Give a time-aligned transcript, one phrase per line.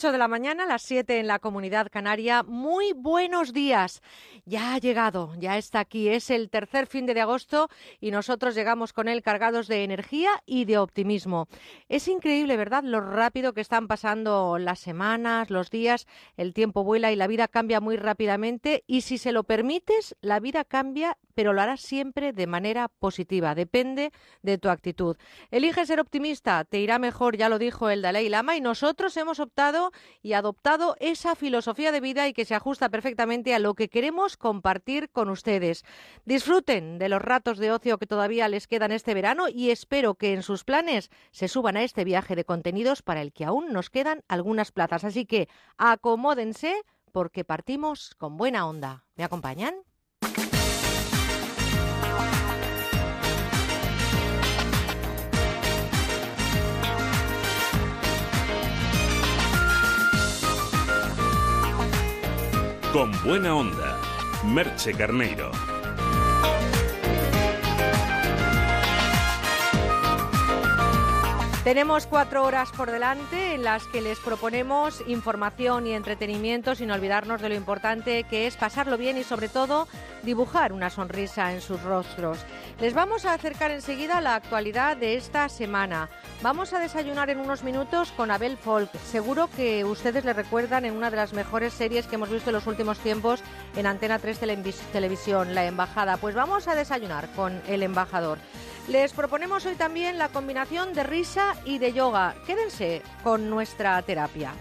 [0.00, 2.42] 8 de la mañana, las 7 en la comunidad canaria.
[2.42, 4.00] Muy buenos días.
[4.46, 6.08] Ya ha llegado, ya está aquí.
[6.08, 7.68] Es el tercer fin de agosto
[8.00, 11.48] y nosotros llegamos con él cargados de energía y de optimismo.
[11.90, 12.82] Es increíble, ¿verdad?
[12.82, 16.06] Lo rápido que están pasando las semanas, los días,
[16.38, 18.84] el tiempo vuela y la vida cambia muy rápidamente.
[18.86, 23.54] Y si se lo permites, la vida cambia, pero lo harás siempre de manera positiva.
[23.54, 25.18] Depende de tu actitud.
[25.50, 29.40] Elige ser optimista, te irá mejor, ya lo dijo el Dalai Lama, y nosotros hemos
[29.40, 29.89] optado
[30.22, 34.36] y adoptado esa filosofía de vida y que se ajusta perfectamente a lo que queremos
[34.36, 35.84] compartir con ustedes.
[36.24, 40.32] Disfruten de los ratos de ocio que todavía les quedan este verano y espero que
[40.32, 43.90] en sus planes se suban a este viaje de contenidos para el que aún nos
[43.90, 45.04] quedan algunas plazas.
[45.04, 46.74] Así que acomódense
[47.12, 49.04] porque partimos con buena onda.
[49.16, 49.74] ¿Me acompañan?
[62.92, 64.00] Con buena onda,
[64.42, 65.69] Merche Carneiro.
[71.70, 77.40] Tenemos cuatro horas por delante en las que les proponemos información y entretenimiento sin olvidarnos
[77.40, 79.86] de lo importante que es pasarlo bien y sobre todo
[80.24, 82.38] dibujar una sonrisa en sus rostros.
[82.80, 86.08] Les vamos a acercar enseguida la actualidad de esta semana.
[86.42, 88.90] Vamos a desayunar en unos minutos con Abel Folk.
[89.04, 92.54] Seguro que ustedes le recuerdan en una de las mejores series que hemos visto en
[92.54, 93.44] los últimos tiempos
[93.76, 94.40] en Antena 3
[94.92, 96.16] Televisión, La Embajada.
[96.16, 98.38] Pues vamos a desayunar con el embajador.
[98.88, 102.34] Les proponemos hoy también la combinación de risa y de yoga.
[102.46, 104.52] Quédense con nuestra terapia.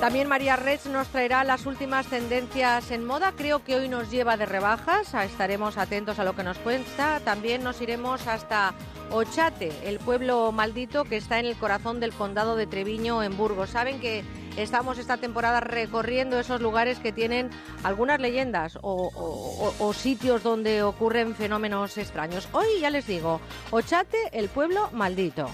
[0.00, 3.32] También María Rech nos traerá las últimas tendencias en moda.
[3.34, 5.14] Creo que hoy nos lleva de rebajas.
[5.14, 7.18] Estaremos atentos a lo que nos cuenta.
[7.20, 8.74] También nos iremos hasta
[9.10, 13.70] Ochate, el pueblo maldito que está en el corazón del condado de Treviño, en Burgos.
[13.70, 14.22] Saben que
[14.58, 17.50] estamos esta temporada recorriendo esos lugares que tienen
[17.82, 22.48] algunas leyendas o, sitios donde ocurren fenómenos extraños.
[22.52, 25.48] Hoy ya les digo, Ochate, el pueblo maldito.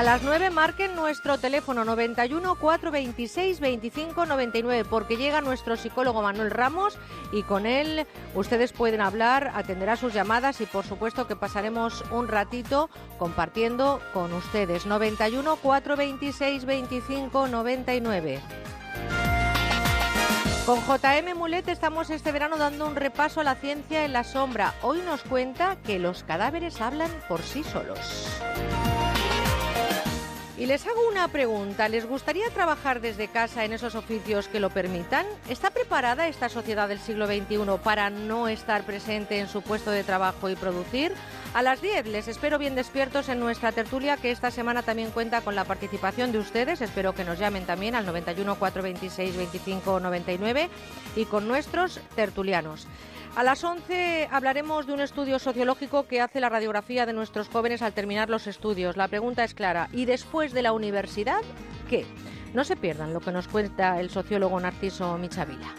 [0.00, 6.50] A las 9 marquen nuestro teléfono 91 426 25 99 porque llega nuestro psicólogo Manuel
[6.50, 6.96] Ramos
[7.32, 12.28] y con él ustedes pueden hablar, atenderá sus llamadas y por supuesto que pasaremos un
[12.28, 12.88] ratito
[13.18, 14.86] compartiendo con ustedes.
[14.86, 18.40] 91 426 25 99.
[20.64, 24.72] Con JM Mulet estamos este verano dando un repaso a la ciencia en la sombra.
[24.80, 28.40] Hoy nos cuenta que los cadáveres hablan por sí solos.
[30.60, 31.88] Y les hago una pregunta.
[31.88, 35.24] ¿Les gustaría trabajar desde casa en esos oficios que lo permitan?
[35.48, 40.04] ¿Está preparada esta sociedad del siglo XXI para no estar presente en su puesto de
[40.04, 41.14] trabajo y producir?
[41.54, 45.40] A las 10 les espero bien despiertos en nuestra tertulia que esta semana también cuenta
[45.40, 46.82] con la participación de ustedes.
[46.82, 50.68] Espero que nos llamen también al 91 426 25 99
[51.16, 52.86] y con nuestros tertulianos.
[53.36, 57.80] A las 11 hablaremos de un estudio sociológico que hace la radiografía de nuestros jóvenes
[57.80, 58.96] al terminar los estudios.
[58.96, 59.88] La pregunta es clara.
[59.92, 61.40] ¿Y después de la universidad
[61.88, 62.04] qué?
[62.54, 65.74] No se pierdan lo que nos cuenta el sociólogo Narciso Michavila.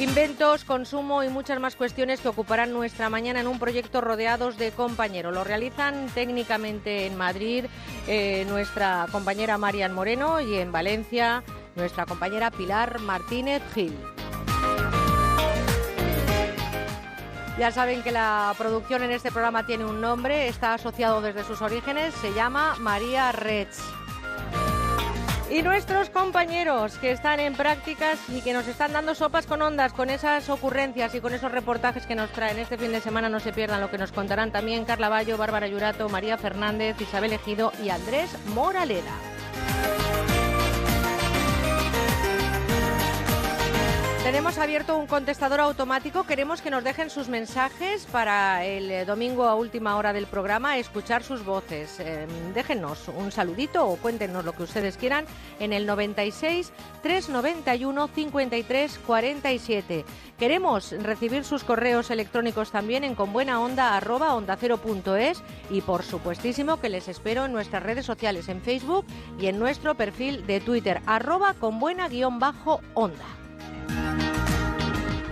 [0.00, 4.72] Inventos, consumo y muchas más cuestiones que ocuparán nuestra mañana en un proyecto rodeados de
[4.72, 5.32] compañeros.
[5.32, 7.64] Lo realizan técnicamente en Madrid
[8.06, 11.44] eh, nuestra compañera Marian Moreno y en Valencia
[11.76, 13.94] nuestra compañera Pilar Martínez Gil.
[17.58, 21.62] Ya saben que la producción en este programa tiene un nombre, está asociado desde sus
[21.62, 23.68] orígenes, se llama María Rech.
[25.50, 29.94] Y nuestros compañeros que están en prácticas y que nos están dando sopas con ondas
[29.94, 33.40] con esas ocurrencias y con esos reportajes que nos traen este fin de semana, no
[33.40, 37.72] se pierdan lo que nos contarán también Carla Bayo, Bárbara Yurato, María Fernández, Isabel Ejido
[37.82, 39.12] y Andrés Moraleda.
[44.26, 46.24] Tenemos abierto un contestador automático.
[46.24, 50.78] Queremos que nos dejen sus mensajes para el eh, domingo a última hora del programa,
[50.78, 52.00] escuchar sus voces.
[52.00, 55.26] Eh, déjenos un saludito o cuéntenos lo que ustedes quieran
[55.60, 60.04] en el 96 391 53 47.
[60.36, 65.40] Queremos recibir sus correos electrónicos también en conbuenaonda@ondacero.es
[65.70, 69.06] y por supuestísimo que les espero en nuestras redes sociales en Facebook
[69.38, 73.45] y en nuestro perfil de Twitter arroba conbuena-onda.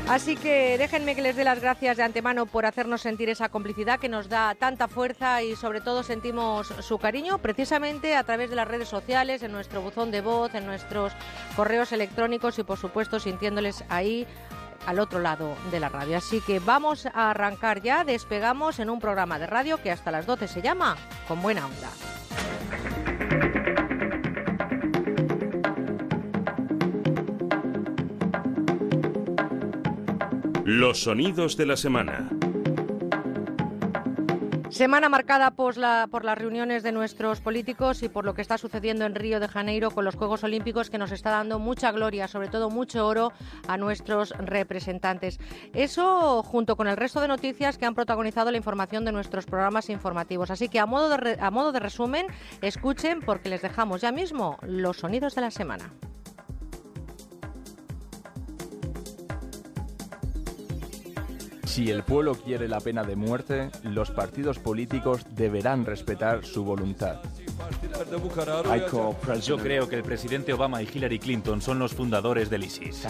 [0.09, 3.99] Así que déjenme que les dé las gracias de antemano por hacernos sentir esa complicidad
[3.99, 8.57] que nos da tanta fuerza y sobre todo sentimos su cariño precisamente a través de
[8.57, 11.13] las redes sociales, en nuestro buzón de voz, en nuestros
[11.57, 14.27] correos electrónicos y por supuesto sintiéndoles ahí
[14.87, 16.19] al otro lado de la radio.
[16.19, 20.27] Así que vamos a arrancar ya, despegamos en un programa de radio que hasta las
[20.27, 20.97] 12 se llama
[21.27, 21.91] Con Buena Onda.
[30.67, 32.31] Los sonidos de la semana.
[34.71, 38.57] Semana marcada por, la, por, las reuniones de nuestros políticos y por lo que está
[38.57, 42.29] sucediendo en Río de Janeiro con los Juegos Olímpicos que nos está dando mucha gloria,
[42.29, 43.31] sobre todo mucho oro
[43.69, 45.39] a nuestros representantes.
[45.75, 49.91] Eso junto con el resto de noticias que han protagonizado la información de nuestros programas
[49.91, 50.51] informativos.
[50.51, 52.27] Así que a modo de resumen,
[52.63, 55.93] escuchen porque les dejamos ya mismo los sonidos de la semana.
[61.75, 67.17] Si el pueblo quiere la pena de muerte, los partidos políticos deberán respetar su voluntad.
[69.43, 73.05] Yo creo que el presidente Obama y Hillary Clinton son los fundadores del ISIS.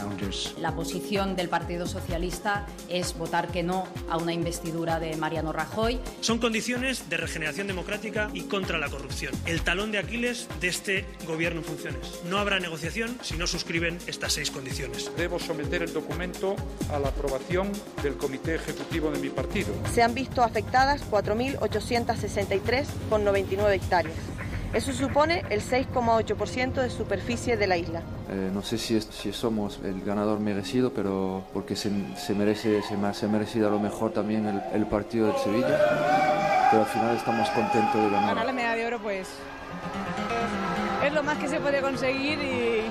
[0.59, 6.01] La posición del Partido Socialista es votar que no a una investidura de Mariano Rajoy.
[6.23, 9.35] Son condiciones de regeneración democrática y contra la corrupción.
[9.45, 12.23] El talón de Aquiles de este gobierno en funciones.
[12.31, 15.13] No habrá negociación si no suscriben estas seis condiciones.
[15.19, 16.57] Debo someter el documento
[16.91, 17.71] a la aprobación
[18.03, 19.75] del Comité Ejecutivo de mi partido.
[19.93, 24.17] Se han visto afectadas 4.863,99 hectáreas.
[24.73, 28.03] Eso supone el 6,8% de superficie de la isla.
[28.29, 32.83] Eh, no sé si, es, si, somos el ganador merecido, pero porque se, se merece,
[32.83, 35.79] se, se ha merecido a lo mejor también el, el, partido del Sevilla.
[36.71, 38.31] Pero al final estamos contentos de ganar.
[38.31, 39.29] Ganar la medalla de oro, pues
[41.05, 42.85] es lo más que se puede conseguir y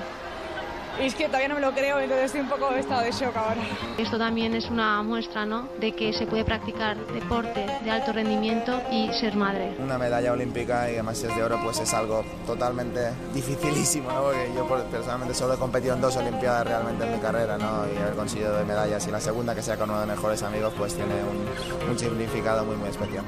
[1.00, 3.10] y es que todavía no me lo creo, entonces estoy un poco en estado de
[3.10, 3.60] shock ahora.
[3.98, 5.68] Esto también es una muestra ¿no?
[5.80, 9.74] de que se puede practicar deporte de alto rendimiento y ser madre.
[9.78, 14.22] Una medalla olímpica y además es de oro, pues es algo totalmente dificilísimo, ¿no?
[14.22, 17.84] porque yo personalmente solo he competido en dos Olimpiadas realmente en mi carrera ¿no?
[17.92, 20.42] y haber conseguido dos medallas y la segunda que sea con uno de mis mejores
[20.42, 23.24] amigos pues tiene un, un significado muy muy especial.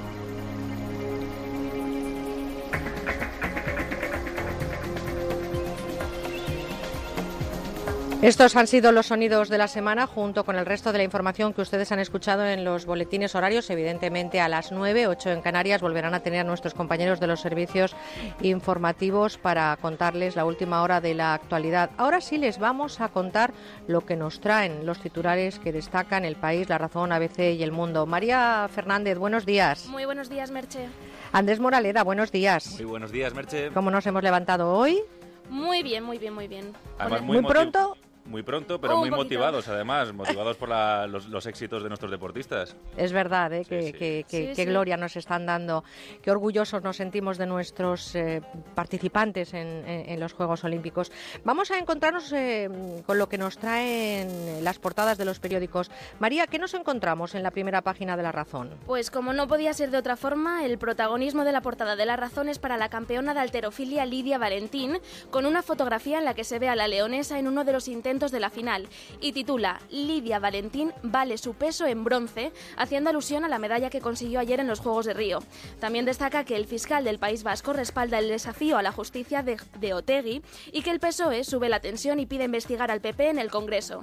[8.26, 11.52] Estos han sido los sonidos de la semana junto con el resto de la información
[11.54, 13.70] que ustedes han escuchado en los boletines horarios.
[13.70, 17.94] Evidentemente a las 9, 8 en Canarias volverán a tener nuestros compañeros de los servicios
[18.42, 21.92] informativos para contarles la última hora de la actualidad.
[21.98, 23.52] Ahora sí les vamos a contar
[23.86, 27.70] lo que nos traen los titulares que destacan el país, la razón, ABC y el
[27.70, 28.06] mundo.
[28.06, 29.86] María Fernández, buenos días.
[29.86, 30.88] Muy buenos días, Merche.
[31.30, 32.72] Andrés Moraleda, buenos días.
[32.72, 33.70] Muy buenos días, Merche.
[33.70, 35.00] ¿Cómo nos hemos levantado hoy?
[35.48, 36.72] Muy bien, muy bien, muy bien.
[36.98, 37.96] Además, muy, muy pronto
[38.26, 42.10] muy pronto, pero Oh, muy motivados, además, motivados por la- los, los éxitos de nuestros
[42.10, 42.76] deportistas.
[42.96, 43.64] Es verdad, ¿eh?
[43.64, 43.92] que, sí.
[43.92, 44.64] que- que- Sí, qué sí.
[44.64, 45.84] gloria nos están dando,
[46.22, 48.42] qué orgullosos nos sentimos de nuestros eh,
[48.74, 51.10] participantes en, en- en los Juegos Olímpicos.
[51.44, 52.68] Vamos a encontrarnos eh,
[53.06, 55.90] con lo que nos traen las portadas de los periódicos.
[56.18, 58.70] María, ¿qué nos encontramos en la primera página de La Razón?
[58.86, 62.16] Pues como no podía ser de otra forma, el protagonismo de la portada de La
[62.16, 64.98] Razón es para la campeona de alterofilia Lidia Valentín,
[65.30, 67.88] con una fotografía en la que se ve a la leonesa en uno de los
[67.88, 68.88] intentos de la final,
[69.20, 74.00] y titula Lidia Valentín vale su peso en bronce, haciendo alusión a la medalla que
[74.00, 75.40] consiguió ayer en los Juegos de Río.
[75.78, 79.58] También destaca que el fiscal del País Vasco respalda el desafío a la justicia de,
[79.78, 80.42] de Otegui
[80.72, 84.02] y que el PSOE sube la tensión y pide investigar al PP en el Congreso.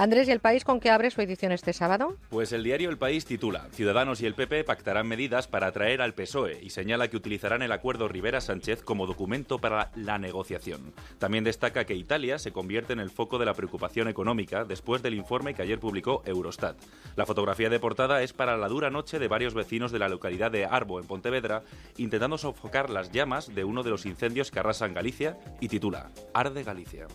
[0.00, 2.16] Andrés, ¿y el país con qué abre su edición este sábado?
[2.30, 6.14] Pues el diario El País titula Ciudadanos y el PP pactarán medidas para atraer al
[6.14, 10.94] PSOE y señala que utilizarán el acuerdo Rivera-Sánchez como documento para la negociación.
[11.18, 15.12] También destaca que Italia se convierte en el foco de la preocupación económica después del
[15.12, 16.78] informe que ayer publicó Eurostat.
[17.14, 20.50] La fotografía de portada es para la dura noche de varios vecinos de la localidad
[20.50, 21.62] de Arbo, en Pontevedra,
[21.98, 26.62] intentando sofocar las llamas de uno de los incendios que arrasan Galicia y titula Arde
[26.64, 27.06] Galicia.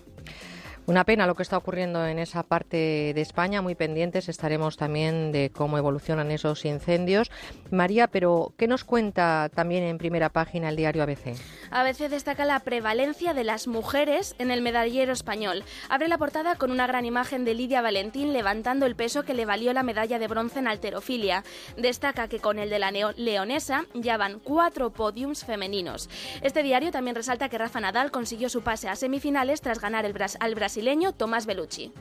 [0.87, 5.31] Una pena lo que está ocurriendo en esa parte de España, muy pendientes estaremos también
[5.31, 7.31] de cómo evolucionan esos incendios.
[7.71, 11.35] María, pero ¿qué nos cuenta también en primera página el diario ABC?
[11.71, 15.63] ABC destaca la prevalencia de las mujeres en el medallero español.
[15.89, 19.45] Abre la portada con una gran imagen de Lidia Valentín levantando el peso que le
[19.45, 21.43] valió la medalla de bronce en alterofilia.
[21.77, 26.11] Destaca que con el de la leonesa ya van cuatro podiums femeninos.
[26.43, 30.13] Este diario también resalta que Rafa Nadal consiguió su pase a semifinales tras ganar el
[30.13, 31.93] bras- al brasileño Tomás Bellucci.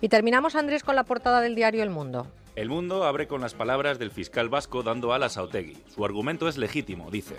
[0.00, 2.28] Y terminamos, Andrés, con la portada del diario El Mundo.
[2.54, 5.76] El mundo abre con las palabras del fiscal vasco dando alas a Otegui.
[5.92, 7.34] Su argumento es legítimo, dice.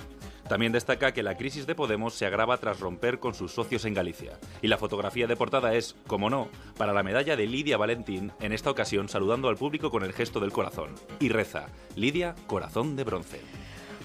[0.50, 3.94] También destaca que la crisis de Podemos se agrava tras romper con sus socios en
[3.94, 4.38] Galicia.
[4.62, 8.52] Y la fotografía de portada es, como no, para la medalla de Lidia Valentín, en
[8.52, 10.96] esta ocasión saludando al público con el gesto del corazón.
[11.22, 13.40] Y reza, Lidia, corazón de bronce.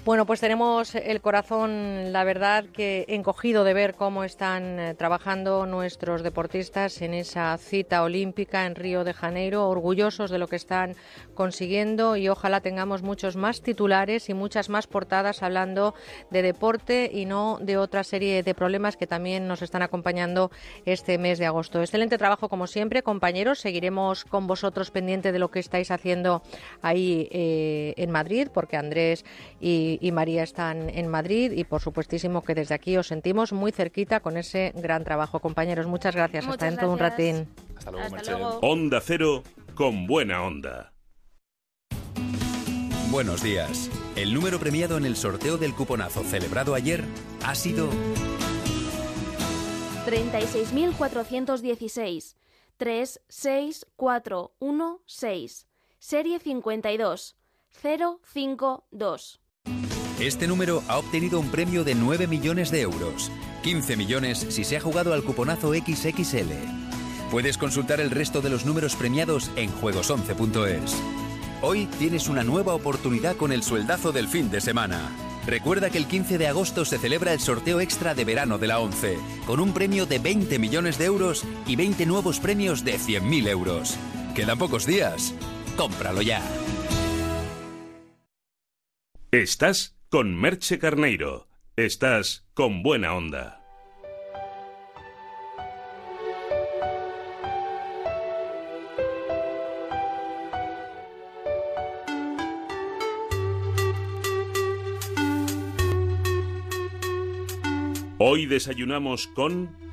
[0.08, 5.66] Bueno, pues tenemos el corazón, la verdad, que encogido de ver cómo están eh, trabajando
[5.66, 10.96] nuestros deportistas en esa cita olímpica en Río de Janeiro, orgullosos de lo que están
[11.34, 15.94] consiguiendo y ojalá tengamos muchos más titulares y muchas más portadas hablando
[16.30, 20.50] de deporte y no de otra serie de problemas que también nos están acompañando
[20.86, 21.82] este mes de agosto.
[21.82, 23.60] Excelente trabajo como siempre, compañeros.
[23.60, 26.40] Seguiremos con vosotros pendiente de lo que estáis haciendo
[26.80, 29.26] ahí eh, en Madrid, porque Andrés
[29.60, 33.72] y y, María están en Madrid y por supuestísimo que desde aquí os sentimos muy
[33.72, 35.40] cerquita con ese gran trabajo.
[35.40, 36.46] Compañeros, muchas gracias.
[36.46, 37.48] Hasta dentro de un ratín.
[37.76, 39.42] Hasta luego, Onda Cero
[39.74, 40.92] con buena onda.
[43.10, 43.90] Buenos días.
[44.16, 47.02] El número premiado en el sorteo del cuponazo celebrado ayer
[47.44, 47.88] ha sido
[50.06, 52.36] 36.416
[52.76, 57.36] 36416 Serie 52
[57.70, 59.40] 052
[60.26, 63.30] este número ha obtenido un premio de 9 millones de euros,
[63.62, 66.52] 15 millones si se ha jugado al cuponazo XXL.
[67.30, 70.96] Puedes consultar el resto de los números premiados en juegos11.es.
[71.62, 75.10] Hoy tienes una nueva oportunidad con el sueldazo del fin de semana.
[75.46, 78.80] Recuerda que el 15 de agosto se celebra el sorteo extra de verano de la
[78.80, 83.48] 11, con un premio de 20 millones de euros y 20 nuevos premios de 100.000
[83.48, 83.96] euros.
[84.34, 85.34] Quedan pocos días.
[85.76, 86.42] Cómpralo ya.
[89.30, 91.48] Estás con Merche Carneiro.
[91.76, 93.60] Estás con buena onda.
[108.18, 109.87] Hoy desayunamos con...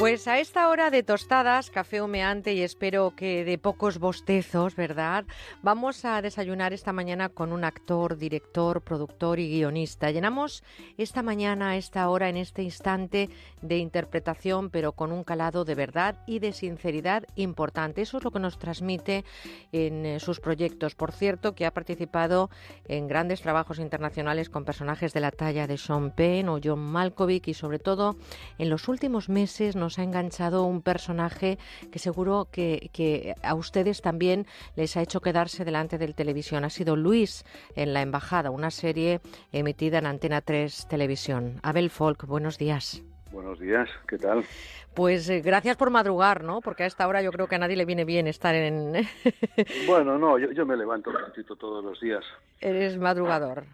[0.00, 5.26] Pues a esta hora de tostadas, café humeante y espero que de pocos bostezos, ¿verdad?
[5.60, 10.10] Vamos a desayunar esta mañana con un actor, director, productor y guionista.
[10.10, 10.64] Llenamos
[10.96, 13.28] esta mañana, esta hora, en este instante
[13.60, 18.00] de interpretación, pero con un calado de verdad y de sinceridad importante.
[18.00, 19.26] Eso es lo que nos transmite
[19.70, 20.94] en eh, sus proyectos.
[20.94, 22.48] Por cierto, que ha participado
[22.88, 27.48] en grandes trabajos internacionales con personajes de la talla de Sean Penn o John Malkovich
[27.48, 28.16] y sobre todo
[28.56, 31.58] en los últimos meses nos ha enganchado un personaje
[31.90, 36.64] que seguro que, a ustedes también les ha hecho quedarse delante del televisión.
[36.64, 37.44] Ha sido Luis
[37.74, 39.20] en La Embajada, una serie
[39.52, 41.60] emitida en Antena 3 Televisión.
[41.62, 43.02] Abel Folk, buenos días.
[43.32, 44.44] Buenos días, ¿qué tal?
[44.94, 46.60] Pues eh, gracias por madrugar, ¿no?
[46.60, 48.92] Porque a esta hora yo creo que a nadie le viene bien estar en...
[49.86, 52.24] bueno, no, yo, me levanto un ratito todos los días.
[52.60, 53.64] Eres madrugador.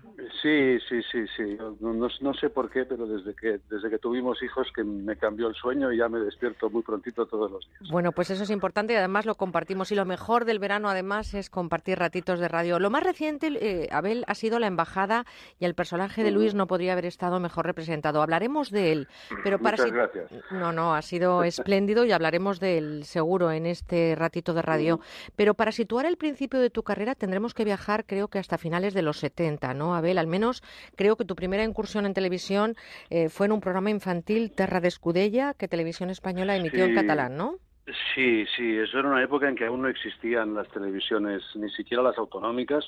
[0.43, 1.59] Sí, sí, sí, sí.
[1.81, 5.55] No, sé por qué, pero desde que desde que tuvimos hijos que me cambió el
[5.55, 7.91] sueño y ya me despierto muy prontito todos los días.
[7.91, 9.91] Bueno, pues eso es importante y además lo compartimos.
[9.91, 12.79] Y lo mejor del verano además es compartir ratitos de radio.
[12.79, 15.25] Lo más reciente, eh, Abel, ha sido la embajada
[15.59, 18.23] y el personaje de Luis no podría haber estado mejor representado.
[18.23, 19.09] Hablaremos de él,
[19.43, 20.31] pero para Muchas gracias.
[20.53, 25.01] No, no, ha sido espléndido y hablaremos del seguro en este ratito de radio.
[25.37, 28.93] Pero para situar el principio de tu carrera tendremos que viajar, creo que hasta finales
[28.93, 30.19] de los 70, ¿no, Abel?
[30.19, 30.63] Al menos
[30.97, 32.77] creo que tu primera incursión en televisión
[33.11, 37.37] eh, fue en un programa infantil, Terra de Escudella, que Televisión Española emitió en catalán,
[37.37, 37.57] ¿no?
[38.15, 42.03] Sí, sí, eso era una época en que aún no existían las televisiones, ni siquiera
[42.03, 42.85] las autonómicas,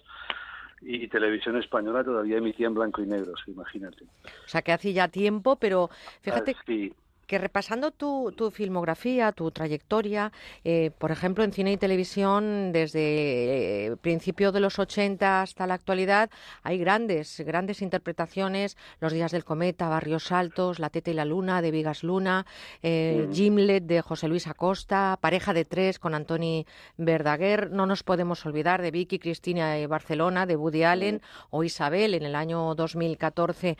[0.81, 4.05] y televisión española todavía emitía en blanco y negro, imagínate.
[4.05, 5.89] O sea, que hace ya tiempo, pero
[6.21, 6.57] fíjate...
[6.57, 6.93] Ah, sí
[7.29, 10.33] que repasando tu, tu filmografía, tu trayectoria,
[10.65, 15.75] eh, por ejemplo, en cine y televisión, desde eh, principio de los 80 hasta la
[15.75, 16.31] actualidad,
[16.63, 21.61] hay grandes, grandes interpretaciones, Los días del cometa, Barrios Altos, La teta y la luna,
[21.61, 22.47] de Vigas Luna,
[22.83, 23.33] eh, mm.
[23.35, 26.67] Gimlet, de José Luis Acosta, Pareja de tres, con Antoni
[26.97, 31.47] Verdaguer, no nos podemos olvidar de Vicky Cristina de Barcelona, de Woody Allen, mm.
[31.51, 33.77] o Isabel, en el año 2014.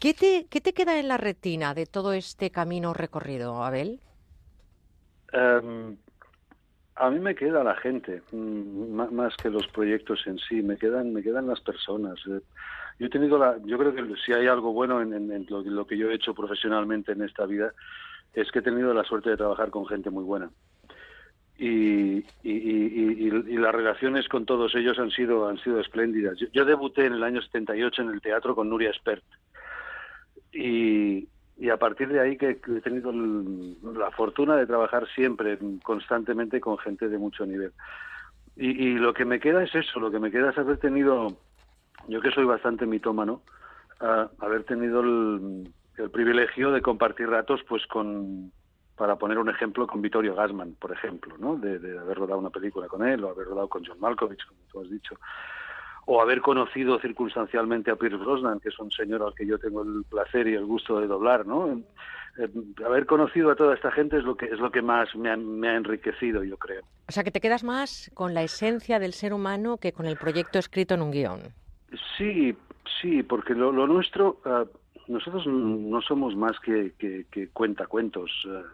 [0.00, 3.98] ¿Qué te, ¿Qué te queda en la retina de todo este camino recorrido, Abel?
[5.32, 5.96] Em,
[6.94, 11.12] a mí me queda la gente, mm, más que los proyectos en sí, me quedan,
[11.12, 12.16] me quedan las personas.
[12.28, 12.40] Eh,
[13.00, 16.10] yo he tenido la, yo creo que si hay algo bueno en, lo, que yo
[16.10, 17.72] he hecho profesionalmente en esta vida,
[18.34, 20.48] es que he tenido la suerte de trabajar con gente muy buena.
[21.58, 22.24] Y,
[23.58, 26.38] las relaciones con todos ellos han sido, han sido espléndidas.
[26.38, 29.24] Yo, yo, debuté en el año 78 en el teatro con Nuria Espert
[30.52, 31.28] y,
[31.70, 37.08] a partir de ahí que he tenido la fortuna de trabajar siempre, constantemente con gente
[37.08, 37.72] de mucho nivel.
[38.56, 41.36] Y, y, lo que me queda es eso, lo que me queda es haber tenido,
[42.08, 43.42] yo que soy bastante mitómano,
[44.00, 48.52] haber tenido el, el, privilegio de compartir ratos pues con,
[48.96, 51.56] para poner un ejemplo con Vittorio Gassman, por ejemplo, ¿no?
[51.56, 54.60] De, de haber rodado una película con él o haber rodado con John Malkovich, como
[54.70, 55.16] tú has dicho
[56.10, 59.82] o haber conocido circunstancialmente a Pierce Brosnan, que es un señor al que yo tengo
[59.82, 61.82] el placer y el gusto de doblar, ¿no?
[62.38, 62.48] Eh,
[62.82, 65.36] haber conocido a toda esta gente es lo que es lo que más me ha,
[65.36, 66.80] me ha, enriquecido, yo creo.
[67.08, 70.16] O sea, que te quedas más con la esencia del ser humano que con el
[70.16, 71.40] proyecto escrito en un guion.
[72.16, 72.56] Sí,
[73.02, 74.66] sí, porque lo, lo nuestro, uh,
[75.12, 78.30] nosotros no somos más que, que, que cuentacuentos.
[78.46, 78.64] Uh,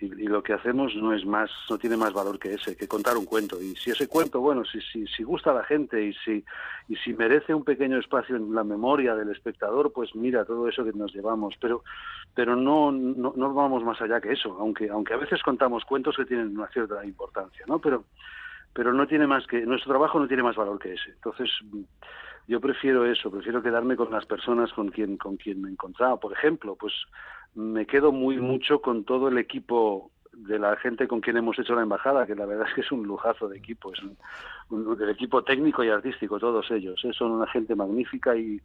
[0.00, 3.16] y, lo que hacemos no es más, no tiene más valor que ese, que contar
[3.16, 3.60] un cuento.
[3.60, 6.44] Y si ese cuento, bueno, si, si, si gusta a la gente y si,
[6.88, 10.84] y si merece un pequeño espacio en la memoria del espectador, pues mira todo eso
[10.84, 11.54] que nos llevamos.
[11.60, 11.84] Pero,
[12.34, 16.16] pero no, no, no vamos más allá que eso, aunque, aunque a veces contamos cuentos
[16.16, 17.78] que tienen una cierta importancia, ¿no?
[17.78, 18.04] Pero,
[18.72, 21.10] pero no tiene más que, nuestro trabajo no tiene más valor que ese.
[21.10, 21.50] Entonces,
[22.46, 26.18] yo prefiero eso, prefiero quedarme con las personas con quien, con quien me encontraba.
[26.18, 26.92] Por ejemplo, pues
[27.54, 31.74] me quedo muy mucho con todo el equipo de la gente con quien hemos hecho
[31.74, 34.16] la embajada, que la verdad es que es un lujazo de equipo, es un,
[34.63, 37.00] un, del equipo técnico y artístico, todos ellos.
[37.04, 37.12] ¿eh?
[37.12, 38.60] Son una gente magnífica y,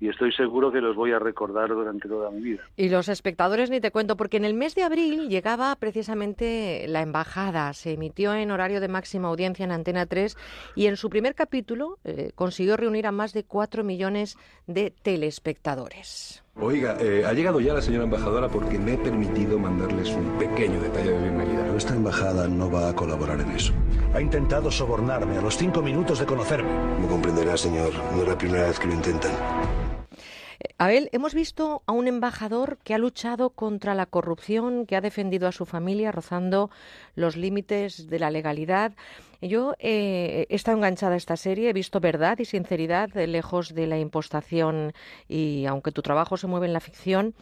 [0.00, 2.62] y estoy seguro que los voy a recordar durante toda mi vida.
[2.76, 7.02] Y los espectadores ni te cuento, porque en el mes de abril llegaba precisamente la
[7.02, 10.36] embajada, se emitió en horario de máxima audiencia en Antena 3
[10.76, 14.36] y en su primer capítulo eh, consiguió reunir a más de 4 millones
[14.66, 16.44] de telespectadores.
[16.60, 20.80] Oiga, eh, ha llegado ya la señora embajadora porque me he permitido mandarles un pequeño
[20.80, 21.64] detalle de bienvenida.
[21.66, 23.72] Nuestra embajada no va a colaborar en eso.
[24.12, 26.70] Ha intentado sobornarme a los cinco minutos de conocerme.
[27.00, 27.92] Me comprenderá, señor.
[28.14, 29.30] No es la primera vez que lo intentan.
[30.78, 35.46] Abel, hemos visto a un embajador que ha luchado contra la corrupción, que ha defendido
[35.46, 36.70] a su familia rozando
[37.14, 38.92] los límites de la legalidad.
[39.40, 43.74] Yo eh, he estado enganchada a esta serie, he visto verdad y sinceridad eh, lejos
[43.74, 44.92] de la impostación
[45.28, 47.34] y aunque tu trabajo se mueve en la ficción,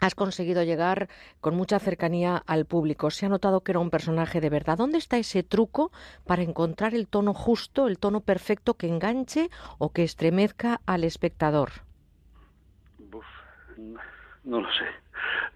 [0.00, 1.08] has conseguido llegar
[1.40, 3.10] con mucha cercanía al público.
[3.10, 4.78] Se ha notado que era un personaje de verdad.
[4.78, 5.90] ¿Dónde está ese truco
[6.26, 11.70] para encontrar el tono justo, el tono perfecto que enganche o que estremezca al espectador?
[14.44, 14.86] No lo sé,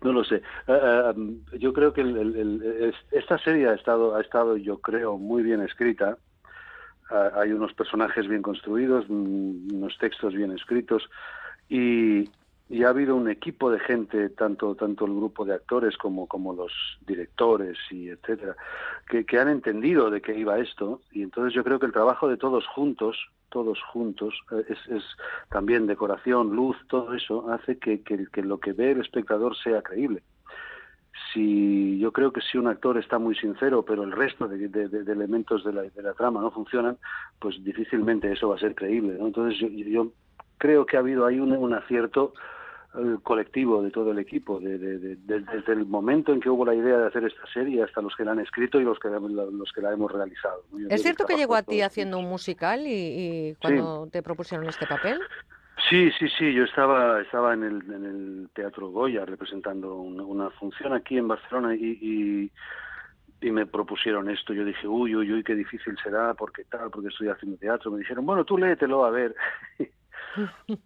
[0.03, 0.43] no lo sé.
[0.67, 5.43] Uh, um, yo creo que el, esta serie ha estado, ha estado, yo creo, muy
[5.43, 6.19] bien escrita.
[7.37, 11.11] Hay unos personajes bien construidos, unos textos bien escritos
[11.69, 12.31] y,
[12.73, 16.55] y ha habido un equipo de gente, tanto tanto el grupo de actores como como
[16.55, 16.73] los
[17.07, 18.57] directores y etcétera,
[19.07, 22.39] que, han entendido de qué iba esto y entonces yo creo que el trabajo de
[22.39, 23.19] todos juntos,
[23.51, 24.35] todos juntos,
[24.71, 25.05] es, es
[25.51, 28.01] también decoración, luz, todo eso hace que,
[28.37, 30.23] lo que ve el espectador sea creíble
[31.35, 35.13] si yo creo que si un actor está muy sincero pero el resto de, de,
[35.13, 36.97] elementos de la, de la, trama no funcionan
[37.39, 39.27] pues difícilmente eso va a ser creíble ¿no?
[39.27, 40.13] entonces yo, yo,
[40.63, 42.35] creo que ha habido ahí un, acierto
[43.23, 46.75] colectivo de todo el equipo, de, de, de, desde el momento en que hubo la
[46.75, 49.73] idea de hacer esta serie hasta los que la han escrito y los que, los
[49.73, 50.63] que la hemos realizado.
[50.73, 50.89] ¿no?
[50.91, 54.11] ¿Es cierto que llegó a ti haciendo un musical y, y cuando sí.
[54.11, 55.19] te propusieron este papel?
[55.89, 60.51] Sí, sí, sí, yo estaba, estaba en, el, en el Teatro Goya representando una, una
[60.51, 62.51] función aquí en Barcelona y, y
[63.43, 64.55] y me propusieron esto.
[64.55, 67.91] Yo dije, uy, uy, uy, qué difícil será, porque tal, porque estoy haciendo teatro.
[67.91, 69.35] Me dijeron, bueno, tú léetelo a ver.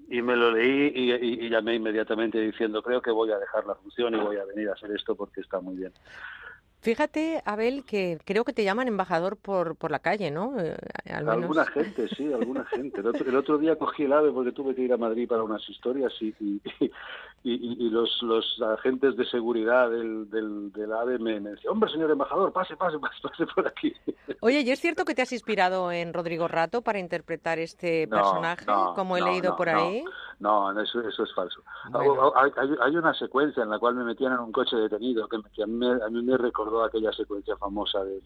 [0.09, 3.67] Y me lo leí y, y, y, llamé inmediatamente diciendo creo que voy a dejar
[3.67, 5.93] la función y voy a venir a hacer esto porque está muy bien.
[6.87, 10.55] Fíjate, Abel, que creo que te llaman embajador por, por la calle, ¿no?
[10.61, 10.77] Eh,
[11.11, 11.43] al menos...
[11.43, 13.01] Alguna gente, sí, alguna gente.
[13.01, 15.43] El otro, el otro, día cogí el AVE porque tuve que ir a Madrid para
[15.43, 16.61] unas historias y, y,
[17.43, 22.11] y los, los, agentes de seguridad del, del, del AVE me, me, decían, hombre, señor
[22.11, 23.93] embajador, pase, pase, pase, pase por aquí.
[24.41, 28.65] Oye, ¿y es cierto que te has inspirado en Rodrigo Rato para interpretar este personaje,
[28.67, 30.05] no, como he no, leído por ahí?
[30.41, 31.63] No, eso, eso es falso.
[31.91, 32.33] Bueno.
[32.35, 32.51] Hay,
[32.83, 35.67] hay, una secuencia en la cual me metían en un coche detenido que, que a,
[35.67, 38.21] mí, a mí me recordó aquella secuencia famosa de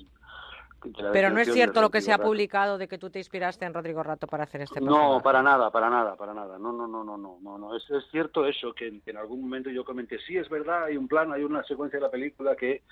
[1.13, 3.75] Pero no es cierto lo que se ha publicado de que tú te inspiraste en
[3.75, 5.15] Rodrigo Rato para hacer este personaje.
[5.15, 6.59] No, para nada, para nada, para nada.
[6.59, 7.77] No, no, no, no, no, no, no.
[7.77, 10.19] Es, es cierto eso que, que en algún momento yo comenté.
[10.27, 12.83] Sí, es verdad, hay un plan, hay una secuencia de la película que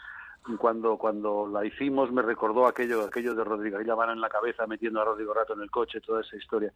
[0.57, 4.67] cuando cuando la hicimos me recordó aquello aquello de Rodrigo, aquella mano en la cabeza
[4.67, 6.73] metiendo a Rodrigo Rato en el coche, toda esa historia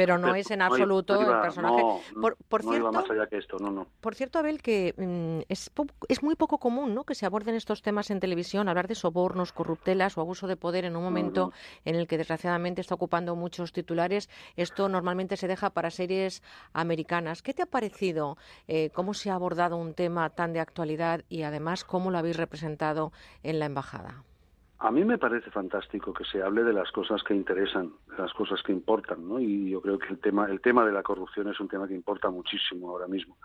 [0.00, 1.82] pero no es en absoluto no el personaje.
[1.82, 2.00] No,
[2.48, 3.86] por, cierto, iba más allá que esto, no, no.
[4.00, 5.70] Por cierto, Abel, que mm, es,
[6.08, 7.04] es muy poco común ¿no?
[7.04, 10.86] que se aborden estos temas en televisión, hablar de sobornos, corruptelas o abuso de poder
[10.86, 11.52] en un momento
[11.84, 14.30] en el que desgraciadamente está ocupando muchos titulares.
[14.56, 17.42] Esto normalmente se deja para series americanas.
[17.42, 18.38] ¿Qué te ha parecido?
[18.68, 22.38] Eh, ¿Cómo se ha abordado un tema tan de actualidad y además cómo lo habéis
[22.38, 24.24] representado en la embajada?
[24.82, 28.32] A mí me parece fantástico que se hable de las cosas que interesan, de las
[28.32, 29.38] cosas que importan, ¿no?
[29.38, 31.94] Y yo creo que el tema, el tema de la corrupción es un tema que
[31.94, 33.36] importa muchísimo ahora mismo.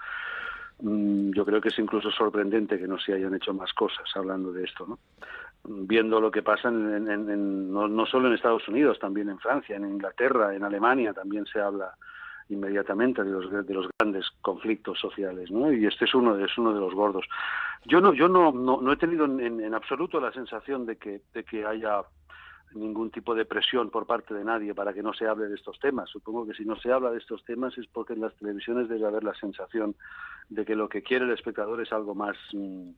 [0.80, 4.54] mm, yo creo que es incluso sorprendente que no se hayan hecho más cosas hablando
[4.54, 5.00] de esto, ¿no?
[5.64, 9.76] Viendo lo que pasa en, en, no, no solo en Estados Unidos, también en Francia,
[9.76, 11.96] en Inglaterra, en Alemania también se habla
[12.50, 15.72] inmediatamente de los, de los grandes conflictos sociales, ¿no?
[15.72, 17.26] Y este es uno es uno de los gordos.
[17.86, 21.22] Yo no, yo no, no, no he tenido en, en, absoluto la sensación de que,
[21.34, 22.04] de que haya
[22.74, 25.80] ningún tipo de presión por parte de nadie para que no se hable de estos
[25.80, 26.10] temas.
[26.10, 29.08] Supongo que si no se habla de estos temas es porque en las televisiones debe
[29.08, 29.96] haber la sensación
[30.50, 32.38] de que lo que quiere el espectador es algo más...
[32.54, 32.92] Mmm,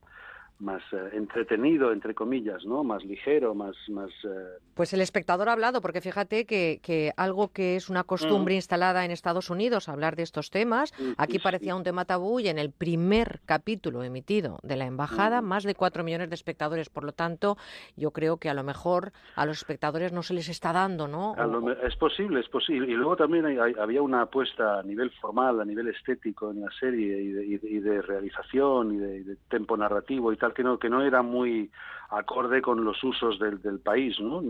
[0.60, 2.82] más eh, entretenido, entre comillas, ¿no?
[2.82, 3.76] Más ligero, más...
[3.88, 4.58] más eh...
[4.74, 8.56] Pues el espectador ha hablado, porque fíjate que, que algo que es una costumbre mm.
[8.56, 11.78] instalada en Estados Unidos, hablar de estos temas, sí, aquí sí, parecía sí.
[11.78, 15.44] un tema tabú y en el primer capítulo emitido de la Embajada, mm.
[15.44, 16.88] más de cuatro millones de espectadores.
[16.88, 17.56] Por lo tanto,
[17.96, 21.34] yo creo que a lo mejor a los espectadores no se les está dando, ¿no?
[21.36, 22.90] Lo, es posible, es posible.
[22.90, 26.62] Y luego también hay, hay, había una apuesta a nivel formal, a nivel estético en
[26.62, 30.36] la serie y de, y de, y de realización y de, de tempo narrativo y
[30.36, 31.70] tal que no, que no era muy
[32.10, 34.42] acorde con los usos del, del país, ¿no?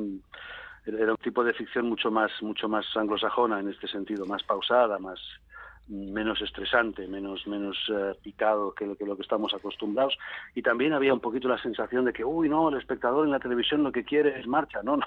[0.87, 4.99] Era un tipo de ficción mucho más, mucho más anglosajona en este sentido, más pausada,
[4.99, 5.21] más
[5.89, 10.17] menos estresante, menos menos uh, picado que que lo que estamos acostumbrados
[10.55, 13.41] y también había un poquito la sensación de que uy no el espectador en la
[13.41, 15.07] televisión lo que quiere es marcha no no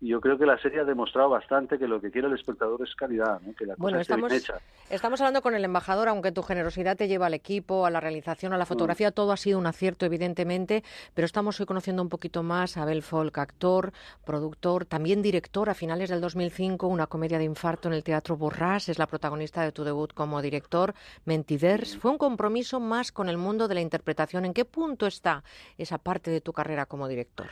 [0.00, 2.82] y yo creo que la serie ha demostrado bastante que lo que quiere el espectador
[2.82, 3.54] es calidad, ¿no?
[3.54, 4.58] que la bueno, cosa estamos, bien hecha.
[4.90, 8.52] Estamos hablando con el embajador, aunque tu generosidad te lleva al equipo, a la realización,
[8.52, 9.12] a la fotografía, mm.
[9.12, 10.82] todo ha sido un acierto, evidentemente,
[11.14, 13.92] pero estamos hoy conociendo un poquito más a Abel Folk, actor,
[14.24, 18.88] productor, también director a finales del 2005, una comedia de infarto en el Teatro Borràs,
[18.88, 21.96] es la protagonista de tu debut como director, Mentiders.
[21.96, 22.00] Mm.
[22.00, 24.44] Fue un compromiso más con el mundo de la interpretación.
[24.44, 25.44] ¿En qué punto está
[25.78, 27.46] esa parte de tu carrera como director?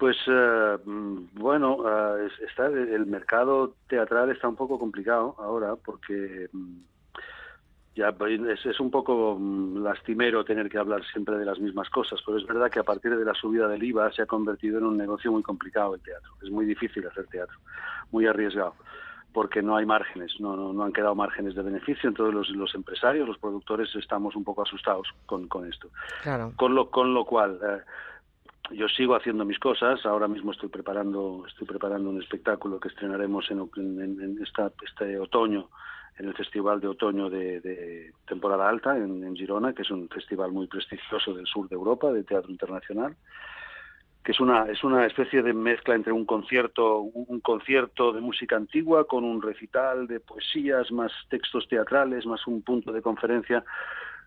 [0.00, 0.80] Pues uh,
[1.34, 6.78] bueno, uh, está el mercado teatral está un poco complicado ahora porque mm,
[7.96, 12.18] ya es, es, un poco mm, lastimero tener que hablar siempre de las mismas cosas,
[12.24, 14.86] pero es verdad que a partir de la subida del IVA se ha convertido en
[14.86, 16.32] un negocio muy complicado el teatro.
[16.42, 17.58] Es muy difícil hacer teatro,
[18.10, 18.74] muy arriesgado
[19.34, 22.74] porque no hay márgenes, no, no, no han quedado márgenes de beneficio, entonces los, los
[22.74, 25.88] empresarios, los productores estamos un poco asustados con, con esto.
[26.22, 26.52] Claro.
[26.56, 27.82] Con lo, con lo cual, eh,
[28.72, 30.04] yo sigo haciendo mis cosas.
[30.06, 35.68] Ahora mismo estoy preparando, estoy preparando un espectáculo que estrenaremos en, esta, este otoño
[36.18, 40.08] en el Festival de Otoño de, de Temporada Alta en, en, Girona, que es un
[40.08, 43.16] festival muy prestigioso del sur de Europa, de teatro internacional,
[44.22, 48.56] que es una, es una especie de mezcla entre un concierto, un concierto de música
[48.56, 53.64] antigua con un recital de poesías, más textos teatrales, más un punto de conferencia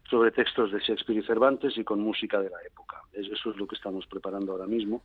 [0.10, 3.02] sobre textos de Shakespeare y Cervantes y con música de la época.
[3.14, 5.02] Eso es lo que estamos preparando ahora mismo.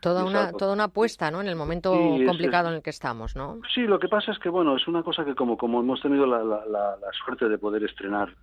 [0.00, 1.42] Toda una, toda una apuesta, ¿no?
[1.42, 3.60] En el momento sí, complicado es, en el que estamos, ¿no?
[3.74, 6.26] Sí, lo que pasa es que, bueno, es una cosa que como, como hemos tenido
[6.26, 8.34] la, la, la, la suerte de poder estrenar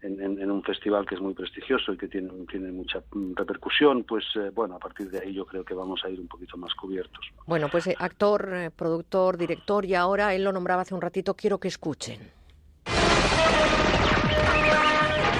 [0.00, 3.02] en, en, en, un festival que es muy prestigioso y que tiene, tiene mucha
[3.34, 6.28] repercusión, pues eh, bueno, a partir de ahí yo creo que vamos a ir un
[6.28, 7.26] poquito más cubiertos.
[7.46, 11.34] Bueno, pues eh, actor, eh, productor, director y ahora él lo nombraba hace un ratito,
[11.34, 12.20] quiero que escuchen.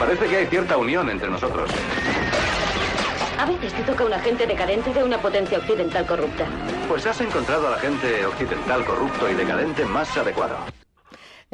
[0.04, 1.70] Parece que hay cierta unión entre nosotros.
[3.38, 6.44] A veces te toca un agente decadente de una potencia occidental corrupta.
[6.86, 10.58] Pues has encontrado al agente occidental corrupto y decadente más adecuado.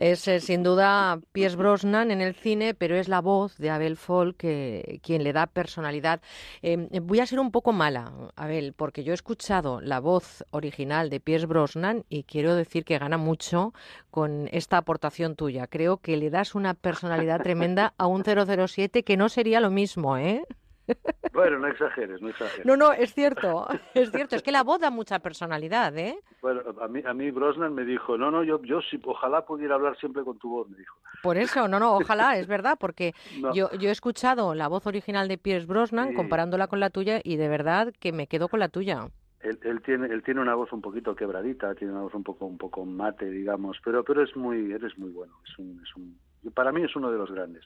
[0.00, 3.98] Es eh, sin duda Piers Brosnan en el cine, pero es la voz de Abel
[3.98, 6.22] Folk que, quien le da personalidad.
[6.62, 11.10] Eh, voy a ser un poco mala, Abel, porque yo he escuchado la voz original
[11.10, 13.74] de Piers Brosnan y quiero decir que gana mucho
[14.10, 15.66] con esta aportación tuya.
[15.66, 20.16] Creo que le das una personalidad tremenda a un 007 que no sería lo mismo,
[20.16, 20.46] ¿eh?
[21.32, 22.66] Bueno, no exageres, no exageres.
[22.66, 24.36] No, no, es cierto, es cierto.
[24.36, 26.18] Es que la voz da mucha personalidad, ¿eh?
[26.42, 29.74] Bueno, a mí, a mí Brosnan me dijo, no, no, yo, yo sí, ojalá pudiera
[29.76, 30.96] hablar siempre con tu voz, me dijo.
[31.22, 33.54] Por eso, no, no, ojalá, es verdad, porque no.
[33.54, 36.14] yo, yo he escuchado la voz original de Pierce Brosnan sí.
[36.14, 39.08] comparándola con la tuya y de verdad que me quedo con la tuya.
[39.40, 42.44] Él, él, tiene él tiene una voz un poquito quebradita tiene una voz un poco
[42.44, 46.18] un poco mate digamos pero pero es muy eres muy bueno es un, es un
[46.52, 47.64] para mí es uno de los grandes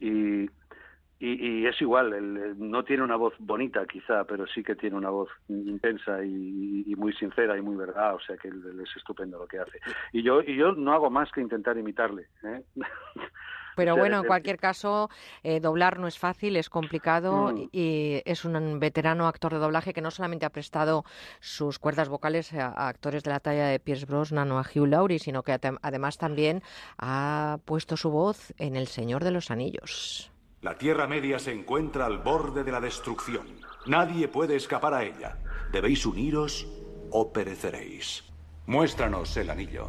[0.00, 0.50] y
[1.20, 4.96] y, y, es igual, él no tiene una voz bonita quizá, pero sí que tiene
[4.96, 8.80] una voz intensa y, y muy sincera y muy verdad, o sea que él, él,
[8.80, 9.80] es estupendo lo que hace.
[10.12, 12.28] Y yo, y yo no hago más que intentar imitarle.
[12.44, 12.62] ¿eh?
[13.78, 15.08] Pero bueno, en cualquier caso,
[15.44, 17.68] eh, doblar no es fácil, es complicado mm.
[17.70, 21.04] y es un veterano actor de doblaje que no solamente ha prestado
[21.38, 24.86] sus cuerdas vocales a, a actores de la talla de Pierce Brosnan o a Hugh
[24.86, 26.62] Laurie, sino que además también
[26.98, 30.32] ha puesto su voz en El Señor de los Anillos.
[30.60, 33.46] La Tierra Media se encuentra al borde de la destrucción.
[33.86, 35.38] Nadie puede escapar a ella.
[35.70, 36.66] Debéis uniros
[37.12, 38.24] o pereceréis.
[38.66, 39.88] Muéstranos el anillo.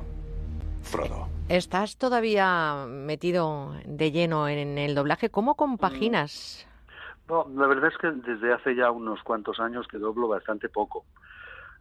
[0.84, 1.28] Frodo.
[1.50, 5.32] ¿Estás todavía metido de lleno en el doblaje?
[5.32, 6.68] ¿Cómo compaginas?
[7.28, 11.04] No, la verdad es que desde hace ya unos cuantos años que doblo bastante poco.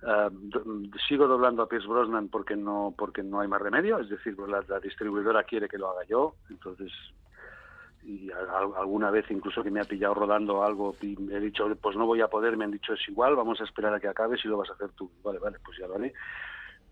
[0.01, 4.37] Uh, sigo doblando a Pierce Brosnan porque no porque no hay más remedio, es decir,
[4.37, 6.93] pues la, la distribuidora quiere que lo haga yo, entonces
[8.09, 11.97] y a, alguna vez incluso que me ha pillado rodando algo y he dicho pues
[11.97, 14.39] no voy a poder, me han dicho es igual, vamos a esperar a que acabe
[14.39, 15.11] si lo vas a hacer tú.
[15.23, 16.15] Vale, vale, pues ya lo haré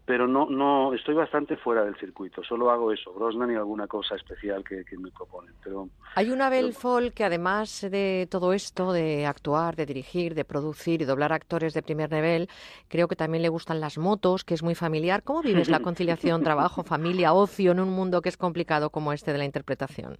[0.06, 2.42] pero no, no, estoy bastante fuera del circuito.
[2.44, 5.52] Solo hago eso, Brosnan y alguna cosa especial que, que me proponen.
[5.64, 10.44] Pero hay una Abel Fall que además de todo esto, de actuar, de dirigir, de
[10.44, 12.48] producir y doblar actores de primer nivel,
[12.86, 15.24] creo que también le gustan las motos, que es muy familiar.
[15.24, 19.32] ¿Cómo vives la conciliación trabajo, familia, ocio en un mundo que es complicado como este
[19.32, 20.18] de la interpretación?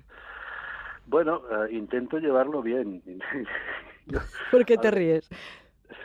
[1.06, 3.02] Bueno, uh, intento llevarlo bien.
[4.50, 5.28] ¿Por qué te ríes?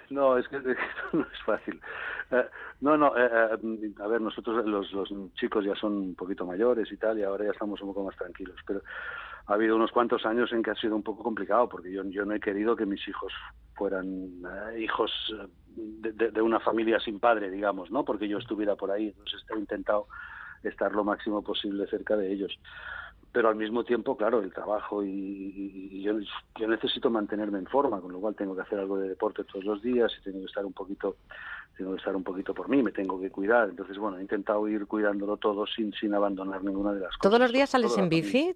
[0.09, 0.77] No, es que esto
[1.13, 1.81] no es fácil.
[2.31, 2.43] Uh,
[2.81, 6.91] no, no, eh, eh, a ver, nosotros los, los chicos ya son un poquito mayores
[6.91, 8.81] y tal, y ahora ya estamos un poco más tranquilos, pero
[9.47, 12.25] ha habido unos cuantos años en que ha sido un poco complicado, porque yo, yo
[12.25, 13.33] no he querido que mis hijos
[13.73, 14.05] fueran
[14.75, 15.11] eh, hijos
[15.75, 18.05] de, de, de, una familia sin padre, digamos, ¿no?
[18.05, 20.07] Porque yo estuviera por ahí, entonces he intentado
[20.63, 22.55] estar lo máximo posible cerca de ellos
[23.31, 26.13] pero al mismo tiempo, claro, el trabajo y, y, y yo,
[26.59, 29.63] yo, necesito mantenerme en forma, con lo cual tengo que hacer algo de deporte todos
[29.63, 31.15] los días y tengo que estar un poquito,
[31.77, 33.69] tengo que estar un poquito por mí, me tengo que cuidar.
[33.69, 37.21] Entonces, bueno, he intentado ir cuidándolo todo sin, sin abandonar ninguna de las cosas.
[37.21, 38.55] ¿Todos los días sales en bici?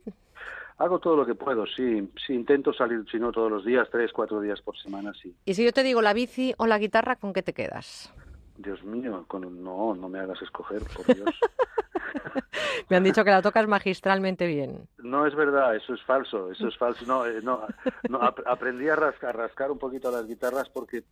[0.78, 2.10] Hago todo lo que puedo, sí.
[2.28, 5.34] Sí, intento salir, si no todos los días, tres, cuatro días por semana, sí.
[5.46, 8.14] Y si yo te digo la bici o la guitarra, ¿con qué te quedas?
[8.58, 9.64] Dios mío, con...
[9.64, 11.30] no, no me hagas escoger, por Dios.
[12.90, 14.88] Me han dicho que la tocas magistralmente bien.
[15.00, 17.06] No es verdad, eso es falso, eso es falso.
[17.06, 17.66] No, eh, no,
[18.10, 21.04] no ap aprendí a rascar, a rascar un poquito las guitarras porque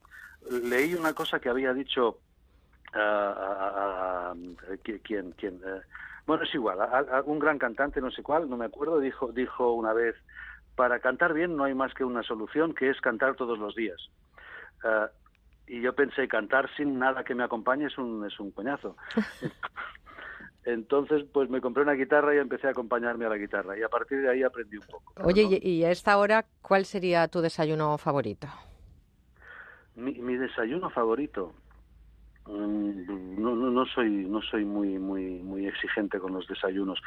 [0.49, 2.19] leí una cosa que había dicho
[2.95, 4.33] uh, a,
[5.03, 5.55] quién, quién.
[5.55, 5.81] Uh,
[6.25, 6.81] bueno, es igual.
[6.81, 10.15] A, a, un gran cantante, no sé cuál, no me acuerdo, dijo, dijo una vez:
[10.75, 13.99] para cantar bien no hay más que una solución, que es cantar todos los días.
[14.83, 15.07] Uh,
[15.67, 18.95] y yo pensé cantar sin nada que me acompañe es un es un coñazo.
[20.65, 23.77] Entonces, pues me compré una guitarra y empecé a acompañarme a la guitarra.
[23.77, 25.13] Y a partir de ahí aprendí un poco.
[25.21, 25.57] Oye, ¿no?
[25.61, 28.47] y a esta hora, ¿cuál sería tu desayuno favorito?
[29.95, 31.53] Mi, mi desayuno favorito.
[32.45, 37.01] Mm, no, no, no soy no soy muy muy muy exigente con los desayunos.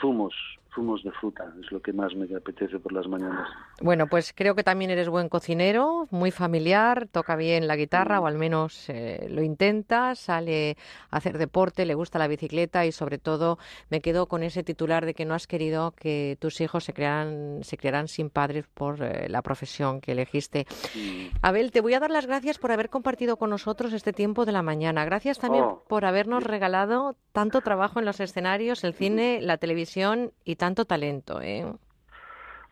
[0.00, 0.34] Zumos,
[0.76, 3.48] zumos de fruta es lo que más me apetece por las mañanas.
[3.80, 8.22] Bueno, pues creo que también eres buen cocinero, muy familiar, toca bien la guitarra mm.
[8.22, 10.76] o al menos eh, lo intenta, sale
[11.10, 13.58] a hacer deporte, le gusta la bicicleta y sobre todo
[13.88, 17.60] me quedo con ese titular de que no has querido que tus hijos se crearan
[17.62, 20.66] se crearan sin padres por eh, la profesión que elegiste.
[20.94, 21.36] Mm.
[21.40, 24.52] Abel, te voy a dar las gracias por haber compartido con nosotros este tiempo de
[24.52, 25.06] la mañana.
[25.06, 25.84] Gracias también oh.
[25.88, 31.40] por habernos regalado tanto trabajo en los escenarios, el cine, la televisión y tanto talento.
[31.40, 31.64] ¿eh?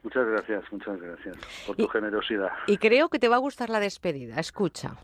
[0.02, 2.50] Muchas gracias, muchas gracias por tu y, generosidad.
[2.66, 4.38] Y creo que te va a gustar la despedida.
[4.38, 4.96] Escucha.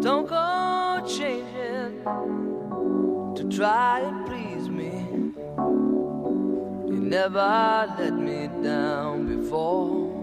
[0.00, 2.04] Don't go changing
[3.34, 5.32] to try and please me.
[6.86, 10.13] You never let me down before.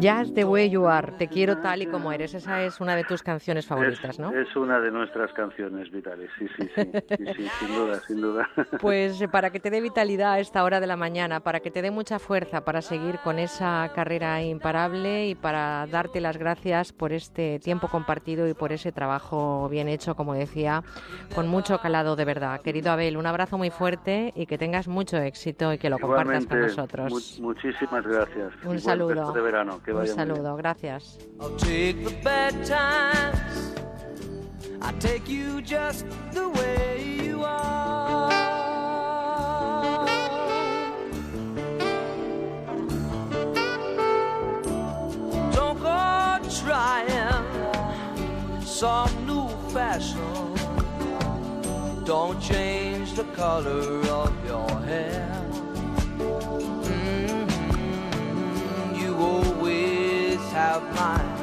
[0.00, 2.34] Just the way you are, te quiero tal y como eres.
[2.34, 4.30] Esa es una de tus canciones favoritas, ¿no?
[4.30, 8.48] Es una de nuestras canciones vitales, sí, sí, sí, sí, sí sin duda, sin duda.
[8.80, 11.70] Pues eh, para que te dé vitalidad a esta hora de la mañana, para que
[11.70, 16.92] te dé mucha fuerza para seguir con esa carrera imparable y para darte las gracias
[16.92, 20.82] por este tiempo compartido y por ese trabajo bien hecho, como decía,
[21.34, 22.60] con mucho calado de verdad.
[22.60, 26.46] Querido Abel, un abrazo muy fuerte y que tengas mucho éxito y que lo compartas
[26.46, 27.38] con nosotros.
[27.40, 28.52] Mu muchísimas gracias.
[28.64, 29.32] Un saludo.
[29.32, 29.80] de verano.
[29.86, 31.16] Que Un saludo, gracias.
[34.82, 38.32] I take you just the way you are.
[45.52, 47.44] Don't go trying
[48.64, 50.18] some new fashion.
[52.04, 55.36] Don't change the color of your hair.
[60.56, 61.35] have mine.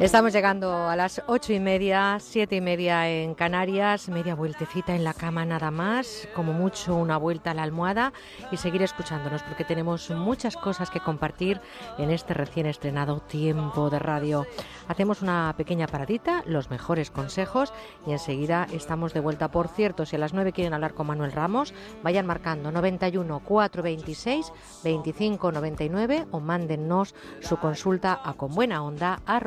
[0.00, 5.04] Estamos llegando a las ocho y media, siete y media en Canarias, media vueltecita en
[5.04, 8.12] la cama nada más, como mucho una vuelta a la almohada
[8.50, 11.60] y seguir escuchándonos porque tenemos muchas cosas que compartir
[11.98, 14.46] en este recién estrenado tiempo de radio.
[14.88, 17.72] Hacemos una pequeña paradita, los mejores consejos
[18.06, 19.50] y enseguida estamos de vuelta.
[19.50, 21.72] Por cierto, si a las nueve quieren hablar con Manuel Ramos,
[22.02, 28.52] vayan marcando 91 426 25 99 o mándennos su consulta a con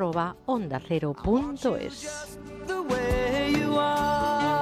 [0.06, 2.38] onda arroba ondacero.es.
[2.68, 4.62] the way you are.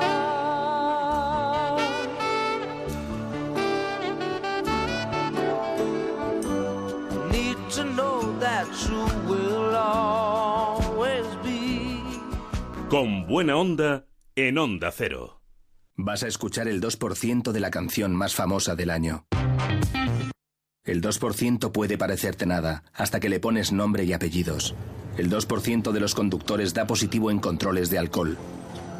[7.32, 11.99] Need to know that you will always be.
[12.89, 15.41] Con buena onda en Onda Cero.
[15.95, 19.25] Vas a escuchar el 2% de la canción más famosa del año.
[20.86, 24.75] El 2% puede parecerte nada, hasta que le pones nombre y apellidos.
[25.17, 28.38] El 2% de los conductores da positivo en controles de alcohol.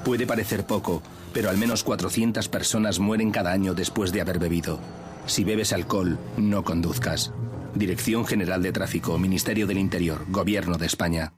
[0.06, 1.02] Puede parecer poco,
[1.34, 4.80] pero al menos 400 personas mueren cada año después de haber bebido.
[5.26, 7.34] Si bebes alcohol, no conduzcas.
[7.74, 11.34] Dirección General de Tráfico, Ministerio del Interior, Gobierno de España.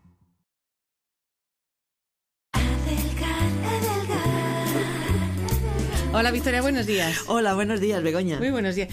[6.18, 7.24] Hola Victoria, buenos días.
[7.28, 8.40] Hola, buenos días, Begoña.
[8.40, 8.88] Muy buenos días.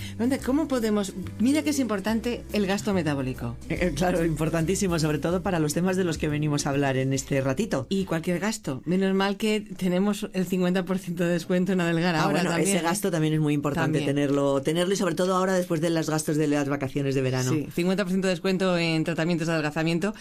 [0.44, 1.12] ¿Cómo podemos...?
[1.38, 3.56] Mira que es importante el gasto metabólico.
[3.68, 7.12] Eh, claro, importantísimo, sobre todo para los temas de los que venimos a hablar en
[7.12, 7.86] este ratito.
[7.90, 8.82] Y cualquier gasto.
[8.86, 12.76] Menos mal que tenemos el 50% de descuento en Adelgar Ah, ahora bueno, también.
[12.76, 14.16] ese gasto también es muy importante También.
[14.16, 17.52] tenerlo, tenerlo y sobre todo ahora después de los gastos de las vacaciones de verano.
[17.52, 20.12] Sí, 50% de descuento en tratamientos de adelgazamiento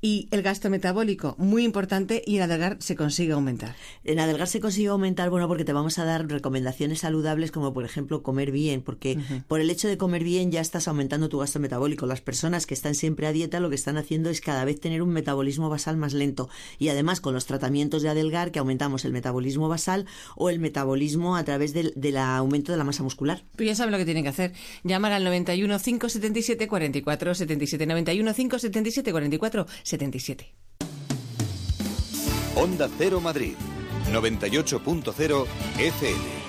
[0.00, 3.76] y el gasto metabólico, muy importante, y en Adelgar se consigue aumentar.
[4.04, 6.45] En Adelgar se consigue aumentar, bueno, porque te vamos a dar recomendaciones
[6.96, 10.88] saludables como por ejemplo comer bien, porque por el hecho de comer bien ya estás
[10.88, 12.06] aumentando tu gasto metabólico.
[12.06, 15.02] Las personas que están siempre a dieta lo que están haciendo es cada vez tener
[15.02, 19.12] un metabolismo basal más lento y además con los tratamientos de Adelgar que aumentamos el
[19.12, 20.06] metabolismo basal
[20.36, 23.44] o el metabolismo a través del, del aumento de la masa muscular.
[23.56, 24.52] Pues ya saben lo que tienen que hacer.
[24.84, 30.54] Llamar al 91 577 44 77 91 577 44 77.
[32.56, 33.54] Onda Cero Madrid,
[34.12, 35.46] 98.0
[35.78, 36.45] FM.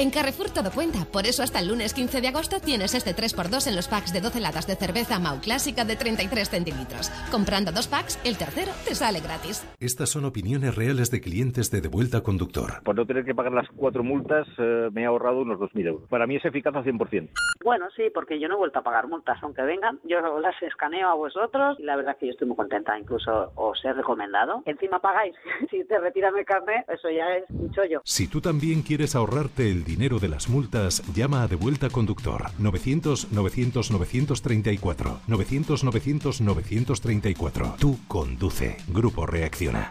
[0.00, 3.66] En Carrefour todo cuenta, por eso hasta el lunes 15 de agosto tienes este 3x2
[3.66, 7.10] en los packs de 12 latas de cerveza Mau Clásica de 33 centilitros.
[7.30, 9.66] Comprando dos packs, el tercero te sale gratis.
[9.78, 12.82] Estas son opiniones reales de clientes de Devuelta Conductor.
[12.82, 16.08] Por no tener que pagar las cuatro multas, eh, me he ahorrado unos 2.000 euros.
[16.08, 17.28] Para mí es eficaz al 100%.
[17.62, 19.98] Bueno, sí, porque yo no he vuelto a pagar multas, aunque vengan.
[20.04, 22.98] Yo las escaneo a vosotros y la verdad que yo estoy muy contenta.
[22.98, 24.62] Incluso os he recomendado.
[24.64, 25.34] Encima pagáis.
[25.70, 28.00] si te retiran el carnet, eso ya es un chollo.
[28.04, 33.32] Si tú también quieres ahorrarte el dinero de las multas, llama a Devuelta Conductor 900
[33.32, 37.74] 900 934 900 900 934.
[37.78, 38.76] Tú conduce.
[38.88, 39.90] Grupo Reacciona.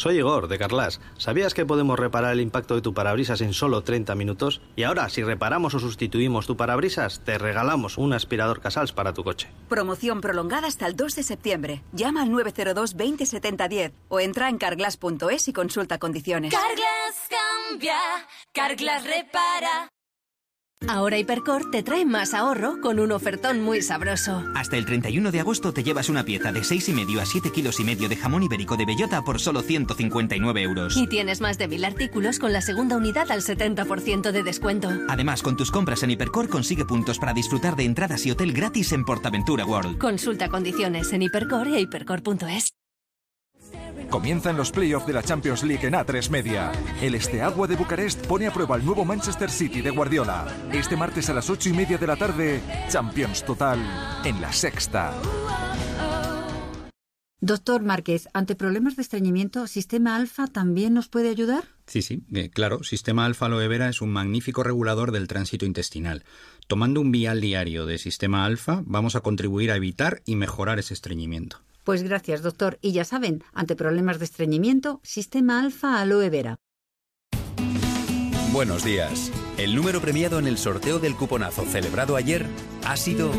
[0.00, 0.98] Soy Igor, de Carlas.
[1.18, 4.62] ¿Sabías que podemos reparar el impacto de tu parabrisas en solo 30 minutos?
[4.74, 9.24] Y ahora, si reparamos o sustituimos tu parabrisas, te regalamos un aspirador Casals para tu
[9.24, 9.52] coche.
[9.68, 11.82] Promoción prolongada hasta el 2 de septiembre.
[11.92, 16.54] Llama al 902 20 70 10 o entra en carglass.es y consulta condiciones.
[16.54, 17.28] Carglass
[17.68, 17.98] cambia,
[18.54, 19.90] Carglass repara.
[20.88, 24.42] Ahora Hipercor te trae más ahorro con un ofertón muy sabroso.
[24.56, 27.84] Hasta el 31 de agosto te llevas una pieza de 6,5 a 7 kilos y
[27.84, 30.96] medio de jamón ibérico de bellota por solo 159 euros.
[30.96, 34.90] Y tienes más de mil artículos con la segunda unidad al 70% de descuento.
[35.08, 38.92] Además, con tus compras en Hipercor consigue puntos para disfrutar de entradas y hotel gratis
[38.92, 39.98] en Portaventura World.
[39.98, 42.72] Consulta condiciones en Hipercor y hipercor.es.
[44.10, 46.72] Comienzan los playoffs de la Champions League en A3 Media.
[47.00, 50.48] El Esteagua de Bucarest pone a prueba el nuevo Manchester City de Guardiola.
[50.72, 53.78] Este martes a las 8 y media de la tarde, Champions Total
[54.24, 55.14] en la sexta.
[57.42, 61.64] Doctor Márquez, ante problemas de estreñimiento, ¿Sistema Alfa también nos puede ayudar?
[61.86, 62.82] Sí, sí, eh, claro.
[62.82, 66.24] Sistema Alfa Aloe Vera es un magnífico regulador del tránsito intestinal.
[66.66, 70.94] Tomando un vial diario de Sistema Alfa, vamos a contribuir a evitar y mejorar ese
[70.94, 71.62] estreñimiento.
[71.84, 72.78] Pues gracias, doctor.
[72.80, 76.58] Y ya saben, ante problemas de estreñimiento, Sistema Alfa Aloe Vera.
[78.52, 79.30] Buenos días.
[79.58, 82.46] El número premiado en el sorteo del cuponazo celebrado ayer
[82.84, 83.30] ha sido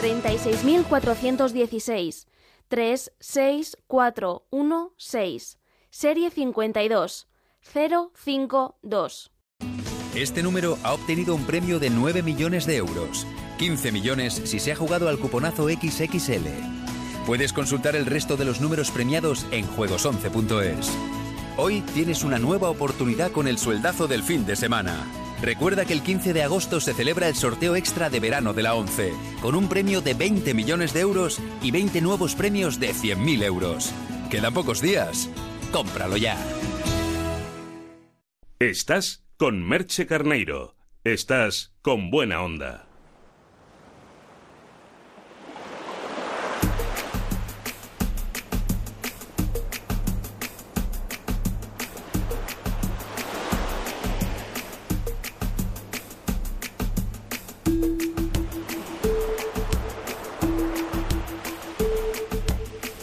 [0.00, 2.26] 36.416
[2.68, 5.58] 36416
[5.90, 7.28] Serie 52
[7.60, 9.32] 052
[10.14, 13.26] Este número ha obtenido un premio de 9 millones de euros.
[13.60, 16.48] 15 millones si se ha jugado al cuponazo XXL.
[17.26, 20.90] Puedes consultar el resto de los números premiados en juegos11.es.
[21.58, 25.04] Hoy tienes una nueva oportunidad con el sueldazo del fin de semana.
[25.42, 28.74] Recuerda que el 15 de agosto se celebra el sorteo extra de verano de la
[28.74, 33.44] 11, con un premio de 20 millones de euros y 20 nuevos premios de 100.000
[33.44, 33.92] euros.
[34.30, 35.28] Quedan pocos días.
[35.70, 36.38] Cómpralo ya.
[38.58, 40.76] Estás con Merche Carneiro.
[41.04, 42.89] Estás con buena onda.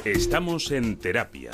[0.07, 1.51] Estamos en terapia.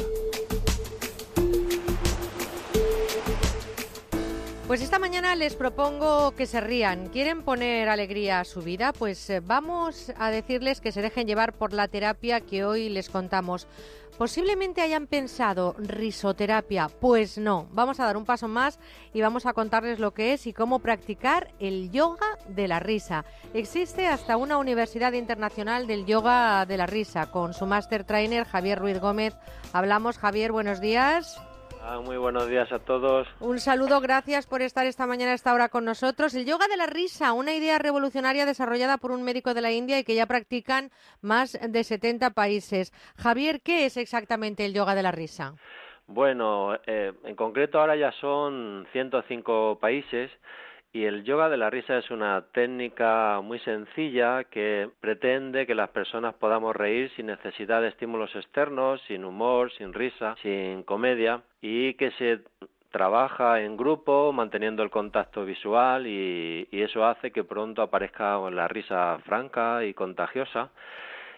[4.67, 7.09] Pues esta mañana les propongo que se rían.
[7.09, 8.93] ¿Quieren poner alegría a su vida?
[8.93, 13.09] Pues eh, vamos a decirles que se dejen llevar por la terapia que hoy les
[13.09, 13.65] contamos.
[14.17, 16.87] Posiblemente hayan pensado risoterapia.
[16.87, 18.79] Pues no, vamos a dar un paso más
[19.13, 23.25] y vamos a contarles lo que es y cómo practicar el yoga de la risa.
[23.53, 28.79] Existe hasta una Universidad Internacional del Yoga de la Risa con su master trainer Javier
[28.79, 29.35] Ruiz Gómez.
[29.73, 31.41] Hablamos, Javier, buenos días.
[31.85, 33.27] Ah, muy buenos días a todos.
[33.41, 36.33] Un saludo, gracias por estar esta mañana a esta hora con nosotros.
[36.33, 39.99] El yoga de la risa, una idea revolucionaria desarrollada por un médico de la India
[39.99, 42.93] y que ya practican más de 70 países.
[43.17, 45.55] Javier, ¿qué es exactamente el yoga de la risa?
[46.07, 50.31] Bueno, eh, en concreto ahora ya son 105 países
[50.93, 55.89] y el yoga de la risa es una técnica muy sencilla que pretende que las
[55.89, 61.95] personas podamos reír sin necesidad de estímulos externos, sin humor, sin risa, sin comedia y
[61.95, 62.41] que se
[62.91, 69.17] trabaja en grupo manteniendo el contacto visual y, eso hace que pronto aparezca la risa
[69.25, 70.69] franca y contagiosa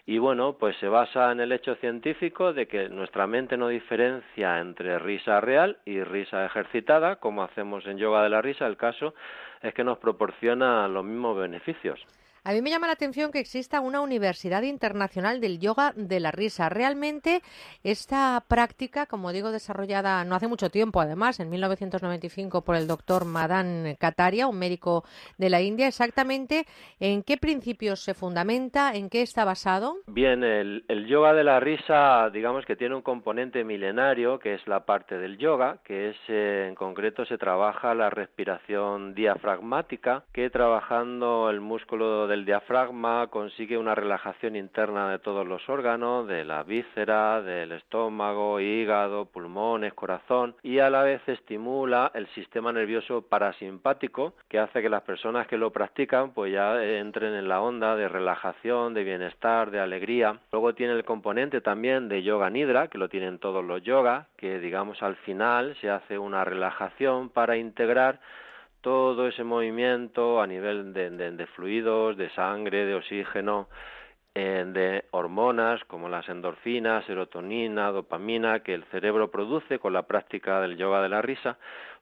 [0.08, 4.60] y bueno, pues se basa en el hecho científico de que nuestra mente no diferencia
[4.60, 8.68] entre risa real y risa ejercitada, como hacemos en yoga de la risa.
[8.68, 9.14] El caso
[9.62, 12.04] es que nos proporciona los mismos beneficios.
[12.46, 16.30] A mí me llama la atención que exista una Universidad Internacional del Yoga de la
[16.30, 16.68] Risa.
[16.68, 17.40] Realmente
[17.82, 23.24] esta práctica, como digo, desarrollada no hace mucho tiempo, además, en 1995 por el doctor
[23.24, 25.02] Madan Kataria, un médico
[25.38, 26.66] de la India, exactamente
[27.00, 29.96] en qué principios se fundamenta, en qué está basado.
[30.06, 34.84] Bien, el, yoga de la risa, digamos que tiene un componente milenario, que es la
[34.84, 41.50] parte del yoga, que es, eh, en concreto, se trabaja la respiración diafragmática, que trabajando
[41.50, 46.64] el músculo de el diafragma consigue una relajación interna de todos los órganos, de la
[46.64, 54.34] víscera, del estómago, hígado, pulmones, corazón y a la vez estimula el sistema nervioso parasimpático
[54.48, 58.06] que hace que las personas que lo practican pues ya entren en la onda de
[58.06, 60.38] relajación, de bienestar, de alegría.
[60.52, 64.60] Luego tiene el componente también de yoga nidra, que lo tienen todos los yogas, que
[64.60, 68.20] digamos al final se hace una relajación para integrar
[68.80, 73.68] todo ese movimiento a nivel de, fluidos, de sangre, de oxígeno,
[74.34, 80.60] eh, de hormonas como las endorfinas, serotonina, dopamina que el cerebro produce con la práctica
[80.60, 81.58] del yoga de la risa,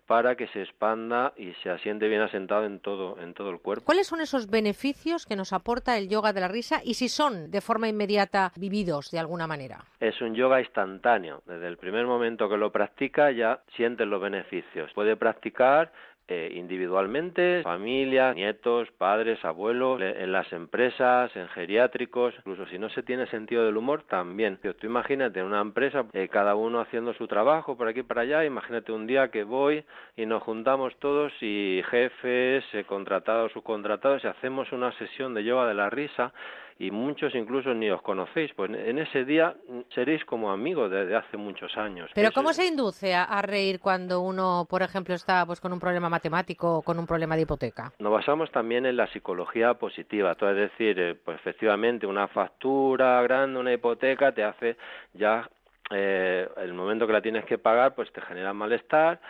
[0.07, 3.85] para que se expanda y se asiente bien asentado en todo, en todo el cuerpo.
[3.85, 7.51] ¿Cuáles son esos beneficios que nos aporta el yoga de la risa y si son
[7.51, 9.85] de forma inmediata vividos de alguna manera?
[10.01, 11.43] Es un yoga instantáneo.
[11.47, 14.93] Desde el primer momento que lo practica ya sientes los beneficios.
[14.95, 15.91] Puede practicar
[16.27, 23.03] eh, individualmente, familias, nietos, padres, abuelos, en las empresas, en geriátricos, incluso si no se
[23.03, 24.59] tiene sentido del humor, también.
[24.59, 28.93] Tú imagínate una empresa, eh, cada uno haciendo su trabajo por aquí para allá, imagínate
[28.93, 29.85] un día que voy
[30.17, 35.67] y nos juntamos todos y jefes, eh, contratados, subcontratados y hacemos una sesión de yoga
[35.67, 36.33] de la risa
[36.79, 39.55] y muchos incluso ni os conocéis, pues en ese día
[39.95, 42.11] seréis como amigos desde hace muchos años.
[42.15, 46.09] Pero ¿cómo se induce a, reír cuando uno, por ejemplo, está pues con un problema
[46.09, 47.93] matemático o con un problema de hipoteca?
[47.99, 53.61] Nos basamos también en la psicología positiva, es decir, eh, pues efectivamente una factura grande,
[53.61, 54.77] una hipoteca te hace
[55.13, 55.49] ya
[55.91, 59.21] eh, el momento que la tienes que pagar, pues te genera malestar,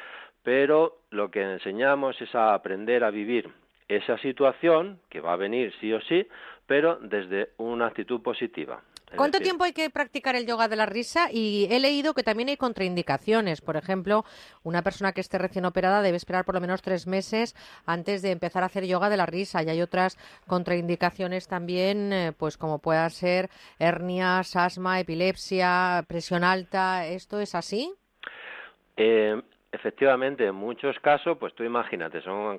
[0.43, 3.51] pero lo que enseñamos es a aprender a vivir
[3.89, 6.27] esa situación que va a venir sí o sí,
[6.67, 8.83] pero desde una actitud positiva.
[9.17, 11.29] ¿Cuánto tiempo hay que practicar el yoga de la risa?
[11.31, 13.61] Y he leído que también hay contraindicaciones.
[13.61, 14.25] Por ejemplo,
[14.63, 17.55] una persona que esté recién operada debe esperar por lo menos tres meses
[17.87, 19.63] antes de empezar a hacer yoga de la risa.
[19.63, 27.07] Y hay otras contraindicaciones también, eh, pues como pueda ser hernias, asma, epilepsia, presión alta.
[27.07, 27.93] ¿Esto es así?
[28.97, 29.41] Eh,
[29.71, 32.59] efectivamente, en muchos casos, pues tú imagínate, son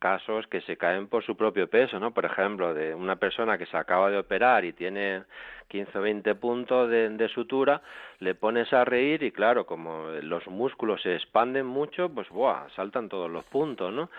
[0.00, 2.12] casos que se caen por su propio peso, ¿no?
[2.12, 5.22] Por ejemplo, de una persona que se acaba de operar y tiene
[5.68, 7.82] 15 o 20 puntos de, sutura,
[8.18, 12.68] le pones a reír y claro, como los músculos se expanden mucho, pues ¡buah!
[12.74, 14.10] saltan todos los puntos, ¿no?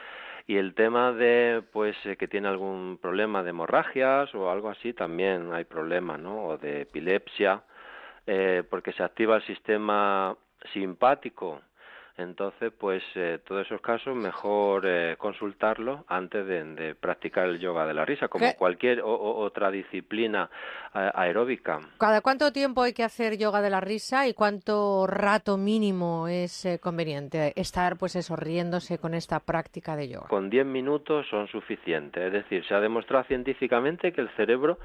[0.48, 4.94] Y el tema de, pues, eh, que tiene algún problema de hemorragias o algo así,
[4.94, 6.46] también hay problemas, ¿no?
[6.46, 7.62] O de epilepsia,
[8.28, 10.36] eh, porque se activa el sistema
[10.74, 11.62] simpático
[12.18, 17.94] entonces, pues eh, todos esos casos mejor eh, consultarlo antes de, practicar el yoga de
[17.94, 20.50] la risa, como cualquier otra disciplina
[20.94, 21.80] aeróbica.
[21.98, 26.66] ¿Cada cuánto tiempo hay que hacer yoga de la risa y cuánto rato mínimo es
[26.66, 30.28] eh, conveniente estar, pues eso, riéndose con esta práctica de yoga?
[30.28, 32.24] Con 10 minutos son suficientes.
[32.26, 34.80] Es decir, se ha demostrado científicamente que el cerebro,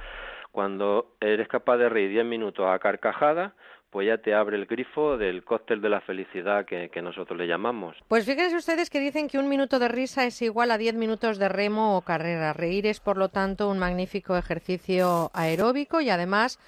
[0.53, 3.55] cuando eres capaz de reír 10 minutos a carcajada,
[3.91, 7.97] pues ya te abre el grifo del cóctel de la felicidad que, nosotros le llamamos.
[8.09, 11.39] Pues fíjense ustedes que dicen que un minuto de risa es igual a 10 minutos
[11.39, 12.53] de remo o carrera.
[12.53, 16.59] Reír es, por lo tanto, un magnífico ejercicio aeróbico y además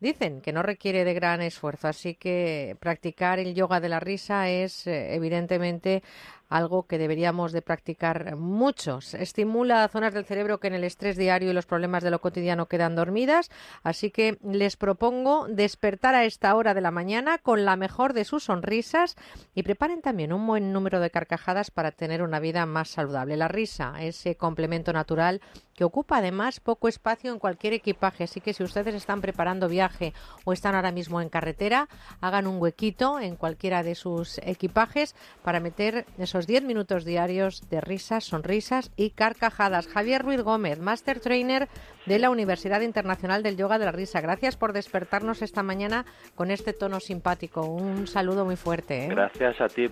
[0.00, 4.48] dicen que no requiere de gran esfuerzo, así que practicar el yoga de la risa
[4.48, 6.02] es eh, evidentemente
[6.48, 9.14] algo que deberíamos de practicar muchos.
[9.14, 12.66] Estimula zonas del cerebro que en el estrés diario y los problemas de lo cotidiano
[12.66, 13.50] quedan dormidas,
[13.82, 18.24] así que les propongo despertar a esta hora de la mañana con la mejor de
[18.24, 19.16] sus sonrisas
[19.54, 23.36] y preparen también un buen número de carcajadas para tener una vida más saludable.
[23.36, 25.40] La risa, ese complemento natural
[25.74, 30.12] que ocupa además poco espacio en cualquier equipaje, así que si ustedes están preparando viaje
[30.44, 31.88] o están ahora mismo en carretera,
[32.20, 37.80] hagan un huequito en cualquiera de sus equipajes para meter esos 10 minutos diarios de
[37.80, 39.88] risas, sonrisas y carcajadas.
[39.88, 41.68] Javier Ruiz Gómez, Master Trainer
[42.06, 44.20] de la Universidad Internacional del Yoga de la Risa.
[44.20, 47.62] Gracias por despertarnos esta mañana con este tono simpático.
[47.66, 49.04] Un saludo muy fuerte.
[49.04, 49.08] ¿eh?
[49.08, 49.88] Gracias a ti.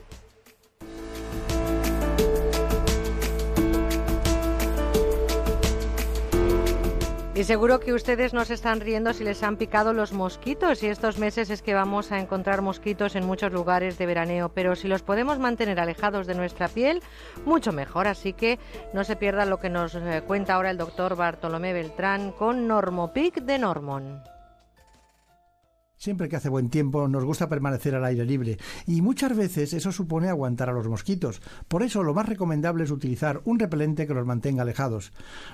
[7.37, 10.87] Y seguro que ustedes no se están riendo si les han picado los mosquitos y
[10.87, 14.89] estos meses es que vamos a encontrar mosquitos en muchos lugares de veraneo, pero si
[14.89, 17.03] los podemos mantener alejados de nuestra piel,
[17.45, 18.07] mucho mejor.
[18.07, 18.59] Así que
[18.95, 23.43] no se pierda lo que nos eh, cuenta ahora el doctor Bartolomé Beltrán con Normopic
[23.43, 24.36] de Normon.
[25.97, 29.93] Siempre que hace buen tiempo nos gusta permanecer al aire libre y muchas veces eso
[29.93, 31.41] supone aguantar a los mosquitos.
[31.69, 35.13] Por eso lo más recomendable es utilizar un repelente que los mantenga alejados.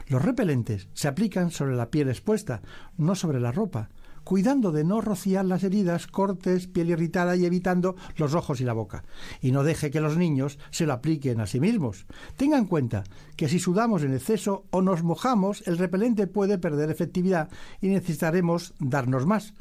[0.08, 2.60] Los repelentes se aplican sobre la piel expuesta,
[2.96, 3.88] no sobre la ropa
[4.24, 8.72] cuidando de no rociar las heridas, cortes, piel irritada y evitando los ojos y la
[8.72, 9.04] boca.
[9.40, 12.06] Y no deje que los niños se lo apliquen a sí mismos.
[12.36, 13.04] Tenga en cuenta
[13.36, 17.48] que si sudamos en exceso o nos mojamos, el repelente puede perder efectividad
[17.80, 19.54] y necesitaremos darnos más.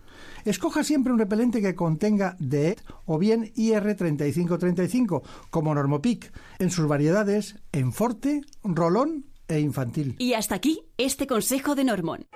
[0.46, 7.56] Escoja siempre un repelente que contenga DEET o bien IR3535, como Normopic, en sus variedades
[7.72, 10.16] en forte, rolón e infantil.
[10.20, 12.28] Y hasta aquí este consejo de Normón.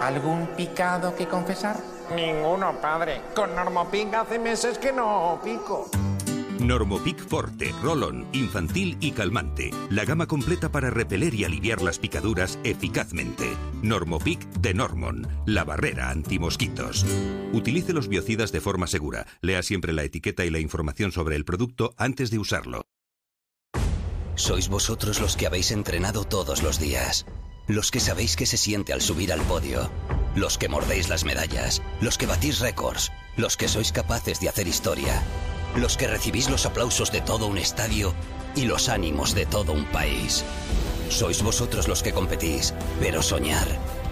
[0.00, 1.76] ¿Algún picado que confesar?
[2.14, 3.22] Ninguno, padre.
[3.34, 5.90] Con Normopic hace meses que no pico.
[6.60, 9.70] Normopic Forte, Rolon, infantil y calmante.
[9.90, 13.56] La gama completa para repeler y aliviar las picaduras eficazmente.
[13.82, 17.04] Normopic de Normon, la barrera antimosquitos.
[17.52, 19.26] Utilice los biocidas de forma segura.
[19.40, 22.86] Lea siempre la etiqueta y la información sobre el producto antes de usarlo.
[24.34, 27.26] Sois vosotros los que habéis entrenado todos los días.
[27.68, 29.90] Los que sabéis qué se siente al subir al podio.
[30.36, 31.82] Los que mordéis las medallas.
[32.00, 33.10] Los que batís récords.
[33.36, 35.20] Los que sois capaces de hacer historia.
[35.74, 38.14] Los que recibís los aplausos de todo un estadio
[38.54, 40.44] y los ánimos de todo un país.
[41.08, 43.66] Sois vosotros los que competís, pero soñar.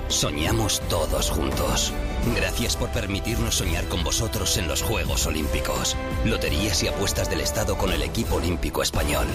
[0.08, 1.92] Soñamos todos juntos.
[2.34, 5.96] Gracias por permitirnos soñar con vosotros en los Juegos Olímpicos.
[6.24, 9.28] Loterías y apuestas del Estado con el equipo olímpico español.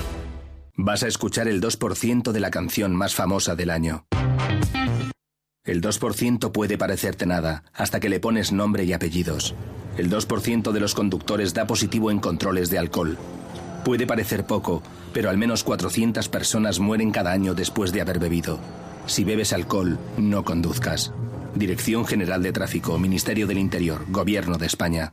[0.82, 4.06] Vas a escuchar el 2% de la canción más famosa del año.
[5.66, 9.56] El 2% puede parecerte nada, hasta que le pones nombre y apellidos.
[9.98, 13.18] El 2% de los conductores da positivo en controles de alcohol.
[13.84, 18.58] Puede parecer poco, pero al menos 400 personas mueren cada año después de haber bebido.
[19.06, 21.12] Si bebes alcohol, no conduzcas.
[21.56, 25.12] Dirección General de Tráfico, Ministerio del Interior, Gobierno de España.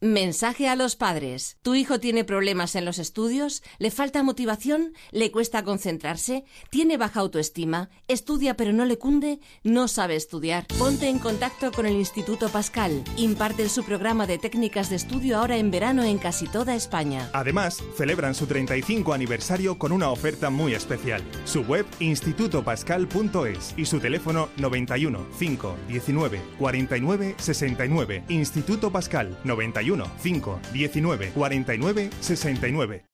[0.00, 1.56] Mensaje a los padres.
[1.62, 3.64] ¿Tu hijo tiene problemas en los estudios?
[3.78, 4.92] ¿Le falta motivación?
[5.10, 6.44] ¿Le cuesta concentrarse?
[6.70, 7.90] ¿Tiene baja autoestima?
[8.06, 9.40] ¿Estudia pero no le cunde?
[9.64, 10.68] ¿No sabe estudiar?
[10.78, 13.02] Ponte en contacto con el Instituto Pascal.
[13.16, 17.28] Imparten su programa de técnicas de estudio ahora en verano en casi toda España.
[17.32, 21.24] Además, celebran su 35 aniversario con una oferta muy especial.
[21.44, 28.24] Su web institutopascal.es y su teléfono 91 5 19 49 69.
[28.28, 33.04] Instituto Pascal 91 5 19 49 69.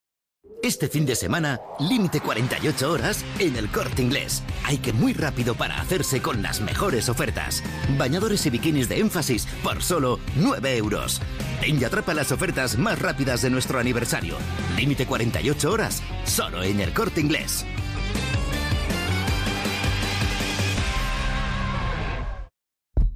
[0.63, 4.43] Este fin de semana, límite 48 horas en el corte inglés.
[4.65, 7.63] Hay que muy rápido para hacerse con las mejores ofertas.
[7.99, 11.21] Bañadores y bikinis de énfasis por solo 9 euros.
[11.61, 14.37] Ven y atrapa las ofertas más rápidas de nuestro aniversario.
[14.77, 17.67] Límite 48 horas, solo en el corte inglés.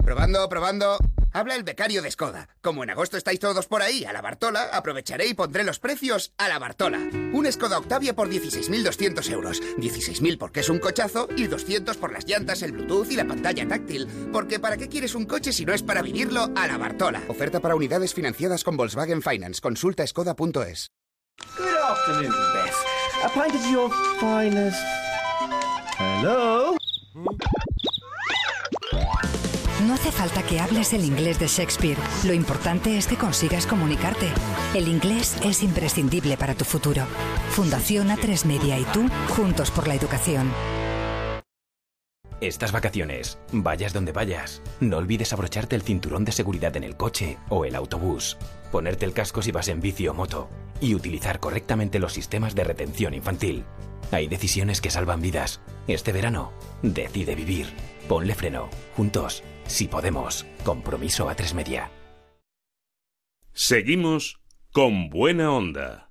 [0.03, 0.97] Probando, probando.
[1.31, 2.49] Habla el becario de Skoda.
[2.61, 6.33] Como en agosto estáis todos por ahí, a la Bartola, aprovecharé y pondré los precios
[6.37, 6.99] a la Bartola.
[7.33, 9.61] Un Skoda Octavia por 16.200 euros.
[9.77, 13.67] 16.000 porque es un cochazo y 200 por las llantas, el Bluetooth y la pantalla
[13.67, 14.07] táctil.
[14.33, 17.21] Porque ¿para qué quieres un coche si no es para vivirlo a la Bartola?
[17.27, 19.61] Oferta para unidades financiadas con Volkswagen Finance.
[19.61, 20.91] Consulta skoda.es.
[21.57, 22.75] Good afternoon, Beth.
[23.23, 24.79] A pint of your finest.
[25.97, 26.78] Hello?
[29.87, 31.97] No hace falta que hables el inglés de Shakespeare.
[32.25, 34.27] Lo importante es que consigas comunicarte.
[34.73, 37.03] El inglés es imprescindible para tu futuro.
[37.51, 40.51] Fundación A3 Media y tú, juntos por la educación.
[42.41, 47.37] Estas vacaciones, vayas donde vayas, no olvides abrocharte el cinturón de seguridad en el coche
[47.49, 48.37] o el autobús,
[48.71, 50.49] ponerte el casco si vas en bici o moto
[50.79, 53.65] y utilizar correctamente los sistemas de retención infantil.
[54.11, 55.59] Hay decisiones que salvan vidas.
[55.87, 56.51] Este verano,
[56.81, 57.67] decide vivir.
[58.07, 58.69] Ponle freno.
[58.95, 60.45] Juntos, si podemos.
[60.65, 61.91] Compromiso a tres media.
[63.53, 64.39] Seguimos
[64.71, 66.09] con buena onda.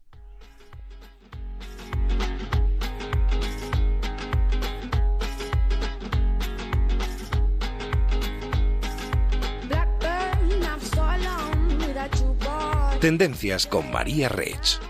[13.00, 14.80] Tendencias con María Rech.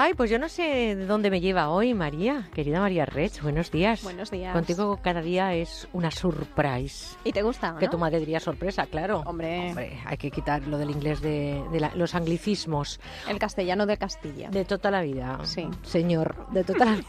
[0.00, 3.42] Ay, pues yo no sé de dónde me lleva hoy María, querida María Rech.
[3.42, 4.04] Buenos días.
[4.04, 4.52] Buenos días.
[4.52, 7.16] Contigo cada día es una surprise.
[7.24, 7.74] ¿Y te gusta?
[7.80, 7.90] Que ¿no?
[7.90, 9.24] tu madre diría sorpresa, claro.
[9.26, 9.70] Hombre.
[9.70, 13.00] Hombre, hay que quitar lo del inglés de, de la- los anglicismos.
[13.28, 14.50] El castellano de Castilla.
[14.50, 15.40] De toda la vida.
[15.42, 15.68] Sí.
[15.82, 17.04] Señor, de toda la vida.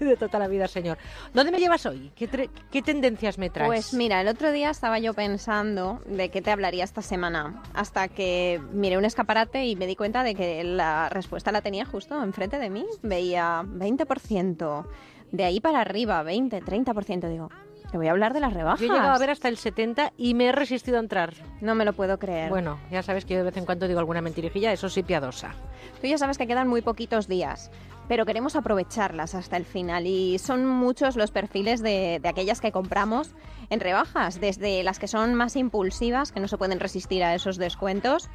[0.10, 0.98] De toda la vida, señor.
[1.34, 2.10] ¿Dónde me llevas hoy?
[2.16, 3.68] ¿Qué, qué tendencias me traes?
[3.68, 8.08] Pues mira, el otro día estaba yo pensando de qué te hablaría esta semana, hasta
[8.08, 12.22] que miré un escaparate y me di cuenta de que la respuesta la tenía justo
[12.22, 12.86] enfrente de mí.
[13.02, 14.86] Veía 20%,
[15.32, 17.28] de ahí para arriba, 20, 30%.
[17.28, 17.50] Digo,
[17.90, 18.80] te voy a hablar de las rebajas.
[18.80, 21.34] Yo he llegado a ver hasta el 70 y me he resistido a entrar.
[21.60, 22.48] No me lo puedo creer.
[22.48, 25.54] Bueno, ya sabes que yo de vez en cuando digo alguna mentirijilla, eso sí piadosa.
[26.00, 27.70] Tú ya sabes que quedan muy poquitos días,
[28.10, 32.72] pero queremos aprovecharlas hasta el final y son muchos los perfiles de, de aquellas que
[32.72, 33.36] compramos
[33.68, 37.56] en rebajas, desde las que son más impulsivas, que no se pueden resistir a esos
[37.56, 38.28] descuentos,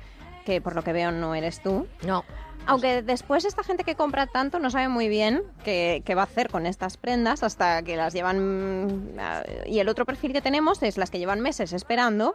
[0.46, 1.88] que por lo que veo no eres tú.
[2.08, 2.24] No.
[2.68, 6.24] Aunque después esta gente que compra tanto no sabe muy bien qué, qué va a
[6.24, 8.86] hacer con estas prendas hasta que las llevan...
[8.86, 9.20] mm,
[9.66, 12.34] Y el otro perfil que tenemos es las que llevan meses esperando.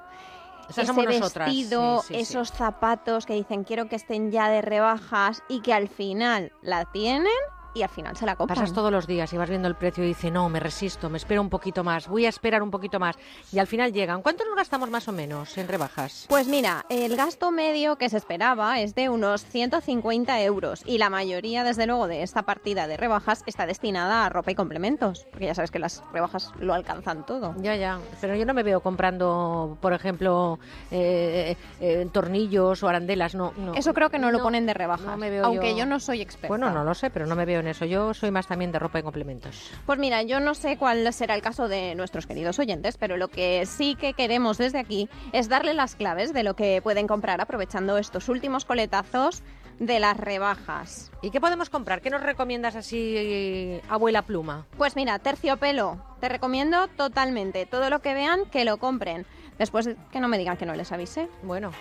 [0.71, 2.21] Ese somos vestido, sí, sí, sí.
[2.21, 6.85] esos zapatos que dicen quiero que estén ya de rebajas y que al final la
[6.87, 7.27] tienen
[7.75, 8.59] y al final se la compran.
[8.59, 11.19] Pasas todos los días y vas viendo el precio y dices, no, me resisto, me
[11.19, 13.17] espero un poquito más, voy a esperar un poquito más.
[13.53, 14.23] Y al final llegan.
[14.23, 16.27] ¿Cuánto nos gastamos más o menos en rebajas?
[16.29, 21.11] Pues mira, el gasto medio que se esperaba es de unos 150 euros y la
[21.11, 25.47] mayoría, desde luego, de esta partida de rebajas está destinada a ropa y complementos, porque
[25.47, 27.55] ya sabes que las rebajas lo alcanzan todo.
[27.59, 30.59] Ya, ya, pero yo no me veo comprando, por ejemplo,
[30.91, 33.75] eh, eh, tornillos o arandelas, no, no.
[33.75, 35.87] Eso creo que no, lo ponen de rebajas, no me veo aunque yo- yo...
[35.87, 36.49] no soy experta.
[36.49, 39.03] Bueno, no lo sé, pero no me veo Yo soy más también de ropa y
[39.03, 39.71] complementos.
[39.87, 43.29] Pues mira, yo no sé cuál será el caso de nuestros queridos oyentes, pero lo
[43.29, 47.41] que sí que queremos desde aquí es darle las claves de lo que pueden comprar
[47.41, 49.43] aprovechando estos últimos coletazos
[49.79, 51.11] de las rebajas.
[51.23, 52.03] ¿Y qué podemos comprar?
[52.03, 54.67] ¿Qué nos recomiendas así, abuela pluma?
[54.77, 57.67] Pues mira, terciopelo, te recomiendo totalmente.
[57.67, 59.27] Todo lo que vean, que lo compren.
[59.59, 61.29] Después que no me digan que no les avise.
[61.43, 61.73] Bueno.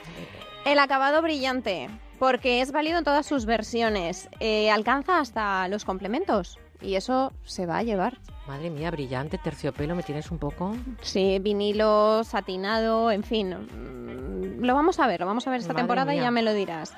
[0.66, 1.90] El acabado brillante,
[2.20, 4.30] porque es válido en todas sus versiones.
[4.40, 6.60] Eh, alcanza hasta los complementos.
[6.82, 8.18] Y eso se va a llevar.
[8.48, 10.76] Madre mía, brillante, terciopelo, ¿me tienes un poco?
[11.02, 13.50] Sí, vinilo, satinado, en fin.
[13.50, 16.42] mm, Lo vamos a ver, lo vamos a ver esta Madre temporada y ya me
[16.42, 16.94] lo dirás.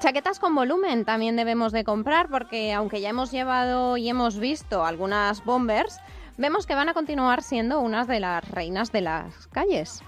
[0.00, 4.84] Chaquetas con volumen también debemos de comprar porque aunque ya hemos llevado y hemos visto
[4.84, 5.98] algunas bombers,
[6.36, 10.02] vemos que van a continuar siendo unas de las reinas de las calles.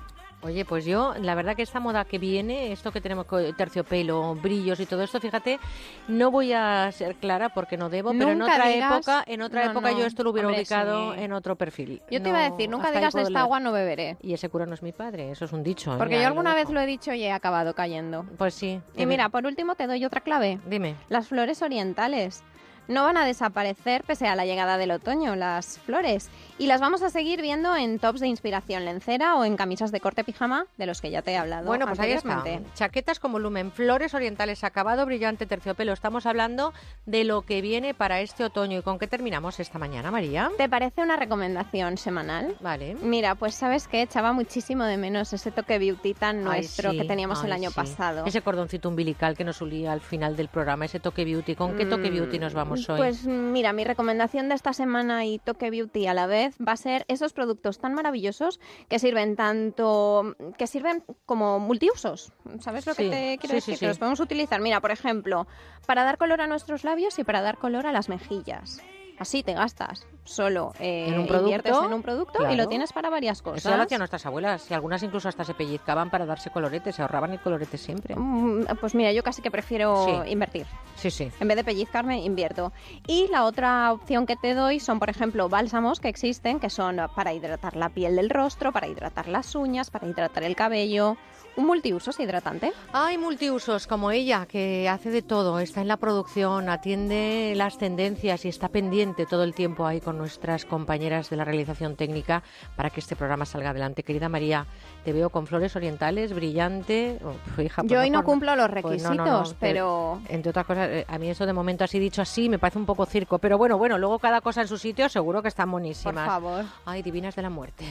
[0.46, 4.36] Oye, pues yo, la verdad que esta moda que viene, esto que tenemos co- terciopelo,
[4.36, 5.58] brillos y todo esto, fíjate,
[6.06, 9.64] no voy a ser clara porque no debo, pero en otra digas- época, en otra
[9.64, 11.20] No, época no, yo esto lo hubiera hombre, ubicado sí.
[11.20, 12.00] en otro perfil.
[12.10, 13.42] Yo te iba a decir, nunca digas de esta leer.
[13.42, 14.16] agua no beberé.
[14.22, 15.92] Y ese cura no es mi padre, eso es un dicho.
[15.94, 15.98] ¿eh?
[15.98, 18.24] Porque yo alguna vez lo he dicho y he acabado cayendo.
[18.38, 18.80] Pues sí.
[18.96, 20.60] Y mira, por último te doy otra clave.
[20.66, 20.94] Dime.
[21.08, 22.44] Las flores orientales.
[22.88, 26.30] No van a desaparecer pese a la llegada del otoño, las flores.
[26.58, 30.00] Y las vamos a seguir viendo en tops de inspiración lencera o en camisas de
[30.00, 32.42] corte pijama, de los que ya te he hablado Bueno, pues ahí está.
[32.74, 35.92] Chaquetas con volumen, flores orientales, acabado brillante, terciopelo.
[35.92, 36.72] Estamos hablando
[37.04, 38.78] de lo que viene para este otoño.
[38.78, 40.50] ¿Y con qué terminamos esta mañana, María?
[40.56, 42.56] ¿Te parece una recomendación semanal?
[42.60, 42.94] Vale.
[43.02, 46.98] Mira, pues sabes que echaba muchísimo de menos ese toque beauty tan Ay, nuestro sí,
[46.98, 47.76] que teníamos el año sí.
[47.76, 48.24] pasado.
[48.24, 51.54] Ese cordoncito umbilical que nos unía al final del programa, ese toque beauty.
[51.54, 52.96] ¿Con qué toque Mm, beauty nos vamos hoy?
[52.98, 56.76] Pues mira, mi recomendación de esta semana y toque beauty a la vez va a
[56.76, 62.32] ser esos productos tan maravillosos que sirven tanto que sirven como multiusos.
[62.60, 63.74] ¿Sabes lo Sí, que te quiero sí, decir?
[63.74, 65.46] sí, Que los podemos utilizar, mira, por ejemplo,
[65.86, 68.82] para dar color a nuestros labios y para dar color a las mejillas.
[69.18, 72.92] Así te gastas solo eh, En un producto, inviertes en un producto y lo tienes
[72.92, 73.64] para varias cosas.
[73.64, 77.00] Eso lo hacían nuestras abuelas y algunas incluso hasta se pellizcaban para darse colorete, se
[77.02, 78.16] ahorraban el colorete siempre.
[78.16, 80.30] Mm, Pues mira, yo casi que prefiero Sí.
[80.30, 80.66] invertir.
[80.96, 81.30] Sí, sí.
[81.40, 82.72] En vez de pellizcarme, invierto.
[83.06, 87.00] Y la otra opción que te doy son, por ejemplo, bálsamos que existen, que son
[87.14, 91.16] para hidratar la piel del rostro, para hidratar las uñas, para hidratar el cabello.
[91.56, 92.72] Un multiusos hidratante.
[92.92, 98.44] Hay multiusos como ella, que hace de todo, está en la producción, atiende las tendencias
[98.44, 102.42] y está pendiente todo el tiempo ahí con nuestras compañeras de la realización técnica
[102.76, 104.02] para que este programa salga adelante.
[104.02, 104.66] Querida María,
[105.02, 107.18] te veo con flores orientales, brillante.
[107.24, 110.20] Uf, hija, pues Yo hoy no cumplo los Pues no, no, no, requisitos, pero...
[110.28, 112.86] Entre otras cosas, eh, a mí eso de momento así dicho así me parece un
[112.86, 116.24] poco circo, pero bueno, bueno, luego cada cosa en su sitio seguro que están buenísimas.
[116.24, 116.64] Por favor.
[116.84, 117.86] Ay, divinas de la muerte.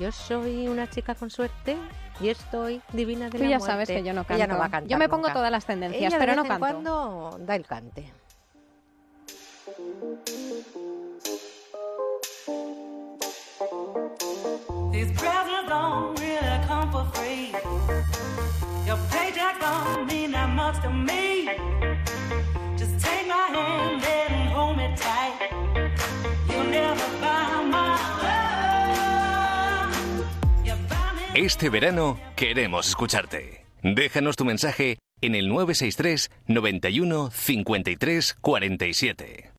[0.00, 1.76] Yo soy una chica con suerte
[2.20, 3.72] y estoy divina de Tú la ya muerte.
[3.72, 4.34] sabes que yo no canto.
[4.34, 5.34] Ella no va a cantar Yo me pongo nunca.
[5.34, 6.60] todas las tendencias, Ella de pero vez no en canto.
[6.66, 8.12] cuando da el cante.
[14.92, 17.52] These presents don't really come for free.
[18.86, 21.33] Your paycheck don't mean that much to me.
[31.34, 33.66] Este verano queremos escucharte.
[33.82, 39.53] Déjanos tu mensaje en el 963 91 53 47.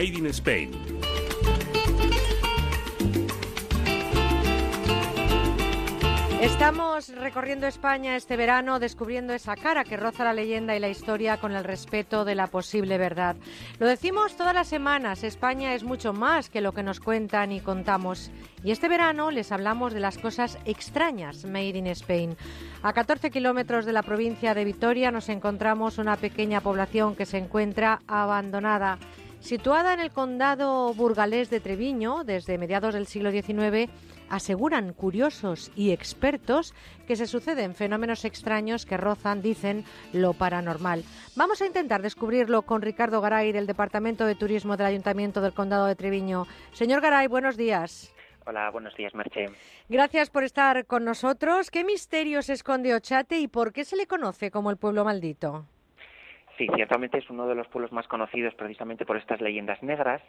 [0.00, 0.70] Made in Spain.
[6.40, 11.36] Estamos recorriendo España este verano, descubriendo esa cara que roza la leyenda y la historia
[11.36, 13.36] con el respeto de la posible verdad.
[13.78, 17.60] Lo decimos todas las semanas, España es mucho más que lo que nos cuentan y
[17.60, 18.30] contamos.
[18.64, 22.38] Y este verano les hablamos de las cosas extrañas made in Spain.
[22.82, 27.36] A 14 kilómetros de la provincia de Vitoria nos encontramos una pequeña población que se
[27.36, 28.98] encuentra abandonada.
[29.40, 33.90] Situada en el condado burgalés de Treviño desde mediados del siglo XIX,
[34.28, 36.74] aseguran curiosos y expertos
[37.06, 41.04] que se suceden fenómenos extraños que rozan, dicen, lo paranormal.
[41.36, 45.86] Vamos a intentar descubrirlo con Ricardo Garay del Departamento de Turismo del Ayuntamiento del Condado
[45.86, 46.46] de Treviño.
[46.72, 48.14] Señor Garay, buenos días.
[48.46, 49.46] Hola, buenos días, Merche.
[49.88, 51.70] Gracias por estar con nosotros.
[51.70, 55.66] ¿Qué misterios esconde Ochate y por qué se le conoce como el pueblo maldito?
[56.60, 60.20] Sí, ciertamente es uno de los pueblos más conocidos precisamente por estas leyendas negras.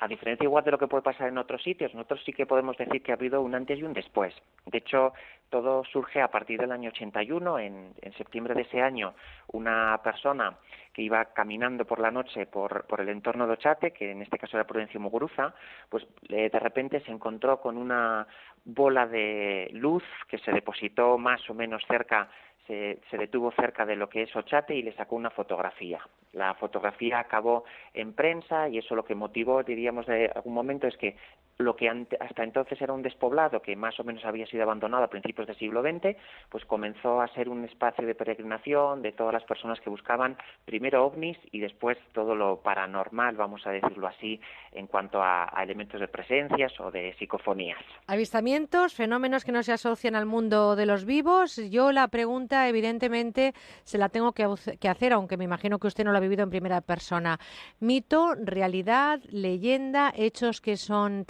[0.00, 2.76] A diferencia igual de lo que puede pasar en otros sitios, nosotros sí que podemos
[2.76, 4.34] decir que ha habido un antes y un después.
[4.66, 5.14] De hecho,
[5.48, 7.58] todo surge a partir del año 81.
[7.58, 9.14] En, en septiembre de ese año,
[9.50, 10.58] una persona
[10.92, 14.36] que iba caminando por la noche por, por el entorno de Ochate, que en este
[14.36, 15.54] caso era Prudencio Muguruza,
[15.88, 18.26] pues de repente se encontró con una
[18.66, 22.28] bola de luz que se depositó más o menos cerca
[22.66, 26.00] se, se, detuvo cerca de lo que es Ochate y le sacó una fotografía.
[26.32, 30.96] La fotografía acabó en prensa y eso lo que motivó, diríamos, de algún momento es
[30.96, 31.16] que
[31.58, 35.10] lo que hasta entonces era un despoblado que más o menos había sido abandonado a
[35.10, 36.16] principios del siglo XX,
[36.48, 41.06] pues comenzó a ser un espacio de peregrinación de todas las personas que buscaban primero
[41.06, 44.40] ovnis y después todo lo paranormal, vamos a decirlo así,
[44.72, 47.78] en cuanto a, elementos de presencias o de psicofonías.
[48.06, 51.56] Avistamientos, fenómenos que no se asocian al mundo de los vivos.
[51.70, 53.52] Yo la pregunta, evidentemente,
[53.84, 54.44] se la tengo que,
[54.88, 57.38] hacer, aunque me imagino que usted no lo ha vivido en primera persona.
[57.80, 61.24] Mito, realidad, leyenda, hechos que son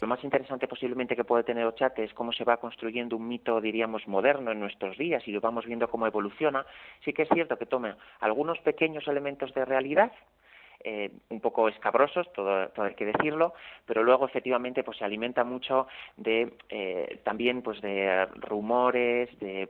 [0.00, 3.60] lo más interesante posiblemente que puede tener Ochate es cómo se va construyendo un mito,
[3.60, 6.66] diríamos, moderno en nuestros días y lo vamos viendo cómo evoluciona.
[7.04, 10.12] Sí que es cierto que toma algunos pequeños elementos de realidad,
[10.84, 13.54] eh, un poco escabrosos, todo, todo, hay que decirlo,
[13.86, 19.68] pero luego efectivamente pues se alimenta mucho de eh, también pues de rumores, de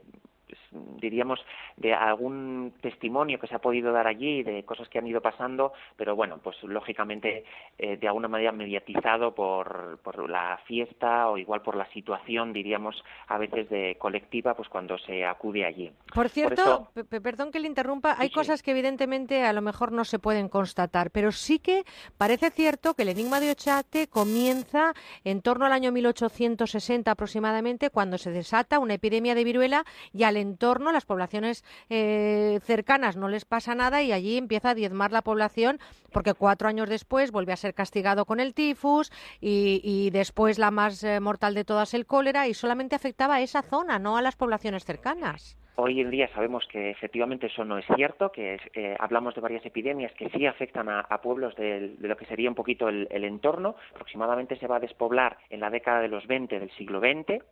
[0.71, 1.39] diríamos,
[1.77, 5.73] de algún testimonio que se ha podido dar allí, de cosas que han ido pasando,
[5.95, 7.45] pero bueno, pues lógicamente
[7.77, 13.03] eh, de alguna manera mediatizado por, por la fiesta o igual por la situación, diríamos,
[13.27, 15.91] a veces de colectiva, pues cuando se acude allí.
[16.13, 17.21] Por cierto, por eso...
[17.21, 18.65] perdón que le interrumpa, hay sí, cosas sí.
[18.65, 21.83] que evidentemente a lo mejor no se pueden constatar, pero sí que
[22.17, 24.93] parece cierto que el enigma de Ochate comienza
[25.23, 30.37] en torno al año 1860 aproximadamente, cuando se desata una epidemia de viruela y al
[30.43, 35.23] entorno, las poblaciones eh, cercanas no les pasa nada y allí empieza a diezmar la
[35.23, 35.79] población
[36.11, 41.03] porque cuatro años después vuelve a ser castigado con el tifus y, después la más
[41.03, 44.35] eh, mortal de todas el cólera y solamente afectaba a esa zona, no a las
[44.35, 45.57] poblaciones cercanas.
[45.75, 49.65] Hoy en día sabemos que efectivamente eso no es cierto, que eh, hablamos de varias
[49.65, 53.23] epidemias que sí afectan a, pueblos de, de, lo que sería un poquito el, el,
[53.23, 53.75] entorno.
[53.91, 57.43] Aproximadamente se va a despoblar en la década de los 20 del siglo XX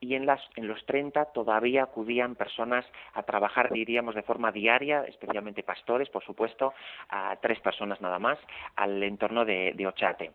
[0.00, 2.84] y en, las, en los 30 todavía acudían personas
[3.14, 6.74] a trabajar, diríamos, de forma diaria, especialmente pastores, por supuesto,
[7.08, 8.38] a tres personas nada más,
[8.76, 10.32] al entorno de, de Ochate.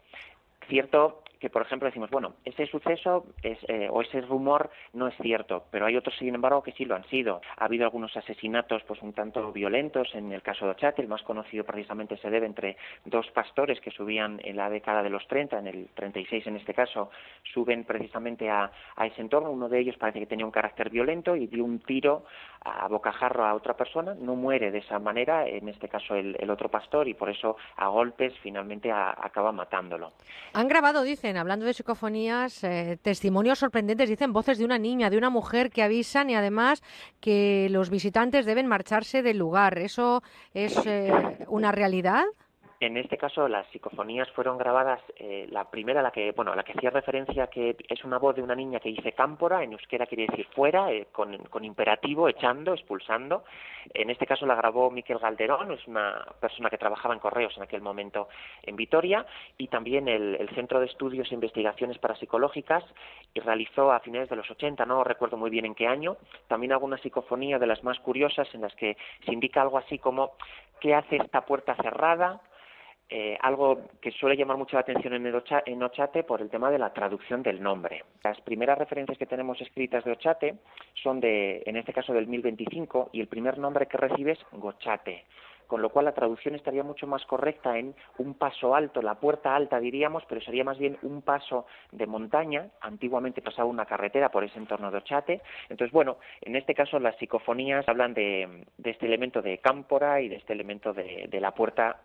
[0.67, 5.15] Cierto que, por ejemplo, decimos, bueno, ese suceso es, eh, o ese rumor no es
[5.17, 7.41] cierto, pero hay otros, sin embargo, que sí lo han sido.
[7.57, 11.23] Ha habido algunos asesinatos, pues un tanto violentos, en el caso de Ochate, el más
[11.23, 15.57] conocido precisamente se debe entre dos pastores que subían en la década de los 30,
[15.57, 17.09] en el 36 en este caso,
[17.51, 19.49] suben precisamente a, a ese entorno.
[19.49, 22.23] Uno de ellos parece que tenía un carácter violento y dio un tiro
[22.63, 26.51] a bocajarro a otra persona, no muere de esa manera, en este caso el, el
[26.51, 30.11] otro pastor, y por eso a golpes finalmente a, acaba matándolo.
[30.53, 35.17] Han grabado, dicen, hablando de psicofonías, eh, testimonios sorprendentes, dicen voces de una niña, de
[35.17, 36.83] una mujer que avisan y además
[37.21, 39.79] que los visitantes deben marcharse del lugar.
[39.79, 40.23] ¿Eso
[40.53, 41.13] es eh,
[41.47, 42.25] una realidad?
[42.81, 46.71] En este caso, las psicofonías fueron grabadas, eh, la primera, la que, bueno, la que
[46.71, 50.25] hacía referencia que es una voz de una niña que dice cámpora, en euskera quiere
[50.25, 53.43] decir fuera, eh, con, imperativo, echando, expulsando.
[53.93, 57.61] En este caso la grabó Miquel Galderón, es una persona que trabajaba en correos en
[57.61, 58.29] aquel momento
[58.63, 59.27] en Vitoria,
[59.59, 62.83] y también el, el Centro de Estudios e Investigaciones Parapsicológicas,
[63.35, 66.17] y realizó a finales de los 80, no recuerdo muy bien en qué año,
[66.47, 70.31] también alguna psicofonía de las más curiosas en las que se indica algo así como
[70.79, 72.41] ¿qué hace esta puerta cerrada?
[73.13, 76.93] Eh, algo que suele llamar mucho la atención en, Ochate por el tema de la
[76.93, 78.05] traducción del nombre.
[78.23, 80.55] Las primeras referencias que tenemos escritas de Ochate
[81.03, 85.25] son de, en este caso, del 1025 y el primer nombre que recibe es Gochate
[85.67, 89.55] con lo cual la traducción estaría mucho más correcta en un paso alto, la puerta
[89.55, 92.71] alta diríamos, pero sería más bien un paso de montaña.
[92.81, 95.41] Antiguamente pasaba una carretera por ese entorno de Ochate.
[95.69, 100.27] Entonces, bueno, en este caso las psicofonías hablan de, de este elemento de cámpora y
[100.27, 102.01] de este elemento de, de la puerta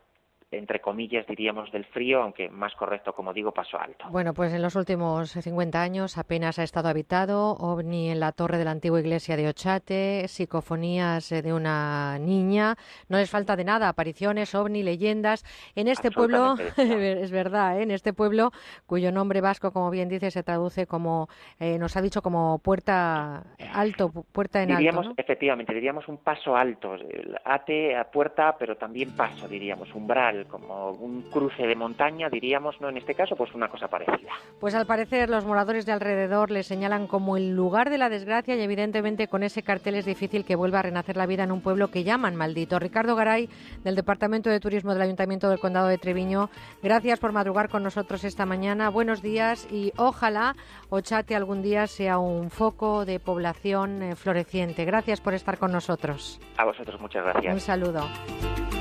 [0.51, 4.07] entre comillas diríamos del frío, aunque más correcto, como digo, paso alto.
[4.11, 8.59] Bueno, pues en los últimos 50 años apenas ha estado habitado, ovni en la torre
[8.59, 12.77] de la antigua iglesia de Ochate, psicofonías eh, de una niña,
[13.09, 15.45] no les falta de nada, apariciones, ovni, leyendas.
[15.75, 17.83] En este pueblo, es verdad, ¿eh?
[17.83, 18.53] en este pueblo
[18.87, 21.29] cuyo nombre vasco, como bien dice, se traduce como,
[21.59, 25.09] eh, nos ha dicho como puerta alto, puerta en diríamos, alto.
[25.11, 25.15] ¿no?
[25.23, 26.97] Efectivamente, diríamos un paso alto,
[27.45, 32.89] ate a puerta, pero también paso, diríamos, umbral, como un cruce de montaña, diríamos, ¿no?
[32.89, 34.31] En este caso, pues una cosa parecida.
[34.61, 38.55] Pues al parecer los moradores de alrededor le señalan como el lugar de la desgracia
[38.55, 41.61] y evidentemente con ese cartel es difícil que vuelva a renacer la vida en un
[41.61, 42.79] pueblo que llaman maldito.
[42.79, 43.49] Ricardo Garay,
[43.85, 46.51] del Departamento de Turismo del Ayuntamiento del Condado de Treviño,
[46.83, 48.91] gracias por madrugar con nosotros esta mañana.
[48.91, 50.55] Buenos días y ojalá
[50.91, 54.85] Ochate algún día sea un foco de población eh, floreciente.
[54.85, 56.41] Gracias por estar con nosotros.
[56.57, 57.55] A vosotros, muchas gracias.
[57.55, 58.76] Un saludo.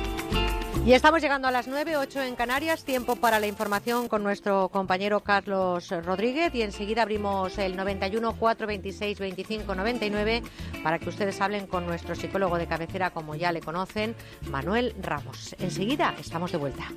[0.85, 4.69] Y estamos llegando a las 9, 8 en Canarias, tiempo para la información con nuestro
[4.69, 10.43] compañero Carlos Rodríguez y enseguida abrimos el 91 426 25 99
[10.83, 14.15] para que ustedes hablen con nuestro psicólogo de cabecera, como ya le conocen,
[14.51, 15.55] Manuel Ramos.
[15.57, 16.87] Enseguida estamos de vuelta.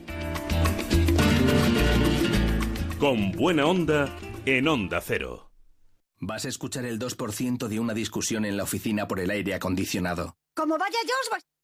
[3.01, 4.15] Con buena onda
[4.45, 5.51] en Onda Cero.
[6.21, 10.37] Vas a escuchar el 2% de una discusión en la oficina por el aire acondicionado.
[10.55, 11.58] Como vaya yo, os.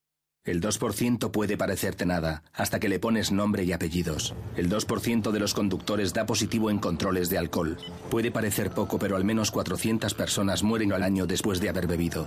[0.44, 4.34] El 2% puede parecerte nada, hasta que le pones nombre y apellidos.
[4.56, 7.78] El 2% de los conductores da positivo en controles de alcohol.
[8.10, 12.26] Puede parecer poco, pero al menos 400 personas mueren al año después de haber bebido.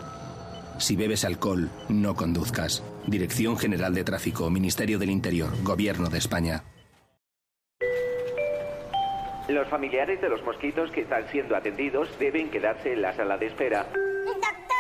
[0.80, 2.84] Si bebes alcohol, no conduzcas.
[3.06, 6.64] Dirección General de Tráfico, Ministerio del Interior, Gobierno de España.
[9.48, 13.46] Los familiares de los mosquitos que están siendo atendidos deben quedarse en la sala de
[13.46, 13.84] espera.
[14.26, 14.77] Doctor,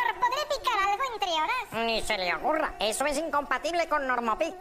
[1.85, 2.75] Ni se le ocurra.
[2.79, 4.55] Eso es incompatible con Normopic.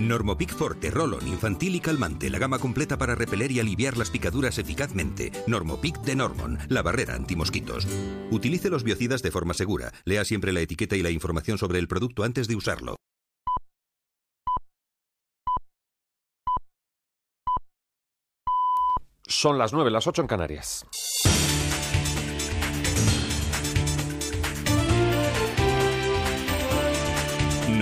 [0.00, 2.28] Normopic Forte, Rolon, infantil y calmante.
[2.28, 5.30] La gama completa para repeler y aliviar las picaduras eficazmente.
[5.46, 7.86] Normopic de Normon, la barrera antimosquitos.
[8.30, 9.92] Utilice los biocidas de forma segura.
[10.04, 12.96] Lea siempre la etiqueta y la información sobre el producto antes de usarlo.
[19.26, 20.86] Son las 9, las 8 en Canarias.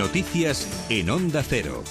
[0.03, 1.81] Noticias en Onda Cero.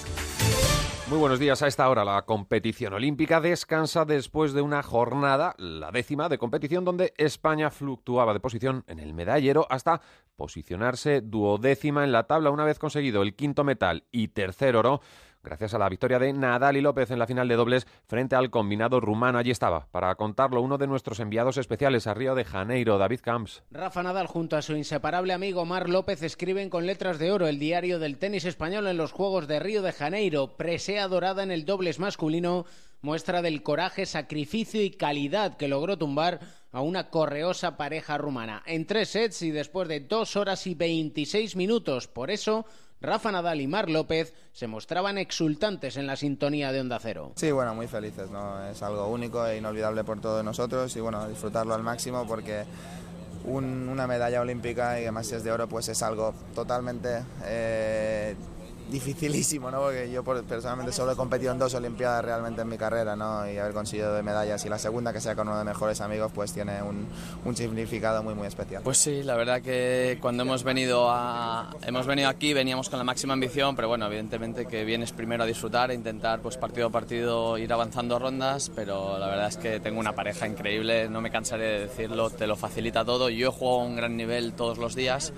[1.09, 1.63] Muy buenos días.
[1.63, 6.85] A esta hora la competición olímpica descansa después de una jornada, la décima de competición,
[6.85, 10.03] donde España fluctuaba de posición en el medallero hasta
[10.37, 15.01] posicionarse duodécima en la tabla una vez conseguido el quinto metal y tercer oro
[15.43, 18.51] gracias a la victoria de Nadal y López en la final de dobles frente al
[18.51, 19.39] combinado rumano.
[19.39, 23.63] Allí estaba, para contarlo, uno de nuestros enviados especiales a Río de Janeiro, David Camps.
[23.71, 27.59] Rafa Nadal junto a su inseparable amigo Mar López escriben con letras de oro el
[27.59, 30.57] diario del tenis español en los Juegos de Río de Janeiro.
[30.57, 32.65] Presea dorada en el dobles masculino,
[33.01, 36.41] muestra del coraje, sacrificio y calidad que logró tumbar
[36.71, 41.57] a una correosa pareja rumana en tres sets y después de dos horas y 26
[41.57, 42.09] minutos.
[42.09, 42.65] Por eso,
[43.03, 47.33] Rafa Nadal y Mar López se mostraban exultantes en la sintonía de Onda Cero.
[47.37, 48.65] Sí, bueno, muy felices, ¿no?
[48.67, 52.63] Es algo único e inolvidable por todos nosotros y bueno, disfrutarlo al máximo porque
[53.45, 58.37] un- una medalla olímpica y además si es de oro pues es algo totalmente eh,
[58.91, 59.81] dificilísimo, ¿no?
[59.81, 63.51] Porque yo personalmente solo he competido en dos olimpiadas realmente en mi carrera, ¿no?
[63.51, 66.33] Y haber conseguido de medallas y la segunda que sea con uno de mejores amigos
[66.35, 67.07] pues tiene un,
[67.45, 68.83] un significado muy muy especial.
[68.83, 73.05] Pues sí, la verdad que cuando hemos venido a hemos venido aquí veníamos con la
[73.05, 76.91] máxima ambición, pero bueno, evidentemente que vienes primero a disfrutar e intentar pues partido a
[76.91, 81.31] partido ir avanzando rondas, pero la verdad es que tengo una pareja increíble, no me
[81.31, 83.29] cansaré de decirlo, te lo facilita todo.
[83.29, 85.33] Yo jugado a un gran nivel todos los días,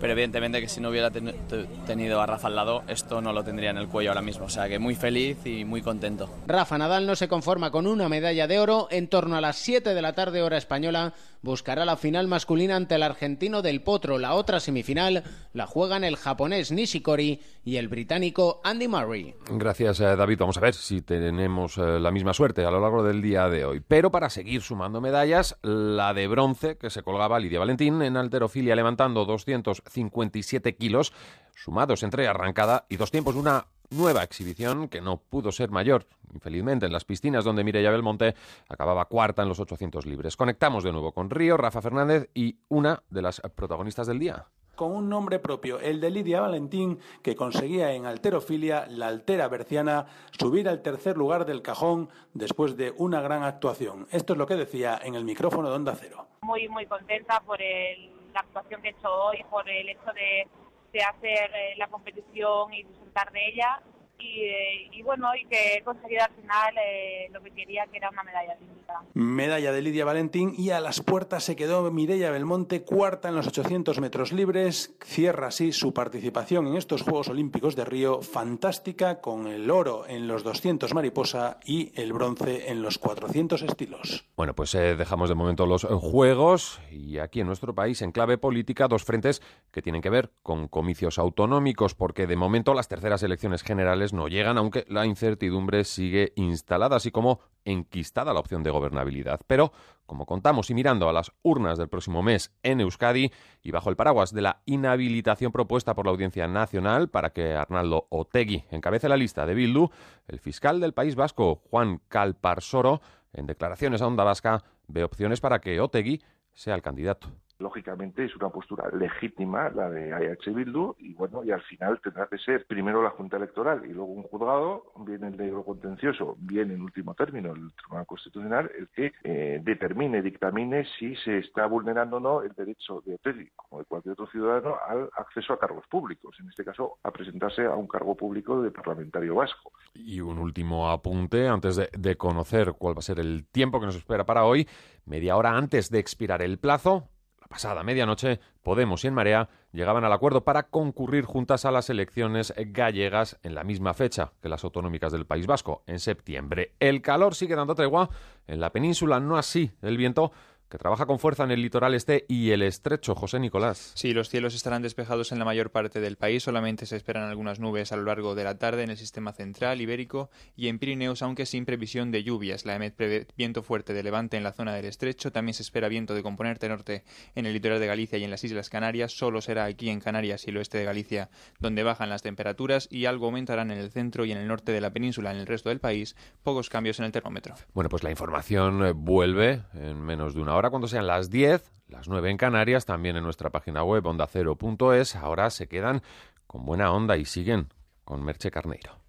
[0.00, 3.32] pero evidentemente que si no hubiera ten- te- tenido a Rafa al lado, esto no
[3.32, 6.28] lo tendría en el cuello ahora mismo, o sea que muy feliz y muy contento.
[6.46, 8.88] Rafa Nadal no se conforma con una medalla de oro.
[8.90, 11.12] En torno a las 7 de la tarde hora española
[11.42, 14.18] buscará la final masculina ante el argentino del Potro.
[14.18, 19.34] La otra semifinal la juegan el japonés Nishikori y el británico Andy Murray.
[19.50, 20.38] Gracias, eh, David.
[20.38, 23.64] Vamos a ver si tenemos eh, la misma suerte a lo largo del día de
[23.64, 23.82] hoy.
[23.86, 28.76] Pero para seguir sumando medallas, la de bronce que se colgaba Lidia Valentín en alterofilia
[28.76, 31.12] levantando 257 kilos,
[31.54, 33.34] sumados entre arrancada y dos tiempos.
[33.34, 38.34] Una nueva exhibición que no pudo ser mayor, infelizmente, en las piscinas donde Mireia Belmonte
[38.68, 40.36] acababa cuarta en los 800 libres.
[40.36, 44.46] Conectamos de nuevo con Río, Rafa Fernández y una de las protagonistas del día.
[44.76, 50.04] con un nombre propio, el de Lidia Valentín, que conseguía en alterofilia, la altera berciana,
[50.38, 54.06] subir al tercer lugar del cajón después de una gran actuación.
[54.10, 56.26] Esto es lo que decía en el micrófono de Onda Cero.
[56.42, 60.46] muy muy contenta por el- la actuación que he hecho hoy, por el hecho de,
[60.92, 62.84] de hacer eh, la competición y
[63.16, 63.82] disfrutar de ella.
[64.18, 67.98] Y, eh, y bueno, y que he conseguido al final eh, lo que quería, que
[67.98, 69.02] era una medalla olímpica.
[69.14, 73.46] Medalla de Lidia Valentín y a las puertas se quedó Mireia Belmonte, cuarta en los
[73.46, 74.96] 800 metros libres.
[75.02, 80.28] Cierra así su participación en estos Juegos Olímpicos de Río, fantástica, con el oro en
[80.28, 84.26] los 200 mariposa y el bronce en los 400 estilos.
[84.36, 88.38] Bueno, pues eh, dejamos de momento los juegos y aquí en nuestro país, en clave
[88.38, 93.22] política, dos frentes que tienen que ver con comicios autonómicos, porque de momento las terceras
[93.22, 98.70] elecciones generales no llegan, aunque la incertidumbre sigue instalada, así como enquistada la opción de
[98.70, 99.40] gobernabilidad.
[99.46, 99.72] Pero,
[100.06, 103.32] como contamos y mirando a las urnas del próximo mes en Euskadi
[103.62, 108.06] y bajo el paraguas de la inhabilitación propuesta por la Audiencia Nacional para que Arnaldo
[108.10, 109.90] Otegui encabece la lista de Bildu,
[110.28, 113.00] el fiscal del País Vasco, Juan Calparsoro,
[113.32, 117.28] en declaraciones a Onda Vasca, ve opciones para que Otegui sea el candidato.
[117.58, 122.26] Lógicamente es una postura legítima la de AH Bildu y bueno, y al final tendrá
[122.26, 126.36] que ser primero la Junta Electoral y luego un juzgado, bien el de lo contencioso,
[126.38, 131.66] bien en último término el Tribunal Constitucional, el que eh, determine, dictamine si se está
[131.66, 135.58] vulnerando o no el derecho de Otegui, como de cualquier otro ciudadano, al acceso a
[135.58, 139.72] cargos públicos, en este caso a presentarse a un cargo público de parlamentario vasco.
[139.94, 143.96] Y un último apunte antes de conocer cuál va a ser el tiempo que nos
[143.96, 144.68] espera para hoy.
[145.06, 147.08] Media hora antes de expirar el plazo,
[147.46, 151.88] la pasada medianoche, Podemos y En Marea llegaban al acuerdo para concurrir juntas a las
[151.90, 156.72] elecciones gallegas en la misma fecha que las autonómicas del País Vasco, en septiembre.
[156.80, 158.10] El calor sigue dando tregua
[158.48, 160.32] en la península, no así el viento
[160.68, 163.14] que trabaja con fuerza en el litoral este y el estrecho.
[163.14, 163.92] José Nicolás.
[163.94, 166.42] Sí, los cielos estarán despejados en la mayor parte del país.
[166.42, 169.80] Solamente se esperan algunas nubes a lo largo de la tarde en el sistema central
[169.80, 172.66] ibérico y en Pirineos, aunque sin previsión de lluvias.
[172.66, 175.30] La EMET prevé viento fuerte de levante en la zona del estrecho.
[175.30, 177.04] También se espera viento de componente norte
[177.34, 179.12] en el litoral de Galicia y en las Islas Canarias.
[179.12, 183.06] Solo será aquí en Canarias y el oeste de Galicia donde bajan las temperaturas y
[183.06, 185.30] algo aumentarán en el centro y en el norte de la península.
[185.30, 187.54] En el resto del país, pocos cambios en el termómetro.
[187.74, 191.62] Bueno, pues la información eh, vuelve en menos de una hora cuando sean las 10,
[191.88, 195.16] las 9 en Canarias, también en nuestra página web ondacero.es.
[195.16, 196.02] Ahora se quedan
[196.46, 197.68] con buena onda y siguen
[198.04, 199.05] con Merche Carneiro.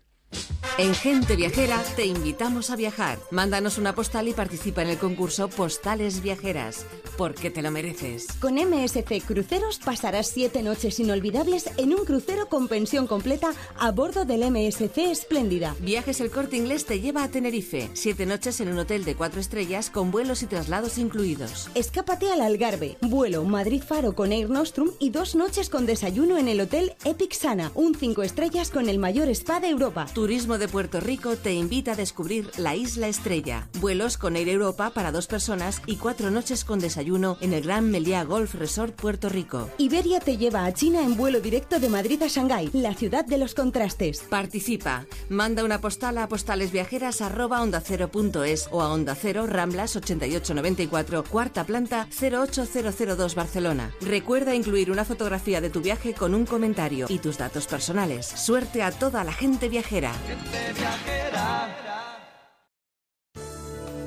[0.77, 3.17] En Gente Viajera te invitamos a viajar.
[3.31, 6.85] Mándanos una postal y participa en el concurso Postales Viajeras,
[7.17, 8.27] porque te lo mereces.
[8.39, 14.23] Con MSC Cruceros pasarás siete noches inolvidables en un crucero con pensión completa a bordo
[14.23, 15.75] del MSC Espléndida.
[15.79, 17.89] Viajes El Corte Inglés te lleva a Tenerife.
[17.93, 21.71] Siete noches en un hotel de cuatro estrellas con vuelos y traslados incluidos.
[21.73, 22.97] Escápate al Algarve.
[23.01, 27.71] Vuelo Madrid-Faro con Air Nostrum y dos noches con desayuno en el hotel Epic Sana,
[27.73, 30.05] un cinco estrellas con el mayor spa de Europa.
[30.17, 33.69] Turismo de Puerto Rico te invita a descubrir la Isla Estrella.
[33.79, 37.91] Vuelos con Air Europa para dos personas y cuatro noches con desayuno en el Gran
[37.91, 39.69] Meliá Golf Resort Puerto Rico.
[39.77, 43.37] Iberia te lleva a China en vuelo directo de Madrid a Shanghái, la ciudad de
[43.37, 44.21] los contrastes.
[44.21, 45.05] Participa.
[45.29, 53.93] Manda una postal a postalesviajeras@ondacero.es o a Onda Cero Ramblas 8894, cuarta planta 08002 Barcelona.
[54.01, 58.25] Recuerda incluir una fotografía de tu viaje con un comentario y tus datos personales.
[58.25, 60.13] Suerte a toda la gente viajera viajera.
[60.27, 62.06] Gente viajera.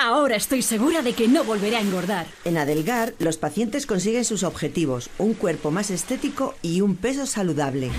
[0.00, 2.28] Ahora estoy segura de que no volveré a engordar.
[2.44, 7.90] En Adelgar, los pacientes consiguen sus objetivos, un cuerpo más estético y un peso saludable.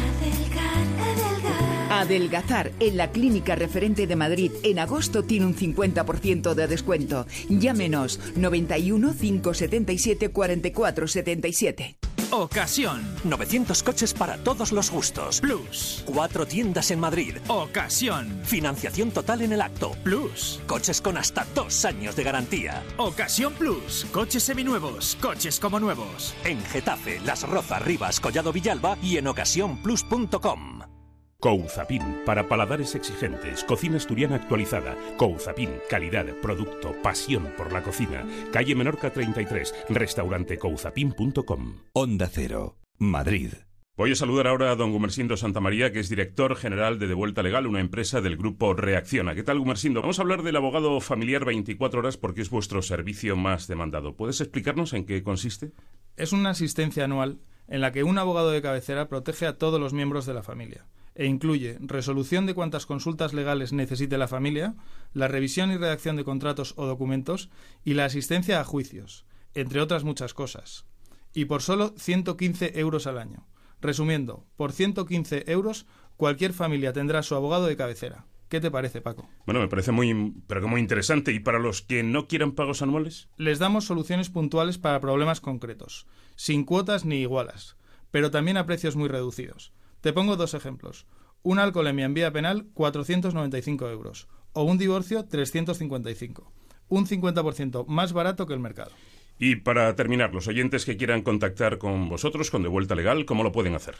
[2.00, 7.28] Adelgazar en la clínica referente de Madrid en agosto tiene un 50% de descuento.
[7.50, 11.98] Llámenos 91 577 44 77.
[12.32, 13.02] Ocasión.
[13.24, 15.42] 900 coches para todos los gustos.
[15.42, 16.04] Plus.
[16.06, 17.36] Cuatro tiendas en Madrid.
[17.48, 18.40] Ocasión.
[18.44, 19.92] Financiación total en el acto.
[20.04, 20.62] Plus.
[20.68, 22.84] Coches con hasta dos años de garantía.
[22.98, 24.06] Ocasión Plus.
[24.14, 25.18] Coches seminuevos.
[25.22, 26.34] Coches como nuevos.
[26.46, 30.99] En Getafe, Las Rozas, Rivas, Collado Villalba y en ocasiónplus.com.
[31.42, 34.98] Couzapin, para paladares exigentes, cocina asturiana actualizada.
[35.16, 38.28] Couzapin, calidad, producto, pasión por la cocina.
[38.52, 41.76] Calle Menorca 33, restaurante couzapin.com.
[41.94, 43.54] Onda Cero, Madrid.
[43.96, 47.68] Voy a saludar ahora a don Gumersindo Santamaría, que es director general de Devuelta Legal,
[47.68, 49.34] una empresa del grupo Reacciona.
[49.34, 50.02] ¿Qué tal, Gumersindo?
[50.02, 54.18] Vamos a hablar del abogado familiar 24 horas porque es vuestro servicio más demandado.
[54.18, 55.72] ¿Puedes explicarnos en qué consiste?
[56.18, 57.40] Es una asistencia anual
[57.70, 60.86] en la que un abogado de cabecera protege a todos los miembros de la familia
[61.20, 64.76] e incluye resolución de cuantas consultas legales necesite la familia,
[65.12, 67.50] la revisión y redacción de contratos o documentos
[67.84, 70.86] y la asistencia a juicios, entre otras muchas cosas.
[71.34, 73.46] Y por solo 115 euros al año.
[73.82, 78.26] Resumiendo, por 115 euros cualquier familia tendrá su abogado de cabecera.
[78.48, 79.28] ¿Qué te parece, Paco?
[79.46, 81.34] Bueno, me parece muy, pero que muy interesante.
[81.34, 83.28] ¿Y para los que no quieran pagos anuales?
[83.36, 87.76] Les damos soluciones puntuales para problemas concretos, sin cuotas ni igualas,
[88.10, 89.74] pero también a precios muy reducidos.
[90.02, 91.08] Te pongo dos ejemplos.
[91.42, 94.28] Una alcoholemia en vía penal, 495 euros.
[94.54, 96.52] O un divorcio, 355.
[96.90, 98.92] Un 50% más barato que el mercado.
[99.38, 103.54] Y para terminar, los oyentes que quieran contactar con vosotros, con Devuelta Legal, ¿cómo lo
[103.54, 103.96] pueden hacer?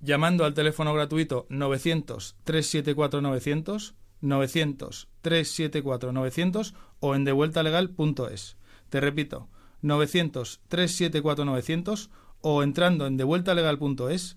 [0.00, 8.56] Llamando al teléfono gratuito 900-374-900, 900-374-900 o en devueltalegal.es.
[8.88, 9.48] Te repito,
[9.82, 12.10] 900-374-900
[12.42, 14.36] o entrando en devueltalegal.es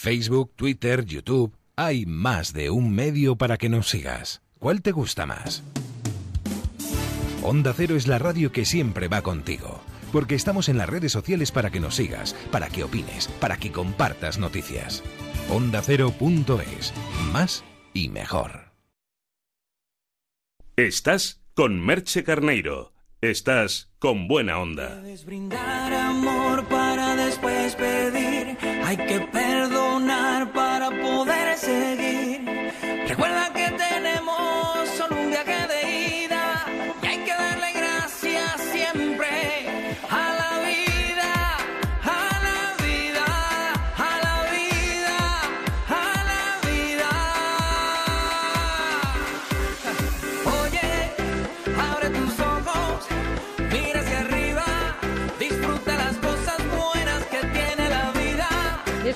[0.00, 1.54] Facebook, Twitter, YouTube.
[1.76, 4.40] Hay más de un medio para que nos sigas.
[4.58, 5.62] ¿Cuál te gusta más?
[7.42, 9.82] Onda Cero es la radio que siempre va contigo.
[10.10, 13.72] Porque estamos en las redes sociales para que nos sigas, para que opines, para que
[13.72, 15.02] compartas noticias.
[15.50, 16.94] OndaCero.es.
[17.30, 17.62] Más
[17.92, 18.72] y mejor.
[20.76, 22.94] Estás con Merche Carneiro.
[23.20, 25.00] Estás con buena onda.
[25.02, 28.56] Puedes brindar amor para después pedir.
[28.82, 29.20] Hay que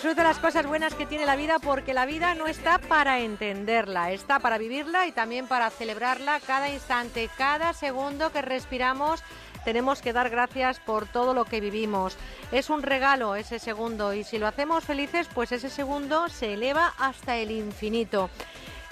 [0.05, 4.13] Disfrute las cosas buenas que tiene la vida porque la vida no está para entenderla,
[4.13, 9.23] está para vivirla y también para celebrarla cada instante, cada segundo que respiramos.
[9.65, 12.19] Tenemos que dar gracias por todo lo que vivimos.
[12.53, 16.93] Es un regalo ese segundo y si lo hacemos felices, pues ese segundo se eleva
[16.99, 18.29] hasta el infinito.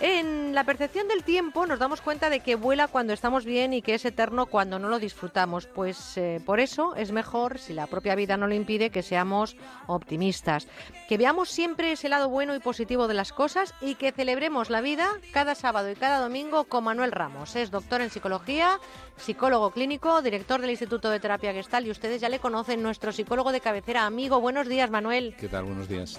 [0.04, 3.82] En la percepción del tiempo nos damos cuenta de que vuela cuando estamos bien y
[3.82, 5.66] que es eterno cuando no lo disfrutamos.
[5.66, 9.56] Pues eh, por eso es mejor, si la propia vida no lo impide, que seamos
[9.86, 10.66] optimistas.
[11.08, 14.80] Que veamos siempre ese lado bueno y positivo de las cosas y que celebremos la
[14.80, 17.54] vida cada sábado y cada domingo con Manuel Ramos.
[17.54, 18.80] Es doctor en psicología,
[19.18, 23.52] psicólogo clínico, director del Instituto de Terapia Gestal y ustedes ya le conocen, nuestro psicólogo
[23.52, 24.40] de cabecera, amigo.
[24.40, 25.36] Buenos días, Manuel.
[25.38, 25.62] ¿Qué tal?
[25.62, 26.18] Buenos días.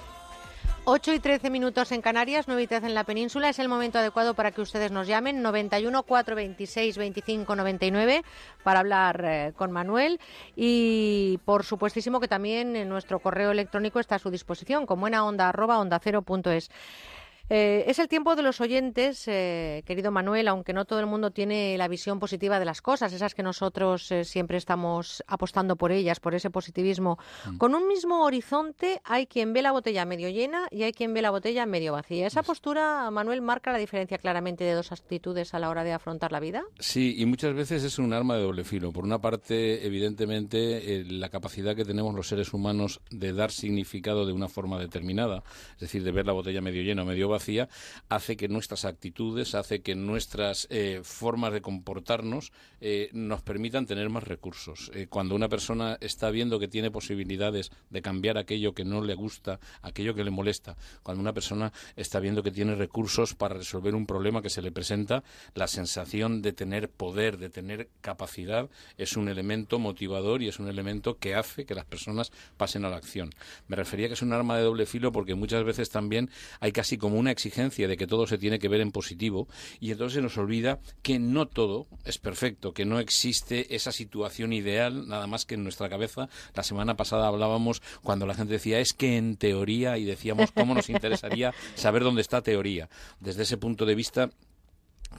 [0.86, 3.48] 8 y 13 minutos en Canarias, 9 y 13 en la península.
[3.48, 8.22] Es el momento adecuado para que ustedes nos llamen 91 426 25 99
[8.64, 10.20] para hablar eh, con Manuel.
[10.58, 15.26] Y por supuestísimo que también en nuestro correo electrónico está a su disposición con buena
[15.26, 16.70] onda arroba onda cero punto es.
[17.50, 21.32] Eh, es el tiempo de los oyentes, eh, querido Manuel, aunque no todo el mundo
[21.32, 25.92] tiene la visión positiva de las cosas, esas que nosotros eh, siempre estamos apostando por
[25.92, 27.20] ellas, por ese positivismo.
[27.46, 27.58] Mm.
[27.58, 31.22] Con un mismo horizonte hay quien ve la botella medio llena y hay quien ve
[31.22, 32.28] la botella medio vacía.
[32.28, 36.32] ¿Esa postura, Manuel, marca la diferencia claramente de dos actitudes a la hora de afrontar
[36.32, 36.64] la vida?
[36.80, 38.94] Sí, y muchas veces es un arma de doble filo.
[38.94, 44.32] Por una parte, evidentemente, la capacidad que tenemos los seres humanos de dar significado de
[44.32, 45.44] una forma determinada,
[45.74, 47.68] es decir, de ver la botella medio llena o medio vacía
[48.10, 54.10] hace que nuestras actitudes, hace que nuestras eh, formas de comportarnos eh, nos permitan tener
[54.10, 54.92] más recursos.
[54.94, 59.16] Eh, cuando una persona está viendo que tiene posibilidades de cambiar aquello que no le
[59.16, 63.96] gusta, aquello que le molesta, cuando una persona está viendo que tiene recursos para resolver
[63.96, 65.24] un problema que se le presenta,
[65.56, 70.68] la sensación de tener poder, de tener capacidad, es un elemento motivador y es un
[70.68, 73.32] elemento que hace que las personas pasen a la acción.
[73.68, 76.30] Me refería que es un arma de doble filo porque muchas veces también
[76.60, 79.48] hay casi como una exigencia de que todo se tiene que ver en positivo
[79.80, 84.54] y entonces se nos olvida que no todo es perfecto, que no existe esa situación
[84.54, 86.30] ideal nada más que en nuestra cabeza.
[86.54, 90.76] La semana pasada hablábamos cuando la gente decía es que en teoría y decíamos cómo
[90.76, 92.90] nos interesaría saber dónde está teoría.
[93.20, 94.30] Desde ese punto de vista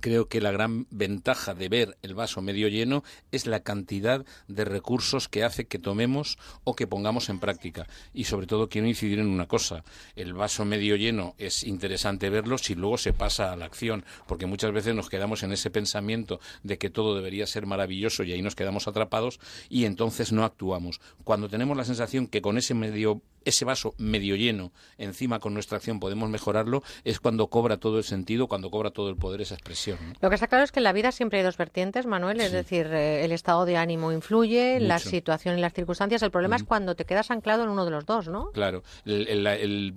[0.00, 4.64] creo que la gran ventaja de ver el vaso medio lleno es la cantidad de
[4.64, 7.86] recursos que hace que tomemos o que pongamos en práctica.
[8.12, 9.84] Y sobre todo quiero incidir en una cosa.
[10.16, 14.46] El vaso medio lleno es interesante verlo si luego se pasa a la acción, porque
[14.46, 18.42] muchas veces nos quedamos en ese pensamiento de que todo debería ser maravilloso y ahí
[18.42, 21.00] nos quedamos atrapados y entonces no actuamos.
[21.24, 25.78] Cuando tenemos la sensación que con ese medio ese vaso medio lleno encima con nuestra
[25.78, 29.54] acción podemos mejorarlo, es cuando cobra todo el sentido, cuando cobra todo el poder esa
[29.54, 29.98] expresión.
[30.20, 32.52] Lo que está claro es que en la vida siempre hay dos vertientes, Manuel, es
[32.52, 36.22] decir, eh, el estado de ánimo influye, la situación y las circunstancias.
[36.22, 38.50] El problema es cuando te quedas anclado en uno de los dos, ¿no?
[38.52, 38.82] Claro.
[39.04, 39.94] el,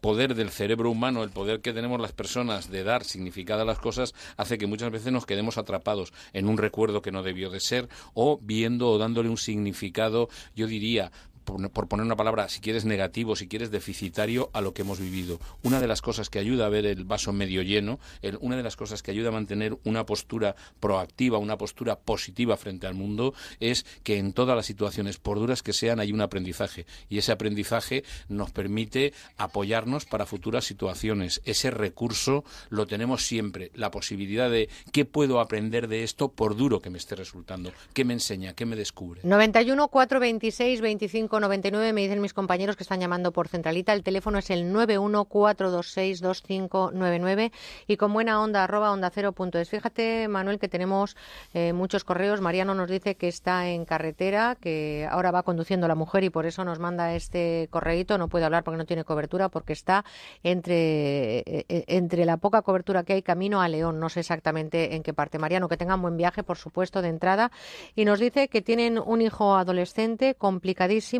[0.00, 3.78] poder del cerebro humano, el poder que tenemos las personas de dar significado a las
[3.78, 7.60] cosas, hace que muchas veces nos quedemos atrapados en un recuerdo que no debió de
[7.60, 11.12] ser o viendo o dándole un significado, yo diría,
[11.44, 15.38] por, poner una palabra, si quieres negativo, si quieres deficitario, a lo que hemos vivido.
[15.62, 17.98] Una de las cosas que ayuda a ver el vaso medio lleno,
[18.40, 22.86] una de las cosas que ayuda a mantener una postura proactiva, una postura positiva frente
[22.86, 26.86] al mundo, es que en todas las situaciones, por duras que sean, hay un aprendizaje.
[27.08, 31.40] Y ese aprendizaje nos permite apoyarnos para futuras situaciones.
[31.44, 33.70] Ese recurso lo tenemos siempre.
[33.74, 37.72] La posibilidad de qué puedo aprender de esto, por duro que me esté resultando.
[37.94, 38.54] ¿Qué me enseña?
[38.54, 39.20] ¿Qué me descubre?
[39.24, 43.92] 91 426 25 99 me dicen mis compañeros que están llamando por centralita.
[43.92, 47.52] El teléfono es el 914262599
[47.86, 49.68] y con buena onda arroba onda cero punto es.
[49.68, 51.16] Fíjate, Manuel, que tenemos
[51.54, 52.40] eh, muchos correos.
[52.40, 56.46] Mariano nos dice que está en carretera, que ahora va conduciendo la mujer y por
[56.46, 58.18] eso nos manda este correíto.
[58.18, 60.04] No puede hablar porque no tiene cobertura, porque está
[60.42, 64.00] entre, eh, eh, entre la poca cobertura que hay camino a León.
[64.00, 65.38] No sé exactamente en qué parte.
[65.38, 67.52] Mariano, que tengan buen viaje, por supuesto, de entrada.
[67.94, 71.19] Y nos dice que tienen un hijo adolescente complicadísimo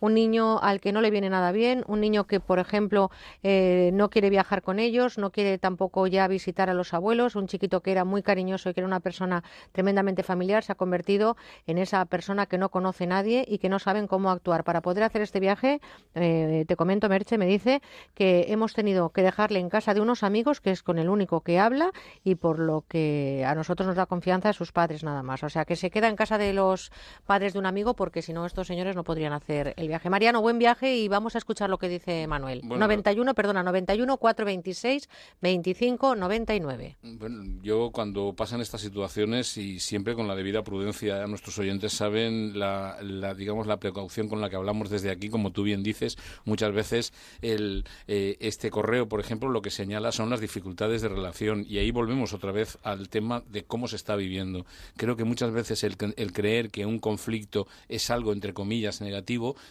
[0.00, 3.10] un niño al que no le viene nada bien, un niño que, por ejemplo,
[3.42, 7.46] eh, no quiere viajar con ellos, no quiere tampoco ya visitar a los abuelos, un
[7.46, 9.42] chiquito que era muy cariñoso y que era una persona
[9.72, 11.36] tremendamente familiar, se ha convertido
[11.66, 14.64] en esa persona que no conoce nadie y que no saben cómo actuar.
[14.64, 15.80] Para poder hacer este viaje,
[16.14, 17.82] eh, te comento, Merche me dice
[18.14, 21.40] que hemos tenido que dejarle en casa de unos amigos, que es con el único
[21.40, 21.90] que habla
[22.24, 25.42] y por lo que a nosotros nos da confianza a sus padres nada más.
[25.42, 26.90] O sea, que se queda en casa de los
[27.26, 30.10] padres de un amigo porque si no estos señores no podrían hacer el viaje.
[30.10, 32.62] Mariano, buen viaje y vamos a escuchar lo que dice Manuel.
[32.64, 35.08] 91, perdona, 91 426
[35.40, 36.96] 25 99.
[37.02, 42.58] Bueno, yo cuando pasan estas situaciones y siempre con la debida prudencia, nuestros oyentes saben
[42.58, 46.16] la, la, digamos la precaución con la que hablamos desde aquí, como tú bien dices,
[46.44, 51.08] muchas veces el, eh, este correo, por ejemplo, lo que señala son las dificultades de
[51.08, 54.66] relación y ahí volvemos otra vez al tema de cómo se está viviendo.
[54.96, 59.25] Creo que muchas veces el, el creer que un conflicto es algo entre comillas negativo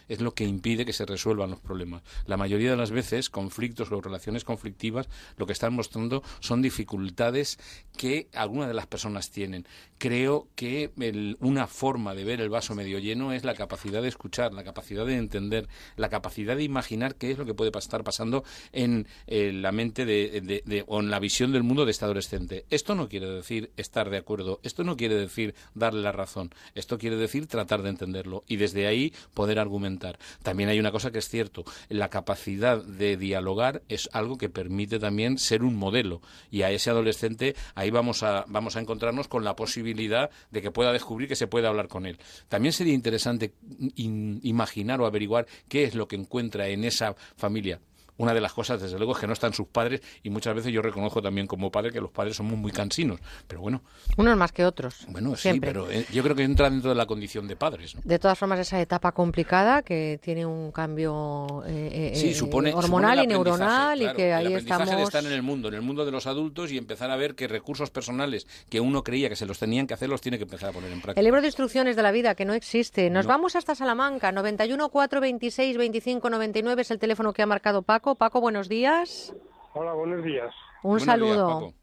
[0.08, 2.04] es lo que impide que se resuelvan los problemas.
[2.26, 5.08] La mayoría de las veces conflictos o relaciones conflictivas
[5.38, 7.58] lo que están mostrando son dificultades
[7.98, 9.66] que algunas de las personas tienen.
[10.06, 10.92] Creo que
[11.40, 15.04] una forma de ver el vaso medio lleno es la capacidad de escuchar, la capacidad
[15.04, 19.52] de entender, la capacidad de imaginar qué es lo que puede estar pasando en eh,
[19.52, 22.66] la mente de, o en la visión del mundo de este adolescente.
[22.70, 27.00] Esto no quiere decir estar de acuerdo, esto no quiere decir darle la razón, esto
[27.00, 30.20] quiere decir tratar de entenderlo y desde ahí poder argumentar.
[30.44, 35.00] También hay una cosa que es cierto, la capacidad de dialogar es algo que permite
[35.00, 36.22] también ser un modelo
[36.52, 40.72] y a ese adolescente ahí vamos a, vamos a encontrarnos con la posibilidad de que
[40.72, 42.18] pueda descubrir que se puede hablar con él.
[42.50, 43.54] También sería interesante
[43.96, 47.80] imaginar o averiguar qué es lo que encuentra en esa familia
[48.18, 50.72] una de las cosas, desde luego, es que no están sus padres y muchas veces
[50.72, 53.20] yo reconozco también como padre que los padres somos muy cansinos.
[53.48, 53.82] Pero bueno.
[54.18, 55.06] Unos más que otros.
[55.10, 57.96] Bueno, sí, pero eh, yo creo que entra dentro de la condición de padres.
[58.04, 63.28] De todas formas, esa etapa complicada que tiene un cambio eh, eh, supone, hormonal y
[63.28, 64.90] neuronal y que ahí el estamos.
[64.90, 67.36] de estar en el mundo, en el mundo de los adultos y empezar a ver
[67.36, 70.44] que recursos personales que uno creía que se los tenían que hacer los tiene que
[70.44, 71.20] empezar a poner en práctica.
[71.20, 73.10] El libro de instrucciones de la vida que no existe.
[73.10, 74.32] Nos vamos hasta Salamanca.
[74.32, 78.05] 91 426 25 99 es el teléfono que ha marcado Paco.
[78.14, 79.36] Paco, buenos días.
[79.74, 80.54] Hola, buenos días.
[80.84, 81.74] Un saludo.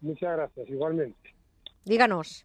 [0.00, 1.34] Muchas gracias, igualmente.
[1.84, 2.44] Díganos.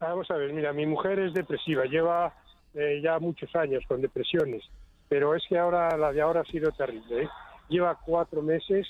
[0.00, 2.34] Vamos a ver, mira, mi mujer es depresiva, lleva
[2.74, 4.64] eh, ya muchos años con depresiones,
[5.08, 7.22] pero es que ahora la de ahora ha sido terrible.
[7.22, 7.28] ¿eh?
[7.68, 8.88] Lleva cuatro meses,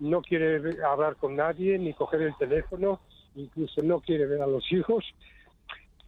[0.00, 3.00] no quiere hablar con nadie, ni coger el teléfono,
[3.36, 5.04] incluso no quiere ver a los hijos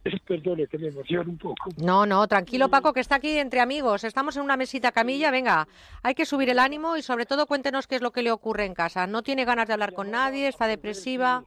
[0.01, 1.69] Perdone que me emocione un poco.
[1.77, 4.03] No, no, tranquilo Paco, que está aquí entre amigos.
[4.03, 5.67] Estamos en una mesita camilla, venga,
[6.03, 8.65] hay que subir el ánimo y sobre todo cuéntenos qué es lo que le ocurre
[8.65, 9.07] en casa.
[9.07, 11.43] No tiene ganas de hablar con nadie, está depresiva.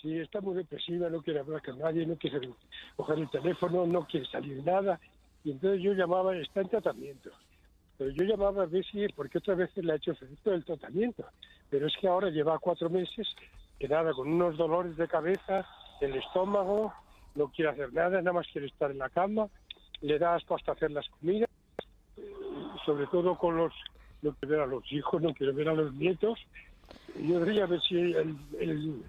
[0.00, 2.48] Sí, está muy depresiva, no quiere hablar con nadie, no quiere
[2.96, 4.98] coger el teléfono, no quiere salir nada.
[5.44, 7.30] Y entonces yo llamaba, está en tratamiento.
[7.98, 11.26] Pero yo llamaba a ver si, porque otras veces le ha hecho efecto el tratamiento.
[11.68, 13.28] Pero es que ahora lleva cuatro meses,
[13.78, 15.66] que nada, con unos dolores de cabeza,
[16.00, 16.94] el estómago,
[17.34, 19.48] no quiere hacer nada, nada más quiere estar en la cama,
[20.00, 21.48] le da asco hasta hacer las comidas,
[22.84, 23.72] sobre todo con los,
[24.22, 26.38] no quiere ver a los hijos, no quiere ver a los nietos.
[27.14, 29.04] Yo debería ver si el,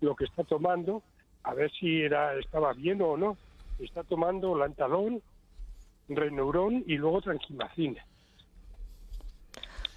[0.00, 1.02] lo que está tomando,
[1.42, 3.38] a ver si era estaba bien o no.
[3.78, 5.22] Está tomando lantalón,
[6.08, 8.04] reneurón y luego tranquilacina.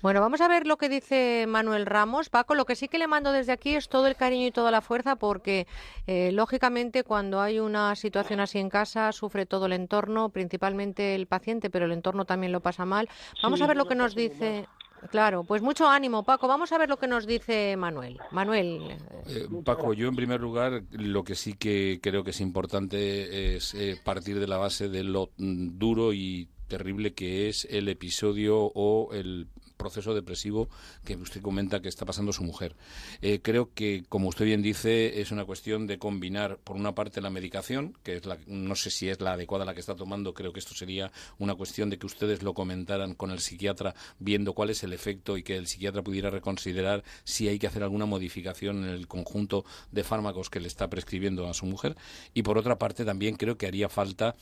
[0.02, 2.30] Bueno, vamos a ver lo que dice Manuel Ramos.
[2.30, 4.72] Paco, lo que sí que le mando desde aquí es todo el cariño y toda
[4.72, 5.68] la fuerza porque,
[6.08, 11.28] eh, lógicamente, cuando hay una situación así en casa, sufre todo el entorno, principalmente el
[11.28, 13.10] paciente, pero el entorno también lo pasa mal.
[13.44, 14.66] Vamos a ver lo que nos dice.
[15.12, 16.48] Claro, pues mucho ánimo, Paco.
[16.48, 18.20] Vamos a ver lo que nos dice Manuel.
[18.32, 18.98] Manuel.
[19.28, 23.74] Eh, Paco, yo en primer lugar lo que sí que creo que es importante es
[23.74, 28.58] eh, partir de la base de lo mm, duro y terrible que es el episodio
[28.60, 29.48] o el
[29.80, 30.70] proceso depresivo
[31.06, 32.76] que usted comenta que está pasando su mujer.
[33.22, 37.22] Eh, creo que, como usted bien dice, es una cuestión de combinar, por una parte,
[37.22, 40.34] la medicación, que es la, no sé si es la adecuada la que está tomando,
[40.34, 44.54] creo que esto sería una cuestión de que ustedes lo comentaran con el psiquiatra, viendo
[44.54, 48.06] cuál es el efecto y que el psiquiatra pudiera reconsiderar si hay que hacer alguna
[48.06, 51.96] modificación en el conjunto de fármacos que le está prescribiendo a su mujer.
[52.34, 54.36] Y por otra parte, también creo que haría falta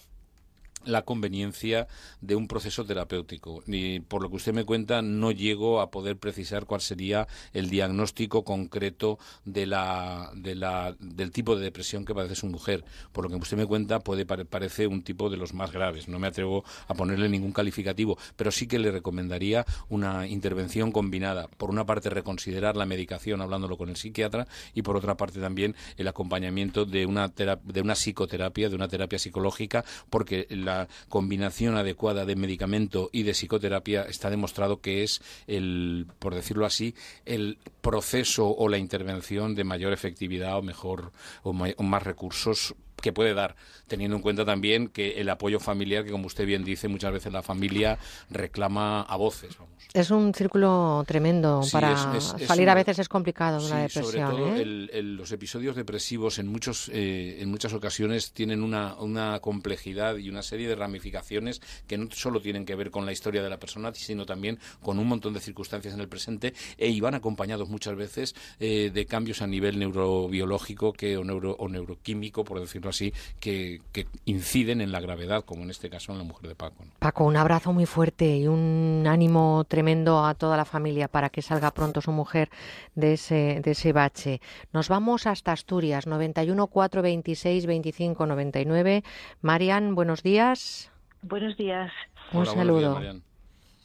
[0.85, 1.87] la conveniencia
[2.21, 3.63] de un proceso terapéutico.
[3.67, 7.69] Y por lo que usted me cuenta, no llego a poder precisar cuál sería el
[7.69, 12.85] diagnóstico concreto de la, de la, del tipo de depresión que padece su mujer.
[13.11, 16.07] Por lo que usted me cuenta, puede parece un tipo de los más graves.
[16.07, 21.47] No me atrevo a ponerle ningún calificativo, pero sí que le recomendaría una intervención combinada.
[21.47, 25.75] Por una parte, reconsiderar la medicación hablándolo con el psiquiatra y por otra parte también
[25.97, 32.25] el acompañamiento de una, de una psicoterapia, de una terapia psicológica, porque la combinación adecuada
[32.25, 36.93] de medicamento y de psicoterapia está demostrado que es el, por decirlo así,
[37.25, 41.13] el proceso o la intervención de mayor efectividad o mejor
[41.43, 43.55] o, más recursos que puede dar,
[43.87, 47.31] teniendo en cuenta también que el apoyo familiar, que como usted bien dice, muchas veces
[47.31, 47.97] la familia
[48.29, 49.57] reclama a voces.
[49.57, 49.73] Vamos.
[49.93, 53.59] Es un círculo tremendo Sí, para es- es- es salir una- a veces es complicado
[53.61, 54.05] de una depresión.
[54.05, 54.61] sobre todo ¿eh?
[54.61, 60.17] el- el- los episodios depresivos en muchos eh, en muchas ocasiones tienen una, una complejidad
[60.17, 63.49] y una serie de ramificaciones que no solo tienen que ver con la historia de
[63.49, 67.69] la persona, sino también con un montón de circunstancias en el presente e iban acompañados
[67.69, 72.89] muchas veces eh, de cambios a nivel neurobiológico que, o, neuro, o neuroquímico, por decirlo
[72.89, 72.96] así,
[73.39, 76.83] que, que inciden en la gravedad, como en este caso en la mujer de Paco.
[76.83, 76.91] ¿no?
[76.99, 81.41] Paco, un abrazo muy fuerte y un ánimo tremendo a toda la familia para que
[81.41, 82.49] salga pronto su mujer
[82.95, 84.41] de ese, de ese bache.
[84.73, 89.03] Nos vamos hasta Asturias, 91 426 25 99.
[89.41, 90.91] Marian, buenos días.
[91.21, 91.91] Buenos días.
[92.33, 92.99] Un saludo.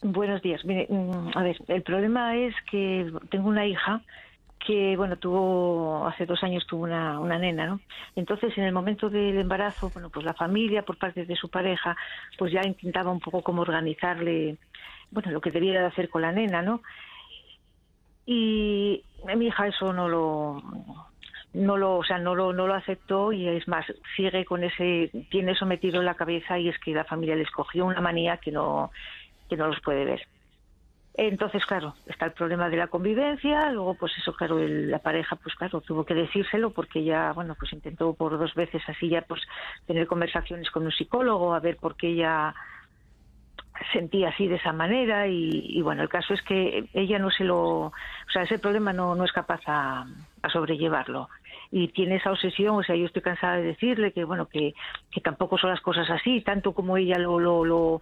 [0.02, 0.64] Buenos días.
[0.64, 4.02] Mire, mm, a ver, el problema es que tengo una hija
[4.64, 7.80] que, bueno, tuvo, hace dos años tuvo una, una nena, ¿no?
[8.14, 11.97] Entonces, en el momento del embarazo, bueno, pues la familia, por parte de su pareja,
[12.39, 14.56] pues ya intentaba un poco como organizarle,
[15.10, 16.82] bueno, lo que debiera de hacer con la nena, ¿no?
[18.26, 19.02] Y
[19.36, 20.62] mi hija eso no lo,
[21.55, 23.84] no lo, o sea, no lo, no lo aceptó y es más,
[24.16, 27.51] sigue con ese, tiene eso metido en la cabeza y es que la familia les
[27.51, 28.90] cogió una manía que no,
[29.48, 30.26] que no los puede ver.
[31.14, 35.36] Entonces, claro, está el problema de la convivencia, luego pues eso, claro, el- la pareja,
[35.36, 39.20] pues claro, tuvo que decírselo porque ya, bueno, pues intentó por dos veces así ya,
[39.22, 39.43] pues
[39.86, 42.55] tener conversaciones con un psicólogo, a ver por qué ella
[43.93, 47.44] sentía así de esa manera y, y, bueno, el caso es que ella no se
[47.44, 47.93] lo, o
[48.32, 50.06] sea, ese problema no, no es capaz a,
[50.52, 51.28] sobrellevarlo.
[51.70, 54.74] Y tiene esa obsesión, o sea, yo estoy cansada de decirle que bueno, que,
[55.10, 58.01] que tampoco son las cosas así, tanto como ella lo, lo, lo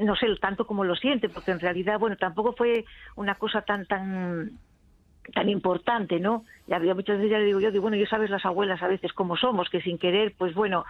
[0.00, 3.86] no sé, tanto como lo siente, porque en realidad, bueno, tampoco fue una cosa tan,
[3.86, 4.58] tan,
[5.32, 6.44] tan importante, ¿no?
[6.66, 8.88] Y había muchas veces ya le digo yo, digo, bueno, yo sabes las abuelas a
[8.88, 10.84] veces cómo somos, que sin querer, pues bueno,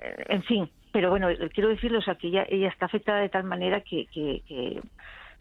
[0.00, 3.20] eh, en fin, pero bueno, eh, quiero decirle, o sea, que ella, ella está afectada
[3.20, 4.80] de tal manera que, que,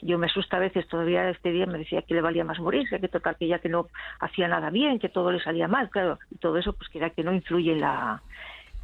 [0.04, 3.00] yo me asusta a veces, todavía este día me decía que le valía más morirse,
[3.00, 3.88] que total, que ya que no
[4.20, 7.12] hacía nada bien, que todo le salía mal, claro, y todo eso, pues que era
[7.12, 8.20] que no influye la,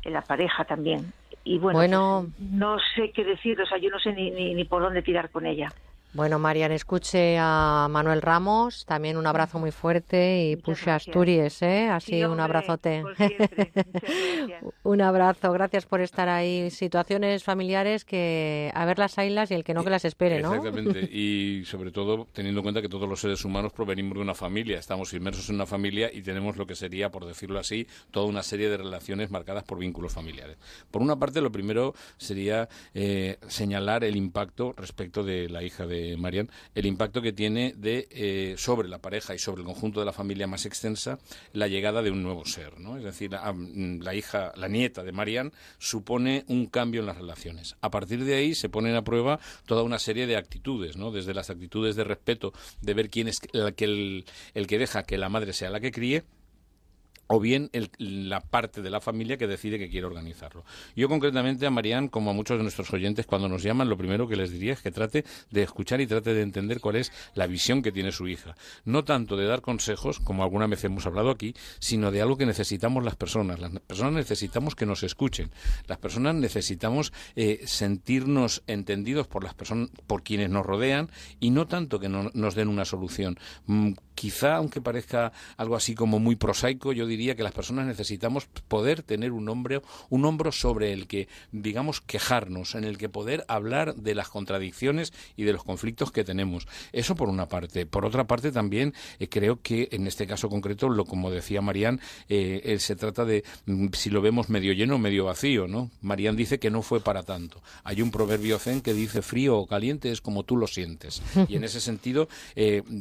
[0.03, 1.11] en la pareja también.
[1.47, 2.27] Y bueno, Bueno.
[2.39, 5.29] no sé qué decir, o sea, yo no sé ni, ni, ni por dónde tirar
[5.31, 5.71] con ella.
[6.13, 11.89] Bueno, Marian, escuche a Manuel Ramos, también un abrazo muy fuerte y Pusha Asturias, ¿eh?
[11.89, 13.03] Así Sí, un abrazote.
[14.83, 16.71] un abrazo, gracias por estar ahí.
[16.71, 20.55] Situaciones familiares que a ver las ailas y el que no que las espere, ¿no?
[20.55, 21.09] Exactamente.
[21.17, 24.79] Y sobre todo teniendo en cuenta que todos los seres humanos provenimos de una familia,
[24.79, 28.43] estamos inmersos en una familia y tenemos lo que sería, por decirlo así, toda una
[28.43, 30.57] serie de relaciones marcadas por vínculos familiares.
[30.91, 35.96] Por una parte, lo primero sería eh, señalar el impacto respecto de la hija de
[36.17, 40.05] Marian, el impacto que tiene de eh, sobre la pareja y sobre el conjunto de
[40.05, 41.19] la familia más extensa
[41.53, 42.97] la llegada de un nuevo ser, ¿no?
[42.97, 47.75] Es decir, la, hija, la nieta de Marian supone un cambio en las relaciones.
[47.81, 51.11] A partir de ahí se ponen a prueba toda una serie de actitudes, ¿no?
[51.11, 55.29] Desde las actitudes de respeto, de ver quién es el, el que deja que la
[55.29, 56.23] madre sea la que críe,
[57.27, 60.63] o bien el- la parte de la familia que decide que quiere organizarlo.
[60.95, 64.27] Yo concretamente a Marian, como a muchos de nuestros oyentes, cuando nos llaman, lo primero
[64.27, 67.47] que les diría es que trate de escuchar y trate de entender cuál es la
[67.47, 68.55] visión que tiene su hija.
[68.85, 72.45] No tanto de dar consejos, como alguna vez hemos hablado aquí, sino de algo que
[72.45, 73.59] necesitamos las personas.
[73.59, 75.51] Las personas necesitamos que nos escuchen.
[75.87, 81.09] Las personas necesitamos eh, sentirnos entendidos por las personas, por quienes nos rodean
[81.39, 83.37] y no tanto que no- nos den una solución.
[83.65, 88.47] Mm, quizá, aunque parezca algo así como muy prosaico, yo diría que las personas necesitamos
[88.67, 93.43] poder tener un hombro, un hombro sobre el que, digamos, quejarnos, en el que poder
[93.47, 96.67] hablar de las contradicciones y de los conflictos que tenemos.
[96.93, 97.85] Eso por una parte.
[97.85, 101.99] Por otra parte, también eh, creo que en este caso concreto, lo como decía Marían,
[102.29, 105.89] eh, eh, se trata de mm, si lo vemos medio lleno o medio vacío, ¿no?
[106.01, 107.61] Marían dice que no fue para tanto.
[107.83, 111.21] Hay un proverbio zen que dice frío o caliente es como tú lo sientes.
[111.47, 112.27] Y en ese sentido,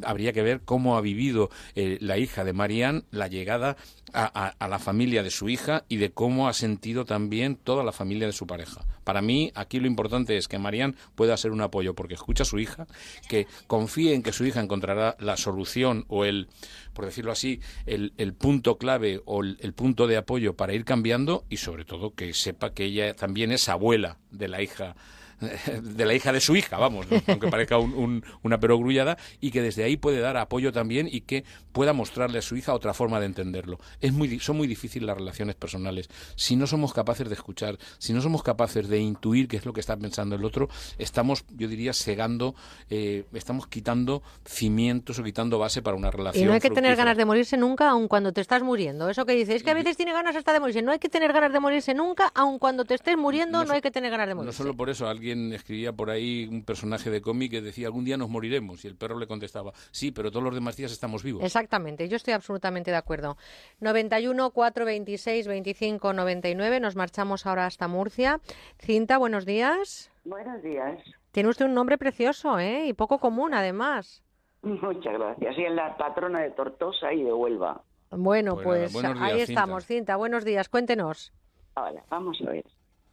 [0.05, 3.77] habría que ver cómo ha vivido la hija de Marían la llegada
[4.13, 7.93] a, a- la familia de su hija y de cómo ha sentido también toda la
[7.93, 8.85] familia de su pareja.
[9.05, 12.47] Para mí, aquí lo importante es que Marían pueda ser un apoyo porque escucha a
[12.47, 12.87] su hija,
[13.29, 16.49] que confíe en que su hija encontrará la solución o el,
[16.93, 21.59] por decirlo así, el, punto clave o el punto de apoyo para ir cambiando y
[21.59, 24.97] sobre todo que sepa que ella también es abuela de la hija
[25.41, 27.21] de la hija de su hija, vamos, ¿no?
[27.27, 31.21] aunque parezca un- un- una perogrullada, y que desde ahí puede dar apoyo también y
[31.23, 33.79] que pueda mostrarle a su hija otra forma de entenderlo.
[34.01, 36.09] Es muy, son muy difíciles las relaciones personales.
[36.37, 39.73] Si no somos capaces de escuchar, si no somos capaces de intuir qué es lo
[39.73, 40.69] que está pensando el otro,
[40.99, 42.55] estamos, yo diría, segando,
[42.89, 46.45] eh, estamos quitando cimientos o quitando base para una relación.
[46.45, 49.11] Y no hay que tener ganas de morirse nunca, aun cuando te estás muriendo.
[49.11, 50.83] Eso que dices, es que a veces tiene ganas hasta de morirse.
[50.83, 53.81] No hay que tener ganas de morirse nunca, aun cuando te estés muriendo, no, hay
[53.83, 54.57] que tener ganas de No morirse.
[54.59, 58.17] solo por eso, alguien escribía por ahí un personaje de cómic que decía algún día
[58.17, 61.43] nos moriremos y el perro le contestaba sí, pero todos los demás días estamos vivos.
[61.43, 63.37] Exactamente, yo estoy absolutamente de acuerdo.
[63.81, 68.41] 91 426 25 99, nos marchamos ahora hasta Murcia.
[68.79, 70.11] Cinta, buenos días.
[70.25, 70.99] Buenos días.
[71.33, 72.87] Tiene usted un nombre precioso, ¿eh?
[72.87, 74.23] Y poco común, además.
[74.63, 75.57] Muchas gracias.
[75.59, 77.83] Y en la patrona de Tortosa y de Huelva.
[78.11, 79.61] Bueno, Pues pues, nada, buenos ahí días, Cinta.
[79.63, 80.17] estamos, Cinta.
[80.17, 81.33] Buenos días, cuéntenos.
[81.75, 82.65] Ahora, vamos a ver.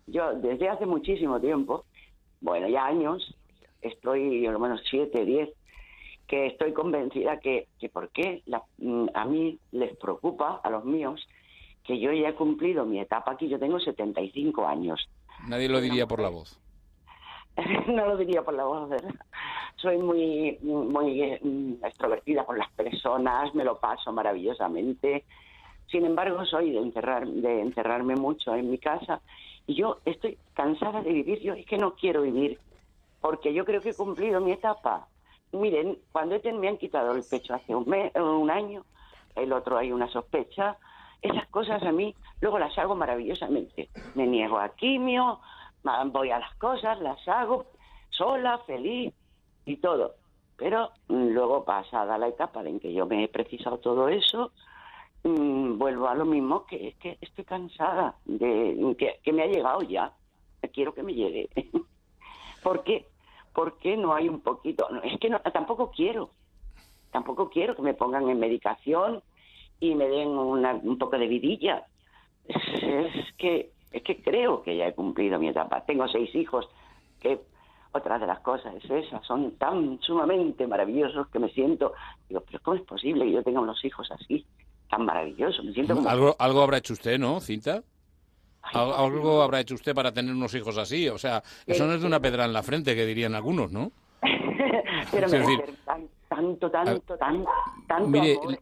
[0.07, 1.85] Yo desde hace muchísimo tiempo,
[2.44, 3.36] bueno, ya años,
[3.82, 5.49] estoy, por lo menos siete, diez,
[6.28, 10.84] que estoy convencida que, que por qué la- mm, a mí les preocupa, a los
[10.84, 11.26] míos,
[11.84, 15.10] que yo ya he cumplido mi etapa aquí, yo tengo 75 años.
[15.48, 16.60] Nadie lo diría por la voz.
[17.88, 19.15] no lo diría por la voz, ¿verdad?
[19.78, 25.24] Soy muy, muy mm, extrovertida con las personas, me lo paso maravillosamente.
[25.88, 29.22] Sin embargo, soy de, encerrar, de encerrarme mucho en mi casa
[29.68, 31.40] yo estoy cansada de vivir.
[31.41, 32.60] Yo es que no quiero vivir
[33.23, 35.07] porque yo creo que he cumplido mi etapa.
[35.53, 38.84] Miren, cuando este me han quitado el pecho hace un, mes, un año,
[39.35, 40.77] el otro hay una sospecha,
[41.22, 43.90] esas cosas a mí luego las hago maravillosamente.
[44.15, 45.40] Me niego a quimio,
[46.07, 47.68] voy a las cosas, las hago
[48.10, 49.14] sola, feliz
[49.65, 50.15] y todo.
[50.57, 54.52] Pero luego pasada la etapa en que yo me he precisado todo eso,
[55.24, 60.14] mm, vuelvo a lo mismo, que que estoy cansada de que, me ha llegado ya.
[60.74, 61.50] Quiero que me llegue.
[62.64, 63.08] ¿Por qué?
[63.54, 64.88] ¿Por qué no hay un poquito?
[65.04, 66.32] Es que no, tampoco quiero.
[67.12, 69.22] Tampoco quiero que me pongan en medicación
[69.80, 71.86] y me den una- un poco de vidilla.
[72.45, 75.86] Es, es que es que creo que ya he cumplido mi etapa.
[75.86, 76.68] Tengo seis hijos
[77.22, 77.40] que
[77.91, 81.94] otra de las cosas es esa, son tan sumamente maravillosos que me siento,
[82.28, 84.44] digo, pero ¿cómo es posible que yo tenga unos hijos así,
[84.95, 85.65] tan maravillosos?
[85.65, 86.10] Me siento como...
[86.10, 87.84] Algo, algo habrá hecho usted, ¿no, Cinta?
[88.61, 91.10] Al- Algo habrá hecho usted para tener unos hijos así.
[91.10, 93.91] O sea, eso no es de una pedra en la frente, que dirían algunos, ¿no?
[95.11, 97.18] pero me decir, tanto, tanto, tanto,
[97.88, 98.60] tanto Mire, amor.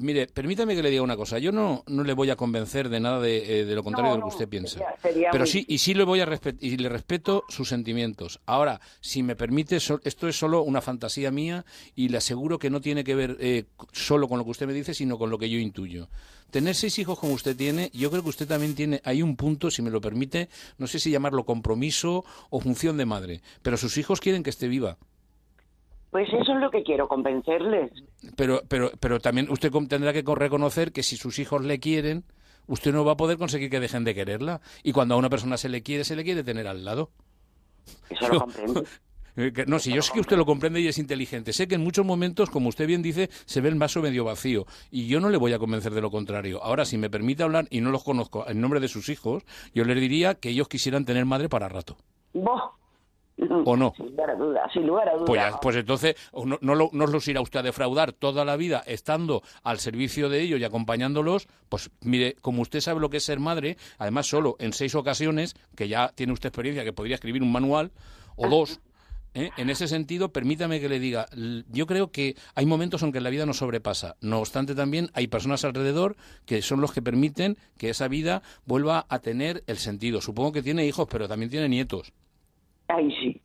[0.00, 1.38] Mire, permítame que le diga una cosa.
[1.38, 4.14] Yo no, no le voy a convencer de nada de, eh, de lo contrario No,
[4.16, 4.72] de lo que usted piensa.
[4.78, 6.28] sería- sería Pero muy- sí, y sí le voy a
[6.60, 8.40] y le respeto sus sentimientos.
[8.46, 11.64] Ahora, si me permite, so- esto es solo una fantasía mía
[11.94, 14.72] y le aseguro que no tiene que ver eh, solo con lo que usted me
[14.72, 16.08] dice, sino con lo que yo intuyo.
[16.50, 19.70] Tener seis hijos como usted tiene, yo creo que usted también tiene, hay un punto,
[19.70, 20.48] si me lo permite,
[20.78, 24.66] no sé si llamarlo compromiso o función de madre, pero sus hijos quieren que esté
[24.66, 24.98] viva.
[26.10, 27.92] Pues eso es lo que quiero, convencerles.
[28.36, 32.24] Pero, pero, pero también usted tendrá que co- reconocer que si sus hijos le quieren,
[32.66, 34.60] usted no va a poder conseguir que dejen de quererla.
[34.82, 37.10] Y cuando a una persona se le quiere, se le quiere tener al lado.
[38.08, 38.84] Eso lo comprendo.
[39.36, 41.52] Eh, No, si yo sé que usted lo comprende y es inteligente.
[41.52, 44.66] Sé que en muchos momentos, como usted bien dice, se ve el vaso medio vacío.
[44.90, 46.60] Y yo no le voy a convencer de lo contrario.
[46.64, 49.84] Ahora, si me permite hablar, y no los conozco en nombre de sus hijos, yo
[49.84, 51.96] les diría que ellos quisieran tener madre para rato.
[52.34, 52.72] Boh.
[53.64, 53.92] ¿O no?
[53.96, 55.26] Sin lugar a dudas, sin lugar a dudas.
[55.26, 58.82] Pues, pues entonces no, no, lo- no los irá usted a defraudar toda la vida
[58.86, 61.48] estando al servicio de ellos y acompañándolos.
[61.68, 65.54] Pues mire, como usted sabe lo que es ser madre, además solo en seis ocasiones,
[65.76, 67.90] que ya tiene usted experiencia, que podría escribir un manual
[68.36, 68.80] o dos.
[69.34, 69.50] ¿eh?
[69.56, 71.26] En ese sentido, permítame que le diga,
[71.70, 74.16] yo creo que hay momentos en que la vida nos sobrepasa.
[74.20, 79.06] No obstante, también hay personas alrededor que son los que permiten que esa vida vuelva
[79.08, 80.20] a tener el sentido.
[80.20, 82.12] Supongo que tiene hijos, pero también tiene nietos.
[82.92, 83.40] Ay, sí.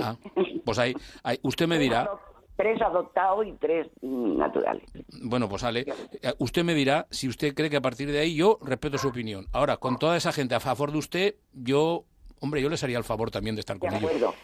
[0.00, 0.16] Ah,
[0.64, 2.10] pues ahí, ahí- usted me dirá,
[2.56, 4.84] Tres adoptados y tres naturales.
[5.22, 5.80] bueno, pues sale,
[6.22, 9.08] eh, usted me dirá si usted cree que a partir de ahí yo respeto su
[9.08, 9.46] opinión.
[9.52, 12.04] Ahora, con toda esa gente a favor de usted, yo,
[12.40, 14.34] hombre, yo les haría el favor también de estar con ellos.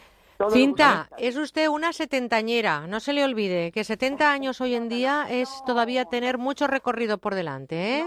[0.51, 2.87] Cinta, es usted una setentañera.
[2.87, 7.17] No se le olvide que 70 años hoy en día es todavía tener mucho recorrido
[7.17, 8.05] por delante, ¿eh?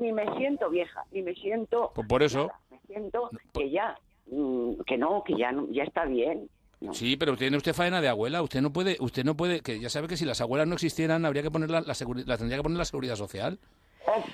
[0.00, 1.92] Ni me siento vieja, ni me siento...
[1.94, 2.48] Pues por eso.
[2.70, 3.96] Me siento que ya,
[4.34, 6.48] mm, que no, que ya, no- ya está bien.
[6.92, 8.42] Sí, pero tiene usted faena de abuela.
[8.42, 11.24] Usted no puede, usted no puede, que ya sabe que si las abuelas no existieran,
[11.24, 11.94] habría que poner la, la,
[12.26, 13.58] la tendría que poner la seguridad social.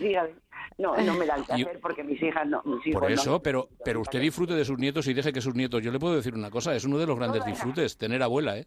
[0.00, 0.34] Ver.
[0.78, 2.60] No, no me da el placer porque mis hijas no...
[2.64, 5.40] Mis hijos Por no- eso, pero, pero usted disfrute de sus nietos y deje que
[5.40, 5.82] sus nietos.
[5.82, 8.66] Yo le puedo decir una cosa, es uno de los grandes disfrutes, tener abuela, ¿eh?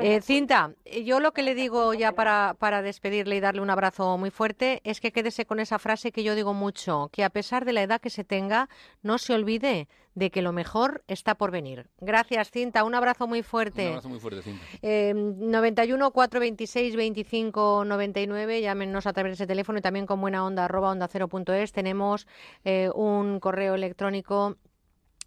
[0.00, 0.72] Eh, Cinta,
[1.04, 4.80] yo lo que le digo ya para, para despedirle y darle un abrazo muy fuerte
[4.84, 7.82] es que quédese con esa frase que yo digo mucho, que a pesar de la
[7.82, 8.68] edad que se tenga,
[9.02, 11.88] no se olvide de que lo mejor está por venir.
[12.00, 12.84] Gracias, Cinta.
[12.84, 13.82] Un abrazo muy fuerte.
[13.82, 14.64] Un abrazo muy fuerte, Cinta.
[14.80, 18.62] Eh, 91 426 25 99.
[18.62, 21.52] Llámenos a través de ese teléfono y también con buena onda arroba onda cero punto
[21.52, 21.70] es.
[21.72, 22.26] Tenemos
[22.64, 24.56] eh, un correo electrónico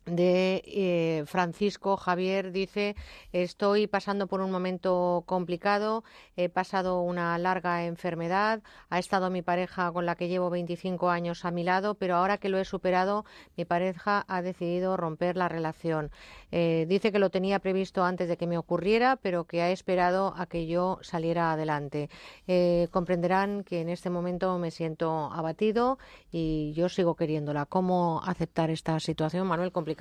[0.06, 2.96] de eh, Francisco Javier dice
[3.32, 6.04] estoy pasando por un momento complicado
[6.36, 11.46] he pasado una larga enfermedad ha estado mi pareja con la que llevo 25 años
[11.46, 15.48] a mi lado pero ahora que lo he superado mi pareja ha decidido romper la
[15.48, 16.12] relación
[16.52, 20.34] eh, dice que lo tenía previsto antes de que me ocurriera pero que ha esperado
[20.36, 22.10] a que yo saliera adelante.
[22.48, 26.00] Eh, comprenderán que en este momento me siento abatido
[26.32, 27.66] y yo sigo queriéndola.
[27.66, 29.99] Cómo aceptar esta situación Manuel complicado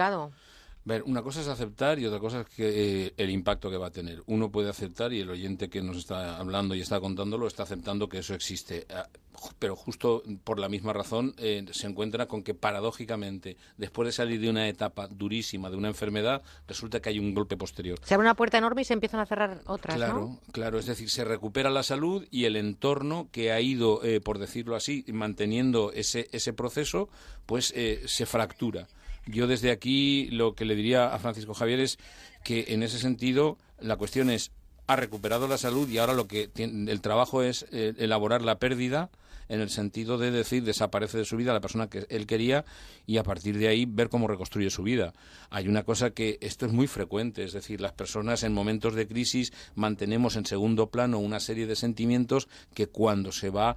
[0.89, 3.89] Ver, una cosa es aceptar y otra cosa es que eh, el impacto que va
[3.89, 4.23] a tener.
[4.25, 8.09] Uno puede aceptar y el oyente que nos está hablando y está contándolo está aceptando
[8.09, 8.87] que eso existe.
[8.89, 9.07] Ah,
[9.59, 14.41] pero justo por la misma razón eh, se encuentra con que paradójicamente, después de salir
[14.41, 17.99] de una etapa durísima de una enfermedad, resulta que hay un golpe posterior.
[18.03, 19.95] Se abre una puerta enorme y se empiezan a cerrar otras.
[19.95, 20.79] Claro, claro.
[20.79, 24.75] Es decir, se recupera la salud y el entorno que ha ido, eh, por decirlo
[24.75, 27.11] así, manteniendo ese, ese proceso,
[27.45, 27.75] pues
[28.07, 28.89] se fractura.
[29.29, 31.99] Yo desde aquí lo que le diría a Francisco Javier es
[32.43, 34.51] que en ese sentido la cuestión es
[34.87, 39.11] ha recuperado la salud y ahora lo que el trabajo es eh, elaborar la pérdida
[39.49, 42.65] en el sentido de decir desaparece de su vida la persona que él quería
[43.07, 45.13] y a partir de ahí ver cómo reconstruye su vida.
[45.51, 49.07] Hay una cosa que esto es muy frecuente, es decir, las personas en momentos de
[49.07, 53.77] crisis mantenemos en segundo plano una serie de sentimientos que cuando se va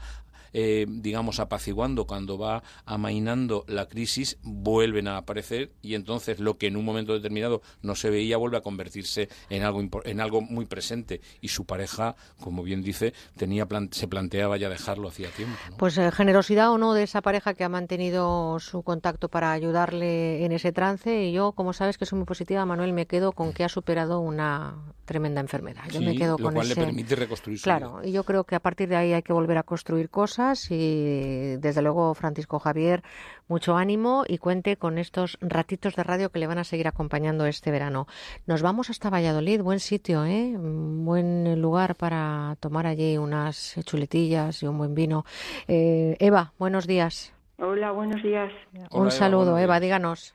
[0.54, 6.68] eh, digamos, apaciguando, cuando va amainando la crisis, vuelven a aparecer y entonces lo que
[6.68, 10.66] en un momento determinado no se veía vuelve a convertirse en algo, en algo muy
[10.66, 11.22] presente.
[11.40, 15.58] Y su pareja, como bien dice, tenía se planteaba ya dejarlo hacía tiempo.
[15.78, 20.44] Pues eh, generosidad o no de esa pareja que ha mantenido su contacto para ayudarle
[20.44, 21.24] en ese trance.
[21.24, 24.20] Y yo, como sabes que soy muy positiva, Manuel, me quedo con que ha superado
[24.20, 24.76] una
[25.06, 25.84] tremenda enfermedad.
[25.92, 28.60] Yo me quedo lo cual le permite reconstruir su Claro, y yo creo que a
[28.60, 33.04] partir de ahí hay que volver a construir cosas y desde luego Francisco Javier,
[33.48, 37.46] mucho ánimo y cuente con estos ratitos de radio que le van a seguir acompañando
[37.46, 38.08] este verano.
[38.48, 40.56] Nos vamos hasta Valladolid, buen sitio, ¿eh?
[40.58, 45.24] buen lugar para tomar allí unas chuletillas y un buen vino.
[45.68, 47.34] Eh, Eva, buenos días.
[47.58, 48.52] Hola, buenos días.
[48.92, 50.34] un saludo, Eva, díganos.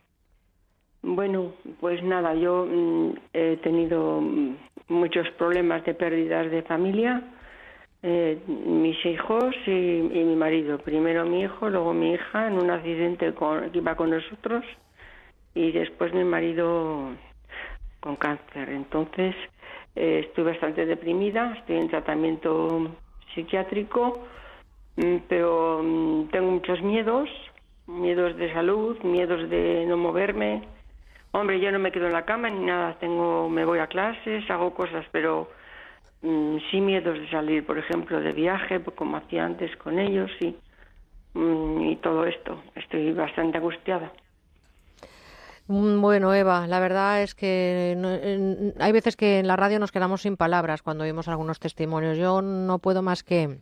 [1.03, 4.57] Bueno, pues nada, yo mm, he tenido mm,
[4.89, 7.23] muchos problemas de pérdidas de familia
[8.09, 10.79] eh, mis hijos y, mi marido.
[10.79, 14.65] Primero mi hijo, luego mi hija en un accidente con, que iba con nosotros
[15.57, 17.11] y después mi marido
[17.99, 18.69] con cáncer.
[18.69, 19.35] Entonces
[19.97, 22.95] eh, estoy bastante deprimida, estoy en tratamiento
[23.35, 24.25] psiquiátrico,
[24.99, 27.29] mm, pero mm, tengo muchos miedos,
[27.89, 30.63] miedos de salud, miedos de no moverme.
[31.33, 34.49] Hombre, yo no me quedo en la cama ni nada, tengo, me voy a clases,
[34.49, 35.49] hago cosas, pero
[36.27, 40.57] Mm, sí miedos de salir, por ejemplo, de viaje, como hacía antes con ellos y,
[41.35, 42.61] mm, y todo esto.
[42.75, 44.11] Estoy bastante angustiada.
[45.69, 47.97] Mm, bueno, Eva, la verdad es que
[48.81, 52.19] hay veces que en la radio nos quedamos sin palabras cuando oímos algunos testimonios.
[52.19, 53.61] Yo no puedo más que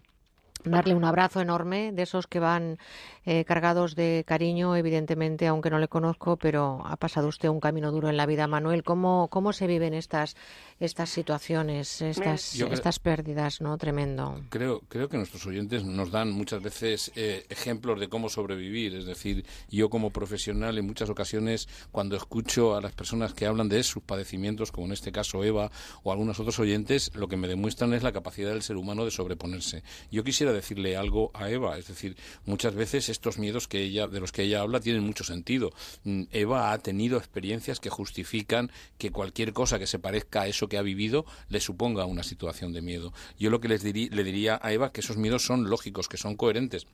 [0.65, 2.79] darle un abrazo enorme de esos que van
[3.27, 7.91] eh, cargados de cariño, evidentemente, aunque no le conozco, pero ha pasado usted un camino
[7.91, 8.83] duro en la vida, Manuel.
[8.83, 10.37] ¿Cómo, cómo se viven estas,
[10.81, 13.79] estas situaciones, estas, estas pérdidas, no?
[13.79, 14.41] Tremendo.
[14.51, 18.95] Creo, creo que nuestros oyentes nos dan muchas veces eh, ejemplos de cómo sobrevivir.
[18.95, 23.69] Es decir, yo como profesional en muchas ocasiones, cuando escucho a las personas que hablan
[23.69, 25.71] de sus padecimientos, como en este caso Eva
[26.03, 29.11] o algunos otros oyentes, lo que me demuestran es la capacidad del ser humano de
[29.11, 29.83] sobreponerse.
[30.11, 32.17] Yo quisiera decirle algo a Eva, es decir,
[32.47, 35.73] muchas veces estos miedos que ella, de los que ella habla tienen mucho sentido.
[36.05, 40.69] Mm, Eva ha tenido experiencias que justifican que cualquier cosa que se parezca a eso
[40.69, 43.13] que ha vivido le suponga una situación de miedo.
[43.39, 46.37] Yo lo que les le diría a Eva que esos miedos son lógicos, que son
[46.37, 46.87] coherentes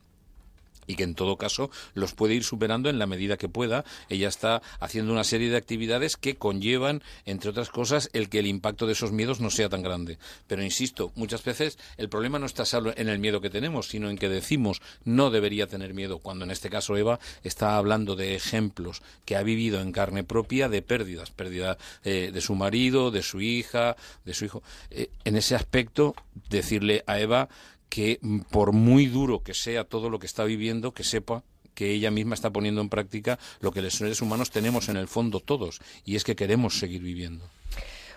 [0.87, 3.85] y que en todo caso los puede ir superando en la medida que pueda.
[4.09, 8.47] Ella está haciendo una serie de actividades que conllevan, entre otras cosas, el que el
[8.47, 10.17] impacto de esos miedos no sea tan grande.
[10.47, 14.09] Pero insisto, muchas veces el problema no está solo en el miedo que tenemos, sino
[14.09, 18.35] en que decimos no debería tener miedo, cuando en este caso Eva está hablando de
[18.35, 23.23] ejemplos que ha vivido en carne propia de pérdidas, pérdida eh, de su marido, de
[23.23, 23.95] su hija,
[24.25, 24.63] de su hijo.
[24.89, 26.15] Eh, en ese aspecto,
[26.49, 27.49] decirle a Eva
[27.91, 31.43] que mm, por muy duro que sea todo lo que está viviendo, que sepa
[31.75, 35.07] que ella misma está poniendo en práctica lo que los seres humanos tenemos en el
[35.07, 37.45] fondo todos, y es que queremos seguir viviendo.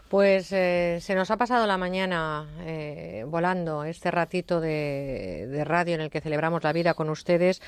[0.09, 5.95] Pues eh, se nos ha pasado la mañana eh, volando este ratito de, de radio
[5.97, 7.61] en el que celebramos la vida con ustedes.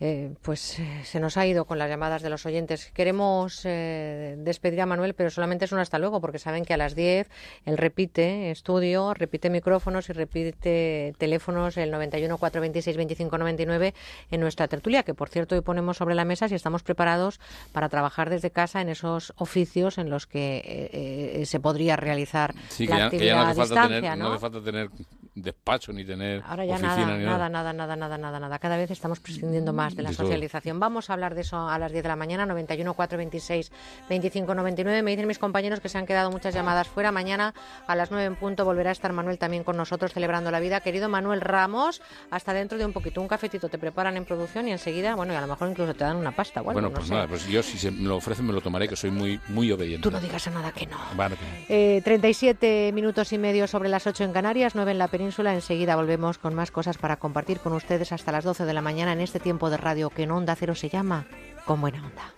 [0.00, 2.90] Eh, pues eh, se nos ha ido con las llamadas de los oyentes.
[2.92, 6.76] Queremos eh, despedir a Manuel, pero solamente es un hasta luego, porque saben que a
[6.76, 7.28] las 10
[7.64, 13.94] él repite estudio, repite micrófonos y repite teléfonos el 91 426 25 99
[14.30, 17.38] en nuestra tertulia, que por cierto hoy ponemos sobre la mesa si estamos preparados
[17.72, 22.94] para trabajar desde casa en esos oficios en los que se podría realizar sí, la
[22.94, 24.32] que ya, actividad no, hace a falta distancia, tener, ¿no?
[24.32, 24.90] hace falta tener
[25.34, 28.58] despacho ni tener Ahora ya oficina nada, ni nada, nada, nada, nada, nada, nada.
[28.58, 30.26] Cada vez estamos prescindiendo más de la De todo.
[30.26, 30.78] socialización.
[30.78, 33.72] Vamos a hablar de eso a las 10 de la mañana, 91 426
[34.08, 35.02] 25 99.
[35.02, 37.10] Me dicen mis compañeros que se han quedado muchas llamadas fuera.
[37.12, 37.52] Mañana
[37.86, 40.80] a las 9 en punto volverá a estar Manuel también con nosotros celebrando la vida.
[40.80, 42.00] Querido Manuel Ramos,
[42.30, 43.20] hasta dentro de un poquito.
[43.20, 46.04] Un cafetito te preparan en producción y enseguida, bueno, y a lo mejor incluso te
[46.04, 46.60] dan una pasta.
[46.60, 47.12] Bueno, no pues sé.
[47.14, 49.70] nada, pues yo si se me lo ofrecen me lo tomaré, que soy muy muy
[49.72, 50.02] obediente.
[50.02, 50.96] Tú no digas a nada que no.
[51.16, 51.64] Vale, no.
[51.68, 55.23] Eh, 37 minutos y medio sobre las 8 en Canarias, 9 en la península.
[55.24, 59.12] Enseguida volvemos con más cosas para compartir con ustedes hasta las 12 de la mañana
[59.14, 61.26] en este tiempo de radio que en Onda Cero se llama
[61.64, 62.34] Con Buena Onda.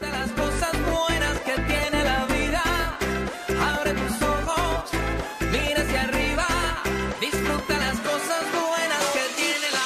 [0.00, 2.62] de las cosas buenas que tiene la vida.
[3.60, 4.90] Abre tus ojos,
[5.50, 6.46] mira hacia arriba,
[7.20, 9.80] disfruta las cosas buenas que tiene la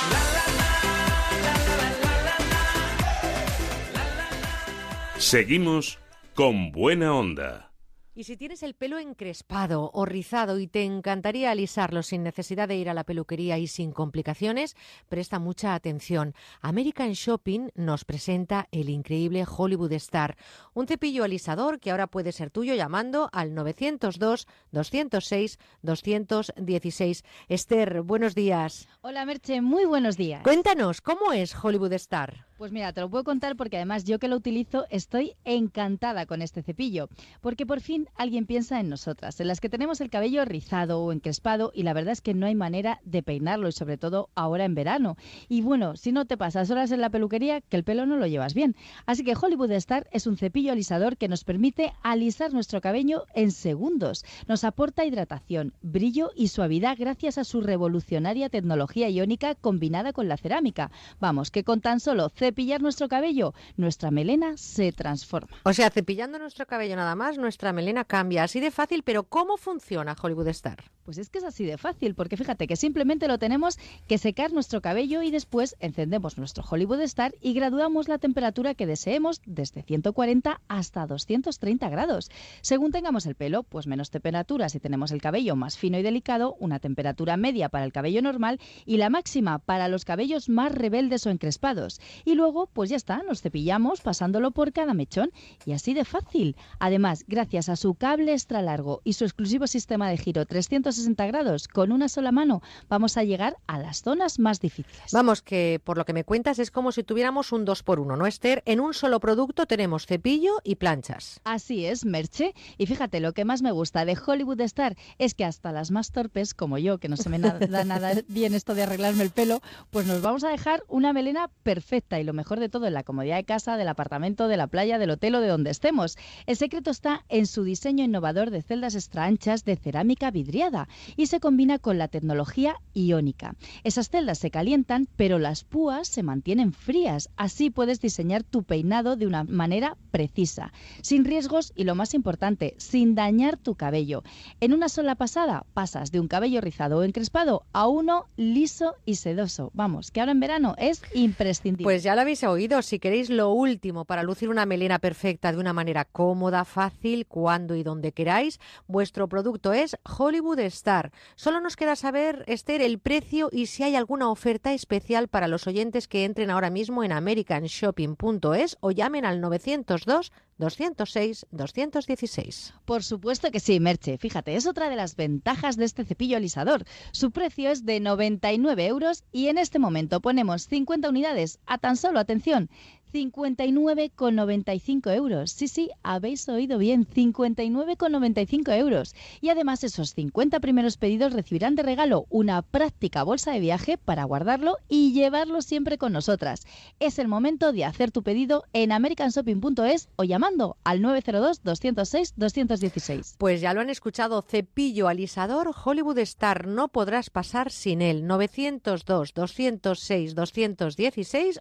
[5.19, 5.99] Seguimos
[6.35, 7.72] con buena onda.
[8.14, 12.76] Y si tienes el pelo encrespado o rizado y te encantaría alisarlo sin necesidad de
[12.76, 14.76] ir a la peluquería y sin complicaciones,
[15.09, 16.34] presta mucha atención.
[16.60, 20.36] American Shopping nos presenta el increíble Hollywood Star,
[20.74, 27.24] un cepillo alisador que ahora puede ser tuyo llamando al 902 206 216.
[27.48, 28.89] Esther, buenos días.
[29.01, 30.43] Hola Merche, muy buenos días.
[30.43, 32.44] Cuéntanos, ¿cómo es Hollywood Star?
[32.59, 36.43] Pues mira, te lo puedo contar porque además yo que lo utilizo estoy encantada con
[36.43, 37.09] este cepillo,
[37.40, 41.12] porque por fin alguien piensa en nosotras, en las que tenemos el cabello rizado o
[41.12, 44.65] encrespado y la verdad es que no hay manera de peinarlo y sobre todo ahora
[44.65, 45.16] en verano.
[45.49, 48.27] Y bueno, si no te pasas horas en la peluquería, que el pelo no lo
[48.27, 48.77] llevas bien.
[49.07, 53.51] Así que Hollywood Star es un cepillo alisador que nos permite alisar nuestro cabello en
[53.51, 54.24] segundos.
[54.49, 60.37] Nos aporta hidratación, brillo y suavidad gracias a su revolucionaria tecnología iónica combinada con la
[60.37, 60.91] cerámica.
[61.20, 65.57] Vamos, que con tan solo cepillar nuestro cabello, nuestra melena se transforma.
[65.65, 68.44] O sea, cepillando nuestro cabello nada más, nuestra melena cambia.
[68.44, 70.85] Así de fácil, pero ¿cómo funciona Hollywood Star?
[71.05, 74.52] Pues es que es así de fácil, porque fíjate que simplemente lo tenemos que secar
[74.52, 79.82] nuestro cabello y después encendemos nuestro Hollywood Star y graduamos la temperatura que deseemos desde
[79.82, 82.31] 140 hasta 230 grados.
[82.60, 86.55] Según tengamos el pelo, pues menos temperatura si tenemos el cabello más fino y delicado,
[86.60, 91.27] una temperatura media para el cabello normal y la máxima para los cabellos más rebeldes
[91.27, 92.01] o encrespados.
[92.24, 95.32] Y luego, pues ya está, nos cepillamos pasándolo por cada mechón
[95.66, 96.56] y así de fácil.
[96.78, 101.66] Además, gracias a su cable extra largo y su exclusivo sistema de giro 360 grados
[101.66, 105.10] con una sola mano, vamos a llegar a las zonas más difíciles.
[105.10, 108.16] Vamos, que por lo que me cuentas es como si tuviéramos un 2 por 1
[108.16, 108.62] ¿no, Esther?
[108.66, 111.40] En un solo producto tenemos cepillo y planchas.
[111.42, 112.54] Así es, Merche.
[112.78, 116.12] Y fíjate, lo que más me gusta de Hollywood Star es que hasta las más
[116.12, 119.60] torpes, como yo, que no se me da nada bien esto de arreglarme el pelo,
[119.90, 123.02] pues nos vamos a dejar una melena perfecta y lo mejor de todo en la
[123.02, 126.16] comodidad de casa, del apartamento, de la playa, del hotel o de donde estemos.
[126.46, 131.28] El secreto está en su diseño innovador de celdas extra anchas de cerámica vidriada y
[131.28, 133.55] se combina con la tecnología iónica.
[133.82, 137.31] Esas celdas se calientan, pero las púas se mantienen frías.
[137.36, 140.70] Así puedes diseñar tu peinado de una manera precisa,
[141.01, 144.23] sin riesgos y lo más importante, sin dañar tu cabello.
[144.61, 149.15] En una sola pasada pasas de un cabello rizado o encrespado a uno liso y
[149.15, 149.70] sedoso.
[149.73, 151.85] Vamos, que ahora en verano es imprescindible.
[151.85, 155.59] Pues ya lo habéis oído, si queréis lo último para lucir una melena perfecta de
[155.59, 161.12] una manera cómoda, fácil, cuando y donde queráis, vuestro producto es Hollywood Star.
[161.36, 165.66] Solo nos queda saber, Esther, el precio y si hay alguna oferta especial para los
[165.66, 172.74] oyentes que entren ahora mismo en americanshopping.es o llamen al 902 206 216.
[172.84, 174.18] Por supuesto que sí, Merche.
[174.18, 176.84] Fíjate, es otra de las ventajas de este cepillo alisador.
[177.10, 181.97] Su precio es de 99 euros y en este momento ponemos 50 unidades a tan
[181.97, 182.70] solo, atención,
[183.12, 185.51] 59,95 euros.
[185.51, 189.14] Sí, sí, habéis oído bien, 59,95 euros.
[189.40, 194.24] Y además esos 50 primeros pedidos recibirán de regalo una práctica bolsa de viaje para
[194.24, 196.66] guardarlo y llevarlo siempre con nosotras.
[197.01, 203.36] Es el momento de hacer tu pedido en americanshopping.es o llamando al 902 206 216.
[203.39, 208.26] Pues ya lo han escuchado, cepillo alisador Hollywood Star, no podrás pasar sin él.
[208.26, 211.60] 902 206 216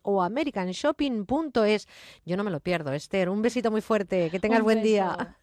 [1.42, 1.88] o americanshopping.es.
[2.26, 3.30] Yo no me lo pierdo, Esther.
[3.30, 4.88] Un besito muy fuerte, que tengas Un buen beso.
[4.88, 5.38] día.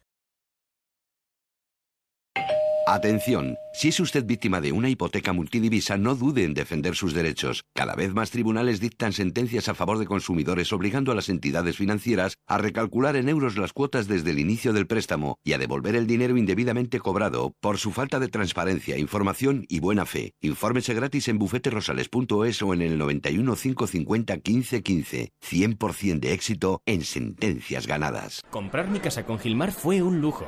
[2.91, 7.63] Atención, si es usted víctima de una hipoteca multidivisa, no dude en defender sus derechos.
[7.75, 12.37] Cada vez más tribunales dictan sentencias a favor de consumidores obligando a las entidades financieras
[12.47, 16.07] a recalcular en euros las cuotas desde el inicio del préstamo y a devolver el
[16.07, 20.33] dinero indebidamente cobrado por su falta de transparencia, información y buena fe.
[20.41, 25.29] Infórmese gratis en bufeterosales.es o en el 91 550 1515.
[25.47, 28.41] 100% de éxito en sentencias ganadas.
[28.49, 30.47] Comprar mi casa con Gilmar fue un lujo.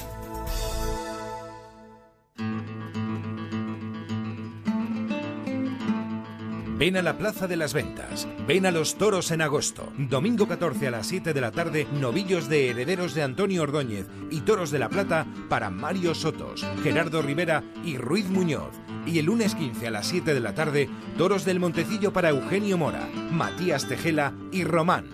[6.81, 8.27] Ven a la Plaza de las Ventas.
[8.47, 9.93] Ven a los toros en agosto.
[9.99, 14.39] Domingo 14 a las 7 de la tarde, novillos de herederos de Antonio Ordóñez y
[14.41, 18.71] toros de la Plata para Mario Sotos, Gerardo Rivera y Ruiz Muñoz.
[19.05, 20.89] Y el lunes 15 a las 7 de la tarde,
[21.19, 25.05] toros del Montecillo para Eugenio Mora, Matías Tejela y Román.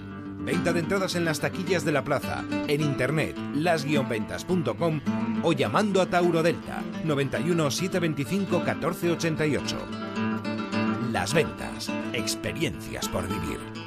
[0.45, 5.01] Venta de entradas en las taquillas de la plaza, en internet, las-ventas.com
[5.43, 10.06] o llamando a Tauro Delta 91 725 1488.
[11.17, 13.86] Las ventas, experiencias por vivir.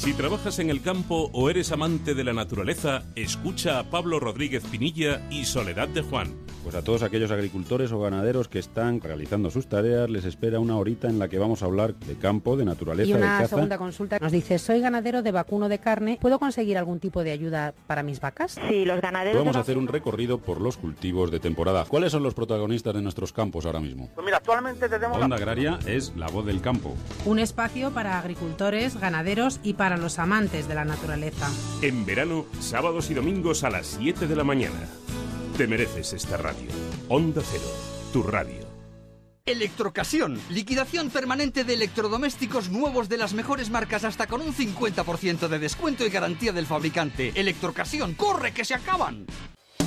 [0.00, 4.64] Si trabajas en el campo o eres amante de la naturaleza, escucha a Pablo Rodríguez
[4.64, 6.34] Pinilla y Soledad de Juan.
[6.62, 10.76] Pues a todos aquellos agricultores o ganaderos que están realizando sus tareas les espera una
[10.76, 13.48] horita en la que vamos a hablar de campo, de naturaleza, Y de una caza.
[13.56, 17.32] segunda consulta nos dice, soy ganadero de vacuno de carne, ¿puedo conseguir algún tipo de
[17.32, 18.58] ayuda para mis vacas?
[18.68, 21.84] Sí, los ganaderos Vamos a hacer un recorrido por los cultivos de temporada.
[21.86, 24.10] ¿Cuáles son los protagonistas de nuestros campos ahora mismo?
[24.14, 25.18] Pues mira, actualmente tenemos...
[25.18, 26.94] Onda Agraria es la voz del campo.
[27.24, 31.50] Un espacio para agricultores, ganaderos y para los amantes de la naturaleza.
[31.82, 34.88] En verano, sábados y domingos a las 7 de la mañana.
[35.56, 36.70] Te mereces esta radio.
[37.08, 37.64] Onda Cero,
[38.12, 38.70] tu radio.
[39.46, 45.58] Electrocasión, liquidación permanente de electrodomésticos nuevos de las mejores marcas hasta con un 50% de
[45.58, 47.32] descuento y garantía del fabricante.
[47.34, 49.26] Electrocasión, corre que se acaban.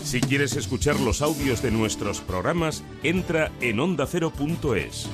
[0.03, 5.07] Si quieres escuchar los audios de nuestros programas, entra en ondacero.es.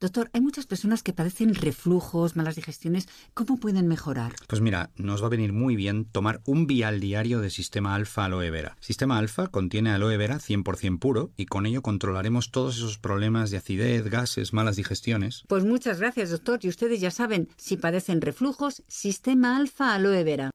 [0.00, 3.06] Doctor, hay muchas personas que padecen reflujos, malas digestiones.
[3.34, 4.32] ¿Cómo pueden mejorar?
[4.46, 8.24] Pues mira, nos va a venir muy bien tomar un vial diario de Sistema Alfa
[8.24, 8.78] Aloe Vera.
[8.80, 13.58] Sistema Alfa contiene aloe vera 100% puro y con ello controlaremos todos esos problemas de
[13.58, 15.44] acidez, gases, malas digestiones.
[15.48, 16.60] Pues muchas gracias, doctor.
[16.62, 20.50] Y ustedes ya saben, si padecen reflujos, Sistema Alfa Aloe Vera.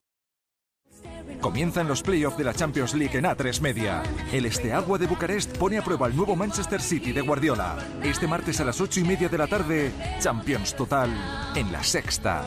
[1.42, 4.04] Comienzan los playoffs de la Champions League en A3 Media.
[4.32, 7.78] El Esteagua de Bucarest pone a prueba el nuevo Manchester City de Guardiola.
[8.04, 11.10] Este martes a las ocho y media de la tarde, Champions Total
[11.56, 12.44] en la sexta.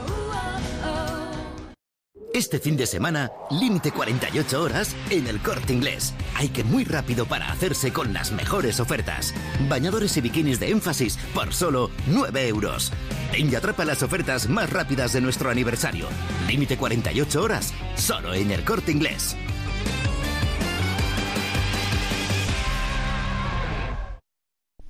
[2.38, 6.14] Este fin de semana, límite 48 horas en el corte inglés.
[6.36, 9.34] Hay que muy rápido para hacerse con las mejores ofertas.
[9.68, 12.92] Bañadores y bikinis de énfasis por solo 9 euros.
[13.32, 16.06] Ven y atrapa las ofertas más rápidas de nuestro aniversario.
[16.46, 19.36] Límite 48 horas, solo en el corte inglés.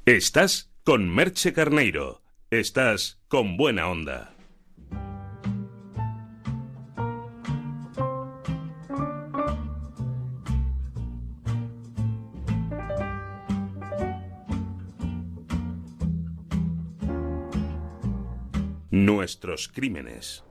[0.05, 2.21] Estás con Merche Carneiro.
[2.51, 4.38] Estás con buena onda.
[19.05, 20.43] Nuestros crímenes.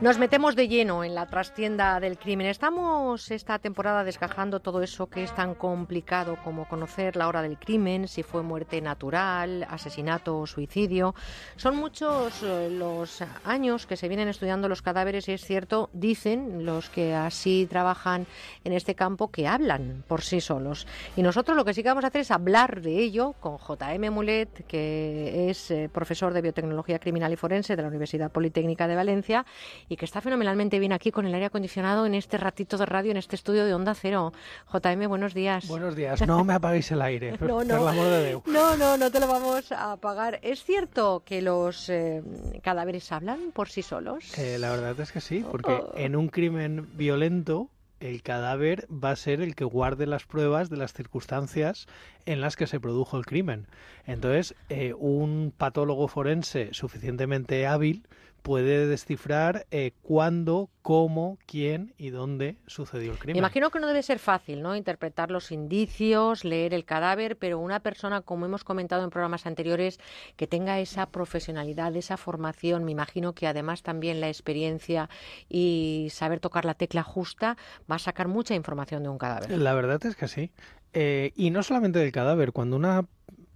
[0.00, 2.46] Nos metemos de lleno en la trastienda del crimen.
[2.46, 7.58] Estamos esta temporada desgajando todo eso que es tan complicado como conocer la hora del
[7.58, 11.16] crimen, si fue muerte natural, asesinato o suicidio.
[11.56, 16.64] Son muchos eh, los años que se vienen estudiando los cadáveres y es cierto, dicen
[16.64, 18.28] los que así trabajan
[18.62, 20.86] en este campo, que hablan por sí solos.
[21.16, 24.12] Y nosotros lo que sí que vamos a hacer es hablar de ello con JM
[24.12, 28.94] Mulet, que es eh, profesor de biotecnología criminal y forense de la Universidad Politécnica de
[28.94, 29.44] Valencia
[29.88, 33.10] y que está fenomenalmente bien aquí con el aire acondicionado en este ratito de radio,
[33.10, 34.32] en este estudio de Onda Cero.
[34.72, 35.66] JM, buenos días.
[35.68, 36.26] Buenos días.
[36.26, 37.68] No me apaguéis el aire, por, No, no.
[37.78, 38.42] por el amor de Dios.
[38.46, 40.38] No, no, no te lo vamos a apagar.
[40.42, 42.22] ¿Es cierto que los eh,
[42.62, 44.36] cadáveres hablan por sí solos?
[44.38, 45.92] Eh, la verdad es que sí, porque Oh.
[45.96, 47.70] en un crimen violento
[48.00, 51.86] el cadáver va a ser el que guarde las pruebas de las circunstancias
[52.26, 53.66] en las que se produjo el crimen.
[54.06, 58.06] Entonces, eh, un patólogo forense suficientemente hábil
[58.42, 63.36] puede descifrar eh, cuándo, cómo, quién y dónde sucedió el crimen.
[63.36, 64.76] Imagino que no debe ser fácil, ¿no?
[64.76, 69.98] Interpretar los indicios, leer el cadáver, pero una persona, como hemos comentado en programas anteriores,
[70.36, 75.10] que tenga esa profesionalidad, esa formación, me imagino que además también la experiencia
[75.48, 77.56] y saber tocar la tecla justa,
[77.90, 79.50] va a sacar mucha información de un cadáver.
[79.58, 80.52] La verdad es que sí.
[80.92, 83.04] Eh, y no solamente del cadáver, cuando una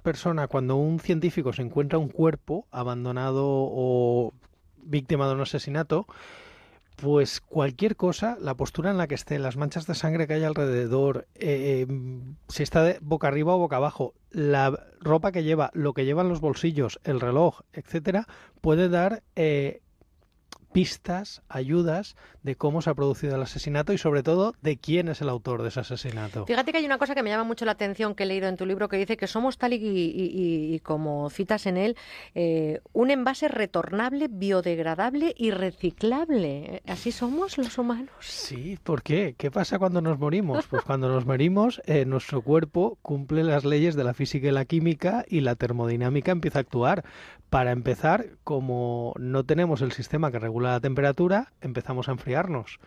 [0.03, 4.33] persona, cuando un científico se encuentra un cuerpo abandonado o
[4.83, 6.07] víctima de un asesinato,
[6.97, 10.45] pues cualquier cosa, la postura en la que esté, las manchas de sangre que hay
[10.45, 11.95] alrededor, eh, eh,
[12.49, 16.23] si está de boca arriba o boca abajo, la ropa que lleva, lo que lleva
[16.23, 18.27] en los bolsillos, el reloj, etcétera,
[18.61, 19.82] puede dar eh,
[20.73, 25.21] pistas, ayudas de cómo se ha producido el asesinato y sobre todo de quién es
[25.21, 26.47] el autor de ese asesinato.
[26.47, 28.57] Fíjate que hay una cosa que me llama mucho la atención que he leído en
[28.57, 31.97] tu libro que dice que somos tal y, y- como citas en él,
[32.35, 36.83] eh, un envase retornable, biodegradable y reciclable.
[36.87, 38.11] ¿Así somos los humanos?
[38.21, 39.35] Sí, ¿por qué?
[39.37, 40.67] ¿Qué pasa cuando nos morimos?
[40.67, 44.65] Pues cuando nos morimos, eh, nuestro cuerpo cumple las leyes de la física y la
[44.65, 47.05] química y la termodinámica empieza a actuar.
[47.53, 52.81] Para empezar, como no tenemos el sistema que regula la temperatura, empezamos a enfriarnos.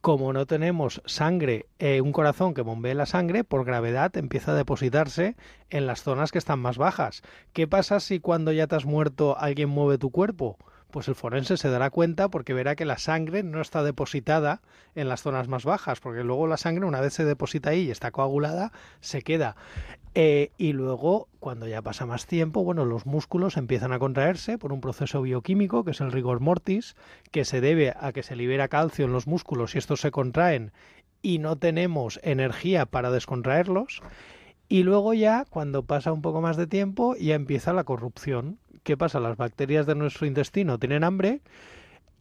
[0.00, 4.54] Como no tenemos sangre, eh, un corazón que bombee la sangre, por gravedad empieza a
[4.54, 5.36] depositarse
[5.68, 7.20] en las zonas que están más bajas.
[7.52, 10.56] ¿Qué pasa si cuando ya te has muerto alguien mueve tu cuerpo?
[10.90, 14.62] Pues el forense se dará cuenta porque verá que la sangre no está depositada
[14.94, 17.90] en las zonas más bajas, porque luego la sangre una vez se deposita ahí y
[17.90, 19.54] está coagulada, se queda.
[20.14, 24.72] Eh, y luego, cuando ya pasa más tiempo, bueno, los músculos empiezan a contraerse por
[24.72, 26.96] un proceso bioquímico que es el rigor mortis,
[27.30, 30.72] que se debe a que se libera calcio en los músculos y estos se contraen
[31.22, 34.00] y no tenemos energía para descontraerlos.
[34.68, 38.58] Y luego ya, cuando pasa un poco más de tiempo, ya empieza la corrupción.
[38.88, 39.20] ¿Qué pasa?
[39.20, 41.42] Las bacterias de nuestro intestino tienen hambre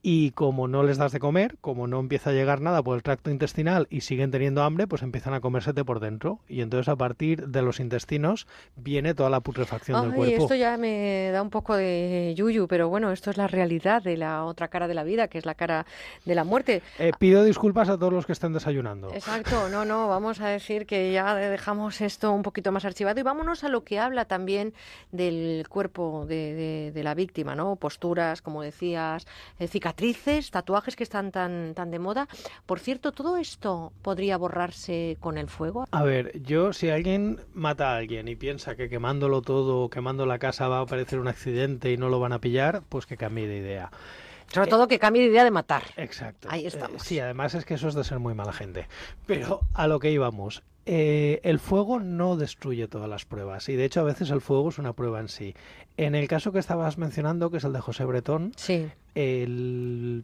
[0.03, 3.03] y como no les das de comer, como no empieza a llegar nada por el
[3.03, 6.39] tracto intestinal y siguen teniendo hambre, pues empiezan a comérsete por dentro.
[6.47, 10.43] Y entonces a partir de los intestinos viene toda la putrefacción del cuerpo.
[10.43, 14.17] esto ya me da un poco de yuyu, pero bueno, esto es la realidad de
[14.17, 15.85] la otra cara de la vida, que es la cara
[16.25, 16.81] de la muerte.
[16.99, 19.11] Eh, pido disculpas a todos los que estén desayunando.
[19.13, 23.23] Exacto, no, no, vamos a decir que ya dejamos esto un poquito más archivado y
[23.23, 24.73] vámonos a lo que habla también
[25.11, 27.75] del cuerpo de, de- de la víctima, ¿no?
[27.75, 29.25] Posturas, como decías,
[29.59, 29.67] eh,
[30.07, 32.27] cicatrices, tatuajes que están tan, tan de moda.
[32.65, 35.87] Por cierto, ¿todo esto podría borrarse con el fuego?
[35.91, 40.39] A ver, yo si alguien mata a alguien y piensa que quemándolo todo, quemando la
[40.39, 43.47] casa va a aparecer un accidente y no lo van a pillar, pues que cambie
[43.47, 43.91] de idea.
[44.53, 45.83] Sobre todo que cambie de idea de matar.
[45.97, 46.47] Exacto.
[46.49, 47.03] Ahí Eh, estamos.
[47.03, 48.87] sí, además es que eso es de ser muy mala gente.
[49.25, 50.63] Pero a lo que íbamos.
[50.89, 54.69] Eh, el fuego no destruye todas las pruebas y de hecho a veces el fuego
[54.69, 55.53] es una prueba en sí.
[55.97, 58.87] En el caso que estabas mencionando, que es el de José Bretón, sí.
[59.13, 60.23] el...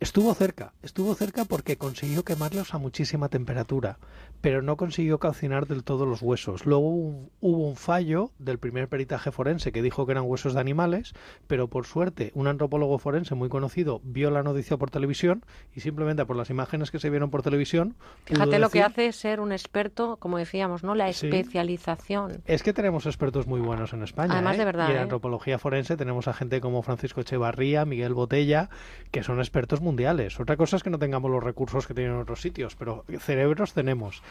[0.00, 3.98] estuvo cerca, estuvo cerca porque consiguió quemarlos a muchísima temperatura,
[4.44, 6.66] pero no consiguió calcinar del todo los huesos.
[6.66, 10.60] Luego hubo, hubo un fallo del primer peritaje forense que dijo que eran huesos de
[10.60, 11.14] animales,
[11.46, 16.26] pero por suerte un antropólogo forense muy conocido vio la noticia por televisión y simplemente
[16.26, 17.96] por las imágenes que se vieron por televisión...
[18.26, 20.94] Fíjate lo que hace ser un experto, como decíamos, ¿no?
[20.94, 21.26] La Sí.
[21.28, 22.42] especialización.
[22.44, 24.34] Es que tenemos expertos muy buenos en España.
[24.34, 24.58] Además ¿eh?
[24.58, 25.00] de verdad, Y en ¿eh?
[25.00, 28.68] antropología forense tenemos a gente como Francisco Echevarría, Miguel Botella,
[29.10, 30.38] que son expertos mundiales.
[30.38, 33.72] Otra cosa es que no tengamos los recursos que tienen en otros sitios, pero cerebros
[33.72, 34.22] tenemos.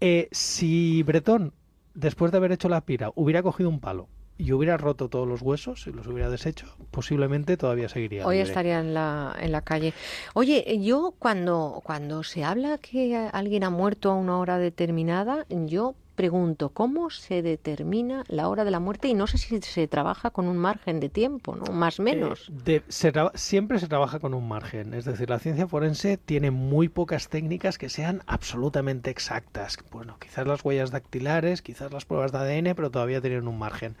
[0.00, 1.52] Eh, si Bretón,
[1.94, 4.08] después de haber hecho la pira, hubiera cogido un palo
[4.38, 8.26] y hubiera roto todos los huesos y los hubiera deshecho, posiblemente todavía seguiría.
[8.26, 9.92] Hoy estaría en la, en la calle.
[10.32, 15.44] Oye, eh, yo cuando, cuando se habla que alguien ha muerto a una hora determinada,
[15.50, 19.08] yo pregunto, ¿cómo se determina la hora de la muerte?
[19.08, 21.72] Y no sé si se trabaja con un margen de tiempo, ¿no?
[21.72, 22.50] Más o menos.
[22.50, 26.50] Eh, de- se siempre se trabaja con un margen, es decir, la ciencia forense tiene
[26.50, 29.78] muy pocas técnicas que sean absolutamente exactas.
[29.90, 33.96] Bueno, quizás las huellas dactilares, quizás las pruebas de ADN, pero todavía tienen un margen.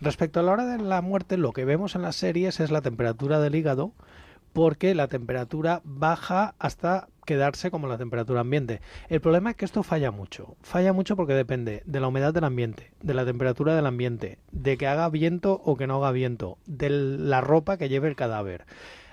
[0.00, 2.82] Respecto a la hora de la muerte, lo que vemos en las series es la
[2.82, 3.90] temperatura del hígado,
[4.54, 8.80] porque la temperatura baja hasta quedarse como la temperatura ambiente.
[9.08, 10.56] El problema es que esto falla mucho.
[10.62, 14.78] Falla mucho porque depende de la humedad del ambiente, de la temperatura del ambiente, de
[14.78, 18.64] que haga viento o que no haga viento, de la ropa que lleve el cadáver.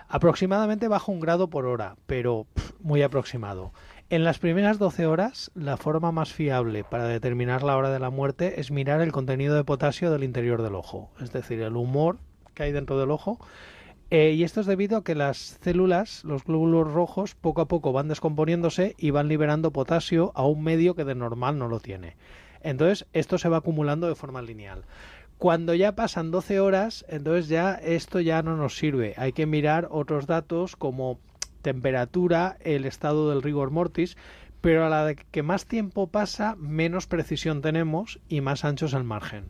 [0.08, 2.46] Aproximadamente bajo un grado por hora, pero
[2.80, 3.74] muy aproximado.
[4.10, 8.12] En las primeras 12 horas, la forma más fiable para determinar la hora de la
[8.12, 12.20] muerte es mirar el contenido de potasio del interior del ojo, es decir, el humor
[12.54, 13.40] que hay dentro del ojo.
[14.14, 17.94] Eh, y esto es debido a que las células, los glóbulos rojos, poco a poco
[17.94, 22.18] van descomponiéndose y van liberando potasio a un medio que de normal no lo tiene.
[22.62, 24.84] Entonces, esto se va acumulando de forma lineal.
[25.38, 29.14] Cuando ya pasan 12 horas, entonces ya esto ya no nos sirve.
[29.16, 31.18] Hay que mirar otros datos como
[31.62, 34.18] temperatura, el estado del rigor mortis,
[34.62, 38.94] pero a la de que más tiempo pasa, menos precisión tenemos y más ancho es
[38.94, 39.46] el margen.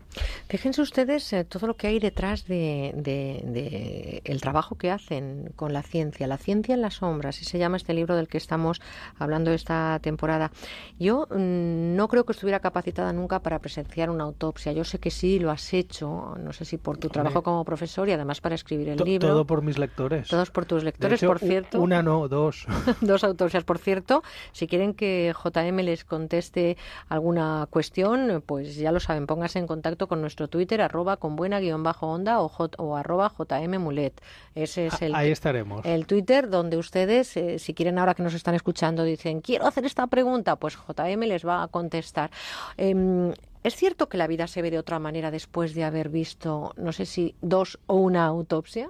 [0.48, 5.82] Fíjense ustedes eh, todo lo que hay detrás de, el trabajo que hacen con la
[5.82, 8.80] ciencia, la ciencia en las sombras, así se llama este libro del que estamos
[9.18, 10.50] hablando esta temporada.
[10.98, 14.72] Yo mm, no creo que estuviera capacitada nunca para presenciar una autopsia.
[14.72, 18.08] Yo sé que sí lo has hecho, no sé si por tu trabajo como profesor
[18.08, 19.28] y además para escribir el libro.
[19.28, 20.28] Todo por mis lectores.
[20.28, 21.80] Todos por tus lectores, por cierto.
[21.80, 22.66] Una no, dos.
[23.00, 24.22] dos autopsias, por cierto.
[24.52, 26.76] Si quieren que que JM les conteste
[27.08, 31.58] alguna cuestión, pues ya lo saben, póngase en contacto con nuestro Twitter, arroba con buena
[31.58, 34.22] guion bajo onda o, o arroba JM Mulet.
[34.54, 35.84] Ese es el, Ahí estaremos.
[35.84, 39.84] el Twitter donde ustedes, eh, si quieren ahora que nos están escuchando, dicen, quiero hacer
[39.86, 42.30] esta pregunta, pues JM les va a contestar.
[42.76, 43.32] Em,
[43.64, 46.92] ¿Es cierto que la vida se ve de otra manera después de haber visto, no
[46.92, 48.88] sé si dos o una autopsia?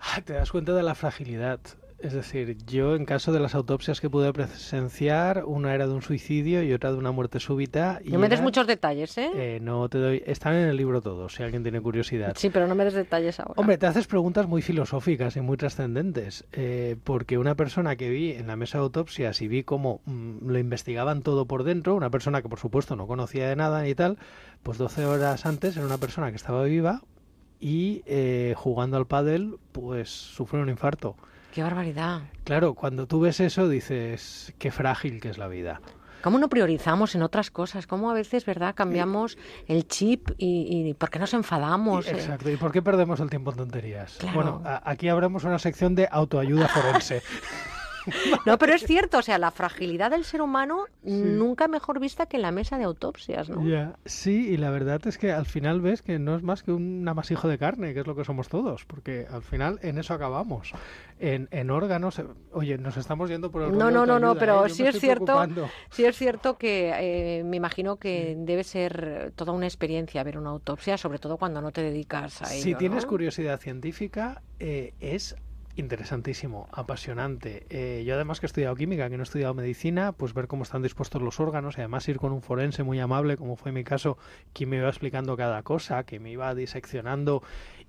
[0.00, 1.60] Ah, te das cuenta de la fragilidad.
[1.98, 6.02] Es decir, yo en caso de las autopsias que pude presenciar, una era de un
[6.02, 8.00] suicidio y otra de una muerte súbita.
[8.04, 9.30] no me des muchos detalles, ¿eh?
[9.34, 9.58] ¿eh?
[9.60, 10.22] No te doy.
[10.24, 12.34] Están en el libro todos, si alguien tiene curiosidad.
[12.36, 13.54] Sí, pero no me des detalles ahora.
[13.56, 18.30] Hombre, te haces preguntas muy filosóficas y muy trascendentes, eh, porque una persona que vi
[18.30, 22.10] en la mesa de autopsias y vi cómo mm, lo investigaban todo por dentro, una
[22.10, 24.18] persona que por supuesto no conocía de nada ni tal,
[24.62, 27.02] pues 12 horas antes era una persona que estaba viva
[27.58, 31.16] y eh, jugando al pádel, pues sufrió un infarto.
[31.52, 32.22] Qué barbaridad.
[32.44, 35.80] Claro, cuando tú ves eso dices, qué frágil que es la vida.
[36.22, 37.86] ¿Cómo no priorizamos en otras cosas?
[37.86, 42.08] ¿Cómo a veces, verdad, cambiamos el chip y, por qué nos enfadamos?
[42.08, 42.12] Eh?
[42.12, 44.18] exacto, ¿y por qué perdemos el tiempo en tonterías?
[44.34, 47.22] Bueno, aquí habremos una sección de autoayuda forense.
[48.46, 52.36] No, pero es cierto, o sea, la fragilidad del ser humano nunca mejor vista que
[52.36, 53.62] en la mesa de autopsias, ¿no?
[54.04, 57.06] Sí, y la verdad es que al final ves que no es más que un
[57.06, 60.72] amasijo de carne, que es lo que somos todos, porque al final en eso acabamos.
[61.20, 62.22] En, en órganos,
[62.52, 64.70] oye, nos estamos yendo por el No, no, no, no, pero ¿eh?
[64.70, 65.46] sí es cierto,
[65.90, 70.50] sí es cierto que eh, me imagino que debe ser toda una experiencia ver una
[70.50, 72.62] autopsia, sobre todo cuando no te dedicas a ello.
[72.62, 75.36] Si tienes curiosidad científica, eh, es
[75.78, 77.66] interesantísimo, apasionante.
[77.70, 80.64] Eh, yo además que he estudiado química, que no he estudiado medicina, pues ver cómo
[80.64, 83.84] están dispuestos los órganos y además ir con un forense muy amable, como fue mi
[83.84, 84.18] caso,
[84.52, 87.42] que me iba explicando cada cosa, que me iba diseccionando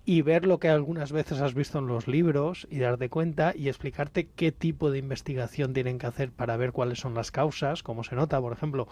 [0.06, 3.68] y ver lo que algunas veces has visto en los libros y darte cuenta y
[3.68, 8.04] explicarte qué tipo de investigación tienen que hacer para ver cuáles son las causas, como
[8.04, 8.88] se nota, por ejemplo,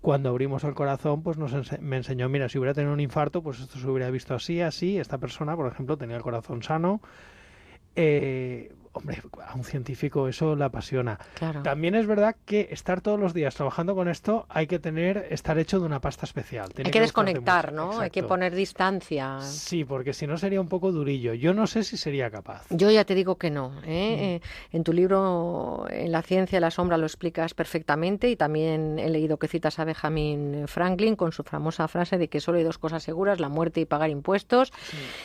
[0.00, 3.60] cuando abrimos el corazón, pues nos me enseñó, mira, si hubiera tenido un infarto, pues
[3.60, 7.00] esto se hubiera visto así, así, esta persona, por ejemplo, tenía el corazón sano,
[7.98, 11.18] eh, hombre, a un científico eso le apasiona.
[11.62, 15.58] También es verdad que estar todos los días trabajando con esto hay que tener, estar
[15.58, 16.68] hecho de una pasta especial.
[16.76, 18.00] hay que, desconectar, ¿no?
[18.00, 19.40] Hay que poner distancia.
[19.40, 21.34] Sí, porque si no sería un poco durillo.
[21.34, 22.66] Yo no sé si sería capaz.
[22.70, 23.72] Yo ya te digo que no.
[23.84, 23.84] ¿eh?
[23.84, 23.88] Mm.
[23.88, 24.40] Eh,
[24.72, 29.10] en tu libro, En la ciencia de la sombra, lo explicas perfectamente y también he
[29.10, 32.78] leído que citas a Benjamin Franklin con su famosa frase de que solo hay dos
[32.78, 34.72] cosas seguras, la muerte y pagar impuestos.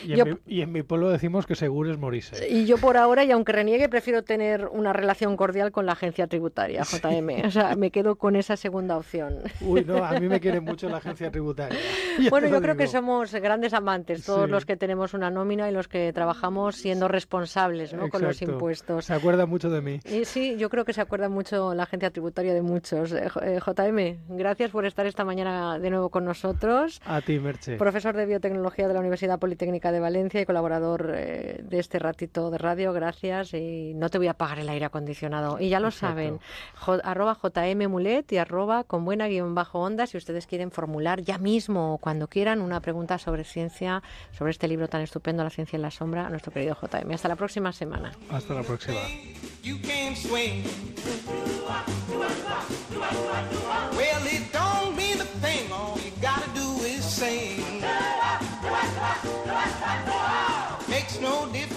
[0.06, 2.48] Y, en mi, y, en mi, pueblo decimos que seguro es morirse.
[2.50, 6.28] Y yo por ahora, y aunque reniegue, prefiero tener una relación cordial con la agencia
[6.28, 7.46] tributaria, JM.
[7.46, 9.40] O sea, me quedo con esa segunda opción.
[9.62, 11.80] Uy, no, a mí me quiere mucho la agencia tributaria.
[12.30, 15.88] bueno, yo creo que somos grandes amantes, todos los que tenemos una nómina y los
[15.88, 18.10] que trabajamos siendo responsables ¿no?
[18.10, 19.06] con los impuestos.
[19.06, 20.00] Se acuerda mucho de mí.
[20.06, 23.12] Y sí, yo creo que se acuerda mucho la agencia tributaria de muchos.
[23.12, 27.02] JM, eh, gracias por estar esta mañana de nuevo con nosotros.
[27.06, 27.78] A ti, Merche.
[27.78, 32.52] Profesor de Biotecnología de la Universidad Politécnica de Valencia y colaborador eh, de este ratito
[32.52, 32.92] de radio.
[32.92, 35.60] Gracias y no te voy a pagar el aire acondicionado.
[35.60, 36.40] Y ya lo saben,
[37.04, 41.96] arroba jmmulet y arroba con buena guion bajo onda si ustedes quieren formular ya mismo
[41.96, 45.82] o cuando quieran una pregunta sobre ciencia, sobre este libro tan estupendo, La ciencia en
[45.82, 47.12] la sombra, a nuestro querido JM.
[47.12, 48.12] Hasta la próxima semana.
[48.30, 49.00] Hasta la próxima.
[60.90, 61.73] Makes no difference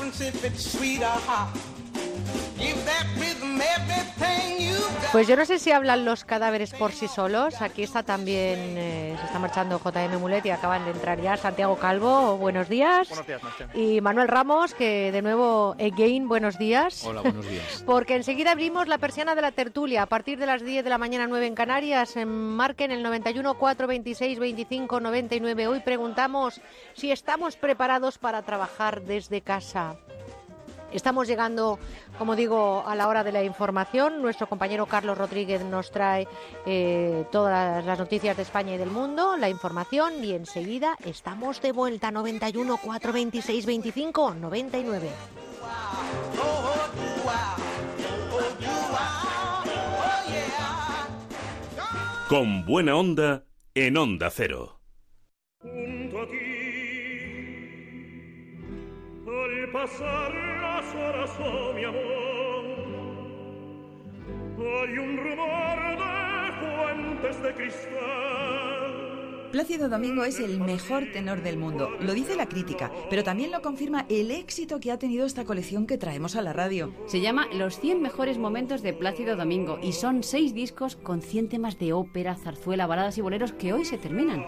[5.13, 7.63] Pues yo no sé si hablan los cadáveres por sí solos.
[7.63, 11.77] Aquí está también, eh, se está marchando JM Mulet y acaban de entrar ya Santiago
[11.77, 12.37] Calvo.
[12.37, 13.09] Buenos días.
[13.09, 13.41] Buenos días,
[13.75, 17.05] Y Manuel Ramos, que de nuevo, again, buenos días.
[17.05, 17.83] Hola, buenos días.
[17.87, 20.03] Porque enseguida abrimos la persiana de la tertulia.
[20.03, 23.55] A partir de las 10 de la mañana, 9 en Canarias, en marquen el 91
[23.55, 25.67] 426 25 99.
[25.67, 26.61] Hoy preguntamos
[26.95, 29.97] si estamos preparados para trabajar desde casa.
[30.93, 31.79] Estamos llegando,
[32.19, 34.23] como digo, a la hora de la información.
[34.23, 36.27] Nuestro compañero Carlos Rodríguez nos trae
[36.65, 41.73] eh, todas las noticias de España y del mundo, la información y enseguida estamos de
[41.73, 45.11] vuelta 91 426 25 99.
[52.29, 53.45] Con buena onda
[53.75, 54.81] en Onda Cero.
[55.61, 56.46] Junto a ti,
[59.73, 62.65] pasar las horas, oh mi amor,
[64.59, 69.07] hay un rumor de fuentes de cristal.
[69.53, 73.63] Plácido Domingo es el mejor tenor del mundo, lo dice la crítica, pero también lo
[73.63, 76.93] confirma el éxito que ha tenido esta colección que traemos a la radio.
[77.07, 81.49] Se llama Los 100 mejores momentos de Plácido Domingo y son seis discos con 100
[81.49, 84.45] temas de ópera, zarzuela, baladas y boleros que hoy se terminan.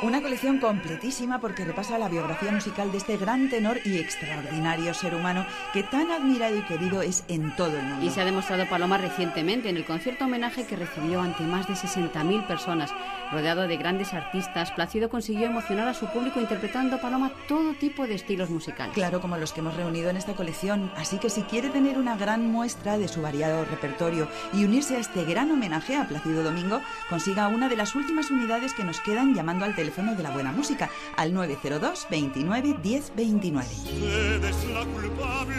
[0.00, 5.12] Una colección completísima porque repasa la biografía musical de este gran tenor y extraordinario ser
[5.12, 8.06] humano que tan admirado y querido es en todo el mundo.
[8.06, 11.74] Y se ha demostrado Paloma recientemente en el concierto homenaje que recibió ante más de
[11.74, 12.94] 60.000 personas.
[13.32, 18.14] Rodeado de grandes artistas, Plácido consiguió emocionar a su público interpretando Paloma todo tipo de
[18.14, 18.94] estilos musicales.
[18.94, 20.92] Claro, como los que hemos reunido en esta colección.
[20.96, 25.00] Así que si quiere tener una gran muestra de su variado repertorio y unirse a
[25.00, 26.80] este gran homenaje a Plácido Domingo,
[27.10, 30.52] consiga una de las últimas unidades que nos quedan llamando al teléfono de la buena
[30.52, 33.68] música al 902 29 10 29.
[33.68, 35.54] Usted es la culpable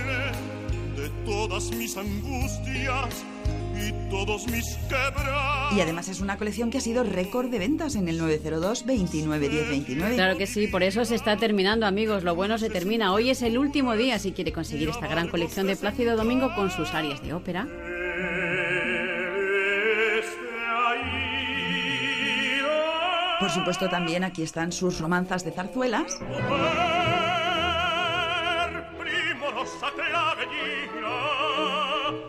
[0.96, 3.26] de todas mis angustias
[3.76, 5.76] y todos mis quebrantos.
[5.76, 9.50] Y además es una colección que ha sido récord de ventas en el 902 29
[9.50, 10.16] 10 29.
[10.16, 12.24] Claro que sí, por eso se está terminando, amigos.
[12.24, 13.12] Lo bueno se termina.
[13.12, 16.70] Hoy es el último día si quiere conseguir esta gran colección de Plácido Domingo con
[16.70, 17.68] sus áreas de ópera.
[23.40, 26.20] Por supuesto, también aquí están sus romanzas de zarzuelas.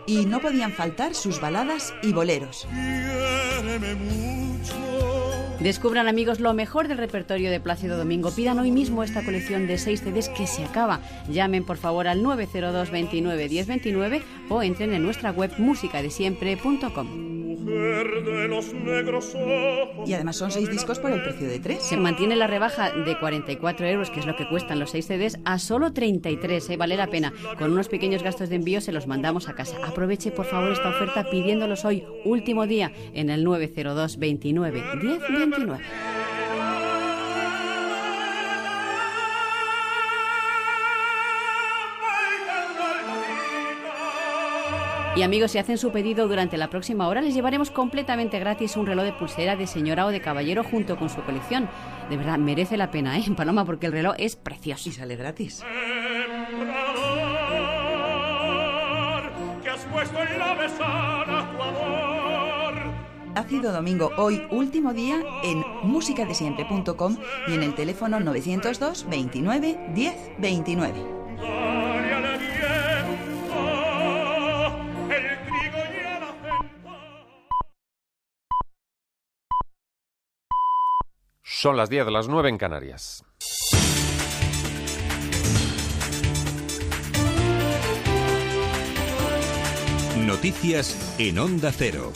[0.05, 2.67] Y no podían faltar sus baladas y boleros.
[5.61, 8.31] Descubran amigos lo mejor del repertorio de Plácido Domingo.
[8.31, 11.01] Pidan hoy mismo esta colección de 6 CDs que se acaba.
[11.29, 17.31] Llamen por favor al 902 29 1029 o entren en nuestra web musicadesiempre.com.
[20.05, 21.83] Y además son seis discos por el precio de tres.
[21.83, 25.39] Se mantiene la rebaja de 44 euros, que es lo que cuestan los 6 CDs,
[25.45, 26.69] a solo 33.
[26.71, 26.77] ¿eh?
[26.77, 27.31] Vale la pena.
[27.59, 29.77] Con unos pequeños gastos de envío se los mandamos a casa.
[29.85, 35.50] Aproveche por favor esta oferta pidiéndolos hoy, último día, en el 902 29 10 29.
[45.13, 48.87] Y amigos, si hacen su pedido durante la próxima hora, les llevaremos completamente gratis un
[48.87, 51.69] reloj de pulsera de señora o de caballero junto con su colección.
[52.09, 53.23] De verdad, merece la pena, ¿eh?
[53.37, 54.89] Paloma, porque el reloj es precioso.
[54.89, 55.63] Y sale gratis.
[59.61, 62.00] Que has puesto en la mesana tu amor.
[63.35, 67.17] Ácido Domingo, hoy último día en musicadesiempre.com
[67.47, 70.93] y en el teléfono 902 29 10 29.
[71.37, 73.55] Dale al viento
[75.09, 76.91] el trigo y el acento.
[81.43, 83.23] Son las 10 de las 9 en Canarias.
[90.17, 92.11] Noticias en Onda Cero.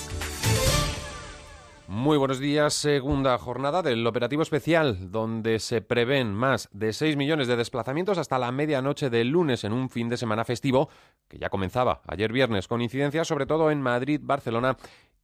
[1.88, 2.74] Muy buenos días.
[2.74, 8.40] Segunda jornada del operativo especial, donde se prevén más de 6 millones de desplazamientos hasta
[8.40, 10.90] la medianoche del lunes en un fin de semana festivo
[11.28, 14.78] que ya comenzaba ayer viernes, con incidencias sobre todo en Madrid, Barcelona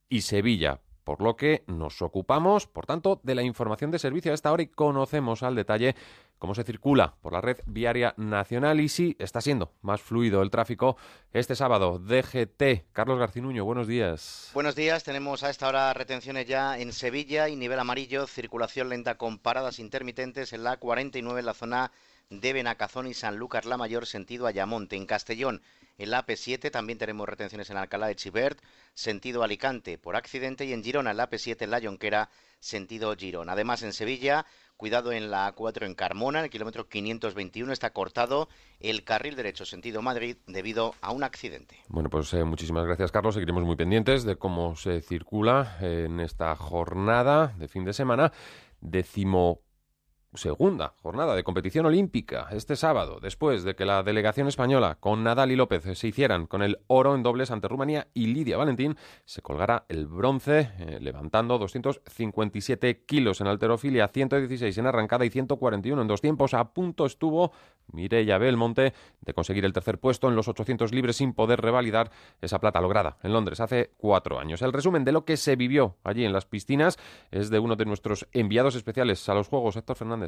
[0.08, 0.78] y Sevilla.
[1.02, 4.62] Por lo que nos ocupamos, por tanto, de la información de servicio a esta hora
[4.62, 5.96] y conocemos al detalle
[6.42, 10.50] cómo se circula por la red viaria nacional y si está siendo más fluido el
[10.50, 10.96] tráfico
[11.32, 12.00] este sábado.
[12.00, 14.50] DGT, Carlos Garcinuño, buenos días.
[14.52, 19.16] Buenos días, tenemos a esta hora retenciones ya en Sevilla y nivel amarillo, circulación lenta
[19.18, 21.92] con paradas intermitentes en la 49 en la zona
[22.30, 24.96] de Benacazón y Sanlúcar la Mayor, sentido Ayamonte.
[24.96, 25.62] En Castellón,
[25.98, 28.60] en la AP7 también tenemos retenciones en Alcalá de Chivert,
[28.94, 33.50] sentido Alicante por accidente y en Girona, en la AP7 en la Jonquera, sentido Girón.
[33.50, 34.46] Además, en Sevilla,
[34.76, 38.48] cuidado en la A4 en Carmona, en el kilómetro 521, está cortado
[38.80, 41.76] el carril derecho sentido Madrid debido a un accidente.
[41.88, 43.34] Bueno, pues eh, muchísimas gracias, Carlos.
[43.34, 48.32] Seguiremos muy pendientes de cómo se circula en esta jornada de fin de semana.
[48.80, 49.60] Décimo
[50.34, 55.52] segunda jornada de competición olímpica este sábado, después de que la delegación española con Nadal
[55.52, 59.42] y López se hicieran con el oro en dobles ante Rumanía y Lidia Valentín, se
[59.42, 66.08] colgará el bronce eh, levantando 257 kilos en alterofilia, 116 en arrancada y 141 en
[66.08, 66.54] dos tiempos.
[66.54, 67.52] A punto estuvo
[67.92, 72.10] Mireia Belmonte de conseguir el tercer puesto en los 800 libres sin poder revalidar
[72.40, 74.62] esa plata lograda en Londres hace cuatro años.
[74.62, 76.98] El resumen de lo que se vivió allí en las piscinas
[77.30, 80.21] es de uno de nuestros enviados especiales a los Juegos, Héctor Fernández.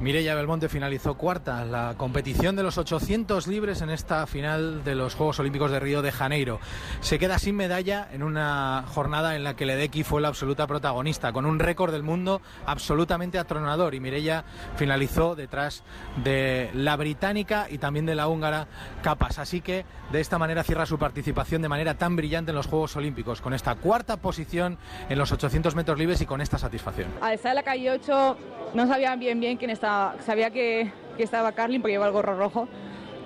[0.00, 5.14] Mireia Belmonte finalizó cuarta la competición de los 800 libres en esta final de los
[5.14, 6.58] Juegos Olímpicos de Río de Janeiro.
[7.00, 11.32] Se queda sin medalla en una jornada en la que Ledecky fue la absoluta protagonista,
[11.32, 14.44] con un récord del mundo absolutamente atronador y Mireia
[14.76, 15.84] finalizó detrás
[16.22, 18.66] de la británica y también de la húngara
[19.02, 19.38] Capas.
[19.38, 22.96] Así que de esta manera cierra su participación de manera tan brillante en los Juegos
[22.96, 24.76] Olímpicos, con esta cuarta posición
[25.08, 27.08] en los 800 metros libres y con esta satisfacción.
[27.20, 28.38] Al estar en la calle 8
[28.74, 30.16] no sabían bien bien quién estaba.
[30.20, 32.68] Sabía que, que estaba Carlin porque llevaba el gorro rojo,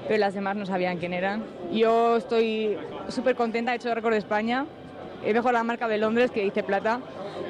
[0.06, 1.44] pero las demás no sabían quién eran.
[1.72, 2.76] Yo estoy
[3.09, 4.66] súper contenta, he hecho el récord de España.
[5.24, 7.01] He mejorado la marca de Londres, que hice plata,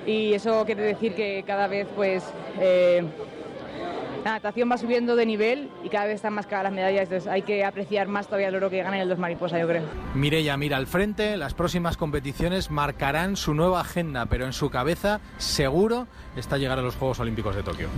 [0.07, 2.25] y eso quiere decir que cada vez pues
[2.59, 3.05] eh,
[4.25, 7.31] la natación va subiendo de nivel y cada vez están más caras las medallas, entonces
[7.31, 9.83] hay que apreciar más todavía el oro que gana el dos mariposa, yo creo.
[10.15, 15.21] Mireia mira al frente, las próximas competiciones marcarán su nueva agenda, pero en su cabeza
[15.37, 16.07] seguro
[16.37, 17.89] está llegar a los Juegos Olímpicos de Tokio.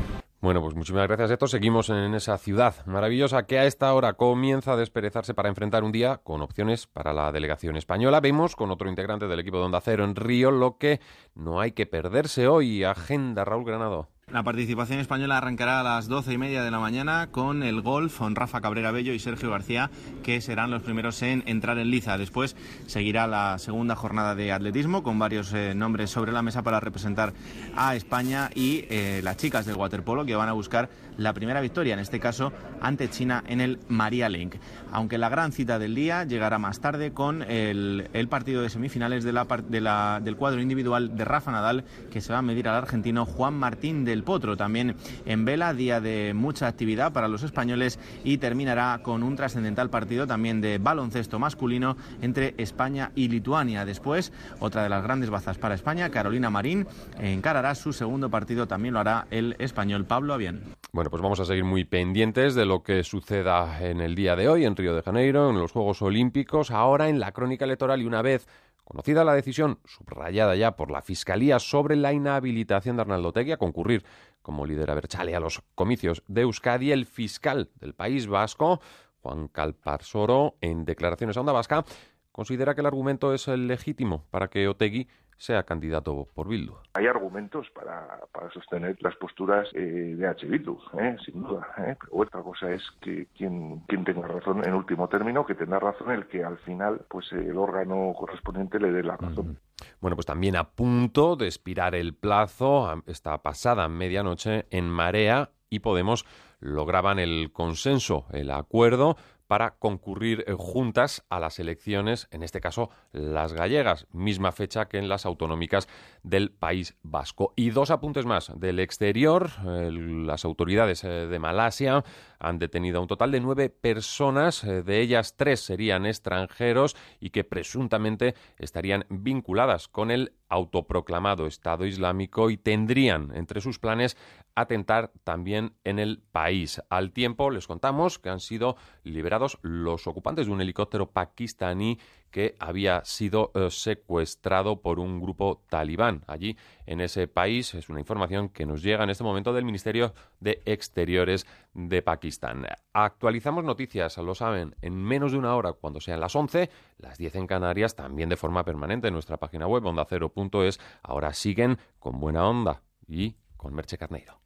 [0.41, 1.51] Bueno, pues muchísimas gracias, Héctor.
[1.51, 5.93] Seguimos en esa ciudad maravillosa que a esta hora comienza a desperezarse para enfrentar un
[5.93, 8.21] día con opciones para la delegación española.
[8.21, 11.01] Vemos con otro integrante del equipo de Onda Cero en Río lo que
[11.35, 12.85] no hay que perderse hoy.
[12.85, 14.09] Agenda, Raúl Granado.
[14.32, 18.19] La participación española arrancará a las doce y media de la mañana con el golf
[18.19, 19.90] con Rafa Cabrera Bello y Sergio García,
[20.23, 22.16] que serán los primeros en entrar en liza.
[22.16, 22.55] Después
[22.86, 27.32] seguirá la segunda jornada de atletismo con varios eh, nombres sobre la mesa para representar
[27.74, 30.90] a España y eh, las chicas del waterpolo que van a buscar
[31.20, 34.55] la primera victoria, en este caso ante China en el María Link.
[34.90, 40.36] Aunque la gran cita del día llegará más tarde con el, partido de semifinales del
[40.36, 44.24] cuadro individual de Rafa Nadal, que se va a medir al argentino Juan Martín del
[44.24, 44.56] Potro.
[44.56, 49.90] También en vela, día de mucha actividad para los españoles y terminará con un trascendental
[49.90, 53.84] partido también de baloncesto masculino entre España y Lituania.
[53.84, 56.86] Después, otra de las grandes bazas para España, Carolina Marín,
[57.18, 60.62] encarará su segundo partido, también lo hará el español Pablo Avián.
[60.92, 64.49] Bueno, pues vamos a seguir muy pendientes de lo que suceda en el día de
[64.49, 68.05] hoy en Río de Janeiro, en los Juegos Olímpicos, ahora en la crónica electoral y
[68.05, 68.47] una vez
[68.85, 73.57] conocida la decisión, subrayada ya por la Fiscalía, sobre la inhabilitación de Arnaldo Tegui a
[73.57, 74.05] concurrir
[74.41, 78.81] como líder a Berchale a los comicios de Euskadi, el fiscal del País Vasco,
[79.20, 81.85] Juan Calparsoro, en declaraciones a Onda Vasca,
[82.31, 85.09] considera que el argumento es legítimo para que Otegui
[85.41, 86.75] sea candidato por Bildu.
[86.93, 90.47] Hay argumentos para, para sostener las posturas eh, de H.
[90.47, 91.17] Bildu, ¿eh?
[91.25, 91.67] sin duda.
[91.79, 91.97] ¿eh?
[91.99, 96.11] Pero otra cosa es que quien, quien tenga razón en último término, que tenga razón
[96.11, 99.59] el que al final pues el órgano correspondiente le dé la razón.
[100.01, 105.79] Bueno, pues también a punto de expirar el plazo, esta pasada medianoche en Marea y
[105.79, 106.27] Podemos
[106.59, 109.17] lograban el consenso, el acuerdo
[109.51, 114.97] para concurrir eh, juntas a las elecciones, en este caso las gallegas, misma fecha que
[114.97, 115.89] en las autonómicas
[116.22, 117.52] del País Vasco.
[117.56, 119.51] Y dos apuntes más del exterior.
[119.66, 122.05] Eh, las autoridades eh, de Malasia
[122.41, 127.45] han detenido a un total de nueve personas, de ellas tres serían extranjeros y que
[127.45, 134.17] presuntamente estarían vinculadas con el autoproclamado Estado Islámico y tendrían entre sus planes
[134.55, 136.83] atentar también en el país.
[136.91, 141.99] Al tiempo les contamos que han sido liberados los ocupantes de un helicóptero pakistaní
[142.31, 147.74] que había sido eh, secuestrado por un grupo talibán allí en ese país.
[147.74, 152.66] Es una información que nos llega en este momento del Ministerio de Exteriores de Pakistán.
[152.93, 157.36] Actualizamos noticias, lo saben, en menos de una hora cuando sean las 11, las 10
[157.36, 160.81] en Canarias, también de forma permanente en nuestra página web ondacero.es.
[161.02, 164.40] Ahora siguen con buena onda y con Merche Carneiro.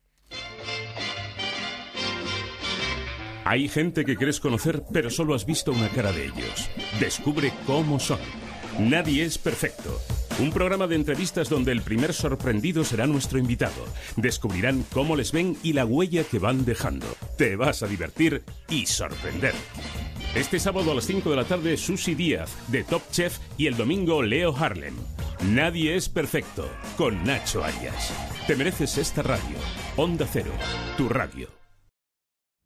[3.45, 6.71] Hay gente que quieres conocer, pero solo has visto una cara de ellos.
[6.99, 8.21] Descubre cómo son.
[8.79, 10.01] Nadie es perfecto.
[10.41, 13.85] Un programa de entrevistas donde el primer sorprendido será nuestro invitado.
[14.17, 17.07] Descubrirán cómo les ven y la huella que van dejando.
[17.37, 19.55] Te vas a divertir y sorprender.
[20.35, 23.77] Este sábado a las 5 de la tarde, Susi Díaz, de Top Chef, y el
[23.77, 24.95] domingo, Leo Harlem.
[25.51, 28.13] Nadie es perfecto, con Nacho Arias.
[28.47, 29.57] Te mereces esta radio.
[29.97, 30.53] Onda Cero,
[30.97, 31.64] tu radio.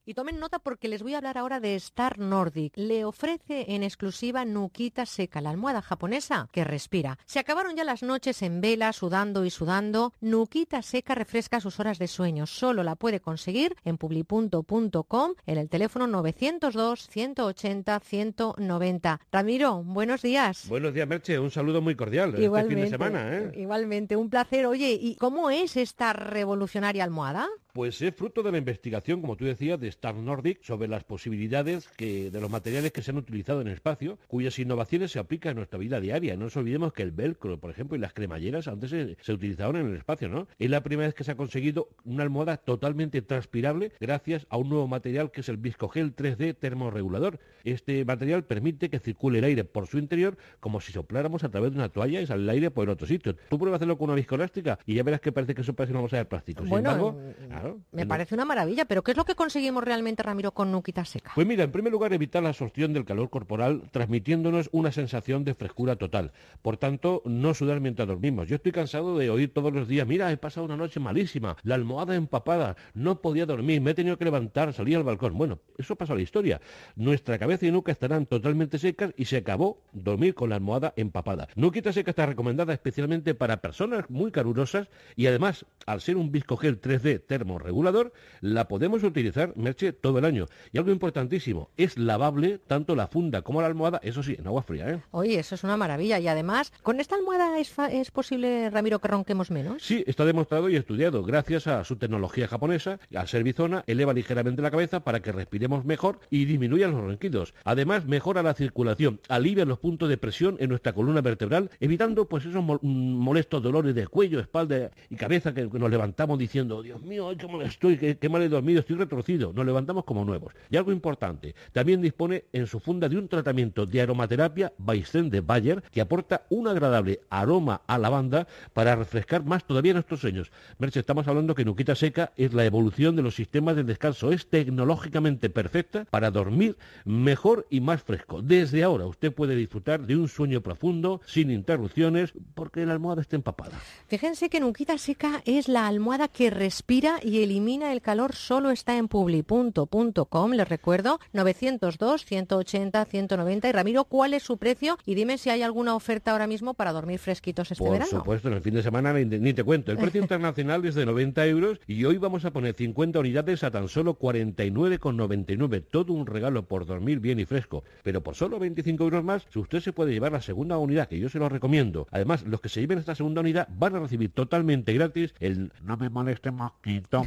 [0.09, 2.73] Y tomen nota porque les voy a hablar ahora de Star Nordic.
[2.77, 7.19] Le ofrece en exclusiva Nukita Seca, la almohada japonesa que respira.
[7.27, 10.15] Se acabaron ya las noches en vela, sudando y sudando.
[10.23, 12.47] Nukita Seca refresca sus horas de sueño.
[12.47, 19.21] Solo la puede conseguir en publipunto.com en el teléfono 902 180 190.
[19.31, 20.71] Ramiro, buenos días.
[20.71, 21.39] Buenos días, Merche.
[21.39, 23.37] Un saludo muy cordial este fin de semana.
[23.37, 23.53] ¿eh?
[23.57, 24.65] Igualmente, un placer.
[24.65, 27.47] Oye, ¿y cómo es esta revolucionaria almohada?
[27.79, 31.87] Pues es fruto de la investigación, como tú decías, de Star Nordic sobre las posibilidades
[31.91, 35.53] que, de los materiales que se han utilizado en el espacio, cuyas innovaciones se aplican
[35.53, 36.35] en nuestra vida diaria.
[36.35, 39.77] No nos olvidemos que el velcro, por ejemplo, y las cremalleras antes se, se utilizaban
[39.77, 40.49] en el espacio, ¿no?
[40.59, 44.71] Es la primera vez que se ha conseguido una almohada totalmente transpirable gracias a un
[44.71, 47.39] nuevo material que es el viscogel 3D termorregulador.
[47.63, 51.71] Este material permite que circule el aire por su interior como si sopláramos a través
[51.71, 53.37] de una toalla y sale el aire por el otro sitio.
[53.49, 56.01] Tú pruebas hacerlo con una viscoelástica y ya verás que parece que eso parece una
[56.01, 56.63] bolsa de plástico.
[56.63, 59.85] Sin Bueno, embargo, mm, claro, Me parece una maravilla, pero ¿qué es lo que conseguimos
[59.85, 61.33] realmente, Ramiro, con Nukita Seca?
[61.35, 65.55] Pues mira, en primer lugar, evitar la absorción del calor corporal, transmitiéndonos una sensación de
[65.55, 66.33] frescura total.
[66.63, 68.49] Por tanto, no sudar mientras dormimos.
[68.49, 71.75] Yo estoy cansado de oír todos los días, mira, he pasado una noche malísima, la
[71.75, 75.37] almohada empapada, no podía dormir, me he tenido que levantar, salir al balcón.
[75.37, 76.61] Bueno, eso pasa a la historia.
[76.97, 81.49] Nuestra cabeza y nuca estarán totalmente secas y se acabó dormir con la almohada empapada.
[81.55, 86.81] Nukita Seca está recomendada especialmente para personas muy calurosas y además, al ser un viscogel
[86.81, 90.47] 3D termorregulador, la podemos utilizar, Merche, todo el año.
[90.73, 94.63] Y algo importantísimo, es lavable tanto la funda como la almohada, eso sí, en agua
[94.63, 95.03] fría, ¿eh?
[95.13, 96.19] Oye, eso es una maravilla.
[96.21, 99.83] Y además, ¿con esta almohada es, fa- es posible, Ramiro, que ronquemos menos?
[99.83, 101.23] Sí, está demostrado y estudiado.
[101.23, 105.85] Gracias a su tecnología japonesa, al ser bizona, eleva ligeramente la cabeza para que respiremos
[105.85, 107.55] mejor y disminuya los ronquidos.
[107.65, 112.45] Además, mejora la circulación, alivia los puntos de presión en nuestra columna vertebral, evitando pues
[112.45, 117.33] esos mol- molestos dolores de cuello, espalda y cabeza que nos levantamos diciendo, Dios mío,
[117.39, 119.53] qué mal estoy, qué, mal he dormido, estoy retorcido.
[119.53, 120.53] Nos levantamos como nuevos.
[120.71, 125.41] Y algo importante, también dispone en su funda de un tratamiento de aromaterapia Weizen de
[125.41, 130.51] Bayer que aporta un agradable aroma a lavanda para refrescar más todavía nuestros sueños.
[130.79, 134.33] Merche, estamos hablando que Nuquita Seca es la evolución de los sistemas de descanso.
[134.33, 138.43] Es tecnológicamente perfecta para dormir mejor y más fresco.
[138.43, 143.37] Desde ahora usted puede disfrutar de un sueño profundo, sin interrupciones, porque la almohada está
[143.37, 143.79] empapada.
[144.09, 148.35] Fíjense que Nukita Seca es la almohada que respira elimina el calor.
[148.35, 153.69] Solo está en publi.com, les recuerdo, 902 180 190.
[153.69, 154.99] Y Ramiro, ¿cuál es su precio?
[155.05, 158.11] Y dime si hay alguna oferta ahora mismo para dormir fresquitos este Por verano.
[158.11, 159.93] supuesto, en el fin de semana ni, te cuento.
[159.93, 163.71] El precio internacional es de 90 euros y hoy vamos a poner 50 unidades a
[163.71, 165.85] tan solo 49,99.
[165.91, 167.85] Todo un regalo por dormir bien y fresco.
[168.03, 171.29] Pero por solo 25 euros más, usted se puede llevar la segunda unidad, que yo
[171.29, 172.07] se lo recomiendo.
[172.11, 175.97] Además, los que se lleven esta segunda unidad van a recibir totalmente gratis el No
[175.97, 177.18] me moleste mosquito,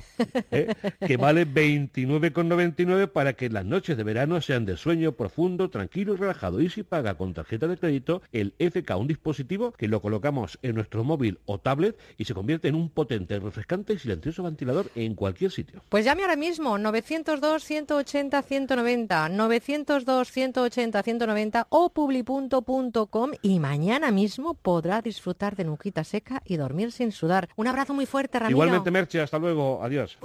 [0.51, 0.73] ¿eh?
[1.05, 6.17] que vale 29,99 para que las noches de verano sean de sueño profundo, tranquilo y
[6.17, 6.61] relajado.
[6.61, 10.75] Y si paga con tarjeta de crédito, el FK, un dispositivo que lo colocamos en
[10.75, 15.15] nuestro móvil o tablet y se convierte en un potente, refrescante y silencioso ventilador en
[15.15, 15.83] cualquier sitio.
[15.89, 24.53] Pues llame ahora mismo, 902 180 190, 902 180 190 o publi.com y mañana mismo
[24.53, 27.49] podrá disfrutar de Nuquita Seca y dormir sin sudar.
[27.55, 28.57] Un abrazo muy fuerte, Ramiro.
[28.57, 29.80] Igualmente, Merche, hasta luego.
[29.81, 30.17] Adiós.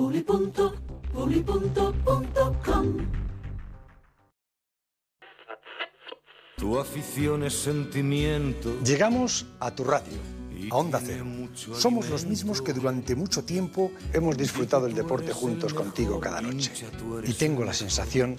[6.58, 8.78] Tu afición es sentimiento.
[8.84, 10.18] Llegamos a tu radio,
[10.70, 11.24] a Onda Cero.
[11.74, 16.70] Somos los mismos que durante mucho tiempo hemos disfrutado el deporte juntos contigo cada noche.
[17.24, 18.36] Y tengo la sensación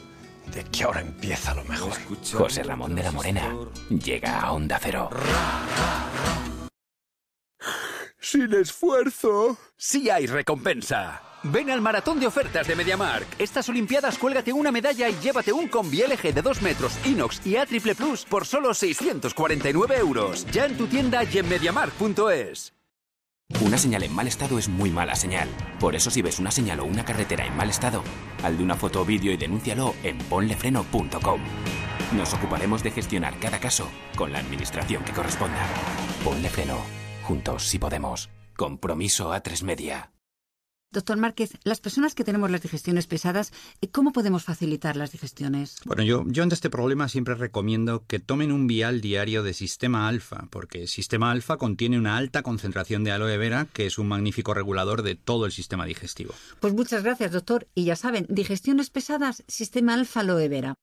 [0.53, 1.94] de que ahora empieza lo mejor.
[2.31, 3.56] José Ramón de la Morena
[3.89, 5.10] llega a Onda Cero.
[8.30, 9.58] Sin esfuerzo.
[9.78, 11.22] Sí hay recompensa.
[11.44, 13.26] Ven al maratón de ofertas de MediaMark.
[13.40, 17.56] Estas Olimpiadas cuélgate una medalla y llévate un combi LG de 2 metros inox y
[17.56, 20.45] A triple plus por solo 649 euros.
[20.52, 22.74] Ya en tu tienda y en MediaMark.es.
[23.62, 25.48] Una señal en mal estado es muy mala señal.
[25.80, 28.04] Por eso si ves una señal o una carretera en mal estado,
[28.44, 31.40] haz de una foto o vídeo y denúncialo en ponlefreno.com.
[32.12, 33.88] Nos ocuparemos de gestionar cada caso
[34.18, 35.66] con la administración que corresponda.
[36.26, 37.07] Ponle freno.
[37.28, 38.30] Juntos si podemos.
[38.56, 40.14] Compromiso a tres media.
[40.94, 43.52] Doctor Márquez, las personas que tenemos las digestiones pesadas,
[43.82, 45.82] eh, ¿cómo podemos facilitar las digestiones?
[45.84, 50.08] Bueno, yo, yo ante este problema siempre recomiendo que tomen un vial diario de Sistema
[50.08, 54.54] Alfa, porque Sistema Alfa contiene una alta concentración de aloe vera, que es un magnífico
[54.54, 56.34] regulador de todo el sistema digestivo.
[56.62, 57.68] Pues muchas gracias, doctor.
[57.76, 60.76] Y ya saben, digestiones pesadas, sistema alfa aloe vera.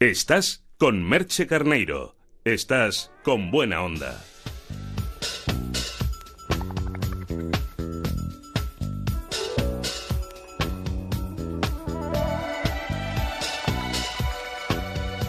[0.00, 2.16] Estás con Merche Carneiro.
[2.44, 4.22] Estás con buena onda.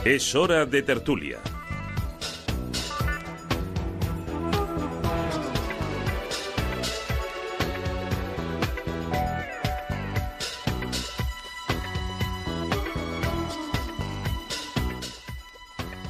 [0.03, 1.39] Es hora de tertulia.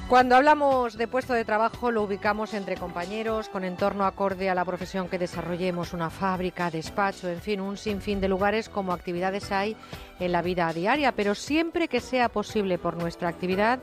[0.10, 4.64] Cuando hablamos de puesto de trabajo lo ubicamos entre compañeros, con entorno acorde a la
[4.64, 9.76] profesión que desarrollemos, una fábrica, despacho, en fin, un sinfín de lugares como actividades hay
[10.20, 13.80] en la vida diaria, pero siempre que sea posible por nuestra actividad,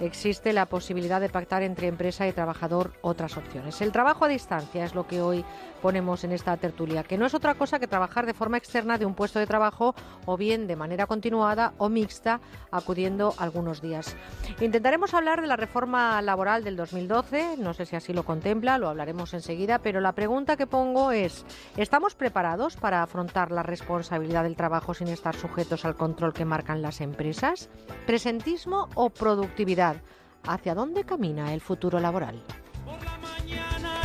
[0.00, 3.80] existe la posibilidad de pactar entre empresa y trabajador otras opciones.
[3.80, 5.44] El trabajo a distancia es lo que hoy
[5.80, 9.06] ponemos en esta tertulia, que no es otra cosa que trabajar de forma externa de
[9.06, 9.94] un puesto de trabajo
[10.24, 12.40] o bien de manera continuada o mixta,
[12.70, 14.16] acudiendo algunos días.
[14.60, 18.88] Intentaremos hablar de la reforma laboral del 2012, no sé si así lo contempla, lo
[18.88, 21.44] hablaremos enseguida, pero la pregunta que pongo es,
[21.76, 26.82] ¿estamos preparados para afrontar la responsabilidad del trabajo sin estar sujetos al control que marcan
[26.82, 27.68] las empresas?
[28.06, 29.96] ¿Presentismo o productividad?
[30.44, 32.42] ¿Hacia dónde camina el futuro laboral?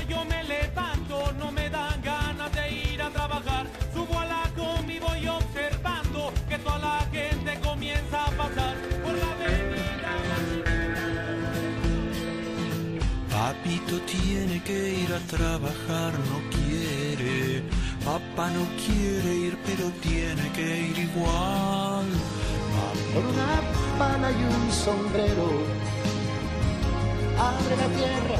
[0.07, 3.67] yo me levanto, no me dan ganas de ir a trabajar.
[3.93, 9.31] Subo a la combi, voy observando que toda la gente comienza a pasar por la
[9.35, 10.11] avenida.
[13.29, 16.40] Papito tiene que ir a trabajar, no.
[18.05, 22.05] Papá no quiere ir, pero tiene que ir igual.
[23.13, 23.61] Con una
[23.99, 25.47] pala y un sombrero,
[27.37, 28.39] abre la tierra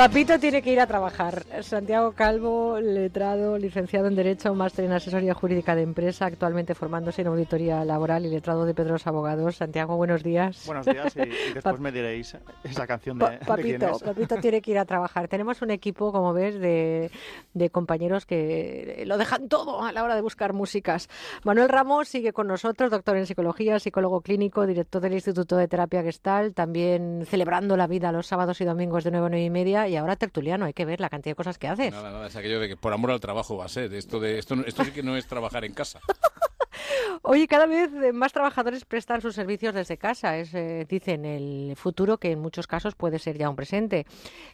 [0.00, 1.44] Papito tiene que ir a trabajar.
[1.60, 7.28] Santiago Calvo, letrado, licenciado en Derecho, máster en Asesoría Jurídica de Empresa, actualmente formándose en
[7.28, 9.56] Auditoría Laboral y letrado de Pedros Abogados.
[9.56, 10.64] Santiago, buenos días.
[10.64, 14.86] Buenos días y, después me diréis esa canción de, Papito, Papito tiene que ir a
[14.86, 15.28] trabajar.
[15.28, 17.10] Tenemos un equipo, como ves, de,
[17.52, 21.10] de compañeros que lo dejan todo a la hora de buscar músicas.
[21.44, 26.02] Manuel Ramos sigue con nosotros, doctor en Psicología, psicólogo clínico, director del Instituto de Terapia
[26.02, 29.89] Gestal, también celebrando la vida los sábados y domingos de 9 a 9 y media
[29.90, 30.64] y ahora tertuliano.
[30.64, 31.92] Hay que ver la cantidad de cosas que haces.
[31.92, 33.92] Nada, nada, es aquello de que por amor al trabajo va a ser.
[33.92, 36.00] Esto, de, esto, esto sí que no es trabajar en casa.
[37.22, 40.36] Oye, cada vez más trabajadores prestan sus servicios desde casa.
[40.36, 44.06] Es, eh, dicen, el futuro que en muchos casos puede ser ya un presente.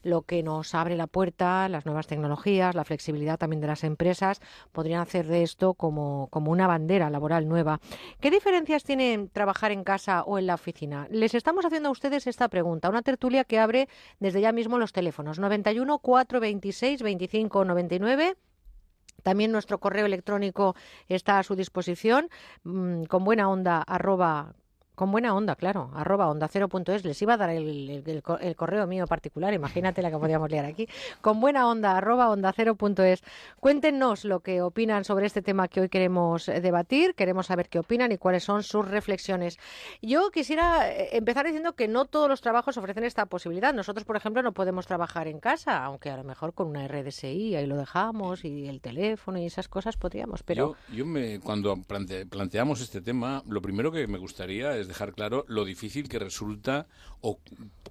[0.03, 4.41] Lo que nos abre la puerta, las nuevas tecnologías, la flexibilidad también de las empresas,
[4.73, 7.81] podrían hacer de esto como, como una bandera laboral nueva.
[8.21, 11.07] ¿Qué diferencias tiene trabajar en casa o en la oficina?
[11.11, 12.89] Les estamos haciendo a ustedes esta pregunta.
[12.89, 13.89] Una tertulia que abre
[14.19, 18.37] desde ya mismo los teléfonos 91 426 25 99
[19.23, 20.77] también nuestro correo electrónico
[21.09, 22.29] está a su disposición,
[22.63, 24.55] mm, con buena onda arroba
[24.97, 27.05] con buena onda, claro, arroba onda cero punto es.
[27.05, 28.23] Les iba a dar el,
[28.57, 30.89] correo mío particular, imagínate la que podíamos leer aquí.
[31.21, 33.23] Con buena onda, arroba onda cero punto es.
[33.61, 37.15] Cuéntenos lo que opinan sobre este tema que hoy queremos eh, debatir.
[37.15, 39.59] Queremos saber qué opinan y cuáles son sus reflexiones.
[40.01, 43.75] Yo quisiera eh, empezar diciendo que no todos los trabajos ofrecen esta posibilidad.
[43.75, 47.55] Nosotros, por ejemplo, no podemos trabajar en casa, aunque a lo mejor con una RDSI
[47.55, 50.43] ahí lo dejamos y el teléfono y esas cosas podríamos.
[50.43, 50.75] Pero
[51.43, 56.19] cuando planteamos este tema, lo primero que me gustaría es dejar claro lo difícil que
[56.19, 56.87] resulta
[57.21, 57.39] o,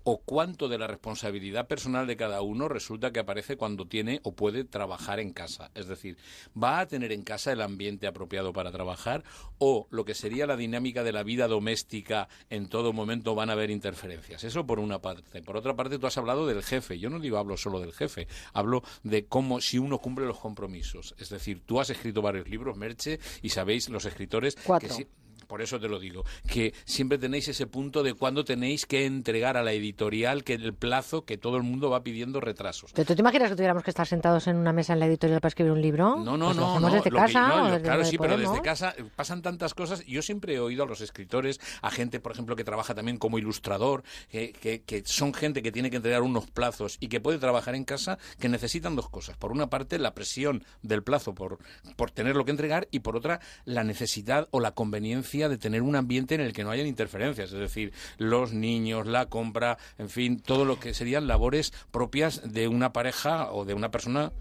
[0.04, 4.34] o cuánto de la responsabilidad personal de cada uno resulta que aparece cuando tiene o
[4.34, 5.72] puede trabajar en casa.
[5.76, 6.18] Es decir,
[6.62, 9.24] ¿va a tener en casa el ambiente apropiado para trabajar
[9.58, 13.54] o lo que sería la dinámica de la vida doméstica en todo momento van a
[13.54, 14.44] haber interferencias?
[14.44, 15.42] Eso por una parte.
[15.42, 17.00] Por otra parte, tú has hablado del jefe.
[17.00, 21.16] Yo no digo hablo solo del jefe, hablo de cómo si uno cumple los compromisos.
[21.18, 24.96] Es decir, tú has escrito varios libros, Merche, y sabéis los escritores Cuatro.
[24.96, 25.08] que
[25.48, 29.58] por eso te lo digo, que siempre tenéis ese punto de cuando tenéis que entregar
[29.58, 32.94] a la editorial que el plazo que todo el mundo va pidiendo retrasos.
[32.94, 35.50] ¿Tú te imaginas que tuviéramos que estar sentados en una mesa en la editorial para
[35.50, 36.16] escribir un libro?
[36.18, 36.80] No, no, Pues no.
[36.80, 37.48] no, desde lo que- casa.
[37.48, 40.06] no, desde claro, sí, pero desde casa pasan tantas cosas.
[40.06, 43.38] Yo siempre he oído a los escritores, a gente, por ejemplo, que trabaja también como
[43.40, 47.38] ilustrador, que, que- que son gente que tiene que entregar unos plazos y que puede
[47.38, 49.38] trabajar en casa, que necesitan dos cosas.
[49.38, 51.60] Por una parte, la presión del plazo por,
[51.96, 55.82] por tener lo que entregar y por otra, la necesidad o la conveniencia de tener
[55.82, 57.52] un ambiente en el que no hayan interferencias.
[57.52, 62.68] Es decir, los niños, la compra, en fin, todo lo que serían labores propias de
[62.68, 64.32] una pareja o de una persona.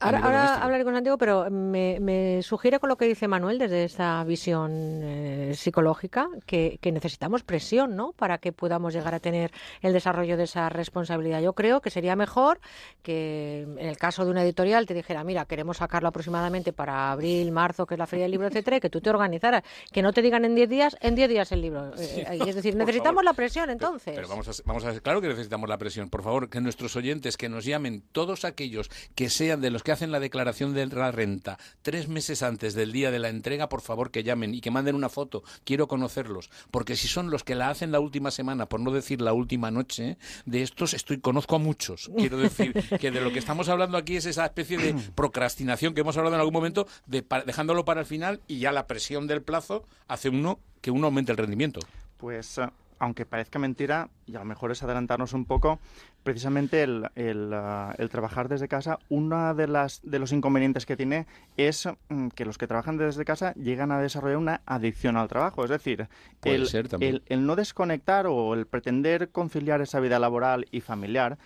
[0.00, 3.84] Ahora, ahora hablaré con Santiago, pero me, me sugiere con lo que dice Manuel desde
[3.84, 8.12] esta visión eh, psicológica que, que necesitamos presión, ¿no?
[8.12, 9.50] Para que podamos llegar a tener
[9.80, 11.40] el desarrollo de esa responsabilidad.
[11.40, 12.60] Yo creo que sería mejor
[13.02, 17.52] que en el caso de una editorial te dijera, mira, queremos sacarlo aproximadamente para abril,
[17.52, 19.62] marzo, que es la feria del libro, etcétera, y que tú te organizaras.
[19.92, 21.92] Que no te digan en 10 días, en 10 días el libro.
[21.96, 23.24] Eh, eh, es decir, necesitamos favor.
[23.24, 24.14] la presión entonces.
[24.14, 26.10] Pero vamos a, vamos a claro que necesitamos la presión.
[26.10, 29.92] Por favor, que nuestros oyentes que nos llamen, todos aquellos que sean de los que
[29.92, 33.82] hacen la declaración de la renta tres meses antes del día de la entrega, por
[33.82, 35.44] favor que llamen y que manden una foto.
[35.64, 39.20] Quiero conocerlos, porque si son los que la hacen la última semana, por no decir
[39.20, 40.16] la última noche,
[40.46, 42.10] de estos estoy conozco a muchos.
[42.16, 46.00] Quiero decir que de lo que estamos hablando aquí es esa especie de procrastinación que
[46.00, 49.42] hemos hablado en algún momento, de dejándolo para el final y ya la presión del
[49.42, 51.80] plazo hace uno que uno aumente el rendimiento.
[52.16, 55.78] Pues, eh, aunque parezca mentira, y a lo mejor es adelantarnos un poco,
[56.24, 60.96] precisamente el, el, ah, el trabajar desde casa, uno de, las, de los inconvenientes que
[60.96, 61.26] tiene
[61.56, 65.62] es mm, que los que trabajan desde casa llegan a desarrollar una adicción al trabajo.
[65.64, 66.08] Es decir,
[66.54, 71.38] el, el- no desconectar o el pretender conciliar esa vida laboral y familiar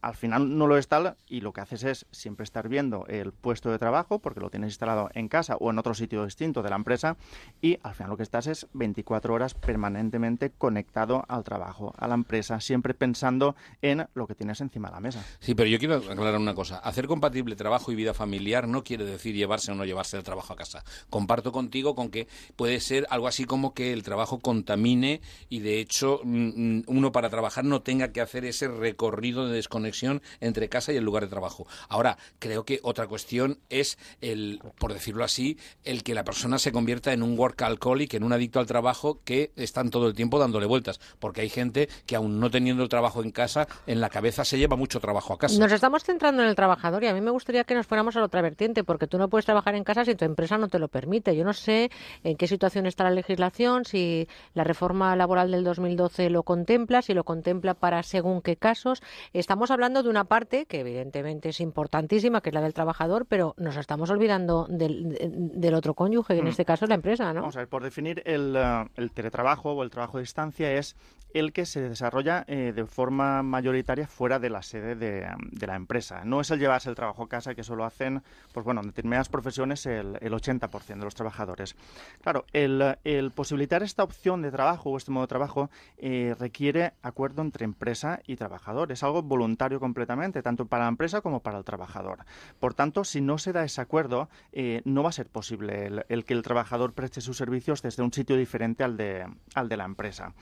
[0.00, 3.32] al final no lo es tal y lo que haces es siempre estar viendo el
[3.32, 6.70] puesto de trabajo porque lo tienes instalado en casa o en otro sitio distinto de
[6.70, 7.16] la empresa
[7.60, 12.14] y al final lo que estás es 24 horas permanentemente conectado al trabajo, a la
[12.14, 15.24] empresa, siempre pensando en lo que tienes encima de la mesa.
[15.40, 16.78] Sí, pero yo quiero aclarar una cosa.
[16.78, 20.52] Hacer compatible trabajo y vida familiar no quiere decir llevarse o no llevarse el trabajo
[20.52, 20.84] a casa.
[21.10, 25.80] Comparto contigo con que puede ser algo así como que el trabajo contamine y de
[25.80, 30.68] hecho mm, mm, uno para trabajar no tenga que hacer ese recorrido de desconexión entre
[30.68, 31.66] casa y el lugar de trabajo.
[31.88, 36.72] Ahora, creo que otra cuestión es el, por decirlo así, el que la persona se
[36.72, 40.38] convierta en un work alcoholic, en un adicto al trabajo que están todo el tiempo
[40.38, 44.10] dándole vueltas, porque hay gente que aún no teniendo el trabajo en casa, en la
[44.10, 45.58] cabeza se lleva mucho trabajo a casa.
[45.58, 48.20] Nos estamos centrando en el trabajador y a mí me gustaría que nos fuéramos a
[48.20, 50.78] la otra vertiente, porque tú no puedes trabajar en casa si tu empresa no te
[50.78, 51.34] lo permite.
[51.34, 51.90] Yo no sé
[52.24, 57.14] en qué situación está la legislación, si la reforma laboral del 2012 lo contempla, si
[57.14, 59.02] lo contempla para según qué casos.
[59.32, 63.54] Estamos hablando de una parte que evidentemente es importantísima, que es la del trabajador, pero
[63.58, 66.48] nos estamos olvidando del, de- del otro cónyuge, que en Mm.
[66.48, 67.40] este caso es la empresa, ¿no?
[67.42, 70.96] Vamos a ver, por definir el, eh, el teletrabajo o el trabajo a distancia es
[71.34, 75.76] el que se desarrolla eh, de forma mayoritaria fuera de la sede de, de la
[75.76, 76.26] empresa.
[76.26, 78.88] No es el llevarse el trabajo a casa, que eso lo hacen, pues bueno, en
[78.88, 81.74] determinadas profesiones el, el 80% de los trabajadores.
[82.20, 86.92] Claro, el, el posibilitar esta opción de trabajo o este modo de trabajo eh, requiere
[87.02, 88.92] acuerdo entre empresa y trabajador.
[88.92, 92.24] Es algo voluntario completamente, tanto para la empresa como para el trabajador.
[92.60, 96.24] Por tanto, si no se da ese acuerdo, eh, no va a ser posible el,
[96.24, 99.84] que el trabajador preste sus servicios desde un sitio diferente al de, al de la
[99.84, 100.34] empresa.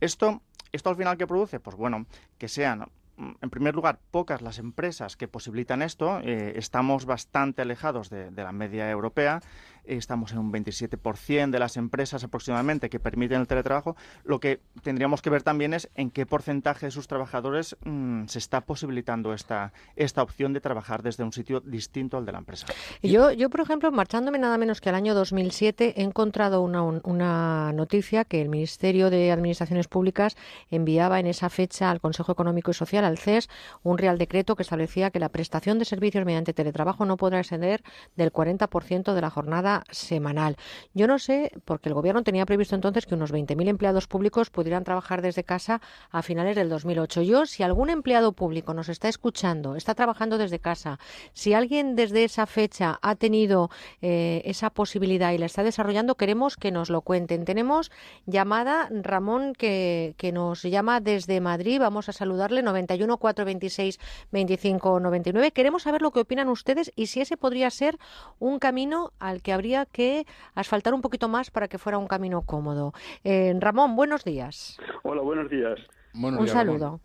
[0.00, 1.60] Esto, esto al final, ¿qué produce?
[1.60, 2.06] Pues bueno,
[2.38, 2.86] que sean
[3.18, 6.20] en primer lugar, pocas las empresas que posibilitan esto.
[6.20, 9.40] Eh, estamos bastante alejados de la media europea.
[9.86, 13.96] Estamos en un 27% de las empresas aproximadamente que permiten el teletrabajo.
[14.24, 18.38] Lo que tendríamos que ver también es en qué porcentaje de sus trabajadores mm, se
[18.38, 22.66] está posibilitando esta, esta opción de trabajar desde un sitio distinto al de la empresa.
[23.02, 27.00] Yo, yo, por ejemplo, marchándome nada menos que al año 2007, he encontrado una, un-
[27.04, 30.36] una noticia que el Ministerio de Administraciones Públicas
[30.70, 33.48] enviaba en esa fecha al Consejo Económico y Social, al CES,
[33.82, 37.82] un real decreto que establecía que la prestación de servicios mediante teletrabajo no podrá exceder
[38.16, 40.56] del 40% de la jornada semanal.
[40.94, 44.84] Yo no sé, porque el Gobierno tenía previsto entonces que unos 20.000 empleados públicos pudieran
[44.84, 45.80] trabajar desde casa
[46.10, 47.22] a finales del 2008.
[47.22, 50.98] Yo, si algún empleado público nos está escuchando, está trabajando desde casa,
[51.32, 53.70] si alguien desde esa fecha ha tenido
[54.02, 57.44] eh, esa posibilidad y la está desarrollando, queremos que nos lo cuenten.
[57.44, 57.90] Tenemos
[58.26, 61.80] llamada Ramón que, que nos llama desde Madrid.
[61.80, 63.98] Vamos a saludarle 91 426
[64.30, 65.50] 25 99.
[65.52, 67.98] Queremos saber lo que opinan ustedes y si ese podría ser
[68.38, 72.42] un camino al que habría que asfaltar un poquito más para que fuera un camino
[72.42, 72.92] cómodo.
[73.24, 74.78] Eh, Ramón, buenos días.
[75.02, 75.78] Hola, buenos días.
[76.14, 76.98] Un días, saludo.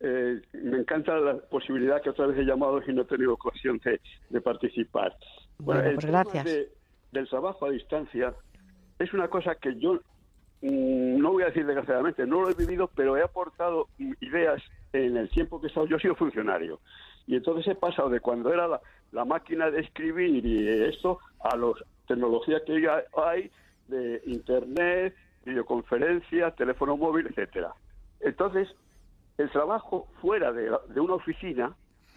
[0.00, 3.78] Eh, me encanta la posibilidad que otra vez he llamado y no he tenido ocasión
[3.84, 5.14] de, de participar.
[5.58, 6.44] Bueno, el pues tema gracias.
[6.46, 6.68] de-
[7.12, 8.32] del trabajo a distancia
[8.98, 10.00] es una cosa que yo
[10.62, 14.62] mm, no voy a decir desgraciadamente, no lo he vivido, pero he aportado mm, ideas
[14.92, 15.86] en el tiempo que he estado.
[15.86, 16.80] Yo he sido funcionario.
[17.26, 18.80] Y entonces he pasado de cuando era la,
[19.12, 21.72] la máquina de escribir y esto a la
[22.06, 23.50] tecnología que hay
[23.88, 27.74] de internet, videoconferencia, teléfono móvil, etcétera.
[28.20, 28.68] Entonces,
[29.38, 31.74] el trabajo fuera de, de una oficina,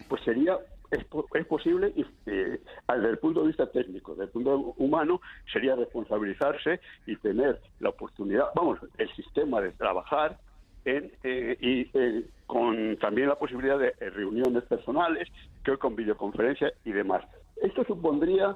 [0.07, 0.57] pues sería
[0.91, 5.21] es, es posible y, eh, desde el punto de vista técnico, desde el punto humano,
[5.51, 10.37] sería responsabilizarse y tener la oportunidad, vamos, el sistema de trabajar
[10.85, 15.27] en, eh, y eh, con también la posibilidad de eh, reuniones personales,
[15.63, 17.25] que con videoconferencia y demás.
[17.61, 18.55] Esto supondría,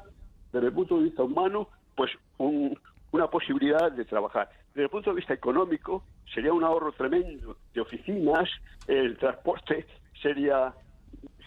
[0.51, 2.77] desde el punto de vista humano, pues un-
[3.11, 4.49] una posibilidad de trabajar.
[4.69, 8.49] Desde el punto de vista económico, sería un ahorro tremendo de oficinas,
[8.87, 9.85] el transporte
[10.21, 10.73] sería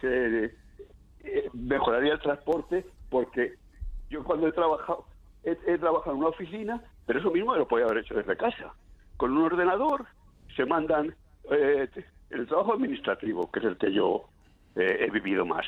[0.01, 0.45] se,
[1.25, 3.55] eh, mejoraría el transporte porque
[4.11, 5.07] yo cuando he trabajado
[5.43, 8.75] he, he trabajado en una oficina pero eso mismo lo podía haber hecho desde casa
[9.17, 10.07] con un ordenador
[10.55, 11.15] se mandan
[11.51, 11.89] eh,
[12.31, 14.29] el trabajo administrativo que es el que yo
[14.77, 15.65] eh, he vivido más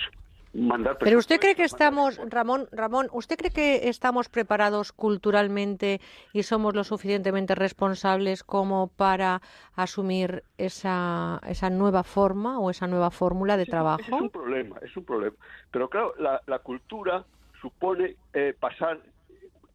[0.57, 6.01] mandar Pero usted cree que estamos, Ramón, Ramón, ¿usted cree que estamos preparados culturalmente
[6.33, 9.43] y somos lo suficientemente responsables como para
[9.75, 14.01] asumir esa, esa nueva forma o esa nueva fórmula de trabajo?
[14.01, 15.36] Es un problema, es un problema.
[15.70, 17.25] Pero claro, la, la cultura
[17.60, 19.01] supone eh, pasar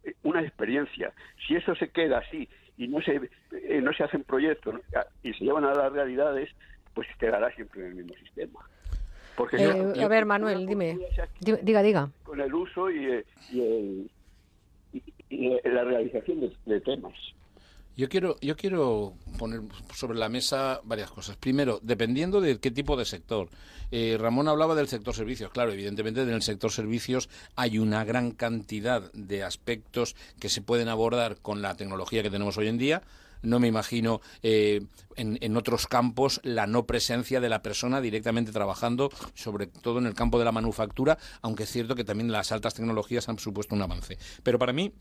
[0.03, 1.14] eh, una experiencia.
[1.48, 4.82] Si eso se queda así y no se, eh, no se hacen proyectos ¿no?
[5.24, 6.50] y se llevan a las realidades,
[6.93, 8.60] pues quedará siempre en el mismo sistema.
[9.42, 11.00] Porque Eh, yo- a ver, Manuel, dime.
[11.40, 12.11] Di- Diga, diga.
[12.24, 14.11] con el uso y, eh, y, el-
[14.94, 17.14] y- y la realización de, de temas.
[17.98, 19.61] Yo quiero, yo quiero poner
[19.95, 21.38] sobre la mesa varias cosas.
[21.38, 23.50] Primero, dependiendo de qué tipo de sector.
[23.90, 25.50] Eh, Ramón hablaba del sector servicios.
[25.52, 30.88] Claro, evidentemente en el sector servicios hay una gran cantidad de aspectos que se pueden
[30.88, 33.02] abordar con la tecnología que tenemos hoy en día.
[33.42, 34.82] No me imagino eh,
[35.16, 40.06] en, en otros campos la no presencia de la persona directamente trabajando, sobre todo en
[40.06, 43.76] el campo de la manufactura, aunque es cierto que también las altas tecnologías han supuesto
[43.76, 44.18] un avance.
[44.44, 44.94] Pero para mí,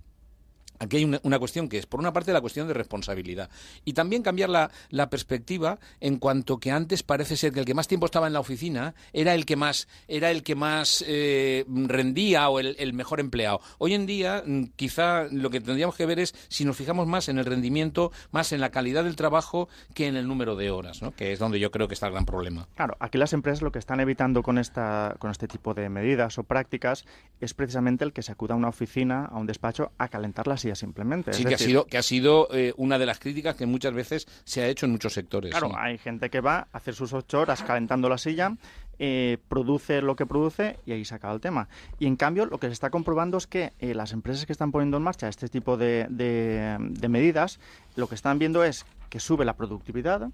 [0.81, 3.51] Aquí hay una, una cuestión que es, por una parte, la cuestión de responsabilidad
[3.85, 4.71] y también cambiar la,
[5.11, 8.41] perspectiva en cuanto que antes parece ser que el que más tiempo estaba en la
[8.41, 13.61] oficina era el que más era el que más eh, rendía o el, mejor empleado.
[13.79, 17.29] Hoy en día, mm, quizá lo que tendríamos que ver es si nos fijamos más
[17.29, 21.03] en el rendimiento, más en la calidad del trabajo que en el número de horas,
[21.03, 21.13] ¿no?
[21.13, 22.69] que es donde yo creo que está el gran problema.
[22.77, 26.39] Claro, aquí las empresas lo que están evitando con, esta, con este tipo de medidas
[26.39, 27.05] o prácticas
[27.41, 30.57] es precisamente el que se acuda a una oficina, a un despacho, a calentar la
[30.75, 31.33] simplemente.
[31.33, 33.93] Sí, Es que ha sido, que ha sido eh, una de las críticas que muchas
[33.95, 35.51] veces se ha hecho en muchos sectores.
[35.51, 35.75] Claro, sí.
[35.79, 38.57] hay gente que va a hacer sus ocho horas calentando la silla,
[38.99, 41.69] eh, produce lo que produce y ahí se acaba el tema.
[41.99, 44.73] Y en cambio, lo que se está comprobando es que eh, las empresas que están
[44.73, 47.61] poniendo en marcha este tipo de, de- de medidas,
[47.97, 50.29] lo que están viendo es que sube la productividad,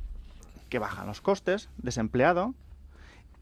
[0.68, 2.55] que bajan los costes, desempleado,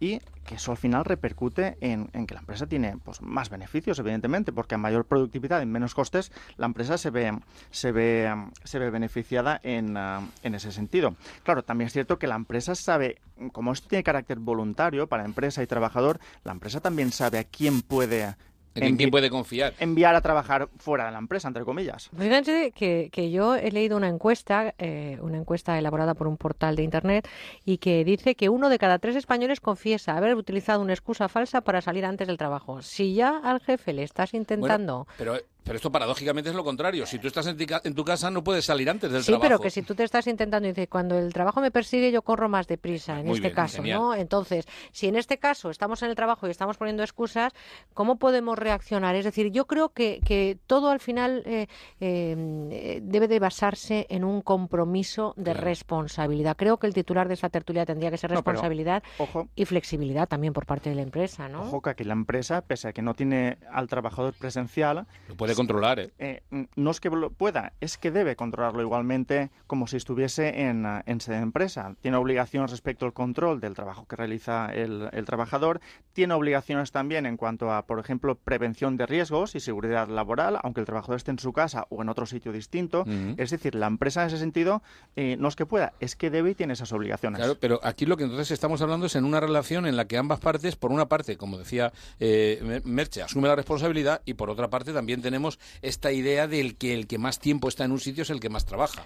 [0.01, 3.99] y que eso al final repercute en, en que la empresa tiene pues, más beneficios,
[3.99, 7.39] evidentemente, porque a mayor productividad y menos costes, la empresa se ve,
[7.71, 8.33] se ve,
[8.63, 11.17] se ve beneficiada en, ah, en ese sentido.
[11.43, 13.21] Claro, también es cierto que la empresa sabe,
[13.53, 17.81] como esto tiene carácter voluntario para empresa y trabajador, la empresa también sabe a quién
[17.83, 18.35] puede
[18.75, 19.75] ¿En quién puede confiar?
[19.79, 22.11] enviar a trabajar fuera de la empresa, entre comillas.
[22.17, 26.77] Fíjense que, que yo he leído una encuesta, eh, una encuesta elaborada por un portal
[26.77, 27.29] de Internet,
[27.65, 31.61] y que dice que uno de cada tres españoles confiesa haber utilizado una excusa falsa
[31.61, 32.83] para salir antes del trabajo.
[32.83, 35.07] Si ya al jefe le estás intentando...
[35.19, 37.07] Bueno, pero, pero esto paradójicamente es lo contrario.
[37.07, 39.27] Si tú estás en, ti ca- en tu casa no puedes salir antes del Sí,
[39.33, 39.43] trabajo.
[39.49, 42.49] pero que si tú te estás intentando, dice, cuando el trabajo me persigue, yo corro
[42.49, 43.99] más deprisa, en Muy este bien, caso, genial.
[43.99, 44.15] ¿no?
[44.15, 47.53] Entonces, si en este caso estamos en el trabajo y estamos poniendo excusas,
[47.95, 49.17] ¿cómo podemos reaccionar?
[49.17, 51.67] Es decir, yo creo que, que todo al final eh,
[52.01, 55.61] eh, debe de basarse en un compromiso de Claro.
[55.65, 56.57] responsabilidad.
[56.57, 59.49] Creo que el titular de esta tertulia tendría que ser No, pero, responsabilidad ojo.
[59.55, 61.63] y flexibilidad también por parte de la empresa, ¿no?
[61.63, 65.99] Ojo que la empresa, pese a que no tiene al trabajador presencial, Lo puede controlar,
[66.01, 66.13] ¿eh?
[66.19, 66.43] eh,
[66.77, 71.03] no es que lo pueda, es que debe controlarlo igualmente como si estuviese en, ah,
[71.07, 71.95] en sede de empresa.
[72.01, 75.81] Tiene obligaciones respecto al control del trabajo que realiza el, el trabajador,
[76.13, 80.81] tiene obligaciones también en cuanto a, por ejemplo, prevención de riesgos y seguridad laboral, aunque
[80.81, 83.05] el trabajador esté en su casa o en otro sitio distinto.
[83.37, 84.83] Es decir, la empresa en ese sentido
[85.17, 87.39] eh, no es que pueda, es que debe y tiene esas obligaciones.
[87.39, 90.17] Claro, pero aquí lo que entonces estamos hablando es en una relación en la que
[90.17, 94.51] ambas partes, por una parte, como decía eh, Mer- Merche, asume la responsabilidad y por
[94.51, 95.44] otra parte también tenemos
[95.83, 98.49] esta idea del que el que más tiempo está en un sitio es el que
[98.49, 99.05] más trabaja.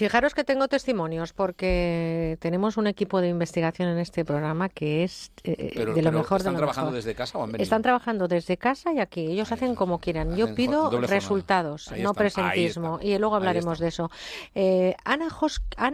[0.00, 5.30] Fijaros que tengo testimonios porque tenemos un equipo de investigación en este programa que es
[5.44, 7.04] eh, Pero, de lo pero mejor ¿están de lo trabajando mejor.
[7.04, 7.62] desde casa o han venido?
[7.62, 9.26] Están trabajando desde casa y aquí.
[9.26, 10.34] Ellos hacen como quieran.
[10.36, 12.98] Yo Hacen pido resultados, no presentismo.
[13.02, 14.10] Y luego hablaremos de eso.
[14.54, 15.28] Eh, Ana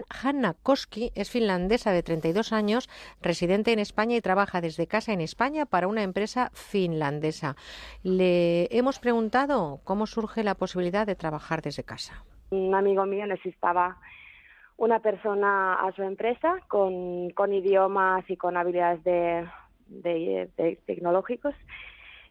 [0.08, 2.88] Hanna Koski es finlandesa de 32 años,
[3.20, 7.56] residente en España y trabaja desde casa en España para una empresa finlandesa.
[8.04, 12.22] Le hemos preguntado cómo surge la posibilidad de trabajar desde casa.
[12.50, 13.98] Un amigo mío necesitaba
[14.76, 19.48] una persona a su empresa con, con idiomas y con habilidades de,
[19.86, 21.54] de- tecnológicos.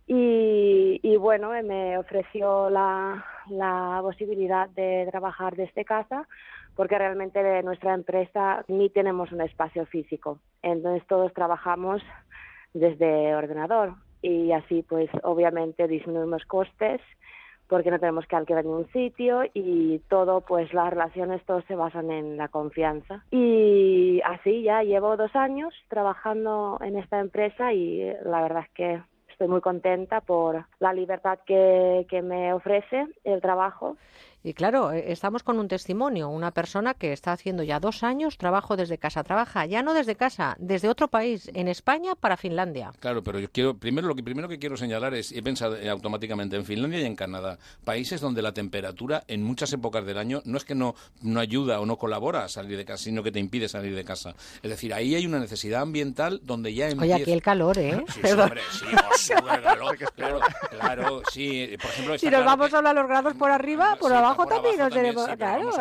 [0.07, 6.27] Y, y bueno, me ofreció la, la posibilidad de trabajar desde casa
[6.75, 10.39] porque realmente de nuestra empresa ni tenemos un espacio físico.
[10.61, 12.03] Entonces todos trabajamos
[12.73, 17.01] desde ordenador y así pues obviamente disminuimos costes
[17.67, 22.11] porque no tenemos que alquilar ningún sitio y todo, pues las relaciones, todo se basan
[22.11, 23.23] en la confianza.
[23.31, 29.01] Y así ya llevo dos años trabajando en esta empresa y la verdad es que
[29.29, 33.97] estoy muy contenta por la libertad que, que me ofrece el trabajo
[34.45, 38.37] y claro, eh, estamos con un testimonio, una persona que está haciendo ya dos años
[38.37, 42.93] trabajo desde casa, trabaja ya no desde casa, desde otro país, en España para Finlandia.
[42.99, 45.89] Claro, pero yo quiero, primero lo que primero que quiero señalar es, he pensado eh,
[45.89, 50.43] automáticamente en Finlandia y en Canadá, países donde la temperatura en muchas épocas del año
[50.45, 50.93] no es que no,
[51.23, 54.03] no ayuda o no colabora a salir de casa, sino que te impide salir de
[54.05, 54.35] casa.
[54.61, 57.15] Es decir, ahí hay una necesidad ambiental donde ya empieza...
[57.15, 58.05] Oye, aquí el calor, ¿eh?
[58.13, 58.85] Sí, hombre, sí,
[59.33, 61.75] el calor, claro, claro, sí.
[61.81, 64.93] Por ejemplo, si nos vamos a hablar los grados por arriba, por abajo también nos
[64.93, 65.71] tenemos, claro.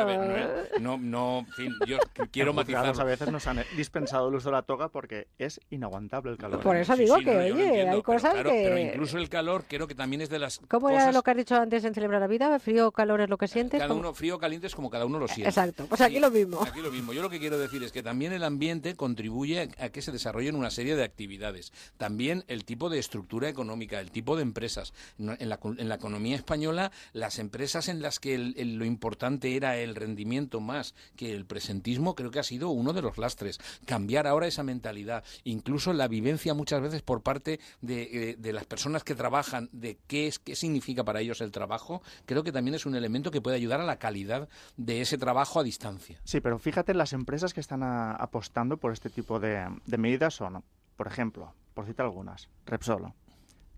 [0.81, 1.99] no, no, en fin, yo
[2.33, 2.85] quiero matizar.
[2.85, 6.61] A veces nos han dispensado el uso de la toga porque es inaguantable el calor.
[6.61, 8.43] Por eso digo que, oye, hay cosas que...
[8.43, 11.37] Pero incluso el calor creo que también es de las ¿Cómo era lo que has
[11.37, 12.59] dicho antes en Celebrar la Vida?
[12.59, 13.81] ¿Frío o calor es lo que sientes?
[13.81, 15.49] Cada uno, frío o caliente es como cada uno lo siente.
[15.49, 16.63] Exacto, pues aquí lo mismo.
[16.63, 17.13] Aquí lo mismo.
[17.13, 20.57] Yo lo que quiero decir es que también el ambiente contribuye a que se desarrollen
[20.57, 21.73] una serie de actividades.
[21.97, 24.93] También el tipo de estructura económica, el tipo de empresas.
[25.19, 29.95] En la, en la economía española, las empresas en las que lo importante era el
[29.95, 33.59] rendimiento más que el presentismo, creo que ha sido uno de los lastres.
[33.87, 39.05] Cambiar ahora esa mentalidad, incluso la vivencia muchas veces por parte de, eh, las personas
[39.05, 42.87] que trabajan, de qué, es, qué significa para ellos el trabajo, creo que también es
[42.87, 46.21] un elemento que puede ayudar a la calidad de ese trabajo a distancia.
[46.25, 50.63] Sí, pero fíjate, las empresas que están apostando por este tipo de, de medidas son,
[50.97, 53.13] por ejemplo, por citar algunas, Repsol,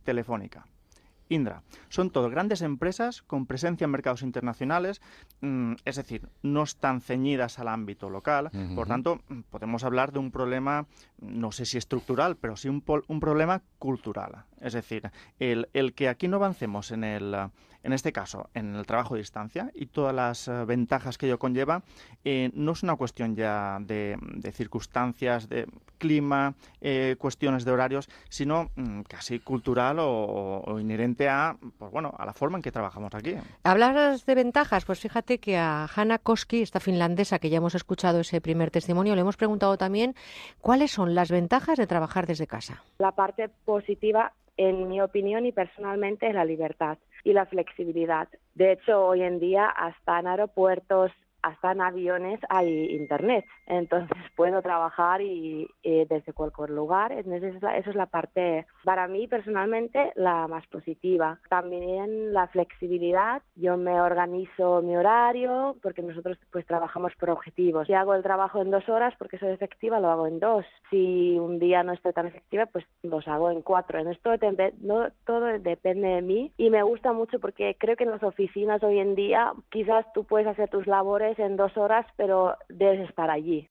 [0.05, 0.67] Telefónica,
[1.29, 1.63] Indra.
[1.89, 5.01] Son todas grandes empresas con presencia en mercados internacionales,
[5.41, 8.51] mm, es decir, no están ceñidas al ámbito local.
[8.75, 10.87] Por tanto, mm, podemos hablar de un problema,
[11.20, 14.45] no sé si estructural, pero sí un, un problema cultural.
[14.61, 17.35] Es decir, el, el, que aquí no avancemos en el
[17.86, 21.39] en este caso, en el trabajo a distancia y todas las eh, ventajas que ello
[21.39, 21.85] conlleva,
[22.25, 24.19] eh, no es una cuestión ya de,
[24.53, 31.93] circunstancias, de clima, eh, cuestiones de horarios, sino mm, casi cultural o, inherente a, pues
[31.93, 33.36] bueno, a la forma en que trabajamos aquí.
[33.62, 38.19] Hablas de ventajas, pues fíjate que a Hanna Koski, esta finlandesa que ya hemos escuchado
[38.19, 40.17] ese primer testimonio, le hemos preguntado también
[40.61, 42.83] cuáles son las ventajas de trabajar desde casa.
[42.99, 48.28] La parte positiva en mi opinión y personalmente, es la libertad y la flexibilidad.
[48.55, 51.12] De hecho, hoy en día hasta en aeropuertos
[51.47, 57.12] hasta en aviones hay internet, entonces puedo trabajar y, desde cualquier lugar.
[57.12, 57.36] Esa
[57.76, 61.39] es, la, parte, para mí personalmente, la más positiva.
[61.49, 63.42] También la flexibilidad.
[63.55, 67.86] Yo me organizo mi horario porque nosotros pues trabajamos por objetivos.
[67.86, 70.65] Si hago el trabajo en dos horas porque soy efectiva, lo hago en dos.
[70.91, 73.99] Si un día no estoy tan efectiva, pues los hago en cuatro.
[74.00, 74.31] En esto
[74.81, 78.83] no, todo depende de mí y me gusta mucho porque creo que en las oficinas
[78.83, 83.31] hoy en día quizás tú puedes hacer tus labores en dos horas, pero debes estar
[83.31, 83.69] allí.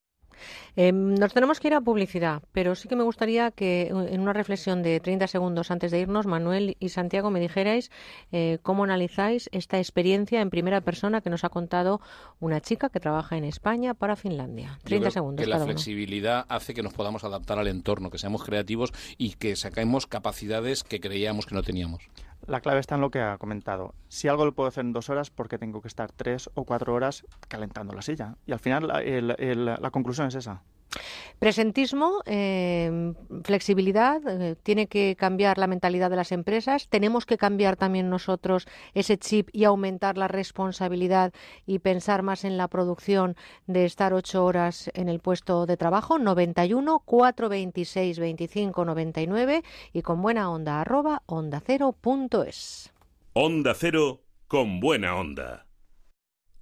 [0.76, 4.34] Em, nos tenemos que ir a publicidad, pero sí que me gustaría que en una
[4.34, 7.92] reflexión de 30 segundos antes de irnos, Manuel y Santiago, me dijerais
[8.32, 12.02] eh, cómo analizáis esta experiencia en primera persona que nos ha contado
[12.40, 14.80] una chica que trabaja en España para Finlandia.
[14.84, 15.46] 30 segundos.
[15.46, 19.56] Que la flexibilidad hace que nos podamos adaptar al entorno, que seamos creativos y que
[19.56, 22.10] saquemos capacidades que creíamos que no teníamos.
[22.48, 23.96] La clave está en lo que ha comentado.
[24.08, 26.64] Si algo lo puedo hacer en dos horas, ¿por qué tengo que estar tres o
[26.64, 28.36] cuatro horas calentando la silla?
[28.46, 30.62] Y al final la conclusión es esa.
[31.40, 37.76] Presentismo, eh, flexibilidad, eh, tiene que cambiar la mentalidad de las empresas, tenemos que cambiar
[37.76, 41.34] también nosotros ese chip y aumentar la responsabilidad
[41.66, 43.36] y pensar más en la producción
[43.68, 50.22] de estar ocho horas en el puesto de trabajo, 91 426 25 99 y con
[50.22, 52.94] buena onda arroba onda cero punto es.
[53.34, 55.65] Onda cero con buena onda.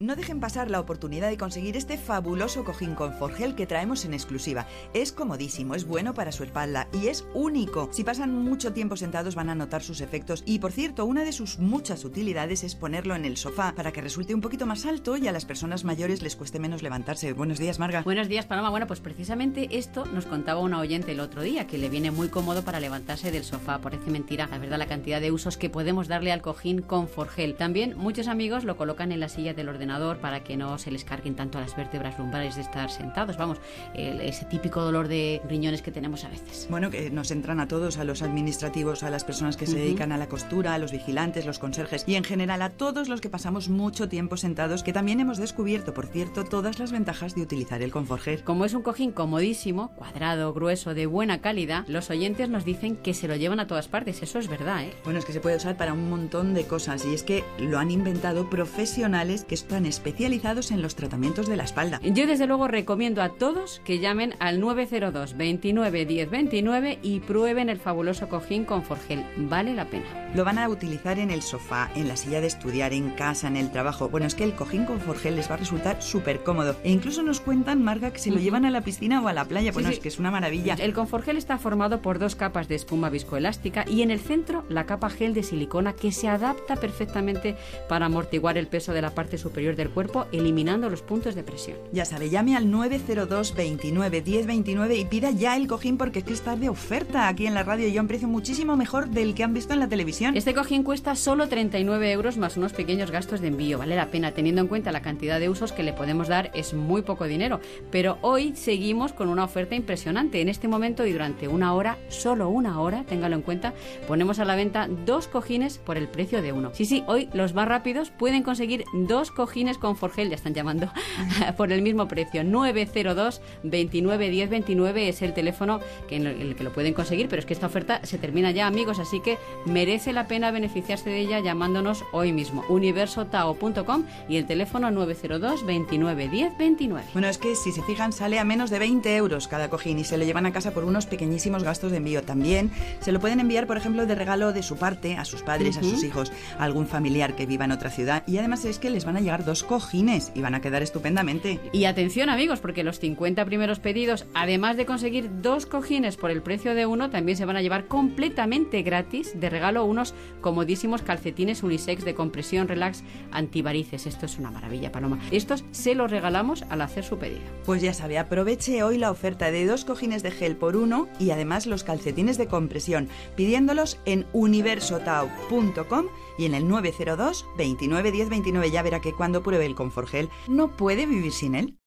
[0.03, 4.13] No dejen pasar la oportunidad de conseguir este fabuloso cojín con Forgel que traemos en
[4.13, 4.67] exclusiva.
[4.93, 7.87] Es comodísimo, es bueno para su espalda y es único.
[7.93, 11.31] Si pasan mucho tiempo sentados van a notar sus efectos y por cierto, una de
[11.31, 15.15] sus muchas utilidades es ponerlo en el sofá para que resulte un poquito más alto
[15.15, 17.31] y a las personas mayores les cueste menos levantarse.
[17.31, 18.01] Buenos días, Marga.
[18.01, 18.71] Buenos días, Paloma.
[18.71, 22.27] Bueno, pues precisamente esto nos contaba una oyente el otro día, que le viene muy
[22.27, 23.79] cómodo para levantarse del sofá.
[23.79, 27.55] Parece mentira, la verdad, la cantidad de usos que podemos darle al cojín con Forgel.
[27.55, 31.03] También muchos amigos lo colocan en la silla del ordenador para que no se les
[31.03, 33.37] carguen tanto las vértebras lumbares de estar sentados.
[33.37, 33.59] Vamos,
[33.93, 36.67] ese típico dolor de riñones que tenemos a veces.
[36.69, 40.11] Bueno, que nos entran a todos, a los administrativos, a las personas que se dedican
[40.11, 43.29] a la costura, a los vigilantes, los conserjes y en general a todos los que
[43.29, 47.83] pasamos mucho tiempo sentados, que también hemos descubierto, por cierto, todas las ventajas de utilizar
[47.83, 48.43] el Conforger.
[48.43, 53.13] Como es un cojín comodísimo, cuadrado, grueso, de buena calidad, los oyentes nos dicen que
[53.13, 54.23] se lo llevan a todas partes.
[54.23, 54.93] Eso es verdad, ¿eh?
[55.03, 57.77] Bueno, es que se puede usar para un montón de cosas y es que lo
[57.77, 61.99] han inventado profesionales que es están especializados en los tratamientos de la espalda.
[62.03, 67.69] Yo desde luego recomiendo a todos que llamen al 902 29 10 29 y prueben
[67.69, 69.25] el fabuloso cojín con Forgel.
[69.35, 70.05] Vale la pena.
[70.35, 73.57] Lo van a utilizar en el sofá, en la silla de estudiar, en casa, en
[73.57, 74.09] el trabajo.
[74.09, 76.75] Bueno, es que el cojín con Forgel les va a resultar súper cómodo.
[76.83, 79.45] E incluso nos cuentan, Marga, que se lo llevan a la piscina o a la
[79.45, 79.71] playa.
[79.71, 79.97] Bueno, Sí, sí.
[79.97, 80.75] es que es una maravilla.
[80.79, 84.85] El Conforgel está formado por dos capas de espuma viscoelástica y en el centro la
[84.85, 87.55] capa gel de silicona que se adapta perfectamente
[87.89, 91.77] para amortiguar el peso de la parte superior del cuerpo, eliminando los puntos de presión.
[91.91, 96.25] Ya sabe, llame al 902 29 10 29 y pida ya el cojín porque es
[96.25, 99.33] que está de oferta aquí en la radio y a un precio muchísimo mejor del
[99.33, 100.35] que han visto en la televisión.
[100.35, 103.77] Este cojín cuesta solo 39 euros más unos pequeños gastos de envío.
[103.77, 106.73] Vale la pena, teniendo en cuenta la cantidad de usos que le podemos dar, es
[106.73, 107.59] muy poco dinero.
[107.91, 110.41] Pero hoy seguimos con una oferta impresionante.
[110.41, 113.73] En este momento y durante una hora, solo una hora, téngalo en cuenta,
[114.07, 116.71] ponemos a la venta dos cojines por el precio de uno.
[116.73, 120.91] Sí, sí, hoy los más rápidos pueden conseguir dos cojines con Forgel, ya están llamando,
[121.57, 122.43] por el mismo precio.
[122.43, 127.39] 902 29 10 29 es el teléfono que en el que lo pueden conseguir, pero
[127.39, 131.19] es que esta oferta se termina ya, amigos, así que merece la pena beneficiarse de
[131.19, 132.63] ella llamándonos hoy mismo.
[132.67, 137.07] universotao.com y el teléfono 902 29 10 29.
[137.13, 140.03] Bueno, es que si se fijan sale a menos de 20 euros cada cojín y
[140.03, 142.23] se lo llevan a casa por unos pequeñísimos gastos de envío.
[142.23, 145.77] También se lo pueden enviar, por ejemplo, de regalo de su parte a sus padres,
[145.77, 148.23] a sus hijos, a algún familiar que viva en otra ciudad.
[148.25, 151.59] Y además es que les van a llegar dos cojines y van a quedar estupendamente.
[151.71, 156.41] Y atención amigos, porque los 50 primeros pedidos, además de conseguir dos cojines por el
[156.41, 161.63] precio de uno, también se van a llevar completamente gratis de regalo unos comodísimos calcetines
[161.63, 164.05] unisex de compresión relax antivarices.
[164.05, 165.19] Esto es una maravilla, Paloma.
[165.31, 167.41] Estos se los regalamos al hacer su pedido.
[167.65, 171.31] Pues ya sabe, aproveche hoy la oferta de dos cojines de gel por uno y
[171.31, 176.05] además los calcetines de compresión, pidiéndolos en universotau.com
[176.37, 178.71] y en el 902 29 10 29.
[178.71, 181.77] Ya verá que cuando pruebe el Conforgel no puede vivir sin él.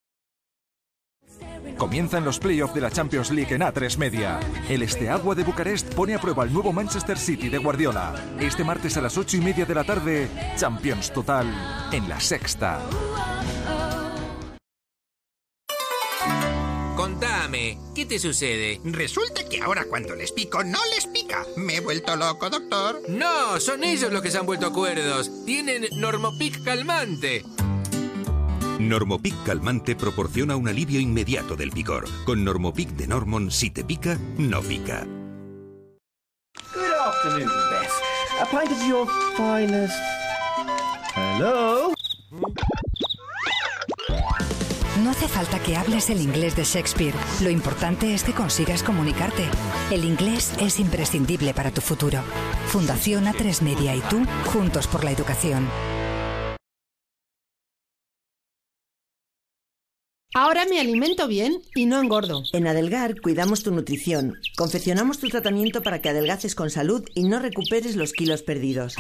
[1.79, 4.41] Comienzan los playoffs de la Champions League en A3 Media.
[4.69, 8.15] El Esteagua de Bucarest pone a prueba el nuevo Manchester City de Guardiola.
[8.41, 11.47] Este martes a las 8 y media de la tarde, Champions Total
[11.93, 12.81] en la Sexta.
[16.97, 18.81] Contame, ¿qué te sucede?
[18.83, 21.45] Resulta que ahora cuando les pico no les pica.
[21.55, 23.03] Me he vuelto loco, doctor.
[23.09, 25.31] No, son ellos los que se han vuelto cuerdos.
[25.45, 27.45] Tienen Normopic calmante.
[28.79, 32.07] Normopic calmante proporciona un alivio inmediato del picor.
[32.25, 35.07] Con Normopic de Normon, si te pica, no pica.
[36.73, 37.93] Good afternoon, Bess.
[38.41, 39.95] A pint of your finest.
[41.15, 41.96] Hello?
[45.03, 47.15] No hace falta que hables el inglés de Shakespeare.
[47.43, 49.45] Lo importante es que consigas comunicarte.
[49.91, 52.23] El inglés es imprescindible para tu futuro.
[52.69, 55.69] Fundación A3 Media y tú, juntos por la educación.
[60.35, 62.43] Ahora me alimento bien y no engordo.
[62.53, 64.35] En Adelgar cuidamos tu nutrición.
[64.57, 68.97] Confeccionamos tu tratamiento para que adelgaces con salud y no recuperes los kilos perdidos.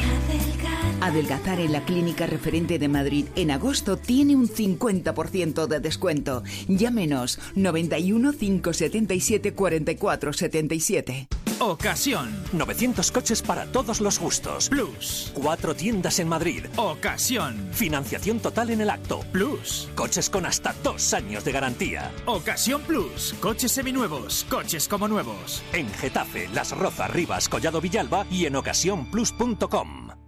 [1.00, 6.42] Adelgazar en la clínica referente de Madrid en agosto tiene un 50% de descuento.
[6.68, 11.28] Llámenos 91 577 44 77.
[11.58, 12.28] Ocasión.
[12.52, 14.68] 900 coches para todos los gustos.
[14.68, 15.33] Plus.
[15.34, 16.65] Cuatro tiendas en Madrid.
[16.76, 17.68] Ocasión.
[17.73, 19.20] Financiación total en el acto.
[19.33, 19.89] Plus.
[19.94, 22.12] Coches con hasta dos años de garantía.
[22.26, 23.34] Ocasión Plus.
[23.41, 24.47] Coches seminuevos.
[24.50, 25.62] Coches como nuevos.
[25.73, 30.25] En Getafe, Las Rozas, Rivas, Collado Villalba y en ocasiónplus.com.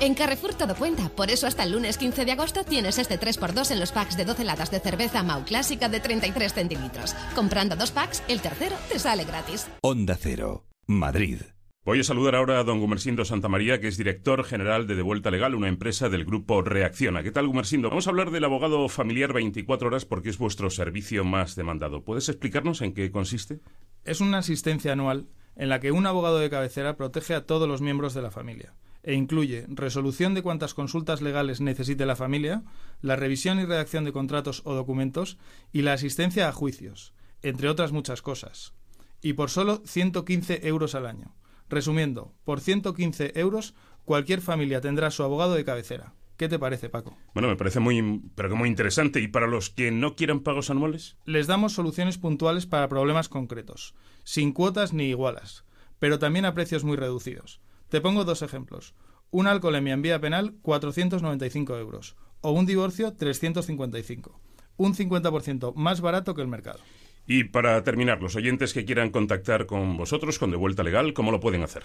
[0.00, 3.72] En Carrefour todo cuenta, por eso hasta el lunes 15 de agosto tienes este 3x2
[3.72, 7.14] en los packs de 12 latas de cerveza Mau Clásica de 33 centilitros.
[7.34, 9.66] Comprando dos packs, el tercero te sale gratis.
[9.80, 11.40] Onda Cero, Madrid.
[11.84, 15.54] Voy a saludar ahora a don Gumersindo Santamaría, que es director general de Devuelta Legal,
[15.54, 17.22] una empresa del grupo Reacciona.
[17.22, 17.88] ¿Qué tal, Gumersindo?
[17.88, 22.04] Vamos a hablar del abogado familiar 24 horas porque es vuestro servicio más demandado.
[22.04, 23.60] ¿Puedes explicarnos en qué consiste?
[24.04, 27.82] Es una asistencia anual en la que un abogado de cabecera protege a todos los
[27.82, 32.62] miembros de la familia e incluye resolución de cuantas consultas legales necesite la familia,
[33.00, 35.38] la revisión y redacción de contratos o documentos
[35.72, 38.74] y la asistencia a juicios, entre otras muchas cosas.
[39.22, 41.34] Y por solo 115 euros al año.
[41.68, 46.14] Resumiendo, por 115 euros cualquier familia tendrá su abogado de cabecera.
[46.38, 47.18] ¿Qué te parece, Paco?
[47.34, 49.20] Bueno, me parece muy, pero que muy interesante.
[49.20, 51.16] ¿Y para los que no quieran pagos anuales?
[51.24, 55.64] Les damos soluciones puntuales para problemas concretos, sin cuotas ni igualas,
[55.98, 57.60] pero también a precios muy reducidos.
[57.88, 58.94] Te pongo dos ejemplos.
[59.32, 62.14] Una alcoholemia en vía penal, 495 euros.
[62.40, 64.40] O un divorcio, 355.
[64.76, 66.78] Un 50% más barato que el mercado.
[67.26, 71.40] Y para terminar, los oyentes que quieran contactar con vosotros, con Devuelta Legal, ¿cómo lo
[71.40, 71.82] pueden hacer?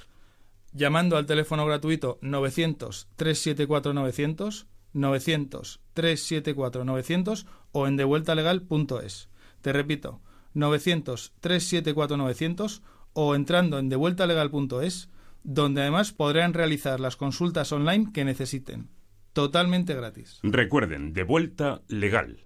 [0.73, 9.29] Llamando al teléfono gratuito 900-374-900 900-374-900 o en devueltalegal.es.
[9.61, 10.21] Te repito,
[10.55, 12.81] 900-374-900
[13.13, 15.09] o entrando en devueltalegal.es,
[15.43, 18.89] donde además podrán realizar las consultas online que necesiten.
[19.33, 20.39] Totalmente gratis.
[20.43, 22.45] Recuerden, de vuelta legal.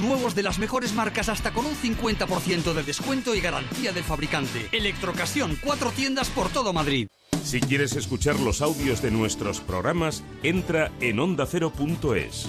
[0.00, 4.68] nuevos de las mejores marcas hasta con un 50% de descuento y garantía del fabricante.
[4.72, 7.08] Electrocasión, cuatro tiendas por todo Madrid.
[7.44, 12.48] Si quieres escuchar los audios de nuestros programas, entra en ondacero.es.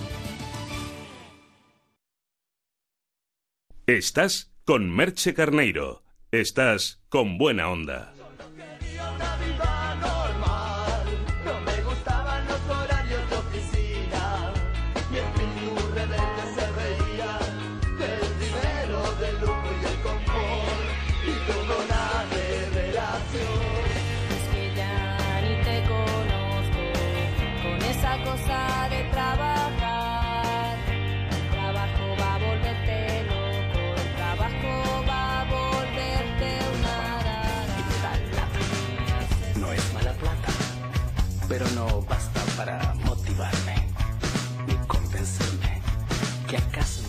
[3.86, 6.04] Estás con Merche Carneiro.
[6.32, 8.14] Estás con buena onda.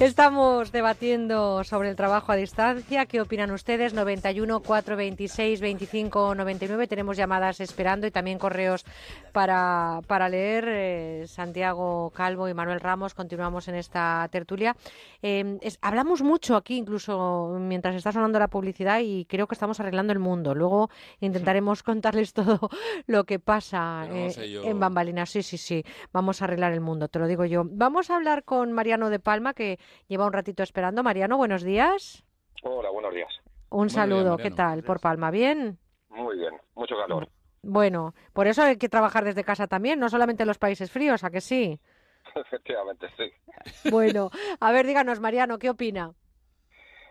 [0.05, 3.07] Estamos debatiendo sobre el trabajo a distancia.
[3.07, 3.95] ¿Qué opinan ustedes?
[3.95, 6.87] 91 426 25 99.
[6.89, 8.85] Tenemos llamadas esperando y también correos
[9.33, 10.67] para, para leer.
[10.69, 13.15] Eh, Santiago Calvo y Manuel Ramos.
[13.15, 14.77] Continuamos en esta tertulia.
[15.23, 19.81] Eh, es- hablamos mucho aquí, incluso mientras está sonando la publicidad, y creo que estamos
[19.81, 20.55] arreglando el mundo.
[20.55, 22.69] Luego intentaremos contarles todo
[23.07, 24.65] lo que pasa no eh, sé yo.
[24.65, 25.31] en bambalinas.
[25.31, 25.83] Sí, sí, sí.
[26.13, 27.63] Vamos a arreglar el mundo, te lo digo yo.
[27.65, 31.03] Vamos a hablar con Mariano de Palma, que lleva un ratito esperando.
[31.03, 32.25] Mariano, buenos días.
[32.63, 33.33] Hola, buenos días.
[33.71, 34.83] Un saludo, ¿qué tal?
[34.83, 35.79] Por Palma, ¿bien?
[36.09, 37.29] Muy bien, mucho calor.
[37.63, 41.25] Bueno, por eso hay que trabajar desde casa también, no solamente en los países fríos,
[41.25, 41.81] ¿a que sí?
[42.35, 43.91] Efectivamente, sí.
[43.91, 46.13] Bueno, a ver, díganos, Mariano, ¿qué opina?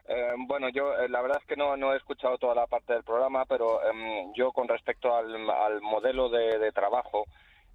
[0.06, 2.94] Eh, bueno, yo eh, la verdad es que no, no he escuchado toda la parte
[2.94, 7.26] del programa, pero em, yo con respecto al, al modelo de, de trabajo,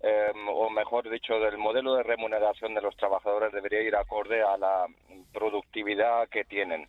[0.01, 4.57] em, o mejor dicho, del modelo de remuneración de los trabajadores debería ir acorde a
[4.57, 4.87] la
[5.33, 6.89] productividad que tienen.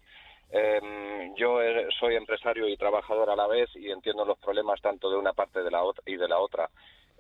[0.51, 5.09] Em, yo eh, soy empresario y trabajador a la vez y entiendo los problemas tanto
[5.09, 6.69] de una parte de la otra y de la otra.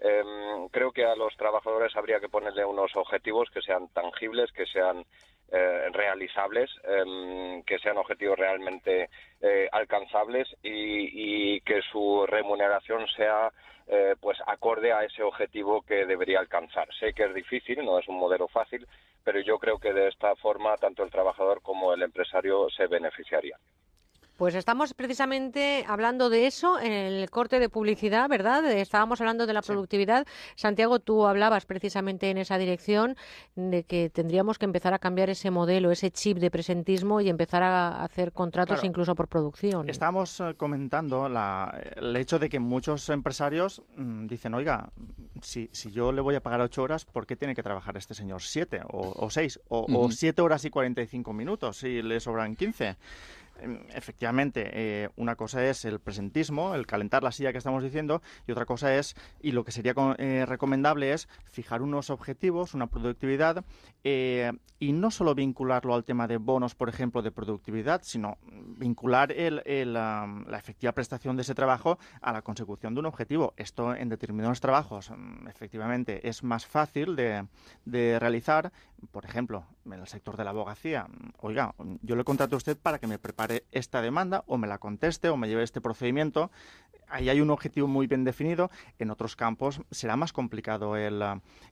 [0.01, 4.65] Em, creo que a los trabajadores habría que ponerle unos objetivos que sean tangibles, que
[4.65, 5.05] sean
[5.51, 9.09] eh, realizables, em, que sean objetivos realmente
[9.41, 13.51] eh, alcanzables y, y que su remuneración sea
[13.91, 16.87] eh, pues acorde a ese objetivo que debería alcanzar.
[16.99, 18.85] Sé que es difícil, no es un modelo fácil,
[19.23, 23.59] pero yo creo que de esta forma tanto el trabajador como el empresario se beneficiarían.
[24.39, 28.65] Pues estamos precisamente hablando de eso en el corte de publicidad, ¿verdad?
[28.71, 30.25] Estábamos hablando de la productividad.
[30.55, 33.17] Santiago, tú hablabas precisamente en esa dirección
[33.57, 37.63] de que tendríamos que empezar a cambiar ese modelo, ese chip de presentismo y empezar
[37.63, 38.87] a hacer contratos Claro.
[38.87, 39.89] incluso por producción.
[39.89, 44.89] Estábamos eh, comentando la- el hecho de que muchos empresarios mm, dicen, oiga,
[45.41, 48.13] si, si yo le voy a pagar ocho horas, ¿por qué tiene que trabajar este
[48.13, 52.55] señor siete o, o seis o, o siete horas y 45 minutos si le sobran
[52.55, 52.95] 15?
[53.61, 58.21] Em, Efectivamente, eh, una cosa es el presentismo, el calentar la silla que estamos diciendo,
[58.47, 62.87] y otra cosa es, y lo que sería eh, recomendable es fijar unos objetivos, una
[62.87, 63.65] productividad,
[64.03, 68.37] eh, y no solo vincularlo al tema de bonos, por ejemplo, de productividad, sino
[68.77, 73.53] vincular el- am, la efectiva prestación de ese trabajo a la consecución de un objetivo.
[73.57, 77.45] Esto en determinados trabajos, mm, efectivamente, es más fácil de,
[77.85, 78.71] de realizar.
[79.11, 81.07] Por ejemplo, en el sector de la abogacía,
[81.39, 84.77] oiga, yo le contrato a usted para que me prepare esta demanda o me la
[84.77, 86.51] conteste o me lleve este procedimiento.
[87.07, 88.69] Ahí hay un objetivo muy bien definido.
[88.99, 91.23] En otros campos será más complicado el,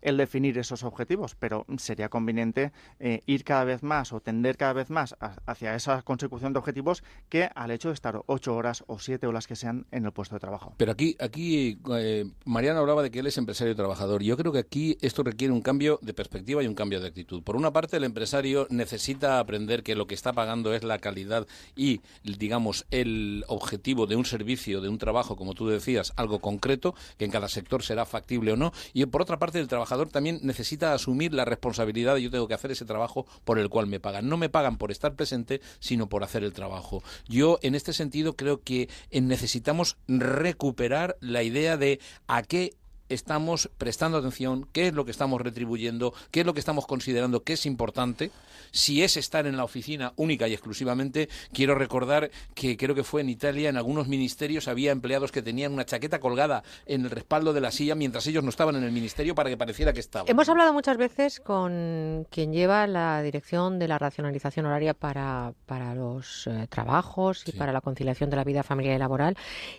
[0.02, 4.74] el definir esos objetivos, pero sería conveniente eh, ir cada vez más o tender cada
[4.74, 5.16] vez más
[5.46, 9.46] hacia esa consecución de objetivos que al hecho de estar ocho horas o siete horas
[9.46, 10.74] que sean en el puesto de trabajo.
[10.78, 14.24] Pero aquí, aquí eh, Mariano hablaba de que él es empresario y trabajador.
[14.24, 17.56] Yo creo que aquí esto requiere un cambio de perspectiva y un cambio de Por
[17.56, 22.02] una parte, el empresario necesita aprender que lo que está pagando es la calidad y,
[22.24, 27.26] digamos, el objetivo de un servicio, de un trabajo como tú decías, algo concreto, que
[27.26, 28.74] en cada sector será factible o no.
[28.94, 32.54] Y por otra parte, el trabajador también necesita asumir la responsabilidad de yo tengo que
[32.54, 34.30] hacer ese trabajo por el cual me pagan.
[34.30, 37.04] No me pagan por estar presente, sino por hacer el trabajo.
[37.28, 42.76] Yo, en este sentido, creo que necesitamos recuperar la idea de a qué
[43.10, 47.44] estamos prestando atención, qué es lo que estamos retribuyendo, qué es lo que estamos considerando
[47.44, 48.32] que es importante.
[48.72, 53.22] Si es estar en la oficina única y exclusivamente, quiero recordar que creo que fue
[53.22, 57.54] en Italia, en algunos ministerios había empleados que tenían una chaqueta colgada en el respaldo
[57.54, 60.30] de la silla mientras ellos no estaban en el ministerio para que pareciera que estaban.
[60.30, 65.96] Hemos hablado muchas veces con quien lleva la dirección de la racionalización horaria para, para
[65.96, 69.38] los eh, trabajos y para la conciliación de la vida familiar y laboral.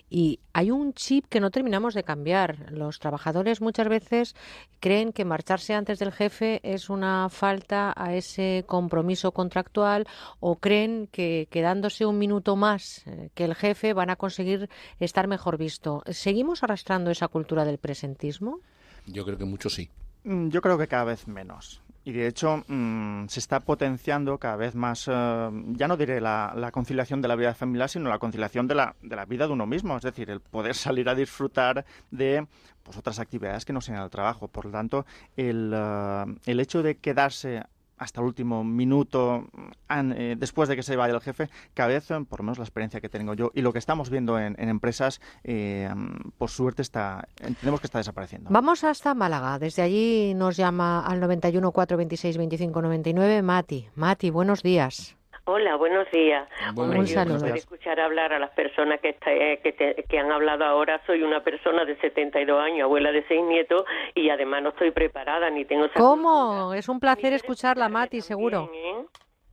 [0.09, 2.73] Y hay un chip que no terminamos de cambiar.
[2.73, 3.18] Los trabajadores
[3.61, 4.35] muchas veces
[4.81, 10.07] creen que marcharse antes del jefe es una falta a ese compromiso contractual
[10.41, 14.69] o creen que quedándose un minuto más eh, que el jefe van a conseguir
[15.01, 16.03] estar mejor visto.
[16.11, 18.61] ¿Seguimos arrastrando esa cultura del presentismo?
[19.07, 19.91] Yo creo que mucho sí.
[20.25, 21.83] Mm, Yo creo que cada vez menos.
[22.05, 26.55] Y de hecho mm, se está potenciando cada vez más, eh, ya no diré la,
[26.57, 29.53] la conciliación de la vida familiar, sino la conciliación de la, de la vida de
[29.53, 29.97] uno mismo.
[29.97, 32.47] Es decir, el poder salir a disfrutar de
[32.89, 34.49] pues, otras actividades que no sean el trabajo.
[34.49, 35.05] Por lo tanto,
[35.37, 37.63] el, eh, el hecho de quedarse
[38.01, 39.49] hasta el último minuto
[39.89, 42.57] an- eh, después de que se vaya el jefe, cada vez, eh, por lo menos
[42.59, 45.91] la experiencia que tengo yo y lo que estamos viendo en, en empresas, eh,
[46.39, 48.51] por suerte está, entendemos que está desapareciendo.
[48.51, 49.59] Vamos hasta Málaga.
[49.59, 53.89] Desde allí nos llama al 91 426 25 99 Mati.
[53.97, 55.17] Mati, buenos días.
[55.51, 56.47] Hola, buenos días.
[56.75, 60.05] Buenos Hombre, Un yo de escuchar hablar a las personas que, está- eh, que, te-
[60.07, 63.83] que han hablado ahora, soy una persona de 72 años, abuela de seis nietos,
[64.15, 66.75] y además no estoy preparada ni tengo ¿Cómo?
[66.75, 68.71] Es un placer escucharla, Mati, seguro.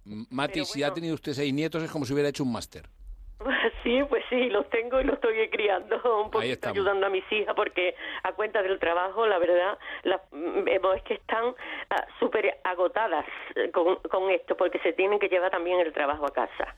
[0.06, 2.90] M- Mati, si ha tenido usted seis nietos es como si hubiera hecho un máster.
[3.84, 7.54] Sí, pues sí, los tengo y los estoy criando, un poquito ayudando a mis hijas,
[7.56, 11.54] porque a cuenta del trabajo, la verdad, la- mm, vemos es que están
[11.90, 16.26] ah, súper agotadas eh, con, con esto, porque se tienen que llevar también el trabajo
[16.26, 16.76] a casa.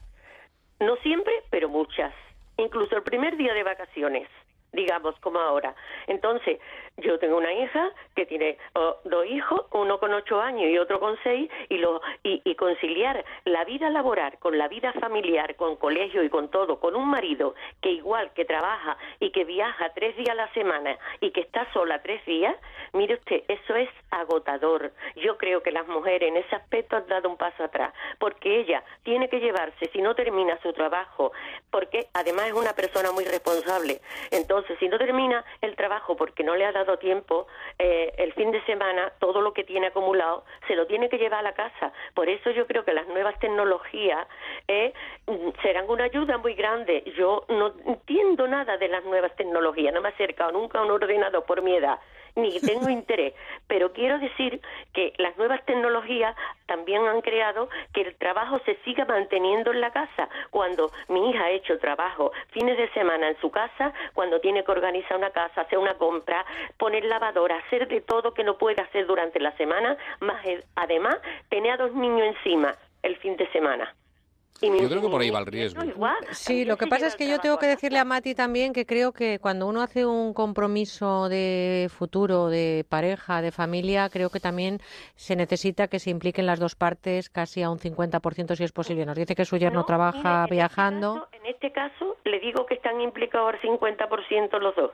[0.80, 2.14] No siempre, pero muchas.
[2.58, 4.28] Incluso el primer día de vacaciones,
[4.74, 5.76] digamos, como ahora.
[6.08, 6.60] Entonces,
[6.98, 11.00] yo tengo una hija que tiene oh, dos hijos, uno con ocho años y otro
[11.00, 15.76] con seis, y, lo, y, y conciliar la vida laboral con la vida familiar, con
[15.76, 20.16] colegio y con todo, con un marido que igual que trabaja y que viaja tres
[20.18, 22.56] días a la semana y que está sola tres días,
[22.94, 24.92] mire usted, eso es agotador.
[25.16, 28.84] Yo creo que las mujeres en ese aspecto han dado un paso atrás, porque ella
[29.04, 31.32] tiene que llevarse, si no termina su trabajo,
[31.70, 34.02] porque además es una persona muy responsable.
[34.32, 38.52] Entonces, si no termina el trabajo porque no le ha dado tiempo, eh, el fin
[38.52, 41.92] de semana, todo lo que tiene acumulado, se lo tiene que llevar a la casa.
[42.14, 44.26] Por eso yo creo que las nuevas tecnologías
[44.70, 44.94] eh,
[45.28, 47.04] mm, serán una ayuda muy grande.
[47.18, 50.92] Yo no entiendo nada de las nuevas tecnologías, no me he acercado nunca a un
[50.92, 52.00] ordenador por mi edad
[52.38, 53.34] ni tengo interés,
[53.68, 54.62] pero quiero decir
[54.94, 56.36] que las nuevas tecnologías
[56.68, 60.30] también han creado que el trabajo se siga manteniendo en la casa.
[60.52, 64.72] Cuando mi hija ha hecho trabajo fines de semana en su casa, cuando tiene que
[64.72, 66.46] organizar una casa, hacer una compra,
[66.78, 71.18] poner lavadora, hacer de todo que no puede hacer durante la semana, más además
[71.50, 73.94] tener a dos niños encima el fin de semana.
[74.62, 75.82] Y mi- Yo creo que por ahí va el riesgo.
[76.32, 79.12] Sí, lo que pasa es que yo tengo que decirle a Mati también que creo
[79.14, 84.80] que cuando uno hace un compromiso de futuro, de pareja, de familia, creo que también
[85.16, 89.06] se necesita que se impliquen las dos partes casi a un 50% si es posible.
[89.06, 91.28] Nos dice que su yerno trabaja viajando.
[91.34, 94.92] En este caso, le digo que están implicados al 50% los dos.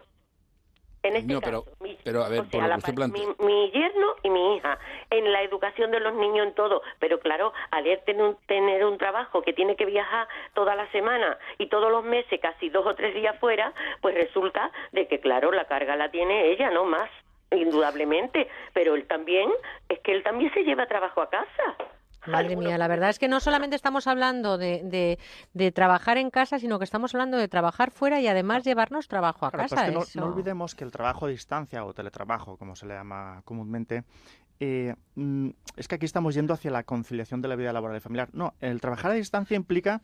[1.04, 2.78] En este No, pero, caso, mi- pero a ver, o sea, la
[3.10, 6.82] mi, mi yerno y mi hija, en la educación de los niños, en todo.
[7.00, 10.90] Pero claro, al él tener un, tener un trabajo que tiene que viajar toda la
[10.92, 15.20] semana y todos los meses, casi dos o tres días fuera, pues resulta de que,
[15.20, 17.10] claro, la carga la tiene ella, no más,
[17.52, 18.48] indudablemente.
[18.74, 19.52] Pero él también,
[19.90, 21.76] es que él también se lleva trabajo a casa.
[22.26, 25.20] Madre mía, la verdad es que no solamente estamos hablando de, de,
[25.54, 29.46] de trabajar en casa, sino que estamos hablando de trabajar fuera y además llevarnos trabajo
[29.46, 29.86] a Claro, pues casa.
[29.86, 32.94] que no, Eso- no olvidemos que el trabajo a distancia o teletrabajo, como se le
[32.94, 34.04] llama comúnmente,
[34.60, 38.00] eh, mm, es que aquí estamos yendo hacia la conciliación de la vida laboral y
[38.00, 38.30] familiar.
[38.34, 40.02] No, el trabajar a distancia implica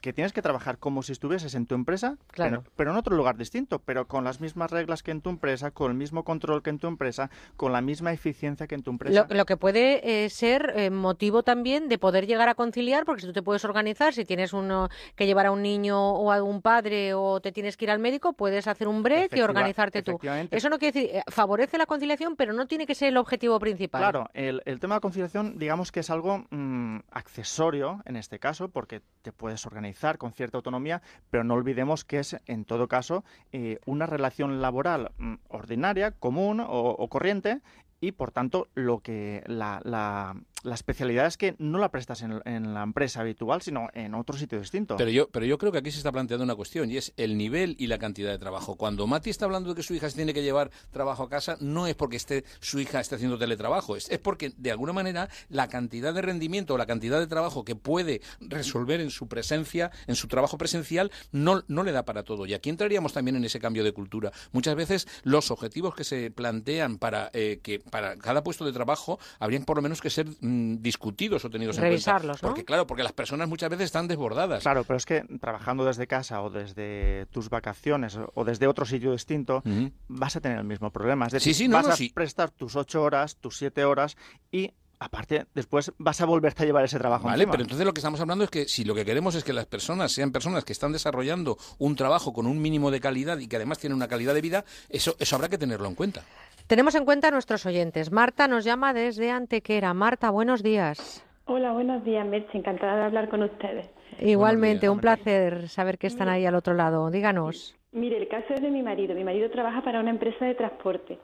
[0.00, 2.62] que tienes que trabajar como si estuvieses en tu empresa, Claro.
[2.62, 5.70] pero, pero en otro lugar distinto, pero con las mismas reglas que en tu empresa,
[5.70, 8.90] con el mismo control que en tu empresa, con la misma eficiencia que en tu
[8.90, 9.26] empresa.
[9.28, 13.22] Lo, lo que puede eh, ser eh, motivo también de poder llegar a conciliar, porque
[13.22, 16.42] si tú te puedes organizar, si tienes uno que llevar a un niño o a
[16.42, 20.02] un padre o te tienes que ir al médico, puedes hacer un break y organizarte
[20.02, 20.18] tú.
[20.50, 23.58] Eso no quiere decir, eh, favorece la conciliación, pero no tiene que ser el objetivo
[23.58, 23.83] principal.
[23.88, 28.68] Claro, el, tema de la conciliación, digamos que es algo mm, accesorio en este caso,
[28.68, 33.24] porque te puedes organizar con cierta autonomía, pero no olvidemos que es, en todo caso,
[33.52, 37.60] eh, una relación laboral mm, ordinaria, común o corriente,
[38.00, 40.36] y por tanto lo que la, la-
[40.74, 44.58] especialidad es que no la prestas en, en la empresa habitual, sino en otro sitio
[44.58, 44.96] distinto.
[44.96, 47.36] Pero yo, pero yo creo que aquí se está planteando una cuestión y es el
[47.36, 48.76] nivel y la cantidad de trabajo.
[48.76, 51.58] Cuando Mati está hablando de que su hija se tiene que llevar trabajo a casa,
[51.60, 55.28] no es porque esté, su hija esté haciendo teletrabajo, es, es porque de alguna manera
[55.50, 59.90] la cantidad de rendimiento o la cantidad de trabajo que puede resolver en su presencia,
[60.06, 62.46] en su trabajo presencial, no, no le da para todo.
[62.46, 64.32] Y aquí entraríamos también en ese cambio de cultura.
[64.52, 69.18] Muchas veces los objetivos que se plantean para eh, que para cada puesto de trabajo
[69.38, 72.46] habrían por lo menos que ser mm, discutidos o tenidos en Revisarlos, cuenta.
[72.46, 72.48] ¿no?
[72.50, 74.62] Porque claro, porque las personas muchas veces están desbordadas.
[74.62, 79.12] Claro, pero es que trabajando desde casa o desde tus vacaciones o- desde otro sitio
[79.12, 79.62] distinto,
[80.08, 81.26] vas a tener el mismo problema.
[81.26, 82.10] Es decir, Sí, sí, no, vas no, a sí.
[82.14, 84.16] prestar tus ocho horas, tus siete horas
[84.50, 87.50] y aparte después vas a volverte a llevar ese trabajo Vale, encima.
[87.52, 89.66] pero entonces lo que estamos hablando es que si lo que queremos es que las
[89.66, 93.56] personas sean personas que están desarrollando un trabajo con un mínimo de calidad y que
[93.56, 96.22] además tienen una calidad de vida, eso, eso habrá que tenerlo en cuenta.
[96.66, 98.10] Tenemos en cuenta a nuestros oyentes.
[98.10, 99.92] Marta nos llama desde Antequera.
[99.92, 101.22] Marta, buenos días.
[101.44, 102.56] Hola, buenos días, Merche.
[102.56, 103.90] Encantada de hablar con ustedes.
[104.18, 107.10] Igualmente, un placer saber que están ahí al otro lado.
[107.10, 107.76] Díganos.
[107.92, 109.14] Mire, el caso es de mi marido.
[109.14, 111.18] Mi marido trabaja para una empresa de transporte.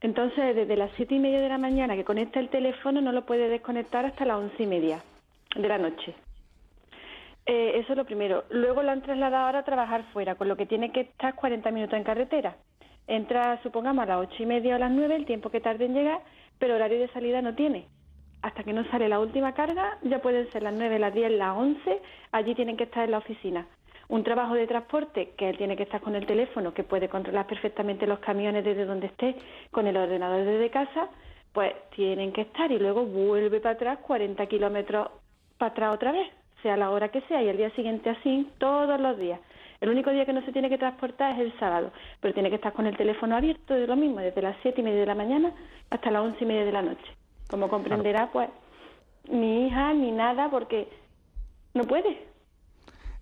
[0.00, 3.24] Entonces, desde las siete y media de la mañana que conecta el teléfono, no lo
[3.24, 5.04] puede desconectar hasta las once y media
[5.54, 6.16] de la noche.
[7.46, 8.42] Eh, eso es lo primero.
[8.50, 11.70] Luego lo han trasladado ahora a trabajar fuera, con lo que tiene que estar 40
[11.70, 12.56] minutos en carretera.
[13.10, 15.94] Entra, supongamos, a las ocho y media o las nueve, el tiempo que tarde en
[15.94, 16.20] llegar,
[16.60, 17.86] pero horario de salida no tiene.
[18.40, 21.56] Hasta que no sale la última carga, ya pueden ser las nueve, las diez, las
[21.56, 23.66] once, allí tienen que estar en la oficina.
[24.08, 27.48] Un trabajo de transporte, que él tiene que estar con el teléfono, que puede controlar
[27.48, 29.34] perfectamente los camiones desde donde esté,
[29.72, 31.08] con el ordenador desde casa,
[31.52, 35.08] pues tienen que estar y luego vuelve para atrás 40 kilómetros
[35.58, 36.30] para atrás otra vez,
[36.62, 39.40] sea la hora que sea, y el día siguiente así, todos los días.
[39.80, 42.56] El único día que no se tiene que transportar es el sábado, pero tiene que
[42.56, 45.14] estar con el teléfono abierto, de lo mismo, desde las siete y media de la
[45.14, 45.52] mañana
[45.88, 47.16] hasta las once y media de la noche.
[47.48, 48.50] Como comprenderá, pues,
[49.30, 50.88] ni hija ni nada, porque
[51.74, 52.29] no puede.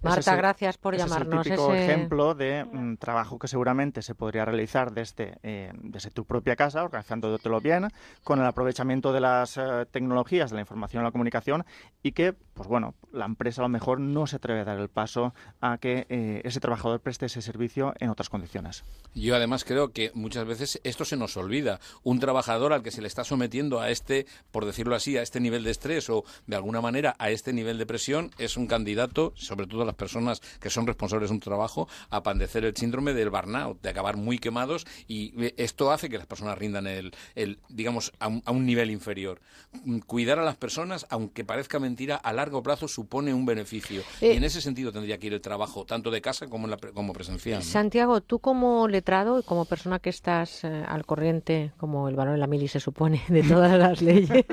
[0.01, 1.41] Marta, es gracias por ese llamarnos.
[1.41, 5.73] Es el típico Ese- ejemplo de mm, trabajo que seguramente se podría realizar desde, eh,
[5.83, 7.89] desde tu propia casa, organizándotelo bien,
[8.23, 11.65] con el aprovechamiento de las eh, tecnologías, de la información y la comunicación,
[12.03, 14.89] y que, pues bueno, la empresa a lo mejor no se atreve a dar el
[14.89, 18.85] paso a que eh, ese trabajador preste ese servicio en otras condiciones.
[19.15, 21.81] Yo además creo que muchas veces esto se nos olvida.
[22.05, 25.41] Un trabajador al que se le está sometiendo a este, por decirlo así, a este
[25.41, 29.33] nivel de estrés o de alguna manera a este nivel de presión es un candidato,
[29.35, 33.31] sobre todo las personas que son responsables de un trabajo, a padecer el síndrome del
[33.31, 37.59] burnout, de acabar muy quemados y eh, esto hace que las personas rindan el, el
[37.69, 39.41] digamos, a un, a un nivel inferior.
[39.85, 44.03] Mm, Cuidar a las personas, aunque parezca mentira, a largo plazo supone un beneficio.
[44.21, 46.71] Eh, y en ese sentido tendría que ir el trabajo, tanto de casa como, en
[46.73, 47.59] la como presencial.
[47.61, 47.65] ¿no?
[47.65, 52.35] Santiago, tú como letrado y como persona que estás eh, al corriente, como el varón
[52.35, 54.45] en la mili se supone, de todas las leyes,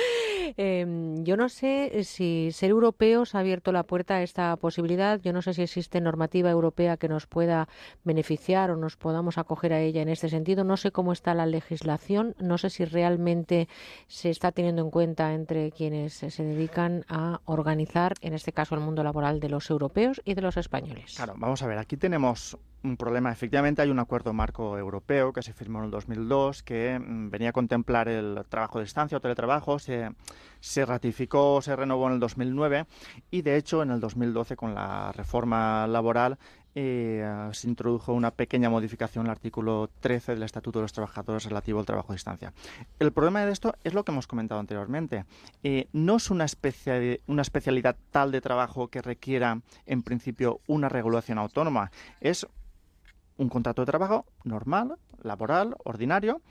[0.56, 4.77] em, yo no sé si ser europeos ha abierto la puerta a esta posibilidad.
[5.22, 7.68] Yo no sé si existe normativa europea que nos pueda
[8.04, 10.64] beneficiar o nos podamos acoger a ella en este sentido.
[10.64, 12.34] No sé cómo está la legislación.
[12.38, 13.68] No sé si realmente
[14.06, 18.80] se está teniendo en cuenta entre quienes se dedican a organizar, en este caso, el
[18.80, 21.14] mundo laboral de los europeos y de los españoles.
[21.16, 23.32] Claro, vamos a ver, aquí tenemos un problema.
[23.32, 27.50] Efectivamente, hay un acuerdo marco europeo que se firmó en el 2002 que mm, venía
[27.50, 29.78] a contemplar el trabajo de distancia o teletrabajo.
[29.78, 30.10] Se,
[30.60, 32.86] se ratificó, se renovó en el 2009
[33.30, 36.38] y, de hecho, en el 2012, con la reforma laboral,
[36.80, 41.80] eh, se introdujo una pequeña modificación al artículo 13 del Estatuto de los Trabajadores relativo
[41.80, 42.52] al trabajo a distancia.
[43.00, 45.24] El problema de esto es lo que hemos comentado anteriormente.
[45.64, 46.46] Eh, no es una,
[47.26, 51.90] una especialidad tal de trabajo que requiera, en principio, una regulación autónoma.
[52.20, 52.46] Es
[53.38, 56.42] un contrato de trabajo normal, laboral, ordinario,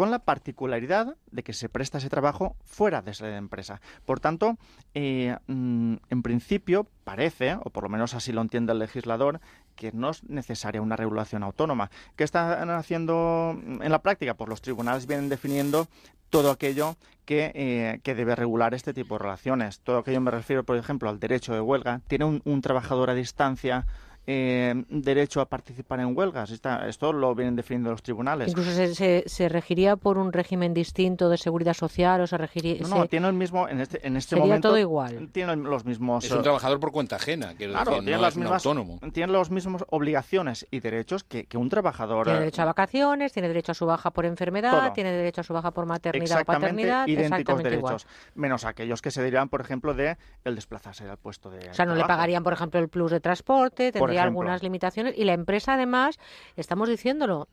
[0.00, 3.82] con la particularidad de que se presta ese trabajo fuera de esa empresa.
[4.06, 4.56] Por tanto,
[4.94, 9.42] eh, mm, en principio parece, o por lo menos así lo entiende el legislador,
[9.76, 11.90] que no es necesaria una regulación autónoma.
[12.16, 14.32] ¿Qué están haciendo en la práctica?
[14.32, 15.86] Pues los tribunales vienen definiendo
[16.30, 16.96] todo aquello
[17.26, 19.80] que, eh, que debe regular este tipo de relaciones.
[19.80, 22.00] Todo aquello me refiero, por ejemplo, al derecho de huelga.
[22.08, 23.84] ¿Tiene un trabajador a distancia
[24.26, 26.50] eh, derecho a participar en huelgas.
[26.50, 28.48] Esta- esto lo vienen definiendo los tribunales.
[28.48, 32.76] Incluso se, se, se regiría por un régimen distinto de seguridad social o se regiría...
[32.82, 34.68] No, no, se- tiene el mismo, en este, en este Sería momento...
[34.68, 35.28] todo igual.
[35.32, 36.24] Tiene los mismos...
[36.24, 38.42] Es un eh, trabajador por cuenta ajena, quiero Claro, decir, tiene no las es un
[38.42, 39.00] mismas, autónomo.
[39.12, 42.24] tiene las mismas obligaciones y derechos que, que un trabajador.
[42.24, 44.92] Tiene eh, derecho a vacaciones, tiene derecho a su baja por enfermedad, Todo.
[44.92, 47.94] tiene derecho a su baja por maternidad o paternidad, idénticos exactamente igual.
[47.94, 51.74] derechos, menos aquellos que se derivan, por ejemplo, de el desplazarse al puesto de O
[51.74, 52.08] sea, no le trabajo.
[52.18, 54.40] pagarían, por ejemplo, el plus de transporte, Por ejemplo.
[54.40, 56.18] algunas limitaciones y la empresa, además,
[56.56, 57.48] estamos diciéndolo,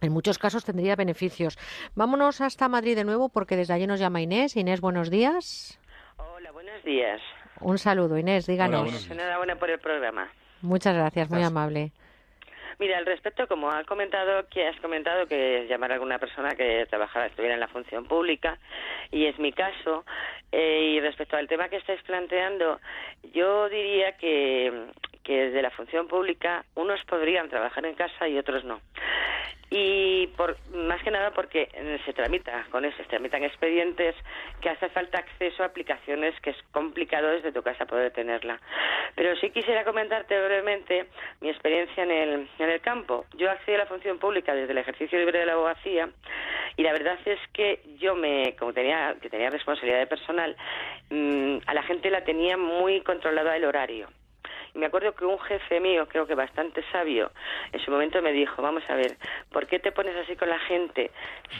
[0.00, 1.58] en muchos casos tendría beneficios.
[1.94, 4.56] Vámonos hasta Madrid de nuevo porque desde allí nos llama Inés.
[4.56, 5.78] Inés, buenos días.
[6.52, 7.20] Buenos días.
[7.60, 9.10] Un saludo, Inés, díganos.
[9.10, 10.28] Enhorabuena por el programa.
[10.62, 11.92] Muchas gracias, muy amable.
[12.78, 16.86] Mira, al respecto, como has comentado, que has comentado que llamar a alguna persona que
[16.88, 18.58] trabajara, estuviera en la función pública,
[19.10, 20.04] y es mi caso.
[20.52, 22.80] eh, y respecto al tema que estáis planteando,
[23.32, 24.86] yo diría que,
[25.22, 28.80] que desde la función pública unos podrían trabajar en casa y otros no.
[29.74, 31.66] Y por, más que nada porque
[32.04, 34.14] se tramita con eso, se tramitan expedientes
[34.60, 38.60] que hace falta acceso a aplicaciones que es complicado desde tu casa poder tenerla.
[39.14, 41.06] Pero sí quisiera comentarte brevemente
[41.40, 43.24] mi experiencia en el, en el campo.
[43.34, 46.10] Yo accedí a la función pública desde el ejercicio libre de la abogacía
[46.76, 50.54] y la verdad es que yo me, como tenía, que tenía responsabilidad de personal,
[51.08, 54.08] mm, a la gente la tenía muy controlada el horario.
[54.74, 57.30] Me acuerdo que un jefe mío, creo que bastante sabio,
[57.72, 59.16] en su momento me dijo, vamos a ver,
[59.50, 61.10] ¿por qué te pones así con la gente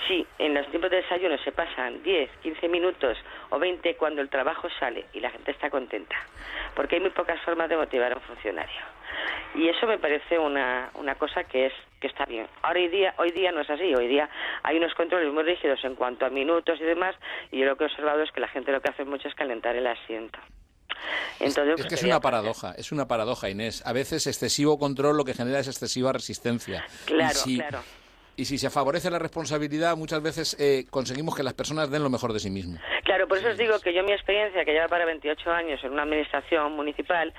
[0.07, 3.19] si en los tiempos de desayuno se pasan 10, 15 minutos
[3.51, 6.17] o 20 cuando el trabajo sale y la gente está contenta?
[6.75, 8.81] Porque hay muy pocas formas de motivar a un funcionario.
[9.55, 12.47] Y eso me parece una, una cosa que es que está bien.
[12.63, 13.95] Ahora hoy día, hoy día no es así.
[13.95, 14.29] Hoy día
[14.63, 17.15] hay unos controles muy rígidos en cuanto a minutos y demás.
[17.51, 19.35] Y yo lo que he observado es que la gente lo que hace mucho es
[19.35, 20.39] calentar el asiento.
[21.41, 23.83] Entonces, Es pues, que es una paradoja, es una paradoja, Inés.
[23.87, 26.85] A veces excesivo control lo que genera es excesiva resistencia.
[27.07, 27.83] Claro, y si, claro.
[28.35, 32.09] Y si se favorece la responsabilidad, muchas veces eh, conseguimos que las personas den lo
[32.09, 32.81] mejor de sí mismas.
[33.05, 35.93] Claro, por eso os digo que yo mi experiencia, que lleva para 28 años en
[35.93, 37.35] una administración municipal,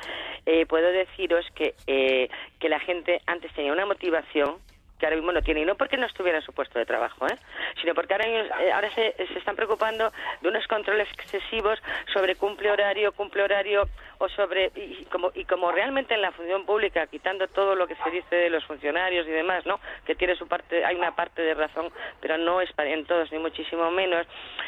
[0.46, 4.58] eh, puedo deciros que, eh, que la gente antes tenía una motivación
[5.04, 7.28] que ahora mismo no tiene, y no porque no estuviera en su puesto de trabajo,
[7.28, 7.36] ¿eh?
[7.82, 11.78] sino porque ahora, eh, ahora se, se están preocupando de unos controles excesivos
[12.14, 13.84] sobre cumple horario, cumple horario,
[14.20, 17.96] o sobre, y, como, y como realmente en la función pública, quitando todo lo que
[17.96, 19.82] se dice de los funcionarios y demás, ¿no?
[20.06, 21.92] que tiene su parte, hay una parte de razón,
[22.22, 24.26] pero no es para en todos, ni muchísimo menos,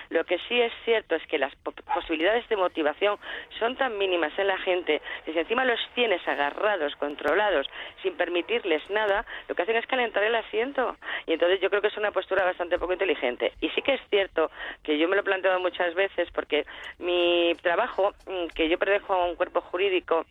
[0.09, 3.17] lo que sí es cierto es que las po- posibilidades de motivación
[3.57, 7.69] son tan mínimas en la gente que si encima los tienes agarrados, controlados,
[8.03, 10.95] sin permitirles nada, lo que hacen es calentar el asiento.
[11.27, 13.53] Y entonces yo creo que es una postura bastante poco inteligente.
[13.61, 14.51] Y sí que es cierto
[14.83, 16.65] que yo me lo he planteado muchas veces porque
[16.99, 20.25] mi trabajo, mm, que yo pertenezco a un cuerpo jurídico,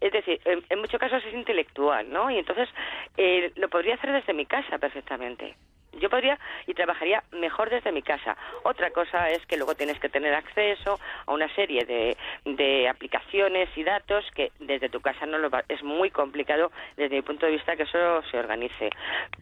[0.00, 2.30] es decir, en, en muchos casos es intelectual, ¿no?
[2.30, 2.68] Y entonces
[3.16, 5.56] eh, lo podría hacer desde mi casa perfectamente.
[5.94, 8.36] Yo podría y trabajaría mejor desde mi casa.
[8.62, 13.68] Otra cosa es que luego tienes que tener acceso a una serie de, de aplicaciones
[13.76, 17.46] y datos que desde tu casa no lo va- es muy complicado desde mi punto
[17.46, 18.90] de vista que eso se organice.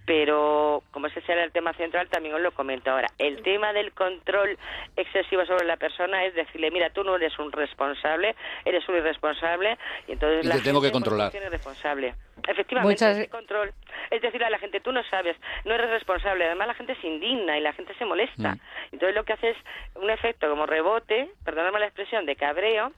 [0.07, 3.09] Pero como ese será el tema central, también os lo comento ahora.
[3.19, 4.59] El tema del control
[4.97, 9.77] excesivo sobre la persona es decirle, mira, tú no eres un responsable, eres un irresponsable
[10.07, 11.33] y entonces Y la te tengo gente, que pues, controlar.
[11.51, 12.15] responsable.
[12.47, 13.73] Efectivamente, Muchas- ese control.
[14.11, 16.45] Es decir, a la gente, tú no sabes, no eres responsable.
[16.47, 18.55] Además, la gente se indigna y la gente se molesta.
[18.55, 18.61] Mm.
[18.93, 19.57] Entonces, lo que hace es
[19.97, 22.93] un efecto como rebote, perdóname la expresión, de cabreo.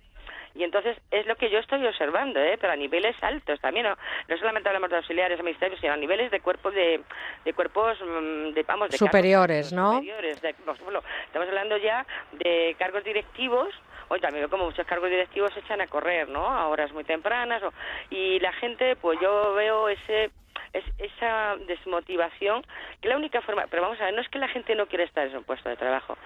[0.53, 2.59] Y entonces es lo que yo estoy observando, ¿eh?
[2.61, 3.87] pero a niveles altos también.
[3.87, 3.97] No,
[4.27, 7.01] no solamente hablamos de auxiliares administrativos, sino a niveles de cuerpos de,
[7.45, 9.93] de cuerpos mm, de, vamos, de cargos Superiores, ¿no?
[9.93, 10.43] superiores.
[10.43, 13.69] De- estamos hablando ya de cargos directivos.
[14.13, 16.45] Hoy también veo como muchos cargos directivos se echan a correr, ¿no?
[16.47, 17.63] A horas muy tempranas.
[17.63, 17.73] o-
[18.11, 20.31] y la gente, pues yo veo ese
[20.73, 22.63] es esa desmotivación
[23.01, 25.03] que la única forma pero vamos a ver no es que la gente no quiera
[25.05, 26.17] estar en su puesto de trabajo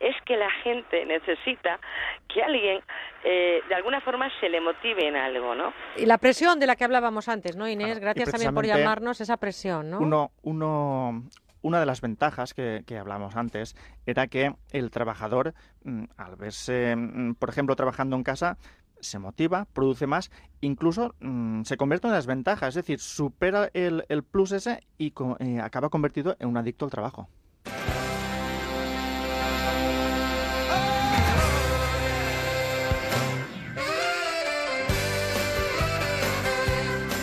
[0.00, 1.78] es que la gente necesita
[2.26, 2.82] que alguien
[3.22, 6.74] eh, de alguna forma se le motive en algo no Y la presión de la
[6.74, 8.00] que hablábamos antes, ¿no, Inés?
[8.00, 9.98] Gracias también por llamarnos esa presión, ¿no?
[9.98, 11.22] Uno, uno,
[11.62, 13.74] una de las ventajas que, que hablamos antes
[14.06, 18.58] era que el trabajador, mm, al verse, mm, por ejemplo, trabajando en casa,
[19.00, 24.04] se motiva, produce más, incluso mm, se convierte en las ventajas, es decir, supera el,
[24.08, 27.28] el plus ese y co- eh, acaba convertido en un adicto al trabajo.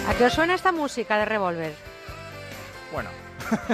[0.08, 1.74] ¿A qué os suena esta música de Revolver?
[2.92, 3.10] Bueno.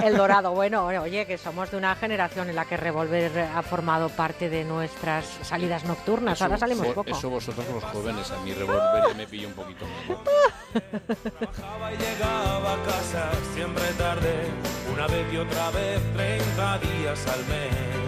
[0.02, 4.08] El dorado, bueno, oye, que somos de una generación en la que Revolver ha formado
[4.08, 6.40] parte de nuestras salidas nocturnas.
[6.42, 7.10] Ahora salimos poco.
[7.10, 10.24] Eso vosotros los jóvenes, a mí revolver ya me pillo un poquito mejor.
[10.74, 14.34] y llegaba a casa siempre tarde,
[14.92, 18.06] una vez y otra vez, 30 días al mes.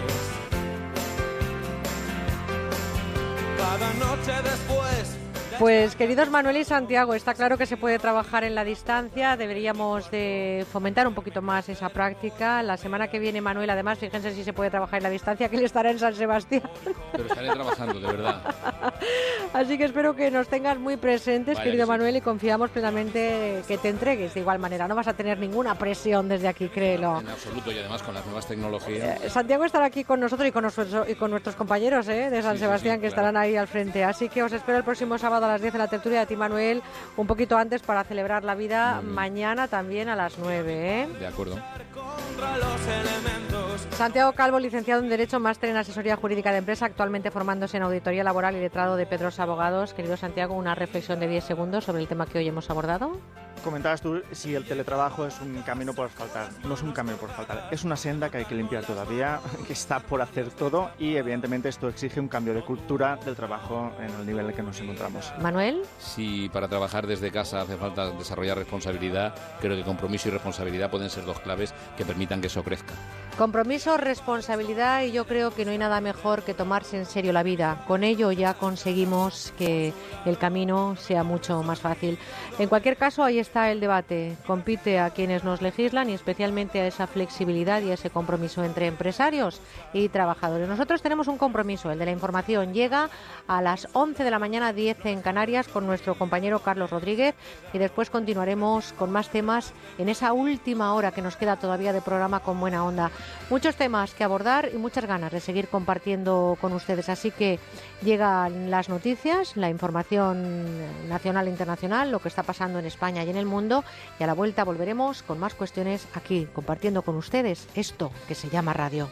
[3.57, 5.17] Cada noche después
[5.59, 10.09] Pues queridos Manuel y Santiago, está claro que se puede trabajar en la distancia, deberíamos
[10.09, 12.63] de fomentar un poquito más esa práctica.
[12.63, 15.57] La semana que viene Manuel, además, fíjense si se puede trabajar en la distancia, que
[15.57, 16.63] él estará en San Sebastián.
[17.11, 18.41] Pero estaré trabajando, de verdad.
[19.53, 21.89] Así que espero que nos tengas muy presentes, Vaya querido sí.
[21.89, 24.87] Manuel, y confiamos plenamente que te entregues de igual manera.
[24.87, 27.19] No vas a tener ninguna presión desde aquí, créelo.
[27.19, 29.21] En absoluto, y además con las nuevas tecnologías.
[29.25, 32.41] Eh, Santiago estará aquí con nosotros y con, nuestros, y con nuestros compañeros eh, de
[32.41, 33.27] San Sí, Sebastián sí, que claro.
[33.27, 34.05] estarán ahí al frente.
[34.05, 36.81] Así que os espero el próximo sábado las 10 en la tertulia de ti, Manuel,
[37.17, 39.01] un poquito antes para celebrar la vida.
[39.01, 41.01] Mañana también a las 9.
[41.01, 41.07] ¿eh?
[41.19, 41.55] De acuerdo.
[41.93, 43.58] contra los elementos.
[43.99, 48.23] Santiago Calvo, licenciado en Derecho, máster en Asesoría Jurídica de Empresa, actualmente formándose en Auditoría
[48.23, 49.93] Laboral y letrado de Pedros Abogados.
[49.93, 53.19] Querido Santiago, una reflexión de 10 segundos sobre el tema que hoy hemos abordado.
[53.63, 56.47] Comentabas tú si el teletrabajo es un camino por asfaltar.
[56.63, 59.73] No es un camino por asfaltar, es una senda que hay que limpiar todavía, que
[59.73, 64.11] está por hacer todo y evidentemente esto exige un cambio de cultura del trabajo en
[64.11, 65.33] el nivel en el que nos encontramos.
[65.41, 65.81] Manuel.
[65.99, 71.09] Si para trabajar desde casa hace falta desarrollar responsabilidad, creo que compromiso y responsabilidad pueden
[71.09, 72.93] ser dos claves que permitan que eso crezca.
[73.39, 77.41] Compromiso, responsabilidad y yo creo que no hay nada mejor que tomarse en serio la
[77.41, 77.85] vida.
[77.87, 79.93] Con ello ya conseguimos que
[80.25, 82.19] el camino sea mucho más fácil.
[82.57, 84.35] En cualquier caso, ahí está el debate.
[84.45, 89.61] Compite a quienes nos legislan y especialmente a esa flexibilidad y ese compromiso entre empresarios
[89.93, 90.67] y trabajadores.
[90.67, 92.73] Nosotros tenemos un compromiso, el de la información.
[92.73, 93.09] Llega
[93.47, 97.35] a las 11 de la mañana, 10 en Canarias, con nuestro compañero Carlos Rodríguez
[97.71, 102.01] y después continuaremos con más temas en esa última hora que nos queda todavía de
[102.01, 103.11] programa con buena onda.
[103.49, 107.09] Muchos temas que abordar y muchas ganas de seguir compartiendo con ustedes.
[107.09, 107.59] Así que
[108.03, 113.29] llegan las noticias, la información nacional e internacional, lo que está pasando en España y
[113.29, 113.83] en el mundo.
[114.19, 118.49] Y a la vuelta volveremos con más cuestiones aquí, compartiendo con ustedes esto que se
[118.49, 119.09] llama radio.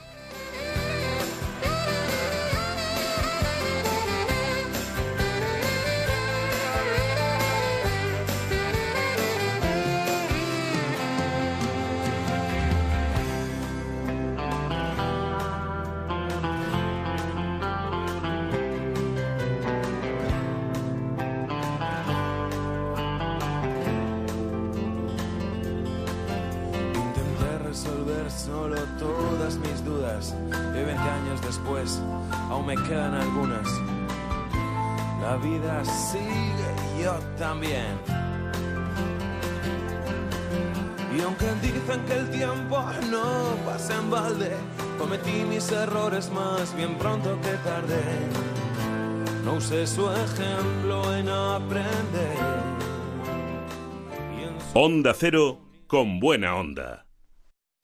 [49.88, 52.38] Su ejemplo en aprender.
[54.74, 57.07] Onda Cero con buena onda.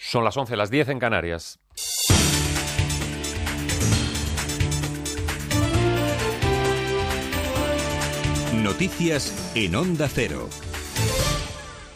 [0.00, 1.58] Son las 11, las 10 en Canarias.
[8.54, 10.48] Noticias en Onda Cero.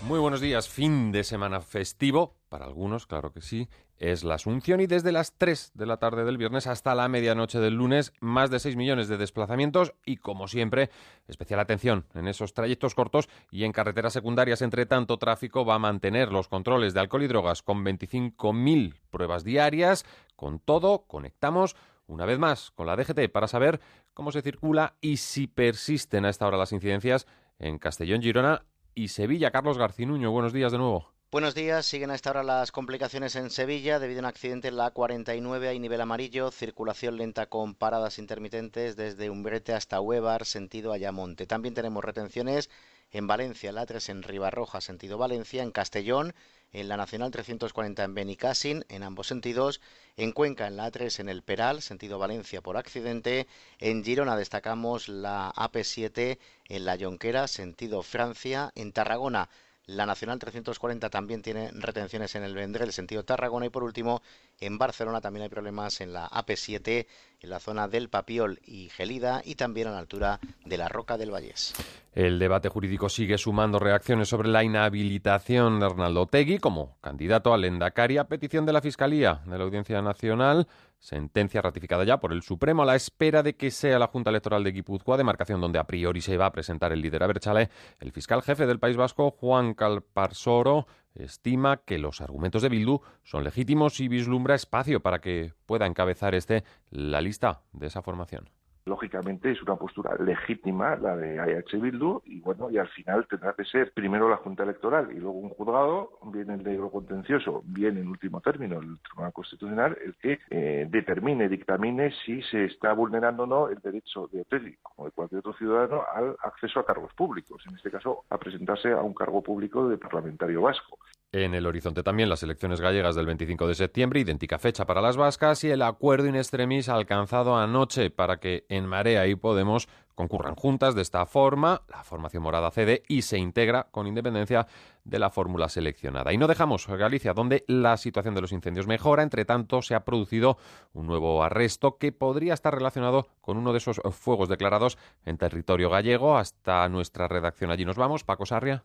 [0.04, 4.80] Muy buenos días, fin de semana festivo, para algunos, claro que sí, es la Asunción
[4.80, 8.50] y desde las 3 de la tarde del viernes hasta la medianoche del lunes, más
[8.50, 10.90] de 6 millones de desplazamientos y, como siempre,
[11.28, 14.60] especial atención en esos trayectos cortos y en carreteras secundarias.
[14.60, 19.44] Entre tanto tráfico va a mantener los controles de alcohol y drogas con 25.000 pruebas
[19.44, 20.04] diarias.
[20.34, 21.76] Con todo, conectamos
[22.08, 23.80] una vez más con la DGT para saber
[24.14, 27.28] cómo se circula y si persisten a esta hora las incidencias
[27.60, 28.64] en Castellón, Girona
[28.94, 29.50] y Sevilla.
[29.50, 31.12] Carlos Garcinuño, buenos días de nuevo.
[31.32, 34.76] Buenos días, siguen a esta hora las complicaciones en Sevilla debido a un accidente en
[34.76, 40.92] la A49 hay nivel amarillo, circulación lenta con paradas intermitentes desde Umbrete hasta Huevar, sentido
[40.92, 41.46] Ayamonte.
[41.46, 42.68] También tenemos retenciones
[43.12, 46.34] en Valencia, la 3 en Ribarroja, sentido Valencia, en Castellón,
[46.72, 49.80] en la Nacional 340 en Benicassin, en ambos sentidos,
[50.16, 53.46] en Cuenca, en la A3 en el Peral, sentido Valencia por accidente,
[53.78, 59.50] en Girona destacamos la AP7 en la Jonquera, sentido Francia, en Tarragona
[59.92, 63.66] la Nacional 340 también tiene retenciones en el Vendrell, sentido Tarragona.
[63.66, 64.22] Y por último,
[64.60, 67.06] en Barcelona también hay problemas en la AP7,
[67.40, 71.18] en la zona del Papiol y Gelida y también a la altura de la Roca
[71.18, 71.74] del Vallés.
[72.14, 77.64] El debate jurídico sigue sumando reacciones sobre la inhabilitación de Arnaldo Tegui como candidato al
[77.64, 80.66] Endacari a petición de la Fiscalía de la Audiencia Nacional.
[81.02, 84.62] Sentencia ratificada ya por el Supremo a la espera de que sea la Junta Electoral
[84.62, 87.70] de Guipúzcoa, demarcación donde a priori se va a presentar el líder Aberchale.
[87.98, 93.42] El fiscal jefe del País Vasco, Juan Calparsoro, estima que los argumentos de Bildu son
[93.42, 98.48] legítimos y vislumbra espacio para que pueda encabezar este la lista de esa formación.
[98.84, 103.52] Lógicamente es una postura legítima la de AH Bildu y bueno, y al final tendrá
[103.52, 107.96] que ser primero la Junta Electoral y luego un juzgado, bien el negro contencioso, bien
[107.96, 113.44] en último término el Tribunal Constitucional, el que eh, determine, dictamine si se está vulnerando
[113.44, 117.14] o no el derecho de Otegi, como de cualquier otro ciudadano, al acceso a cargos
[117.14, 120.98] públicos, en este caso a presentarse a un cargo público de parlamentario vasco.
[121.34, 125.16] En el horizonte también las elecciones gallegas del 25 de septiembre, idéntica fecha para las
[125.16, 130.56] vascas, y el acuerdo in extremis alcanzado anoche para que en Marea y Podemos concurran
[130.56, 134.66] juntas de esta forma, la formación morada cede y se integra con independencia
[135.04, 136.34] de la fórmula seleccionada.
[136.34, 139.22] Y no dejamos Galicia, donde la situación de los incendios mejora.
[139.22, 140.58] Entre tanto, se ha producido
[140.92, 145.88] un nuevo arresto que podría estar relacionado con uno de esos fuegos declarados en territorio
[145.88, 146.36] gallego.
[146.36, 148.22] Hasta nuestra redacción allí nos vamos.
[148.22, 148.84] Paco Sarria.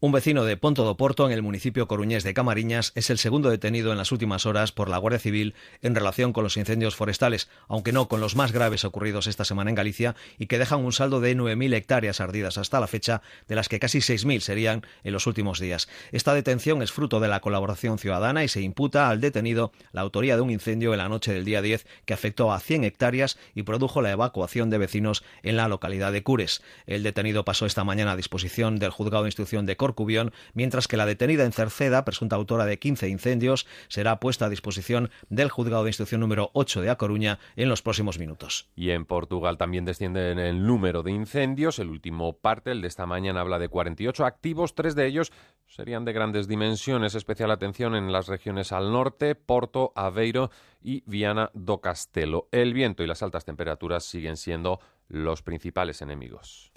[0.00, 3.50] Un vecino de Ponto do Porto, en el municipio coruñés de Camariñas, es el segundo
[3.50, 7.48] detenido en las últimas horas por la Guardia Civil en relación con los incendios forestales,
[7.66, 10.92] aunque no con los más graves ocurridos esta semana en Galicia y que dejan un
[10.92, 15.12] saldo de 9.000 hectáreas ardidas hasta la fecha, de las que casi 6.000 serían en
[15.12, 15.88] los últimos días.
[16.12, 20.36] Esta detención es fruto de la colaboración ciudadana y se imputa al detenido la autoría
[20.36, 23.64] de un incendio en la noche del día 10 que afectó a 100 hectáreas y
[23.64, 26.62] produjo la evacuación de vecinos en la localidad de Cures.
[26.86, 30.98] El detenido pasó esta mañana a disposición del juzgado de instrucción de Corcubión, mientras que
[30.98, 35.84] la detenida en Cerceda, presunta autora de 15 incendios, será puesta a disposición del juzgado
[35.84, 38.68] de instrucción número 8 de A Coruña en los próximos minutos.
[38.76, 41.78] Y en Portugal también desciende en el número de incendios.
[41.78, 44.74] El último parte, el de esta mañana, habla de 48 activos.
[44.74, 45.32] Tres de ellos
[45.66, 47.14] serían de grandes dimensiones.
[47.14, 50.50] Especial atención en las regiones al norte, Porto, Aveiro
[50.80, 52.48] y Viana do Castelo.
[52.52, 56.70] El viento y las altas temperaturas siguen siendo los principales enemigos.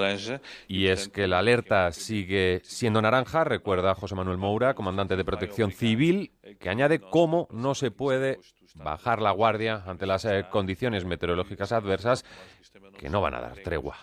[0.00, 0.40] Laranja.
[0.66, 5.70] Y es que la alerta sigue siendo naranja, recuerda José Manuel Moura, comandante de Protección
[5.70, 8.40] Civil, que añade cómo no se puede
[8.74, 12.24] bajar la guardia ante las eh, condiciones meteorológicas adversas
[12.98, 13.96] que no van a dar tregua.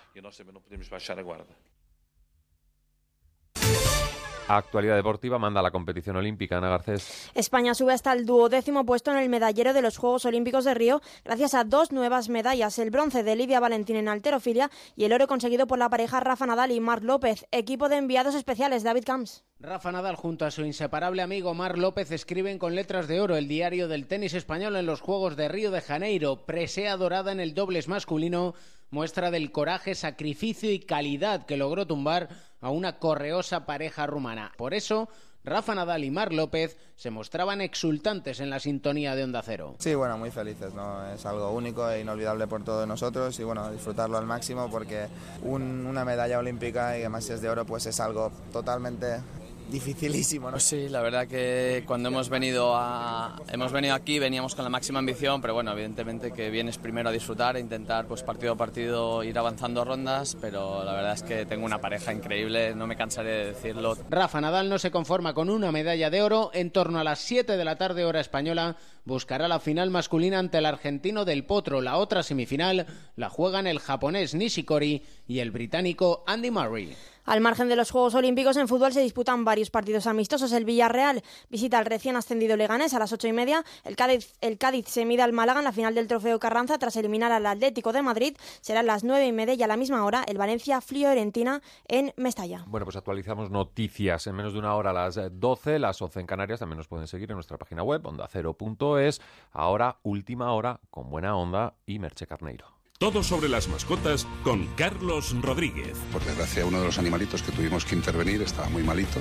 [4.47, 7.31] Actualidad deportiva manda la competición olímpica, Ana Garcés.
[7.33, 11.01] España sube hasta el duodécimo puesto en el medallero de los Juegos Olímpicos de Río
[11.23, 15.27] gracias a dos nuevas medallas, el bronce de Livia Valentín en alterofilia y el oro
[15.27, 19.45] conseguido por la pareja Rafa Nadal y Marc López, equipo de enviados especiales David Camps.
[19.59, 23.47] Rafa Nadal junto a su inseparable amigo Mar López escriben con letras de oro el
[23.47, 27.53] diario del tenis español en los Juegos de Río de Janeiro, presea dorada en el
[27.53, 28.55] dobles masculino,
[28.93, 32.29] muestra del coraje, sacrificio y calidad que logró tumbar
[32.61, 34.51] a una correosa pareja rumana.
[34.55, 35.09] Por eso
[35.43, 39.75] Rafa Nadal y Mar López se mostraban exultantes en la sintonía de Onda Cero.
[39.79, 41.11] Sí, bueno, muy felices, ¿no?
[41.11, 45.07] Es algo único e inolvidable por todos nosotros y bueno, disfrutarlo al máximo porque
[45.41, 49.21] una medalla olímpica y además si es de oro pues es algo totalmente
[49.69, 50.59] dificilísimo, ¿no?
[50.59, 54.99] Sí, la verdad que cuando hemos venido a hemos venido aquí veníamos con la máxima
[54.99, 59.23] ambición, pero bueno, evidentemente que vienes primero a disfrutar e intentar pues partido a partido
[59.23, 63.31] ir avanzando rondas, pero la verdad es que tengo una pareja increíble, no me cansaré
[63.31, 63.97] de decirlo.
[64.09, 67.57] Rafa Nadal no se conforma con una medalla de oro, en torno a las 7
[67.57, 71.97] de la tarde hora española buscará la final masculina ante el argentino del Potro, la
[71.97, 72.85] otra semifinal
[73.15, 76.95] la juegan el japonés Nishikori y el británico Andy Murray.
[77.25, 80.51] Al margen de los Juegos Olímpicos, en fútbol se disputan varios partidos amistosos.
[80.51, 83.63] El Villarreal visita al recién ascendido Leganés a las ocho y media.
[83.83, 87.45] El Cádiz, se mide al Málaga en la final del Trofeo Carranza tras eliminar al
[87.45, 88.35] Atlético de Madrid.
[88.61, 92.65] Serán las nueve y media y a la misma hora el Valencia Fiorentina en Mestalla.
[92.67, 95.79] Bueno, pues actualizamos noticias en menos de una hora a las 12.
[95.79, 99.21] Las 11 en Canarias también nos pueden seguir en nuestra página web ondacero.es.
[99.51, 102.72] Ahora, última hora con buena onda y Merche Carneiro.
[103.03, 105.97] Todo sobre las mascotas con Carlos Rodríguez.
[106.13, 109.19] Por desgracia, uno de los animalitos que tuvimos que intervenir estaba muy malito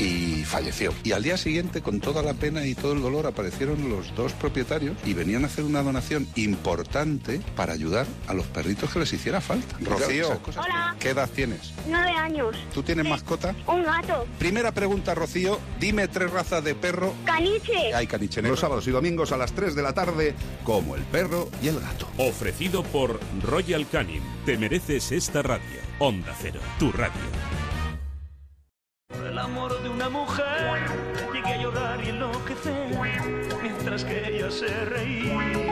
[0.00, 0.92] y falleció.
[1.04, 4.32] Y al día siguiente, con toda la pena y todo el dolor, aparecieron los dos
[4.32, 9.12] propietarios y venían a hacer una donación importante para ayudar a los perritos que les
[9.12, 9.76] hiciera falta.
[9.80, 10.96] Rocío, Hola.
[10.98, 11.72] ¿qué edad tienes?
[11.86, 12.56] Nueve años.
[12.74, 13.54] ¿Tú tienes mascota?
[13.68, 14.26] Un gato.
[14.40, 15.60] Primera pregunta, Rocío.
[15.78, 17.14] Dime tres razas de perro.
[17.24, 17.94] Caniche.
[17.94, 20.34] Hay caniche Los sábados y domingos a las 3 de la tarde,
[20.64, 22.08] como el perro y el gato.
[22.18, 23.11] Ofrecido por
[23.42, 24.22] Royal Canin.
[24.44, 25.80] Te mereces esta radio.
[25.98, 27.20] Onda Cero, tu radio.
[29.24, 30.80] El amor de una mujer,
[31.32, 32.98] llegué a llorar y enloquecer,
[33.62, 35.71] mientras que ella se reía.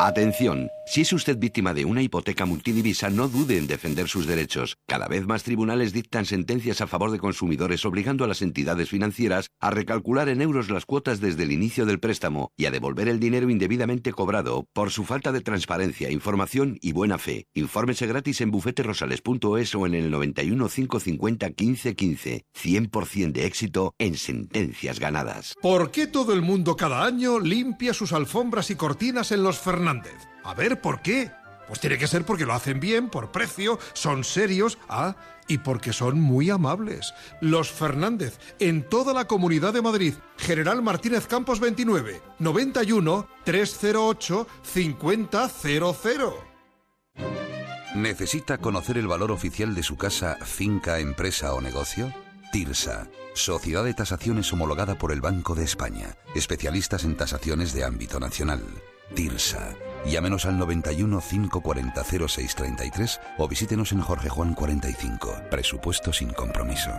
[0.00, 4.76] Atención, si es usted víctima de una hipoteca multidivisa, no dude en defender sus derechos.
[4.86, 9.48] Cada vez más tribunales dictan sentencias a favor de consumidores obligando a las entidades financieras
[9.58, 13.18] a recalcular en euros las cuotas desde el inicio del préstamo y a devolver el
[13.18, 17.48] dinero indebidamente cobrado por su falta de transparencia, información y buena fe.
[17.52, 22.44] Infórmese gratis en bufeterosales.es o en el 91 550 1515.
[22.56, 25.56] 100% de éxito en sentencias ganadas.
[25.60, 29.87] ¿Por qué todo el mundo cada año limpia sus alfombras y cortinas en los Fernández?
[30.44, 31.30] A ver, ¿por qué?
[31.66, 35.16] Pues tiene que ser porque lo hacen bien, por precio, son serios, ah,
[35.48, 37.14] y porque son muy amables.
[37.40, 40.14] Los Fernández, en toda la comunidad de Madrid.
[40.36, 45.28] General Martínez Campos 29, 91 308 5000.
[47.94, 52.12] ¿Necesita conocer el valor oficial de su casa, finca, empresa o negocio?
[52.52, 58.20] TIRSA, Sociedad de Tasaciones homologada por el Banco de España, especialistas en tasaciones de ámbito
[58.20, 58.62] nacional.
[59.14, 59.76] TIRSA.
[60.06, 65.42] Llámenos al 91 540 0633 o visítenos en Jorge Juan 45.
[65.50, 66.90] Presupuesto sin compromiso.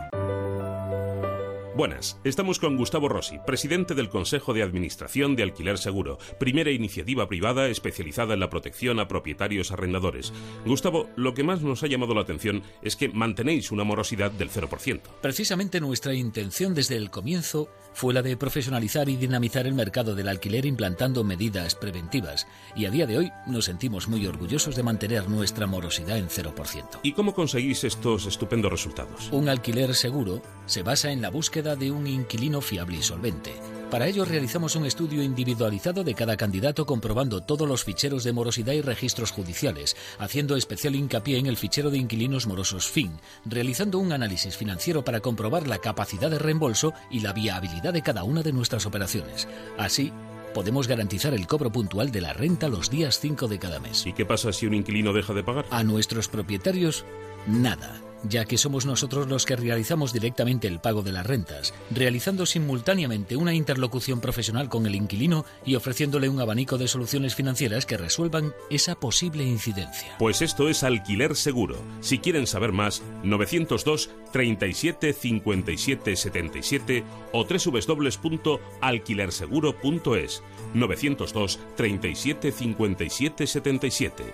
[1.80, 7.30] Buenas, estamos con Gustavo Rossi, presidente del Consejo de Administración de Alquiler Seguro, primera iniciativa
[7.30, 10.34] privada especializada en la protección a propietarios arrendadores.
[10.66, 14.50] Gustavo, lo que más nos ha llamado la atención es que mantenéis una morosidad del
[14.52, 15.00] 0%.
[15.22, 20.30] Precisamente nuestra intención desde el comienzo fue la de profesionalizar y dinamizar el mercado del
[20.30, 25.30] alquiler implantando medidas preventivas, y a día de hoy nos sentimos muy orgullosos de mantener
[25.30, 27.02] nuestra morosidad en 0%.
[27.04, 29.30] ¿Y cómo conseguís estos estupendos resultados?
[29.34, 33.52] Un alquiler seguro se basa en la búsqueda de un inquilino fiable y solvente.
[33.90, 38.74] Para ello realizamos un estudio individualizado de cada candidato comprobando todos los ficheros de morosidad
[38.74, 44.12] y registros judiciales, haciendo especial hincapié en el fichero de inquilinos morosos FIN, realizando un
[44.12, 48.54] análisis financiero para comprobar la capacidad de reembolso y la viabilidad de cada una de
[48.54, 49.48] nuestras operaciones.
[49.80, 50.14] Así,
[50.54, 54.06] podemos garantizar el cobro puntual de la renta los días 5 de cada mes.
[54.06, 55.66] ¿Y qué pasa si un inquilino deja de pagar?
[55.72, 57.06] A nuestros propietarios,
[57.48, 62.46] nada ya que somos nosotros los que realizamos directamente el pago de las rentas, realizando
[62.46, 67.98] simultáneamente una interlocución profesional con el inquilino y ofreciéndole un abanico de soluciones financieras que
[67.98, 70.16] resuelvan esa posible incidencia.
[70.18, 71.76] Pues esto es alquiler seguro.
[72.02, 84.34] Si quieren saber más, 902 37 57 77 o www.alquilerseguro.es 902 37 57 77.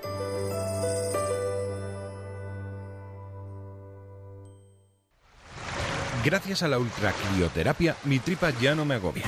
[6.26, 9.26] Gracias a la ultracrioterapia, mi tripa ya no me agobia.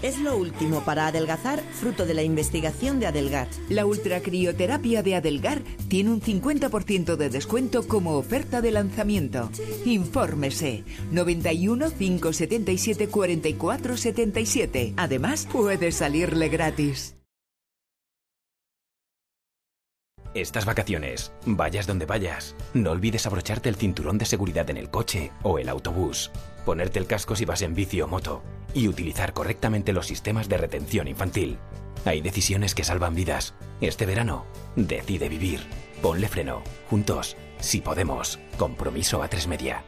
[0.00, 3.48] Es lo último para adelgazar, fruto de la investigación de Adelgar.
[3.68, 9.50] La ultracrioterapia de Adelgar tiene un 50% de descuento como oferta de lanzamiento.
[9.84, 14.94] Infórmese 91 577 44 77.
[14.96, 17.15] Además, puede salirle gratis.
[20.36, 25.32] Estas vacaciones, vayas donde vayas, no olvides abrocharte el cinturón de seguridad en el coche
[25.42, 26.30] o el autobús,
[26.66, 28.42] ponerte el casco si vas en bici o moto
[28.74, 31.56] y utilizar correctamente los sistemas de retención infantil.
[32.04, 33.54] Hay decisiones que salvan vidas.
[33.80, 34.44] Este verano,
[34.76, 35.66] decide vivir.
[36.02, 36.62] Ponle freno.
[36.90, 38.38] Juntos, si podemos.
[38.58, 39.84] Compromiso a tres media.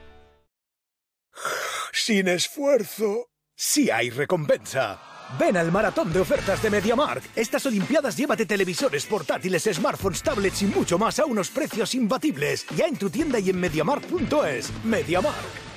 [1.92, 5.07] Sin esfuerzo, sí hay recompensa.
[5.38, 7.22] Ven al maratón de ofertas de MediaMark.
[7.34, 12.66] Estas Olimpiadas llévate televisores, portátiles, smartphones, tablets y mucho más a unos precios imbatibles.
[12.76, 14.72] Ya en tu tienda y en MediaMark.es.
[14.84, 15.68] MediaMark.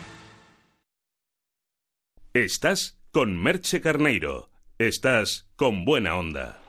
[2.33, 4.49] Estás con Merche Carneiro.
[4.77, 6.61] Estás con buena onda.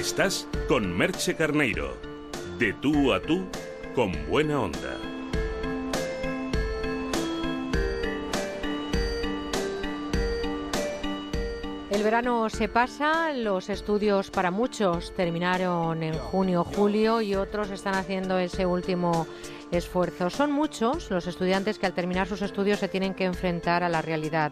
[0.00, 1.94] Estás con Merche Carneiro.
[2.58, 3.46] De tú a tú,
[3.94, 4.96] con buena onda.
[11.90, 17.94] El verano se pasa, los estudios para muchos terminaron en junio julio y otros están
[17.94, 19.26] haciendo ese último
[19.70, 20.30] esfuerzo.
[20.30, 24.00] Son muchos los estudiantes que al terminar sus estudios se tienen que enfrentar a la
[24.00, 24.50] realidad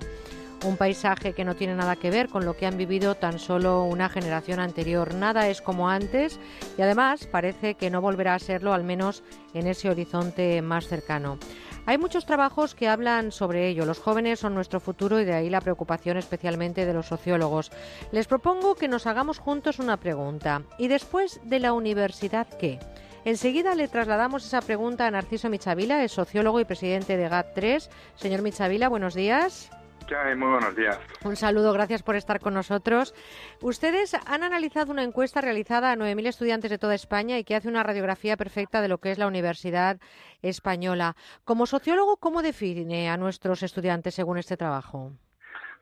[0.64, 3.84] un paisaje que no tiene nada que ver con lo que han vivido tan solo
[3.84, 5.14] una generación anterior.
[5.14, 6.38] Nada es como antes
[6.76, 9.22] y además parece que no volverá a serlo, al menos
[9.54, 11.38] en ese horizonte más cercano.
[11.86, 13.86] Hay muchos trabajos que hablan sobre ello.
[13.86, 17.70] Los jóvenes son nuestro futuro y de ahí la preocupación especialmente de los sociólogos.
[18.12, 20.62] Les propongo que nos hagamos juntos una pregunta.
[20.76, 22.78] ¿Y después de la universidad qué?
[23.24, 27.88] Enseguida le trasladamos esa pregunta a Narciso Michavila, es sociólogo y presidente de GAT3.
[28.16, 29.70] Señor Michavila, buenos días.
[30.08, 30.98] Muy buenos días.
[31.22, 33.14] Un saludo, gracias por estar con nosotros.
[33.60, 37.68] Ustedes han analizado una encuesta realizada a 9.000 estudiantes de toda España y que hace
[37.68, 40.00] una radiografía perfecta de lo que es la Universidad
[40.40, 41.14] Española.
[41.44, 45.12] Como sociólogo, ¿cómo define a nuestros estudiantes según este trabajo?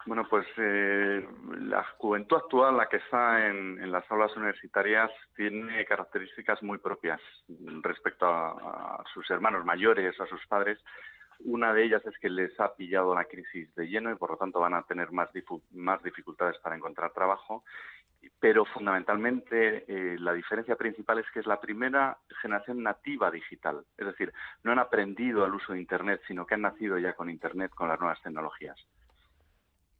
[0.07, 1.27] Bueno, pues eh,
[1.63, 7.21] la juventud actual, la que está en, las aulas universitarias, tiene características muy propias
[7.83, 10.79] respecto a, sus hermanos mayores, a sus padres.
[11.41, 14.37] Una de ellas es que les ha pillado la crisis de lleno y por lo
[14.37, 15.31] tanto van a tener más,
[15.73, 17.65] más dificultades para encontrar trabajo.
[18.41, 23.85] Pero fundamentalmente eh, la diferencia principal es que es la primera generación nativa digital.
[23.97, 24.33] Es decir,
[24.65, 27.89] no han aprendido el uso de Internet, sino que han nacido ya con Internet, con
[27.89, 28.77] las nuevas tecnologías.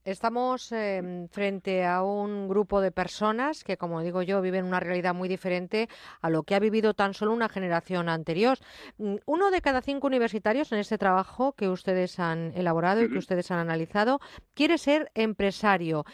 [0.07, 5.17] Estamos em, frente a un grupo de personas que, como digo yo, viven una realidad
[5.17, 5.89] muy diferente
[6.21, 8.57] a lo que ha vivido tan solo una generación anterior.
[8.99, 13.19] Mm, uno de cada cinco universitarios en este trabajo que ustedes han elaborado y que
[13.19, 14.21] ustedes han analizado
[14.55, 16.05] quiere ser empresario.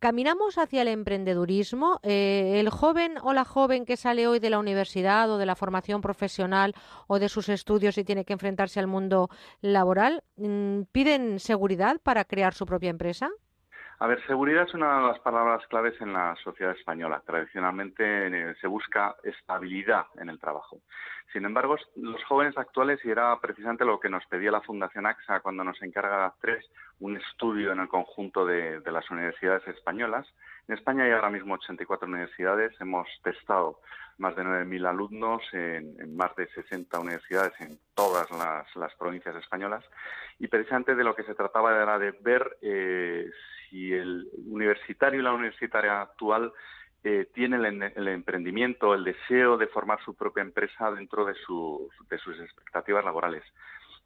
[0.00, 2.00] ¿Caminamos hacia el emprendedurismo?
[2.02, 5.54] Eh, ¿El joven o la joven que sale hoy de la universidad o de la
[5.54, 6.74] formación profesional
[7.06, 12.24] o de sus estudios y tiene que enfrentarse al mundo laboral, mm, piden seguridad para
[12.24, 13.27] crear su propia empresa?
[14.00, 17.20] A ver, seguridad es una de las palabras claves en la sociedad española.
[17.26, 20.78] Tradicionalmente eh, se busca estabilidad en el trabajo.
[21.32, 25.40] Sin embargo, los jóvenes actuales, y era precisamente lo que nos pedía la Fundación AXA
[25.40, 26.70] cuando nos encarga de tres
[27.00, 30.26] un estudio en el conjunto de, las universidades españolas.
[30.68, 32.80] En España hay ahora mismo 84 universidades.
[32.80, 33.80] Hemos testado
[34.18, 39.84] más de 9.000 alumnos en, más de 60 universidades en todas las, provincias españolas.
[40.38, 43.28] Y precisamente de lo que se trataba era de ver eh,
[43.68, 46.52] si el universitario y la universitaria actual
[47.04, 52.40] eh, tiene el, emprendimiento, el deseo de formar su propia empresa dentro de, de sus
[52.40, 53.44] expectativas laborales.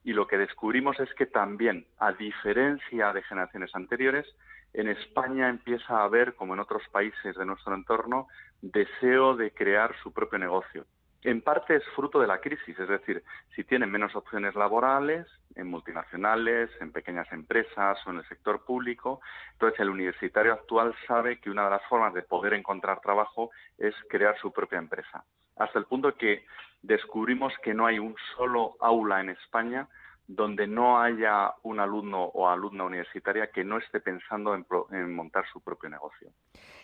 [0.05, 4.26] Y lo que descubrimos es que también, a diferencia de generaciones anteriores,
[4.74, 8.28] en España empieza a haber, como en otros países de nuestro entorno,
[8.60, 10.86] deseo de crear su propio negocio
[11.25, 13.23] en parte es fruto de la crisis, es decir,
[13.55, 19.20] si tienen menos opciones laborales en multinacionales, en pequeñas empresas o en el sector público,
[19.52, 23.94] entonces el universitario actual sabe que una de las formas de poder encontrar trabajo es
[24.09, 25.25] crear su propia empresa.
[25.57, 26.44] Hasta el punto que
[26.83, 29.89] descubrimos que no hay un solo aula en España
[30.26, 35.60] donde no haya un alumno o alumna universitaria que no esté pensando en, montar su
[35.60, 36.31] propio negocio.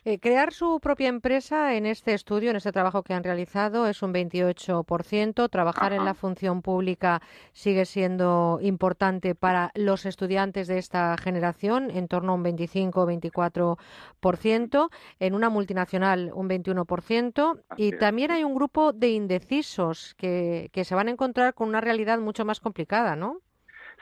[0.04, 4.02] Eh, crear su propia empresa en este estudio, en este trabajo que han realizado, es
[4.02, 5.50] un 28%.
[5.50, 7.20] Trabajar en la función pública
[7.52, 14.88] sigue siendo importante para los estudiantes de esta generación, en torno a un 25-24%.
[15.18, 17.60] En una multinacional, un 21%.
[17.76, 21.80] y también hay un grupo de indecisos que, que se van a encontrar con una
[21.80, 23.40] realidad mucho más complicada, ¿no?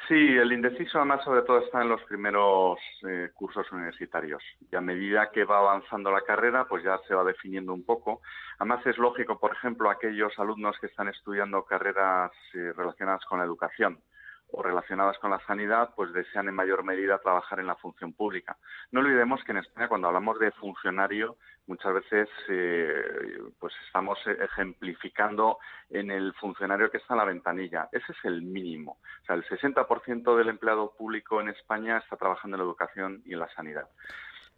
[0.09, 4.81] Sí, el indeciso además sobre todo está en los primeros eh, cursos universitarios y a
[4.81, 8.21] medida que va avanzando la carrera pues ya se va definiendo un poco.
[8.59, 13.45] Además es lógico, por ejemplo, aquellos alumnos que están estudiando carreras eh, relacionadas con la
[13.47, 13.99] educación
[14.53, 18.57] o relacionadas con la sanidad, pues desean en mayor medida trabajar en la función pública.
[18.93, 25.59] No olvidemos que en España, cuando hablamos de funcionario, muchas veces eh, pues estamos ejemplificando
[25.91, 27.89] en el funcionario que está en la ventanilla.
[27.93, 28.99] Ese es el mínimo.
[29.23, 33.35] O sea, el 60% del empleado público en España está trabajando en la educación y
[33.35, 33.89] en la sanidad.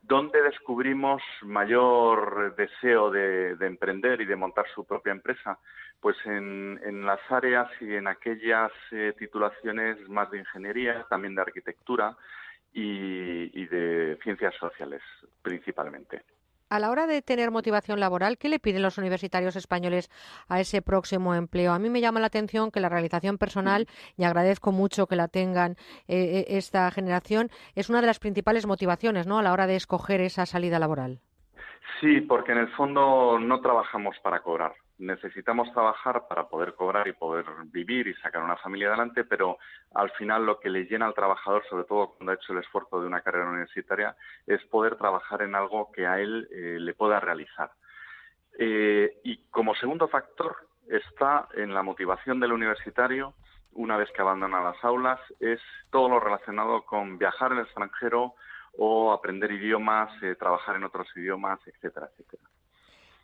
[0.03, 5.59] ¿Dónde descubrimos mayor deseo de, emprender y de montar su propia empresa?
[6.01, 12.17] Pues en, las áreas y en aquellas eh, titulaciones más de ingeniería, también de arquitectura
[12.73, 15.03] y de ciencias sociales
[15.43, 16.23] principalmente.
[16.71, 20.11] A la hora de tener motivación laboral, ¿qué le piden los universitarios españoles
[20.49, 21.73] a ese próximo empleo?
[21.73, 23.87] A mí me llama la atención que la realización personal,
[24.19, 25.73] y agradezco mucho que la tengan
[26.09, 29.39] eh, eh, esta generación, es una de las principales motivaciones ¿no?
[29.39, 31.21] a la hora de escoger esa salida laboral.
[32.03, 37.13] Sí, porque en el fondo no trabajamos para cobrar necesitamos trabajar para poder cobrar y
[37.13, 39.59] poder vivir y sacar una familia adelante, pero
[39.95, 43.01] al final lo que le llena al trabajador, sobre todo cuando ha hecho el esfuerzo
[43.01, 47.21] de una carrera universitaria, es poder trabajar en algo que a él eh, le pueda
[47.21, 47.71] realizar.
[48.59, 50.57] Eh, y como segundo factor
[50.89, 53.35] está en la motivación del universitario,
[53.73, 55.61] una vez que abandona las aulas, es
[55.91, 58.35] todo lo relacionado con viajar el extranjero
[58.77, 62.43] o aprender idiomas, eh, trabajar en otros idiomas, etcétera, etcétera.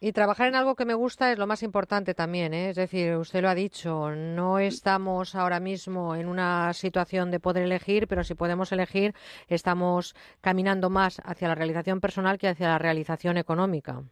[0.07, 2.69] Y trabajar en algo que me gusta es lo más importante también, ¿eh?
[2.69, 7.63] es decir, usted lo ha dicho, no estamos ahora mismo en una situación de poder
[7.63, 9.15] elegir, pero si podemos elegir,
[9.49, 14.03] estamos caminando más hacia la realización personal que hacia la realización económica.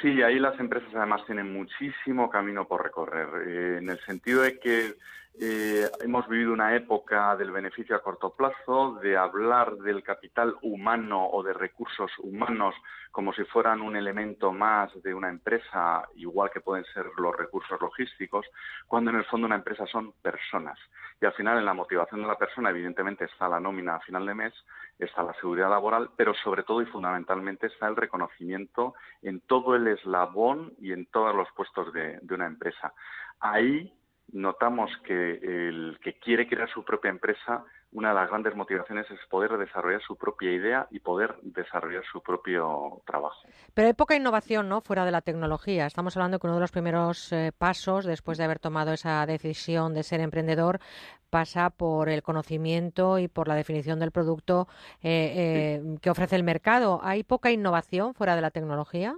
[0.00, 4.60] Sí, ahí las empresas además tienen muchísimo camino por recorrer, eh, en el sentido de
[4.60, 4.94] que
[5.40, 11.26] eh, hemos vivido una época del beneficio a corto plazo, de hablar del capital humano
[11.26, 12.74] o de recursos humanos
[13.10, 17.80] como si fueran un elemento más de una empresa, igual que pueden ser los recursos
[17.80, 18.46] logísticos,
[18.86, 20.78] cuando en el fondo una empresa son personas.
[21.20, 24.26] Y al final en la motivación de la persona evidentemente está la nómina a final
[24.26, 24.54] de mes,
[24.98, 29.86] está la seguridad laboral, pero sobre todo y fundamentalmente está el reconocimiento en todo el
[29.88, 32.94] eslabón y en todos los puestos de, de una empresa.
[33.40, 33.92] Ahí
[34.32, 39.20] notamos que el que quiere crear su propia empresa, una de las grandes motivaciones es
[39.28, 43.46] poder desarrollar su propia idea y poder desarrollar su propio trabajo.
[43.74, 44.80] Pero hay poca innovación, ¿no?
[44.80, 45.86] Fuera de la tecnología.
[45.86, 49.92] Estamos hablando que uno de los primeros eh, pasos después de haber tomado esa decisión
[49.92, 50.80] de ser emprendedor
[51.28, 54.68] pasa por el conocimiento y por la definición del producto
[55.02, 57.00] eh, eh, que ofrece el mercado.
[57.02, 59.14] ¿Hay poca innovación fuera de la tecnología?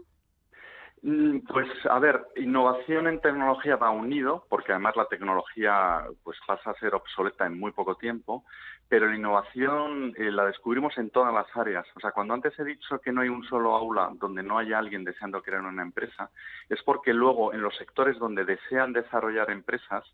[1.07, 6.71] Mm, pues a ver, innovación en tecnología va unido, porque además la tecnología pues pasa
[6.71, 8.43] a ser obsoleta en muy poco tiempo,
[8.89, 11.85] pero la innovación eh, la descubrimos en todas las áreas.
[11.95, 14.79] O sea, cuando antes he dicho que no hay un solo aula donde no haya
[14.79, 16.31] alguien deseando crear una empresa,
[16.71, 20.05] es porque luego en los sectores donde desean desarrollar empresas,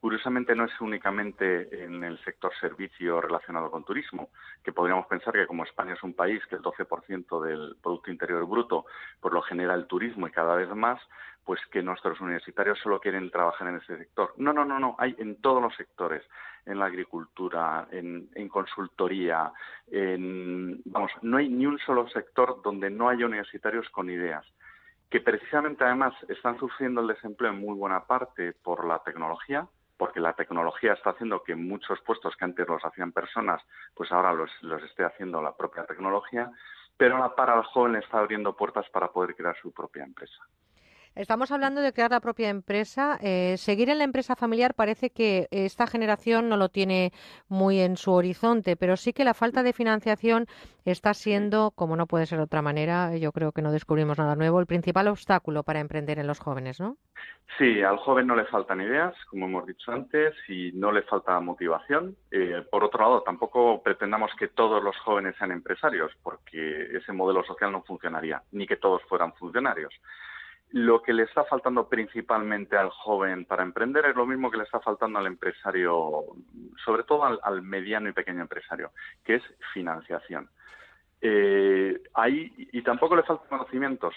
[0.00, 4.30] Curiosamente no es únicamente en el sector servicio relacionado con turismo,
[4.62, 8.46] que podríamos pensar que como España es un país que el 12% del Producto Interior
[8.46, 8.86] Bruto
[9.20, 11.00] por lo genera el turismo y cada vez más,
[11.44, 14.34] pues que nuestros universitarios solo quieren trabajar en ese sector.
[14.36, 16.22] No, no, no, no, hay en todos los sectores,
[16.64, 19.50] en la agricultura, en, en consultoría,
[19.90, 24.44] en, vamos, no hay ni un solo sector donde no haya universitarios con ideas
[25.10, 29.66] que precisamente además están sufriendo el desempleo en muy buena parte por la tecnología,
[29.98, 33.60] porque la tecnología está haciendo que muchos puestos que antes los hacían personas,
[33.94, 36.50] pues ahora los, los esté haciendo la propia tecnología,
[36.96, 40.40] pero para el joven está abriendo puertas para poder crear su propia empresa.
[41.18, 43.18] Estamos hablando de crear la propia empresa.
[43.20, 47.12] Eh, seguir en la empresa familiar parece que esta generación no lo tiene
[47.48, 50.46] muy en su horizonte, pero sí que la falta de financiación
[50.84, 54.36] está siendo, como no puede ser de otra manera, yo creo que no descubrimos nada
[54.36, 56.96] nuevo, el principal obstáculo para emprender en los jóvenes, ¿no?
[57.58, 61.40] Sí, al joven no le faltan ideas, como hemos dicho antes, y no le falta
[61.40, 62.16] motivación.
[62.30, 67.42] Eh, por otro lado, tampoco pretendamos que todos los jóvenes sean empresarios, porque ese modelo
[67.42, 69.92] social no funcionaría, ni que todos fueran funcionarios.
[70.70, 74.64] Lo que le está faltando principalmente al joven para emprender es lo mismo que le
[74.64, 76.24] está faltando al empresario,
[76.84, 78.90] sobre todo al, mediano y pequeño empresario,
[79.24, 80.50] que es financiación.
[81.22, 84.14] Eh, ahí, y tampoco le faltan conocimientos.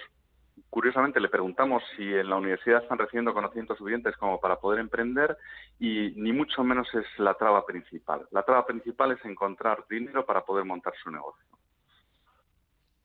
[0.70, 5.38] Curiosamente, le preguntamos si en la universidad están recibiendo conocimientos suficientes como para poder emprender
[5.80, 8.28] y ni mucho menos es la traba principal.
[8.32, 11.51] La traba principal es encontrar dinero para poder montar su negocio.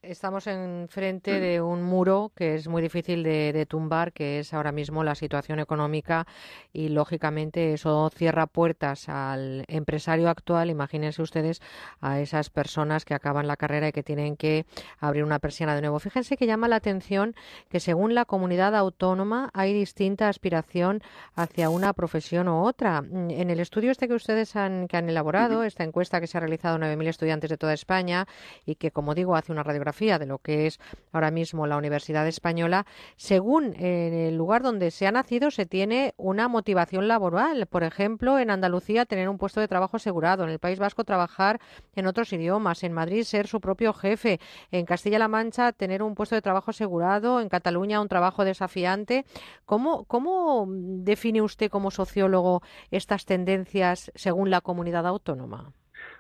[0.09, 5.03] Estamos enfrente de un muro que es muy difícil de, tumbar, que es ahora mismo
[5.03, 6.29] la situación económica
[6.73, 10.71] y lógicamente eso cierra puertas al empresario actual.
[10.71, 11.61] Imagínense ustedes
[12.01, 14.65] a esas personas que acaban la carrera y que tienen que
[15.01, 15.99] abrir una persiana de nuevo.
[15.99, 17.35] Fíjense que llama la atención
[17.69, 21.03] que según la comunidad autónoma hay distinta aspiración
[21.35, 23.03] hacia una profesión u otra.
[23.11, 26.41] En el estudio este que ustedes han, que han elaborado, esta encuesta que se ha
[26.41, 28.29] realizado a 9.000 estudiantes de toda España
[28.65, 30.79] y que, como digo, hace una radiografía de lo que es
[31.11, 32.85] ahora mismo la Universidad Española,
[33.17, 37.67] según el lugar donde se ha nacido se tiene una motivación laboral.
[37.67, 41.61] Por ejemplo, en Andalucía tener un puesto de trabajo asegurado, en el País Vasco trabajar
[41.95, 44.39] en otros idiomas, en Madrid ser su propio jefe,
[44.71, 49.25] en Castilla-La Mancha tener un puesto de trabajo asegurado, en Cataluña un trabajo desafiante.
[49.65, 52.61] ¿Cómo, cómo define usted como sociólogo
[52.91, 55.73] estas tendencias según la comunidad autónoma?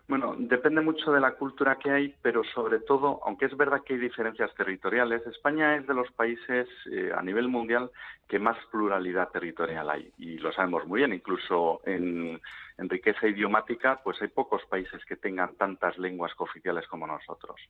[0.09, 3.95] Bueno, depende mucho de la cultura que hay, pero sobre todo, aunque es verdad que
[3.95, 7.91] hay diferencias territoriales, España es de los países eh, a nivel mundial
[8.29, 11.13] que más pluralidad territorial hay y lo sabemos muy bien.
[11.13, 12.41] Incluso en,
[12.79, 17.61] riqueza idiomática, pues hay pocos países que tengan tantas lenguas cooficiales como nosotros.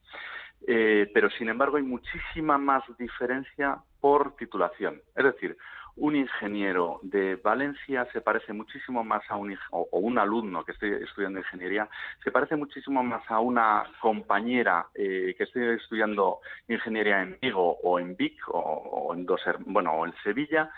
[0.66, 5.00] Eh, pero sin embargo, hay muchísima más diferencia por titulación.
[5.14, 5.56] Es decir,
[5.96, 11.02] un ingeniero de Valencia se parece muchísimo más a un o, un alumno que esté
[11.02, 11.88] estudiando ingeniería
[12.22, 17.98] se parece muchísimo más a una compañera eh, que esté estudiando ingeniería en Vigo o
[17.98, 20.70] en Vic o, en Doser, bueno o en Sevilla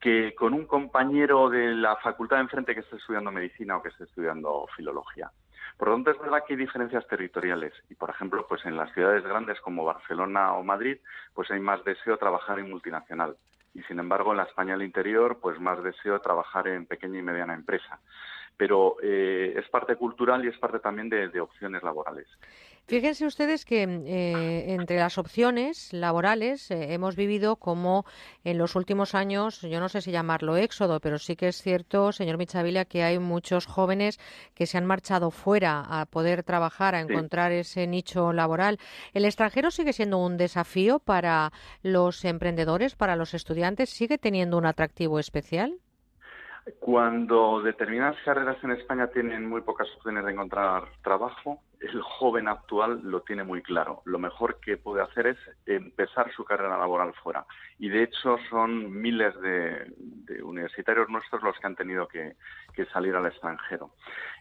[0.00, 3.88] que con un compañero de la facultad de enfrente que esté estudiando medicina o que
[3.88, 5.30] esté estudiando filología.
[5.78, 8.92] Por lo tanto, es verdad que hay diferencias territoriales y, por ejemplo, pues en las
[8.92, 10.98] ciudades grandes como Barcelona o Madrid,
[11.32, 13.36] pues hay más deseo de trabajar en multinacional
[13.74, 17.22] y sin embargo en la España del interior pues más deseo trabajar en pequeña y
[17.22, 18.00] mediana empresa.
[18.56, 22.26] Pero eh, es parte cultural y es parte también de, opciones laborales.
[22.86, 28.04] Fíjense ustedes que eh, entre las opciones laborales eh, hemos vivido como
[28.44, 32.12] en los últimos años, yo no sé si llamarlo éxodo, pero sí que es cierto,
[32.12, 34.20] señor Michavila, que hay muchos jóvenes
[34.54, 38.78] que se han marchado fuera a poder trabajar, a encontrar ese nicho laboral.
[39.14, 41.52] ¿El extranjero sigue siendo un desafío para
[41.82, 43.88] los emprendedores, para los estudiantes?
[43.88, 45.78] ¿Sigue teniendo un atractivo especial?
[46.80, 53.00] Cuando determinadas carreras en España tienen muy pocas opciones de encontrar trabajo, el joven actual
[53.02, 54.00] lo tiene muy claro.
[54.06, 57.44] Lo mejor que puede hacer es empezar su carrera laboral fuera.
[57.78, 62.34] Y de hecho son miles de, universitarios nuestros los que han tenido que,
[62.94, 63.90] salir al extranjero.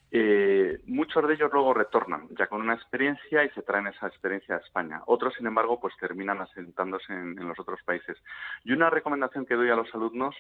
[0.10, 4.56] Eh, muchos de ellos luego retornan ya con una experiencia y se traen esa experiencia
[4.56, 5.02] a España.
[5.08, 8.18] Otros, sin embargo, pues terminan asentándose en los otros países.
[8.64, 10.36] Y una recomendación que doy a los alumnos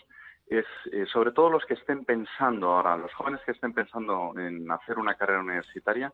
[0.48, 4.70] es eh, sobre todo los que estén pensando ahora, los jóvenes que estén pensando en
[4.72, 6.12] hacer una carrera universitaria,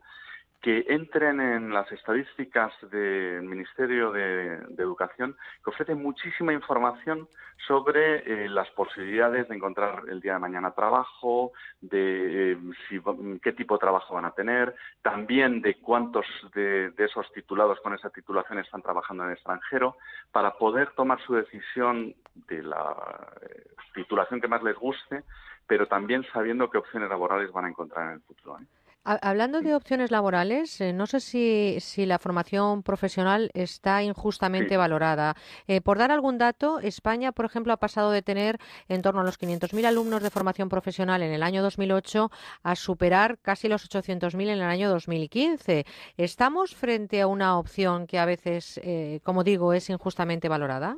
[0.62, 7.28] que entren en las estadísticas del Ministerio de, Educación, que ofrece muchísima información
[7.66, 13.76] sobre eh, las posibilidades de encontrar el día de mañana trabajo, de eh, qué tipo
[13.76, 18.82] de trabajo van a tener, también de cuántos de, esos titulados con esa titulación están
[18.82, 19.96] trabajando en el extranjero,
[20.32, 22.16] para poder tomar su decisión
[22.48, 22.96] de la
[23.42, 23.64] eh,
[23.94, 25.24] titulación que más les guste,
[25.68, 28.58] pero también sabiendo qué opciones laborales van a encontrar en el futuro.
[29.06, 35.36] Hablando de opciones laborales, eh, no sé si, si, la formación profesional está injustamente valorada.
[35.68, 38.58] Eh, por dar algún dato, España, por ejemplo, ha pasado de tener
[38.90, 42.30] en torno a los 500.000 alumnos de formación profesional en el año 2008
[42.62, 45.86] a superar casi los 800.000 en el año 2015.
[46.18, 50.98] ¿Estamos frente a una opción que a veces, eh, como digo, es injustamente valorada?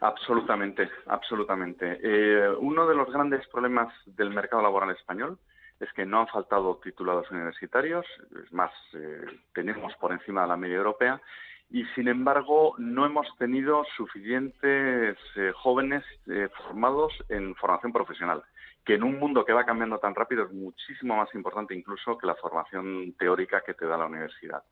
[0.00, 1.98] Absolutamente, absolutamente.
[2.60, 5.38] uno de los grandes problemas del mercado laboral español
[5.80, 8.04] es que no han faltado titulados universitarios,
[8.44, 11.20] es más, eh, tenemos por encima de la media europea,
[11.70, 18.42] y sin embargo no hemos tenido suficientes eh, jóvenes eh, formados en formación profesional,
[18.84, 22.26] que en un mundo que va cambiando tan rápido es muchísimo más importante incluso que
[22.26, 24.62] la formación teórica que te da la universidad.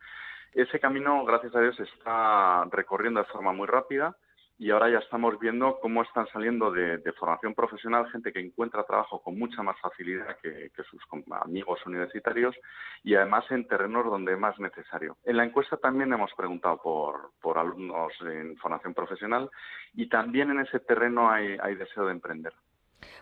[0.53, 4.17] Ese camino, gracias a Dios, se está recorriendo de forma muy rápida
[4.59, 9.23] y ahora ya estamos viendo cómo están saliendo de, formación profesional gente que encuentra trabajo
[9.23, 11.03] con mucha más facilidad que, sus
[11.43, 12.55] amigos universitarios
[13.03, 15.17] y además en terrenos donde es más necesario.
[15.25, 19.51] En la encuesta también hemos preguntado por, alumnos en formación profesional
[19.95, 22.53] y también en ese terreno hay deseo de emprender.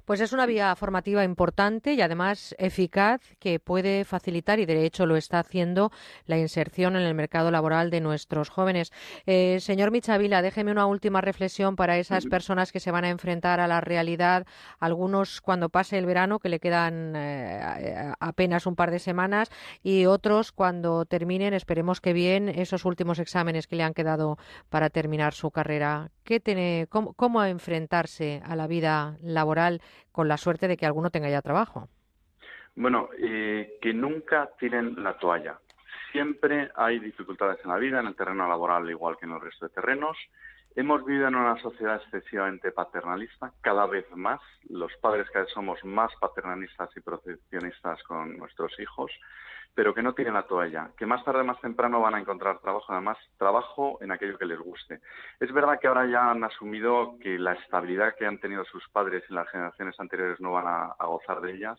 [0.04, 5.06] Pues es una vía formativa importante y además eficaz que puede facilitar, y de hecho
[5.06, 5.90] lo está haciendo,
[6.26, 8.92] la inserción en el mercado laboral de nuestros jóvenes.
[9.26, 13.60] Eh, señor Michavila, déjeme una última reflexión para esas personas que se van a enfrentar
[13.60, 14.46] a la realidad,
[14.78, 19.50] algunos cuando pase el verano, que le quedan eh, apenas un par de semanas,
[19.82, 24.90] y otros cuando terminen, esperemos que bien, esos últimos exámenes que le han quedado para
[24.90, 26.10] terminar su carrera.
[26.24, 29.82] ¿Qué tiene, cómo enfrentarse a la vida laboral
[30.12, 31.88] con la suerte de que alguno tenga ya trabajo.
[32.76, 35.58] Bueno, eh, que nunca tiren la toalla.
[36.12, 39.66] Siempre hay dificultades en la vida, en el terreno laboral igual que en el resto
[39.66, 40.16] de terrenos.
[40.76, 44.40] Hemos vivido en una sociedad excesivamente paternalista, cada vez más.
[44.68, 49.12] Los padres cada vez somos más paternalistas y proteccionistas con nuestros hijos
[49.74, 52.60] pero que no tienen la toalla, que más tarde o más temprano van a encontrar
[52.60, 55.00] trabajo, además trabajo en aquello que les guste.
[55.40, 59.24] Es verdad que ahora ya han asumido que la estabilidad que han tenido sus padres
[59.28, 61.78] en las generaciones anteriores no van a, gozar de ellas,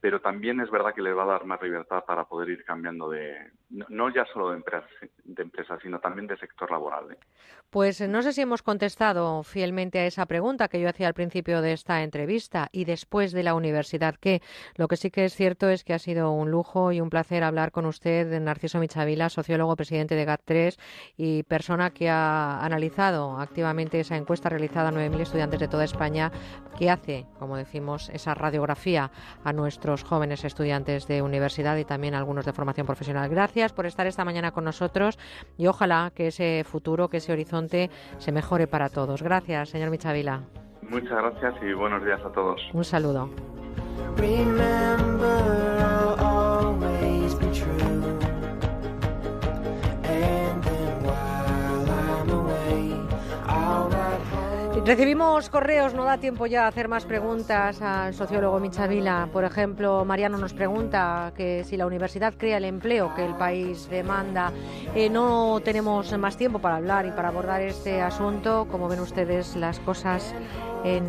[0.00, 3.08] pero también es verdad que les va a dar más libertad para poder ir cambiando
[3.08, 4.86] de, no, ya solo de empresa,
[5.24, 7.12] de empresa, sino también de sector laboral.
[7.12, 7.18] ¿eh?
[7.70, 11.62] Pues no sé si hemos contestado fielmente a esa pregunta que yo hacía al principio
[11.62, 14.42] de esta entrevista y después de la universidad, que
[14.76, 17.35] lo que sí que es cierto es que ha sido un lujo y un placer
[17.42, 20.76] hablar con usted, Narciso Michavila, sociólogo, presidente de GAT3
[21.16, 26.30] y persona que ha analizado activamente esa encuesta realizada a 9.000 estudiantes de toda España
[26.78, 29.10] que hace, como decimos, esa radiografía
[29.44, 33.28] a nuestros jóvenes estudiantes de universidad y también algunos de formación profesional.
[33.28, 35.18] Gracias por estar esta mañana con nosotros
[35.56, 39.22] y ojalá que ese futuro, que ese horizonte se mejore para todos.
[39.22, 40.42] Gracias, señor Michavila.
[40.88, 42.60] Muchas gracias y buenos días a todos.
[42.72, 43.30] Un saludo.
[54.86, 59.28] Recibimos correos, no da tiempo ya a hacer más preguntas al sociólogo Michavila.
[59.32, 63.88] Por ejemplo, Mariano nos pregunta que si la universidad crea el empleo que el país
[63.90, 64.52] demanda.
[64.94, 68.68] Eh, no tenemos más tiempo para hablar y para abordar este asunto.
[68.70, 70.32] Como ven ustedes, las cosas
[70.84, 71.04] en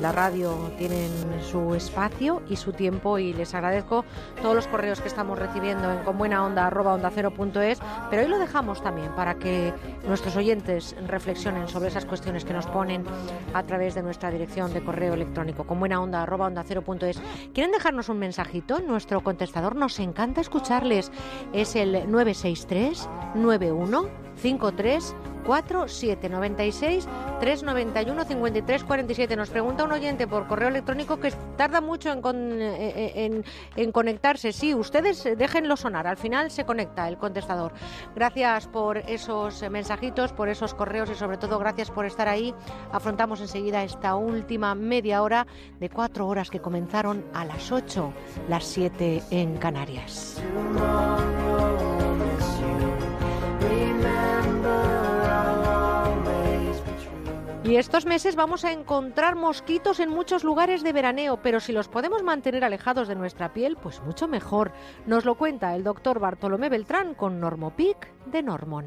[0.00, 1.10] la radio tienen
[1.48, 4.04] su espacio y su tiempo y les agradezco
[4.40, 7.78] todos los correos que estamos recibiendo en conbuenaonda.onda0.es,
[8.10, 9.72] pero hoy lo dejamos también para que
[10.08, 13.04] nuestros oyentes reflexionen sobre esas cuestiones que nos ponen
[13.54, 17.20] a través de nuestra dirección de correo electrónico conbuenaonda.onda0.es.
[17.52, 18.80] ¿Quieren dejarnos un mensajito?
[18.80, 21.12] Nuestro contestador nos encanta escucharles.
[21.52, 25.14] Es el 963 91 53
[25.44, 27.08] 4796
[27.40, 29.36] 391 53 47.
[29.36, 32.20] Nos pregunta un oyente por correo electrónico que tarda mucho en,
[32.60, 33.44] eh, eh, en,
[33.76, 34.52] en, conectarse.
[34.52, 36.06] Sí, ustedes déjenlo sonar.
[36.06, 37.72] Al final se conecta el contestador.
[38.14, 42.54] Gracias por esos mensajitos, por esos correos y sobre todo gracias por estar ahí.
[42.92, 45.46] Afrontamos enseguida esta última media hora
[45.80, 48.12] de cuatro horas que comenzaron a las 8,
[48.48, 50.40] las 7 en Canarias.
[57.72, 61.88] Y estos meses vamos a encontrar mosquitos en muchos lugares de veraneo, pero si los
[61.88, 64.72] podemos mantener alejados de nuestra piel, pues mucho mejor.
[65.06, 68.84] Nos lo cuenta el doctor Bartolomé Beltrán con Normopic de Normon.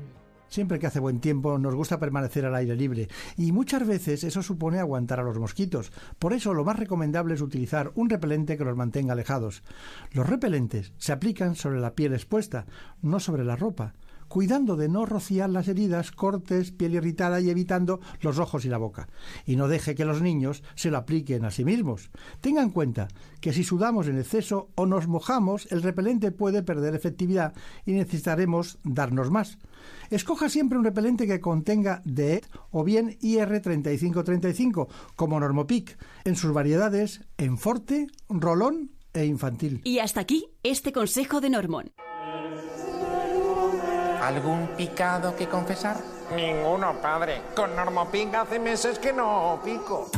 [0.50, 4.44] Siempre que hace buen tiempo nos gusta permanecer al aire libre y muchas veces eso
[4.44, 5.92] supone aguantar a los mosquitos.
[6.20, 9.64] Por eso lo más recomendable es utilizar un repelente que los mantenga alejados.
[10.12, 12.68] Los repelentes se aplican sobre la piel expuesta,
[13.02, 13.96] no sobre la ropa
[14.36, 18.78] cuidando de no rociar las heridas, cortes, piel irritada y evitando los ojos y la
[18.78, 19.08] boca.
[19.46, 22.12] Y no deje que los niños se lo apliquen a sí mismos.
[22.42, 23.08] Tenga en cuenta
[23.40, 27.54] que si sudamos en exceso o nos mojamos, el repelente puede perder efectividad
[27.86, 29.58] y necesitaremos darnos más.
[30.10, 37.22] Escoja siempre un repelente que contenga DEET o bien IR3535, como Normopic, en sus variedades
[37.38, 39.80] en forte, rolón e infantil.
[39.86, 41.94] Y hasta aquí este consejo de Normón.
[44.26, 45.98] ¿Algún picado que confesar?
[46.36, 47.44] Ninguno, padre.
[47.56, 50.10] Con Normopic hace meses que no pico.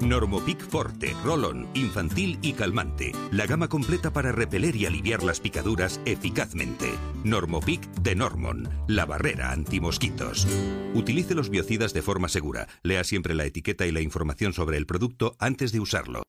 [0.00, 3.12] Normopic Forte, Rolón, Infantil y Calmante.
[3.30, 6.90] La gama completa para repeler y aliviar las picaduras eficazmente.
[7.22, 10.48] Normopic de Normon, la barrera antimosquitos.
[10.94, 12.66] Utilice los biocidas de forma segura.
[12.82, 16.24] Lea siempre la etiqueta y la información sobre el producto antes de usarlo.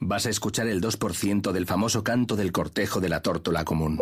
[0.00, 4.00] Vas a escuchar el 2% del famoso canto del cortejo de la tórtola común.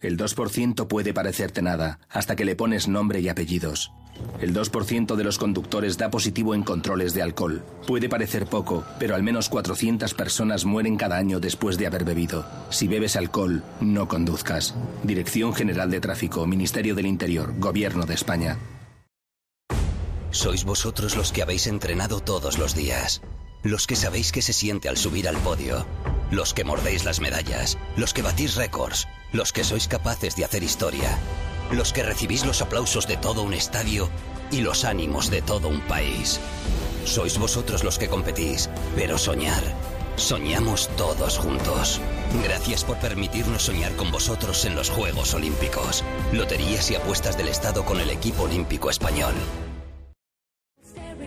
[0.00, 3.92] El 2% puede parecerte nada, hasta que le pones nombre y apellidos.
[4.40, 7.62] El 2% de los conductores da positivo en controles de alcohol.
[7.86, 12.44] Puede parecer poco, pero al menos 400 personas mueren cada año después de haber bebido.
[12.70, 14.74] Si bebes alcohol, no conduzcas.
[15.04, 18.58] Dirección General de Tráfico, Ministerio del Interior, Gobierno de España.
[20.30, 23.22] Sois vosotros los que habéis entrenado todos los días.
[23.62, 25.86] Los que sabéis que se siente al subir al podio.
[26.30, 27.78] Los que mordéis las medallas.
[27.96, 29.08] Los que batís récords.
[29.32, 31.18] Los que sois capaces de hacer historia.
[31.72, 34.08] Los que recibís los aplausos de todo un estadio
[34.50, 36.38] y los ánimos de todo un país.
[37.04, 39.62] Sois vosotros los que competís, pero soñar.
[40.16, 42.00] Soñamos todos juntos.
[42.42, 46.04] Gracias por permitirnos soñar con vosotros en los Juegos Olímpicos.
[46.32, 49.34] Loterías y apuestas del Estado con el equipo olímpico español.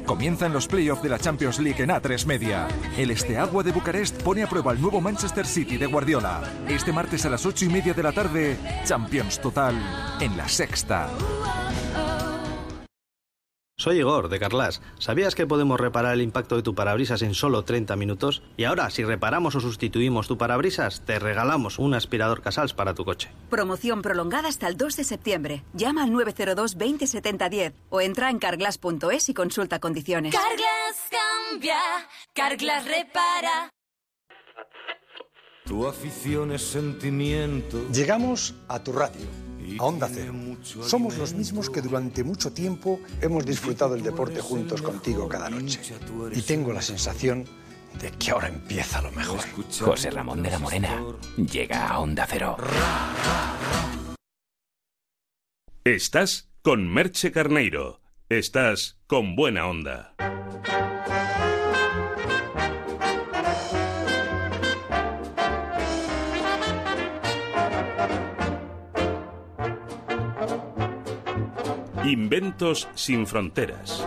[0.10, 2.68] Comienzan los playoffs de la Champions League en A3 Media.
[2.98, 6.42] El Esteagua de Bucarest pone a prueba el nuevo Manchester City de Guardiola.
[6.68, 9.76] Este martes a las 8 y media de la tarde, Champions Total
[10.20, 11.12] en la sexta.
[13.80, 14.82] Soy Igor, de Carlas.
[15.00, 18.44] ¿Sabías que podemos reparar el impacto de tu parabrisas en solo 30 minutos?
[18.58, 23.06] Y ahora, si reparamos o sustituimos tu parabrisas, te regalamos un aspirador Casals para tu
[23.06, 23.32] coche.
[23.50, 25.64] Promoción prolongada hasta el 2 de septiembre.
[25.74, 30.36] Llama al 902 20 70 10 o entra en carglass.es y consulta condiciones.
[30.36, 31.80] Carglass cambia,
[32.34, 33.70] Carglass repara.
[35.64, 37.88] Tu afición es sentimiento.
[37.94, 39.49] Llegamos a tu radio
[39.80, 40.34] a Onda Cero.
[40.82, 45.80] Somos los mismos que durante mucho tiempo hemos disfrutado el deporte juntos contigo cada noche.
[46.34, 47.46] Y tengo la sensación
[48.02, 49.40] de que ahora empieza lo mejor.
[49.80, 51.04] José Ramón de la Morena
[51.38, 52.58] llega a Onda Cero.
[55.84, 58.02] Estás con Merche Carneiro.
[58.30, 60.14] Estás con buena onda.
[72.10, 74.04] Inventos sin fronteras.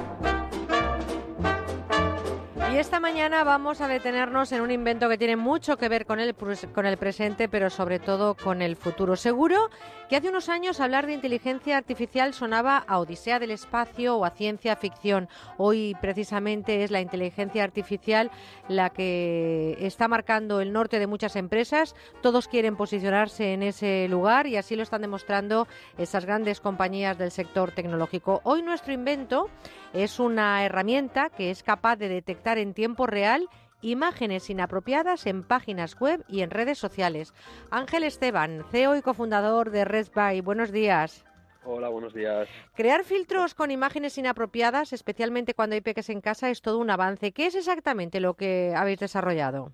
[2.73, 6.20] Y esta mañana vamos a detenernos en un invento que tiene mucho que ver con
[6.20, 9.15] el, con el presente, pero sobre todo con el futuro.
[9.15, 9.68] Seguro
[10.09, 14.31] que hace unos años hablar de inteligencia artificial sonaba a Odisea del Espacio o a
[14.31, 15.28] ciencia ficción.
[15.59, 18.31] Hoy precisamente es la inteligencia artificial
[18.68, 21.94] la que está marcando el norte de muchas empresas.
[22.23, 25.68] Todos quieren posicionarse en ese lugar y así lo están demostrando
[25.99, 28.41] esas grandes compañías del sector tecnológico.
[28.44, 29.51] Hoy nuestro invento
[29.92, 33.48] es una herramienta que es capaz de detectar en tiempo real
[33.82, 37.34] imágenes inapropiadas en páginas web y en redes sociales.
[37.70, 41.26] Ángel Esteban, CEO y cofundador de RedBuy, buenos días.
[41.64, 42.48] Hola, buenos días.
[42.74, 47.32] Crear filtros con imágenes inapropiadas, especialmente cuando hay peques en casa, es todo un avance.
[47.32, 49.72] ¿Qué es exactamente lo que habéis desarrollado?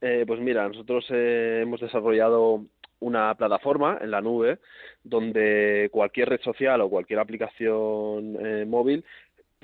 [0.00, 2.64] Eh, pues mira, nosotros eh, hemos desarrollado
[3.00, 4.58] una plataforma en la nube
[5.02, 9.04] donde cualquier red social o cualquier aplicación eh, móvil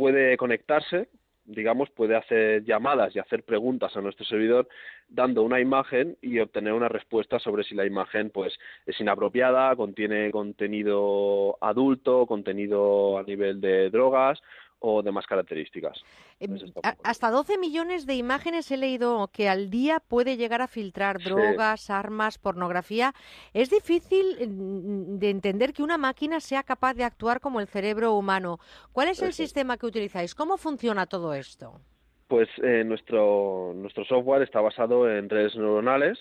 [0.01, 1.09] puede conectarse
[1.45, 4.69] digamos, puede hacer llamadas y hacer preguntas a nuestro servidor
[5.09, 8.57] dando una imagen y obtener una respuesta sobre si la imagen pues
[8.87, 14.41] es inapropiada, contiene contenido adulto, contenido a nivel de drogas
[14.81, 16.03] o demás características.
[16.41, 16.57] Em,
[17.05, 21.91] hasta 12 millones de imágenes he leído que al día puede llegar a filtrar drogas,
[21.91, 23.13] armas, pornografía.
[23.53, 28.15] Es difícil mm, de entender que una máquina sea capaz de actuar como el cerebro
[28.15, 28.59] humano.
[28.93, 30.35] ¿Cuál es el sistema que utilizáis?
[30.35, 31.81] ¿Cómo funciona todo esto?
[32.27, 36.19] Pues eh, nuestro, nuestro software está basado en redes neuronales,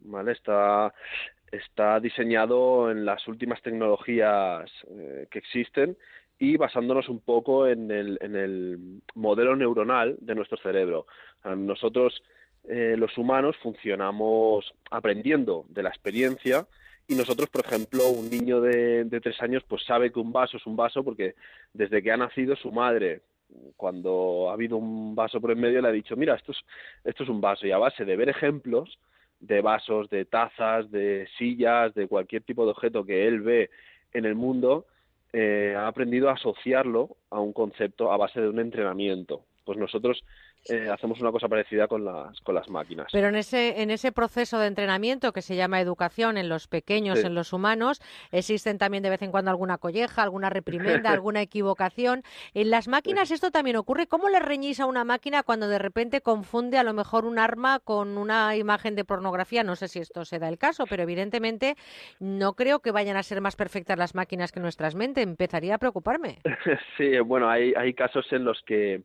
[0.00, 0.32] ¿vale?
[0.32, 0.92] Está,
[1.52, 5.96] está diseñado en las últimas tecnologías eh, que existen
[6.42, 11.06] y basándonos un poco en el, en el modelo neuronal de nuestro cerebro.
[11.44, 12.20] Nosotros,
[12.64, 16.66] eh, los humanos, funcionamos aprendiendo de la experiencia
[17.06, 20.56] y nosotros, por ejemplo, un niño de, de tres años pues sabe que un vaso
[20.56, 21.36] es un vaso porque
[21.72, 23.20] desde que ha nacido su madre
[23.76, 26.58] cuando ha habido un vaso por en medio le ha dicho, mira, esto es,
[27.04, 28.98] esto es un vaso y a base de ver ejemplos
[29.38, 33.70] de vasos, de tazas, de sillas, de cualquier tipo de objeto que él ve
[34.12, 34.86] en el mundo,
[35.32, 39.44] eh, ha aprendido a asociarlo a un concepto a base de un entrenamiento.
[39.64, 40.24] Pues nosotros
[40.68, 43.08] eh, hacemos una cosa parecida con las, con las máquinas.
[43.12, 47.24] Pero en ese, en ese proceso de entrenamiento que se llama educación en los pequeños,
[47.24, 48.00] en los humanos,
[48.30, 52.22] existen también de vez en cuando alguna colleja, alguna reprimenda, alguna equivocación.
[52.54, 54.06] En las máquinas esto también ocurre.
[54.06, 57.80] ¿Cómo le reñís a una máquina cuando de repente confunde a lo mejor un arma
[57.80, 59.64] con una imagen de pornografía?
[59.64, 61.76] No sé si esto se da el caso, pero evidentemente
[62.20, 65.24] no creo que vayan a ser más perfectas las máquinas que nuestras mentes.
[65.24, 66.38] Empezaría a preocuparme.
[66.96, 69.02] Sí, bueno, hay, hay casos en los que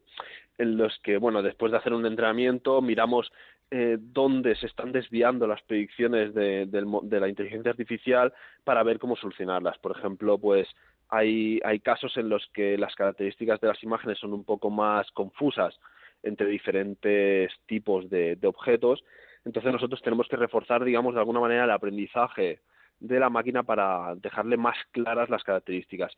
[0.57, 3.31] en los que, bueno, después de hacer un entrenamiento miramos
[3.69, 9.15] eh, dónde se están desviando las predicciones de, de, la inteligencia artificial para ver cómo
[9.15, 9.77] solucionarlas.
[9.79, 10.67] Por ejemplo, pues
[11.09, 15.11] hay, hay casos en los que las características de las imágenes son un poco más
[15.11, 15.77] confusas
[16.23, 19.03] entre diferentes tipos de, de objetos.
[19.45, 22.61] Entonces nosotros tenemos que reforzar, digamos, de alguna manera el aprendizaje
[22.99, 26.13] de la máquina para dejarle más claras las características.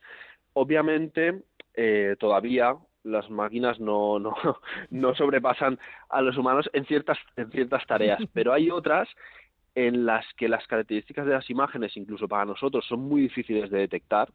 [0.52, 1.42] Obviamente,
[1.74, 4.34] eh, todavía las máquinas no, no,
[4.90, 9.08] no sobrepasan a los humanos en ciertas, en ciertas tareas, pero hay otras
[9.74, 13.78] en las que las características de las imágenes, incluso para nosotros, son muy difíciles de
[13.78, 14.28] detectar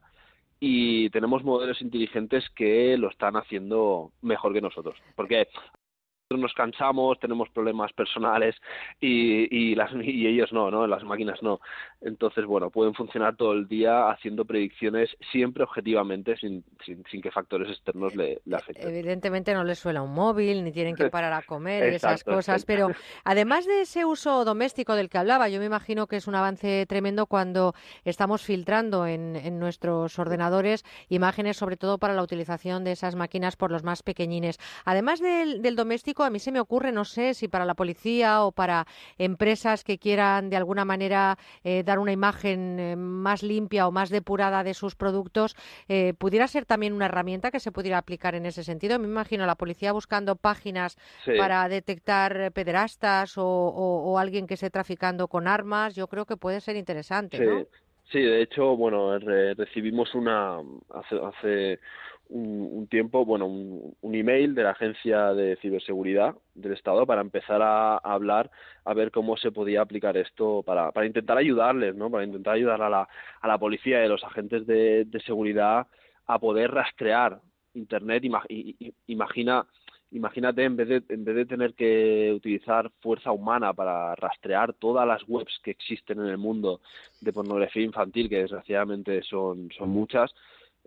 [0.60, 4.98] y tenemos modelos inteligentes que lo están haciendo mejor que nosotros.
[5.16, 5.48] Porque
[6.32, 8.56] nos cansamos, tenemos problemas personales
[9.00, 10.88] y, y, las, y ellos no, ¿no?
[10.88, 11.60] Las máquinas no.
[12.02, 17.32] Entonces, bueno, pueden funcionar todo el día haciendo predicciones siempre objetivamente sin, sin, sin que
[17.32, 18.90] factores externos le, afecten.
[18.90, 22.90] Evidentemente no les suela un móvil, ni tienen que parar a comer, esas cosas, pero
[23.24, 26.86] además de ese uso doméstico del que hablaba, yo me imagino que es un avance
[26.88, 27.74] tremendo cuando
[28.04, 33.56] estamos filtrando en, en nuestros ordenadores imágenes, sobre todo para la utilización de esas máquinas
[33.56, 34.58] por los más pequeñines.
[34.86, 38.44] Además del, del doméstico, a mí se me ocurre, no sé si para la policía
[38.44, 38.86] o para
[39.18, 44.10] empresas que quieran de alguna manera eh, dar una imagen eh, más limpia o más
[44.10, 45.56] depurada de sus productos,
[45.88, 49.00] eh, pudiera ser también una herramienta que se pudiera aplicar en ese sentido.
[49.00, 50.98] Me imagino la policía buscando páginas
[51.38, 55.96] para detectar pederastas o, alguien que esté traficando con armas.
[55.96, 57.66] Yo creo que puede ser interesante, ¿no?
[58.12, 60.60] Sí, de hecho, bueno, recibimos una
[60.94, 61.80] hace, hace
[62.30, 67.62] un, tiempo, bueno, un, un, email de la Agencia de Ciberseguridad del Estado para empezar
[67.62, 68.50] a, hablar,
[68.84, 72.10] a ver cómo se podía aplicar esto para, para intentar ayudarles, ¿no?
[72.10, 73.08] Para intentar ayudar a la,
[73.42, 75.88] a la policía y a los agentes de, de seguridad
[76.28, 77.40] a poder rastrear
[77.76, 78.24] Internet.
[79.08, 79.66] imagina,
[80.12, 85.08] imagínate, en vez, de, en vez de tener que utilizar fuerza humana para rastrear todas
[85.08, 86.82] las webs que existen en el mundo
[87.22, 90.34] de pornografía infantil, que desgraciadamente son, son muchas,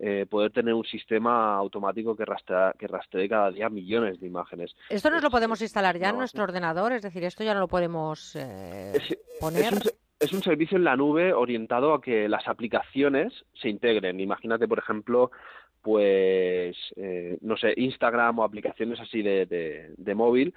[0.01, 4.73] eh, poder tener un sistema automático que rastree, que rastree cada día millones de imágenes.
[4.89, 7.67] Esto nos lo podemos instalar ya en nuestro ordenador, es decir, esto ya no lo
[7.67, 8.93] podemos eh,
[9.41, 9.73] poner.
[10.21, 14.21] Es un, servicio en la nube orientado a que las aplicaciones se integren.
[14.21, 15.31] Imagínate, por ejemplo,
[15.81, 20.53] pues, eh, no sé, Instagram o aplicaciones así de, de móvil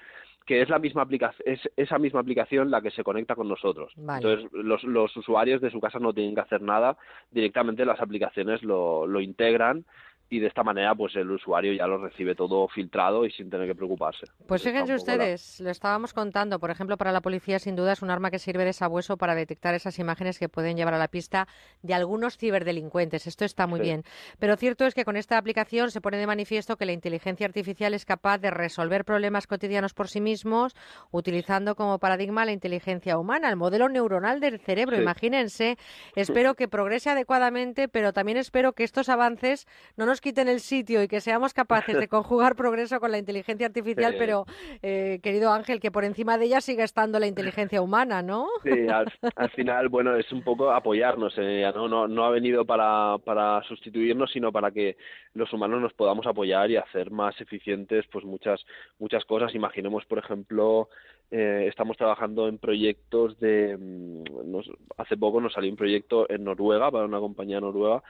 [0.47, 3.93] que es la misma aplicación, es esa misma aplicación la que se conecta con nosotros.
[3.97, 6.97] Entonces, los, los, usuarios de su casa no tienen que hacer nada,
[7.31, 9.85] directamente las aplicaciones lo, lo integran
[10.33, 13.69] y de esta manera pues el usuario ya lo recibe todo filtrado y sin tener
[13.69, 14.25] que preocuparse.
[14.47, 18.11] Pues fíjense ustedes, lo estábamos contando, por ejemplo, para la policía sin duda es un
[18.11, 21.49] arma que sirve de sabueso para detectar esas imágenes que pueden llevar a la pista
[21.83, 23.27] de algunos ciberdelincuentes.
[23.27, 24.05] Esto está muy bien.
[24.39, 27.93] Pero cierto es que con esta aplicación se pone de manifiesto que la inteligencia artificial
[27.93, 30.75] es capaz de resolver problemas cotidianos por sí mismos,
[31.11, 34.97] utilizando como paradigma la inteligencia humana, el modelo neuronal del cerebro.
[34.97, 35.77] Imagínense,
[36.17, 39.67] espero que progrese adecuadamente, pero también espero que estos avances
[39.99, 43.67] no nos quiten el sitio y que seamos capaces de conjugar progreso con la inteligencia
[43.67, 44.47] artificial, pero,
[44.81, 48.49] eh, querido Ángel, que por encima de ella siga estando la inteligencia humana, ¿no?
[48.63, 51.89] Sí, al, final, bueno, es un poco apoyarnos en ella, ¿no?
[51.89, 54.97] No, no ha venido para, para sustituirnos, sino para que
[55.35, 58.65] los humanos nos podamos apoyar y hacer más eficientes pues muchas,
[58.99, 59.55] muchas cosas.
[59.55, 60.89] Imaginemos, por ejemplo,
[61.31, 63.77] eh, estamos trabajando en proyectos de...
[63.79, 64.59] Mm,
[64.99, 68.03] hace poco nos salió un proyecto en Noruega, para una compañía noruega,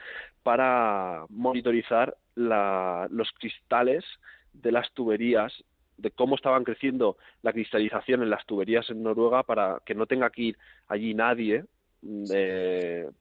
[0.43, 4.03] para monitorizar los cristales
[4.53, 5.53] de las tuberías
[5.97, 10.29] de cómo estaban creciendo la cristalización en las tuberías en Noruega para que no tenga
[10.29, 11.63] que ir allí nadie,
[12.01, 12.25] mm,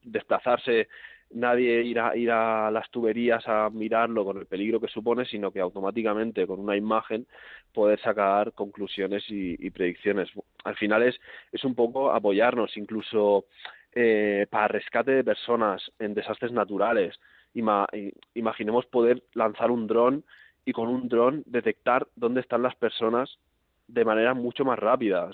[0.03, 0.89] desplazarse
[1.35, 5.51] nadie ir a, ir a las tuberías a mirarlo con el peligro que supone, sino
[5.51, 7.27] que automáticamente con una imagen
[7.73, 10.29] poder sacar conclusiones y, predicciones.
[10.65, 11.19] Al final es,
[11.53, 13.47] es un poco apoyarnos, incluso
[13.95, 17.19] eh, para rescate de personas en desastres naturales.
[18.35, 20.25] imaginemos poder lanzar un dron
[20.65, 23.39] y con un dron detectar dónde están las personas
[23.89, 25.31] de manera mucho más rápida.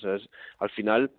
[0.58, 1.10] al final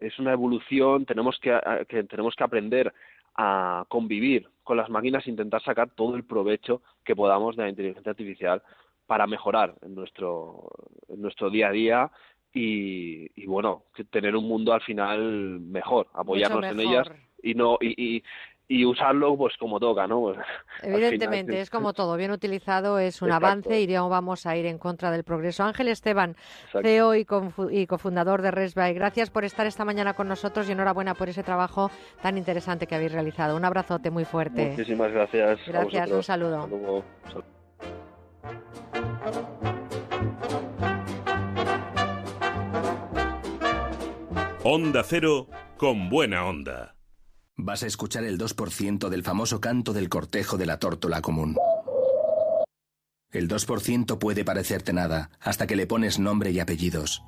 [0.00, 2.92] es una evolución, tenemos que, que, tenemos que aprender
[3.36, 7.68] a convivir con las máquinas e intentar sacar todo el provecho que podamos de la
[7.68, 8.62] inteligencia artificial
[9.06, 10.70] para mejorar en nuestro,
[11.08, 12.10] en nuestro día a día
[12.52, 17.10] y, y bueno, tener un mundo al final mejor, apoyarnos en ellas
[17.42, 18.22] y no y, y
[18.84, 20.20] usarlo pues como toca, ¿no?
[20.20, 20.38] Pues,
[20.82, 25.10] Evidentemente, es como todo, bien utilizado es un avance y vamos a ir en contra
[25.10, 25.64] del progreso.
[25.64, 26.36] Ángel Esteban,
[26.82, 27.26] CEO y,
[27.70, 31.42] y, cofundador de Resby, gracias por estar esta mañana con nosotros y enhorabuena por ese
[31.42, 31.90] trabajo
[32.22, 33.56] tan interesante que habéis realizado.
[33.56, 34.70] Un abrazote muy fuerte.
[34.70, 35.60] Muchísimas gracias.
[35.66, 36.68] Gracias, un saludo.
[44.66, 46.93] Onda Cero con buena onda.
[47.56, 51.56] Vas a escuchar el 2% del famoso canto del cortejo de la tórtola común.
[53.30, 57.22] El 2% puede parecerte nada, hasta que le pones nombre y apellidos.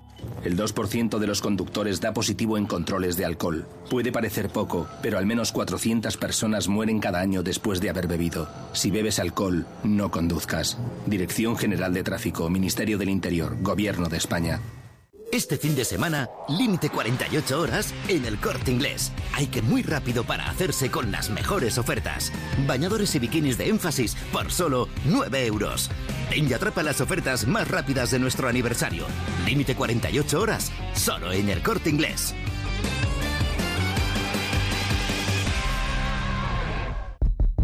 [0.45, 3.67] El 2% de los conductores da positivo en controles de alcohol.
[3.91, 8.49] Puede parecer poco, pero al menos 400 personas mueren cada año después de haber bebido.
[8.73, 10.79] Si bebes alcohol, no conduzcas.
[11.07, 14.61] Dirección General de Tráfico, Ministerio del Interior, Gobierno de España.
[15.33, 19.13] Este fin de semana, límite 48 horas en el corte inglés.
[19.35, 22.33] Hay que muy rápido para hacerse con las mejores ofertas.
[22.67, 25.91] Bañadores y bikinis de énfasis por solo 9 euros.
[26.31, 29.05] Ven y atrapa las ofertas más rápidas de nuestro aniversario.
[29.45, 32.35] Límite 48 horas, solo en el corte inglés.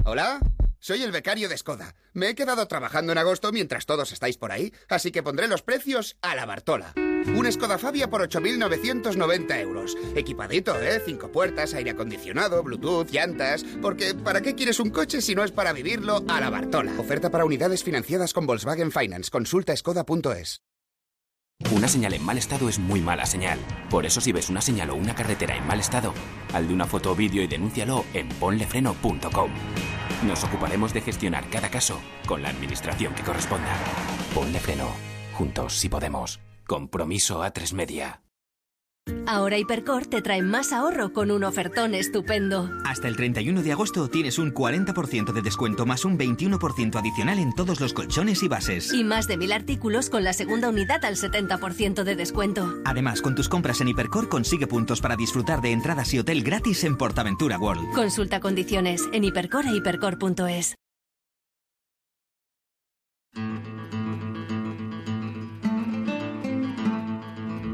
[0.04, 0.40] ¿Hola?
[0.84, 1.94] Soy el becario de Skoda.
[2.12, 5.62] Me he quedado trabajando en agosto mientras todos estáis por ahí, así que pondré los
[5.62, 6.92] precios a la Bartola.
[6.96, 9.96] Un Skoda Fabia por 8.990 euros.
[10.16, 11.00] Equipadito, ¿eh?
[11.06, 13.64] Cinco puertas, aire acondicionado, Bluetooth, llantas...
[13.80, 16.98] Porque ¿para qué quieres un coche si no es para vivirlo a la Bartola?
[16.98, 19.30] Oferta para unidades financiadas con Volkswagen Finance.
[19.30, 20.62] Consulta skoda.es.
[21.70, 23.58] Una señal en mal estado es muy mala señal.
[23.88, 26.12] Por eso si ves una señal o una carretera en mal estado,
[26.52, 29.50] al de una foto o vídeo y denúncialo en ponlefreno.com.
[30.26, 33.74] Nos ocuparemos de gestionar cada caso con la administración que corresponda.
[34.34, 34.88] Ponle freno.
[35.34, 36.40] Juntos si podemos.
[36.66, 38.22] Compromiso a tres media.
[39.26, 42.68] Ahora Hipercor te trae más ahorro con un ofertón estupendo.
[42.84, 47.54] Hasta el 31 de agosto tienes un 40% de descuento más un 21% adicional en
[47.54, 48.92] todos los colchones y bases.
[48.92, 52.74] Y más de mil artículos con la segunda unidad al 70% de descuento.
[52.84, 56.84] Además, con tus compras en Hipercor consigue puntos para disfrutar de entradas y hotel gratis
[56.84, 57.94] en Portaventura World.
[57.94, 60.74] Consulta condiciones en hipercor e hipercor.es.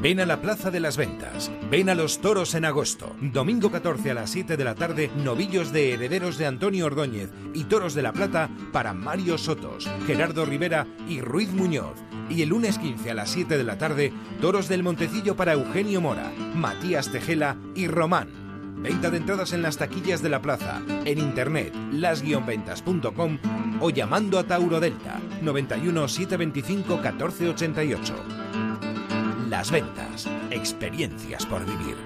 [0.00, 1.50] Ven a la Plaza de las Ventas.
[1.72, 3.16] Ven a los toros en agosto.
[3.20, 7.64] Domingo 14 a las 7 de la tarde, novillos de herederos de Antonio Ordóñez y
[7.64, 11.96] toros de la Plata para Mario Sotos, Gerardo Rivera y Ruiz Muñoz.
[12.30, 16.00] Y el lunes 15 a las 7 de la tarde, toros del Montecillo para Eugenio
[16.00, 18.28] Mora, Matías Tejela y Román.
[18.80, 23.38] Venta de entradas en las taquillas de la plaza, en internet, las-ventas.com
[23.80, 28.47] o llamando a Tauro Delta 91 725 1488.
[29.48, 31.96] Las ventas, experiencias por vivir.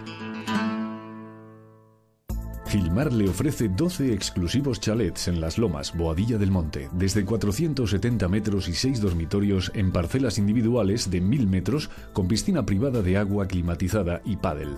[2.68, 8.68] Gilmar le ofrece 12 exclusivos chalets en Las Lomas, Boadilla del Monte, desde 470 metros
[8.68, 14.22] y 6 dormitorios en parcelas individuales de 1000 metros con piscina privada de agua climatizada
[14.24, 14.76] y pádel.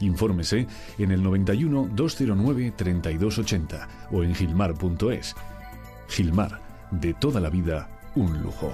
[0.00, 0.66] Infórmese
[0.98, 5.36] en el 91 209 3280 o en gilmar.es.
[6.08, 8.72] Gilmar, de toda la vida, un lujo.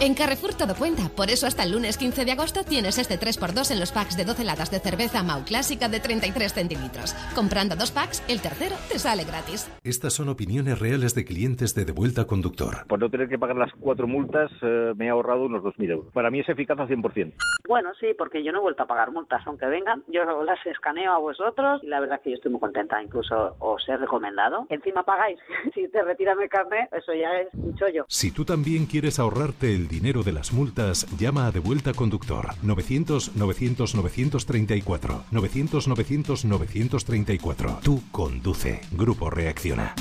[0.00, 3.70] En Carrefour todo cuenta, por eso hasta el lunes 15 de agosto tienes este 3x2
[3.70, 7.14] en los packs de 12 latas de cerveza Mau Clásica de 33 centilitros.
[7.34, 9.70] Comprando dos packs, el tercero te sale gratis.
[9.84, 12.86] Estas son opiniones reales de clientes de Devuelta Conductor.
[12.88, 16.12] Por no tener que pagar las cuatro multas, eh, me he ahorrado unos 2.000 euros.
[16.12, 17.34] Para mí es eficaz al 100%.
[17.68, 20.02] Bueno, sí, porque yo no he vuelto a pagar multas, aunque vengan.
[20.08, 23.02] Yo las escaneo a vosotros y la verdad es que yo estoy muy contenta.
[23.02, 24.66] Incluso os he recomendado.
[24.68, 25.38] Encima pagáis.
[25.74, 28.04] si te retiran el carnet, eso ya es un chollo.
[28.08, 33.36] Si tú también quieres ahorrarte el dinero de las multas, llama a Devuelta Conductor 900
[33.36, 37.80] 900 934 900 900 934.
[37.82, 38.80] Tú conduce.
[38.92, 39.94] Grupo Reacciona.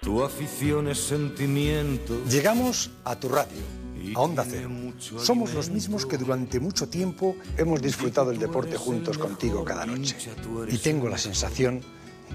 [0.00, 2.24] Tu afición es sentimiento.
[2.30, 3.60] Llegamos a tu radio,
[4.14, 4.70] a Onda Cero.
[5.18, 10.16] Somos los mismos que durante mucho tiempo hemos disfrutado el deporte juntos contigo cada noche.
[10.70, 11.82] Y tengo la sensación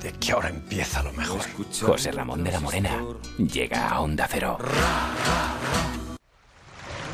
[0.02, 1.42] de que ahora empieza lo mejor.
[1.82, 3.02] José Ramón de la Morena
[3.38, 4.58] llega a Onda Cero.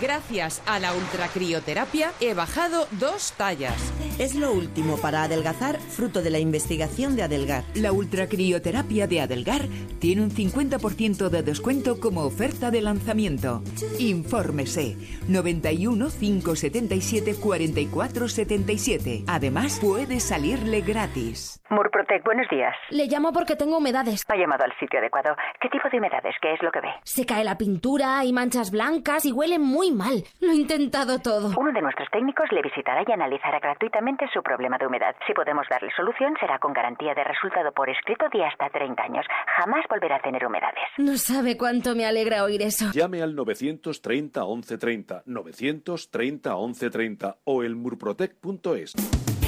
[0.01, 3.75] Gracias a la ultracrioterapia he bajado dos tallas.
[4.17, 7.63] Es lo último para adelgazar, fruto de la investigación de Adelgar.
[7.75, 9.61] La ultracrioterapia de Adelgar
[9.99, 13.61] tiene un 50% de descuento como oferta de lanzamiento.
[13.99, 14.95] Infórmese
[15.27, 19.23] 91 577 44 77.
[19.27, 21.61] Además, puede salirle gratis.
[21.69, 22.73] Murprotec, buenos días.
[22.89, 24.23] Le llamo porque tengo humedades.
[24.27, 25.35] Ha llamado al sitio adecuado.
[25.61, 26.35] ¿Qué tipo de humedades?
[26.41, 26.89] ¿Qué es lo que ve?
[27.03, 30.23] Se cae la pintura, hay manchas blancas y huele muy mal.
[30.39, 31.51] Lo he intentado todo.
[31.57, 35.15] Uno de nuestros técnicos le visitará y analizará gratuitamente su problema de humedad.
[35.27, 39.25] Si podemos darle solución, será con garantía de resultado por escrito de hasta 30 años.
[39.57, 40.83] Jamás volverá a tener humedades.
[40.97, 42.91] No sabe cuánto me alegra oír eso.
[42.91, 48.93] Llame al 930 1130, 930 1130 o el murprotec.es.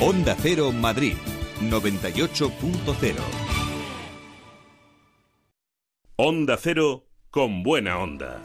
[0.02, 1.14] Onda Cero Madrid
[1.62, 3.16] 98.0
[6.16, 8.42] Onda Cero con buena onda.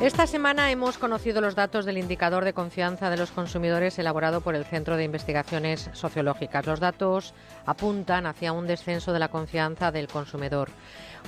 [0.00, 4.54] Esta semana hemos conocido los datos del indicador de confianza de los consumidores elaborado por
[4.54, 6.64] el Centro de Investigaciones Sociológicas.
[6.64, 7.34] Los datos
[7.66, 10.70] apuntan hacia un descenso de la confianza del consumidor.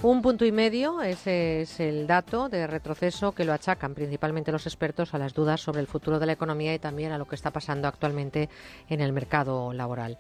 [0.00, 4.66] Un punto y medio, ese es el dato de retroceso que lo achacan principalmente los
[4.66, 7.34] expertos a las dudas sobre el futuro de la economía y también a lo que
[7.34, 8.48] está pasando actualmente
[8.88, 10.16] en el mercado laboral.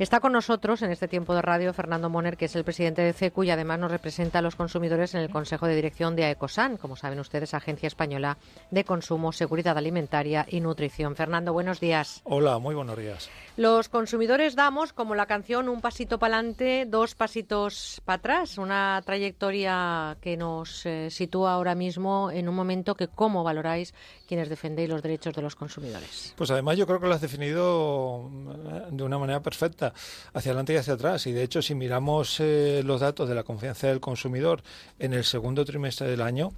[0.00, 3.12] Está con nosotros en este tiempo de radio Fernando Moner, que es el presidente de
[3.12, 6.78] CECU y además nos representa a los consumidores en el Consejo de Dirección de AECOSAN,
[6.78, 8.38] como saben ustedes, Agencia Española
[8.70, 11.16] de Consumo, Seguridad Alimentaria y Nutrición.
[11.16, 12.22] Fernando, buenos días.
[12.24, 13.28] Hola, muy buenos días.
[13.58, 19.02] Los consumidores damos, como la canción, un pasito para adelante, dos pasitos para atrás, una
[19.04, 23.92] trayectoria que nos eh, sitúa ahora mismo en un momento que, ¿cómo valoráis
[24.26, 26.32] quienes defendéis los derechos de los consumidores?
[26.38, 28.30] Pues además yo creo que lo has definido
[28.64, 29.89] eh, de una manera perfecta,
[30.32, 31.26] hacia adelante y hacia atrás.
[31.26, 34.62] Y de hecho, si miramos eh, los datos de la confianza del consumidor
[34.98, 36.52] en el segundo trimestre del año,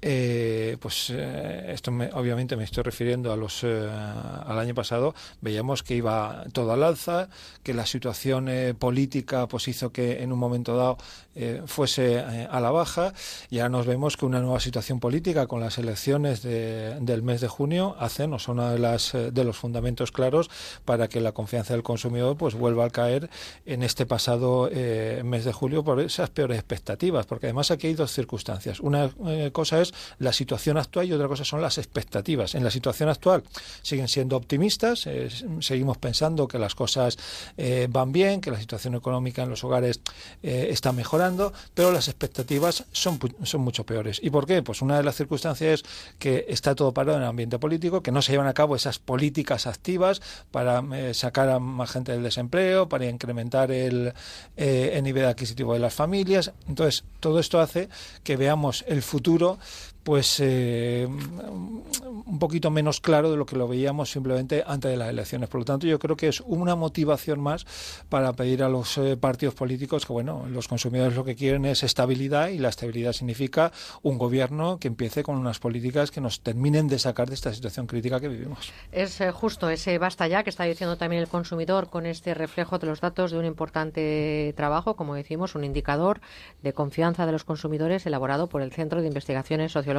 [0.00, 5.14] eh, pues eh, esto me, obviamente me estoy refiriendo a los eh, al año pasado.
[5.40, 7.28] Veíamos que iba todo al alza
[7.62, 10.98] que la situación eh, política pues hizo que en un momento dado
[11.34, 13.12] eh, fuese eh, a la baja.
[13.50, 17.40] Y ahora nos vemos que una nueva situación política con las elecciones de, del mes
[17.40, 17.96] de junio.
[17.98, 20.50] Hacen o son una de las de los fundamentos claros
[20.84, 23.30] para que la confianza del consumidor pues vuelva a caer
[23.66, 24.68] en este pasado
[25.24, 27.26] mes de julio por esas peores expectativas.
[27.26, 28.80] Porque además aquí hay dos circunstancias.
[28.80, 29.10] Una
[29.52, 29.87] cosa es
[30.18, 32.54] la situación actual y otra cosa son las expectativas.
[32.54, 33.42] En la situación actual
[33.82, 35.28] siguen siendo optimistas, eh,
[35.60, 37.18] seguimos pensando que las cosas
[37.56, 40.00] eh, van bien, que la situación económica en los hogares
[40.42, 44.20] eh, está mejorando, pero las expectativas son, son mucho peores.
[44.22, 44.62] ¿Y por qué?
[44.62, 45.84] Pues una de las circunstancias es
[46.18, 48.98] que está todo parado en el ambiente político, que no se llevan a cabo esas
[48.98, 54.12] políticas activas para sacar a más gente del desempleo, para incrementar el
[55.02, 56.52] nivel adquisitivo de las familias.
[56.68, 57.88] Entonces, todo esto hace
[58.22, 59.58] que veamos el futuro
[60.08, 65.10] pues eh, un poquito menos claro de lo que lo veíamos simplemente antes de las
[65.10, 65.50] elecciones.
[65.50, 67.66] Por lo tanto, yo creo que es una motivación más
[68.08, 71.82] para pedir a los eh, partidos políticos que, bueno, los consumidores lo que quieren es
[71.82, 73.70] estabilidad y la estabilidad significa
[74.00, 77.86] un gobierno que empiece con unas políticas que nos terminen de sacar de esta situación
[77.86, 78.72] crítica que vivimos.
[78.92, 82.78] Es eh, justo ese basta ya que está diciendo también el consumidor con este reflejo
[82.78, 86.22] de los datos de un importante trabajo, como decimos, un indicador
[86.62, 89.97] de confianza de los consumidores elaborado por el Centro de Investigaciones Sociológicas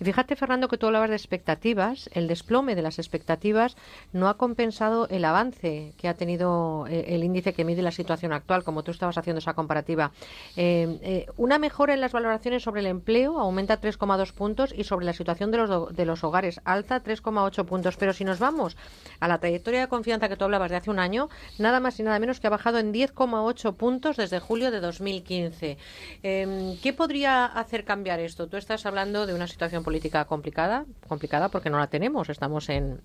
[0.00, 2.10] y fíjate, Fernando, que tú hablabas de expectativas.
[2.12, 3.76] El desplome de las expectativas
[4.12, 8.32] no ha compensado el avance que ha tenido eh, el índice que mide la situación
[8.32, 10.12] actual, como tú estabas haciendo esa comparativa.
[10.56, 15.06] Eh, eh, una mejora en las valoraciones sobre el empleo aumenta 3,2 puntos y sobre
[15.06, 17.96] la situación de los, de los hogares alza 3,8 puntos.
[17.96, 18.76] Pero si nos vamos
[19.20, 21.28] a la trayectoria de confianza que tú hablabas de hace un año,
[21.58, 25.78] nada más y nada menos que ha bajado en 10,8 puntos desde julio de 2015.
[26.22, 28.48] ¿Qué podría hacer cambiar esto?
[28.48, 33.00] Tú estás hablando de una situación política complicada, complicada porque no la tenemos, estamos en,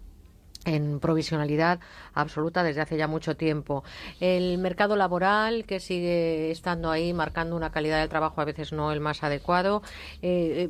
[0.66, 1.80] en provisionalidad
[2.14, 3.84] absoluta desde hace ya mucho tiempo.
[4.20, 8.92] El mercado laboral que sigue estando ahí marcando una calidad del trabajo a veces no
[8.92, 9.82] el más adecuado.
[10.22, 10.70] Eh,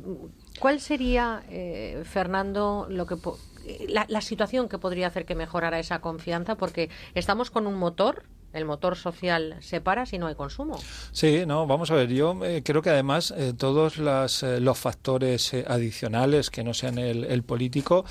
[0.60, 3.16] ¿Cuál sería, eh, Fernando, lo que
[3.88, 6.56] la, la situación que podría hacer que mejorara esa confianza?
[6.56, 10.78] Porque estamos con un motor el motor social se para si no hay consumo.
[11.12, 14.78] Sí, no, vamos a ver, yo eh, creo que además eh, todos las, eh, los
[14.78, 18.04] factores adicionales que no sean el político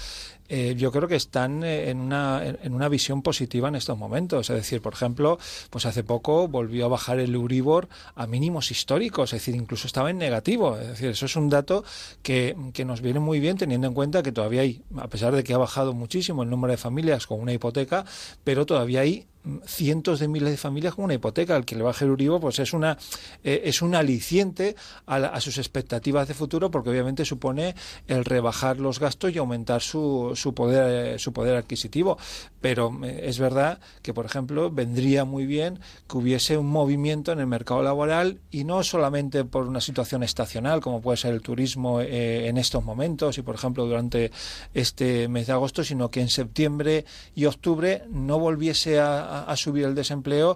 [0.50, 4.50] eh, yo creo que están eh, en una, en una visión positiva en estos momentos.
[4.50, 5.38] Es decir, por ejemplo,
[5.70, 10.10] pues hace poco volvió a bajar el Euribor a mínimos históricos, es decir, incluso estaba
[10.10, 10.78] en negativo.
[10.78, 11.84] Es decir, eso es un dato
[12.24, 15.44] que, que nos viene muy bien teniendo en cuenta que todavía hay, a pesar de
[15.44, 18.06] que ha bajado muchísimo el número de familias con una hipoteca,
[18.44, 19.28] pero todavía hay
[19.66, 21.56] cientos de miles de familias con una hipoteca.
[21.56, 22.98] Al que le baje el Euribor, pues es una
[23.44, 27.76] eh, es un aliciente a, a, sus expectativas de futuro, porque obviamente supone
[28.08, 32.18] el rebajar los gastos y aumentar su, su poder, eh, su poder adquisitivo.
[32.62, 37.40] Pero eh, es verdad que, por ejemplo, vendría muy bien que hubiese un movimiento en
[37.40, 42.02] el mercado laboral y no solamente por una situación estacional, como puede ser el turismo
[42.02, 44.32] eh, en estos momentos y, por ejemplo, durante
[44.74, 49.96] este mes de agosto, sino que en septiembre y octubre no volviese a, subir el
[49.96, 50.56] desempleo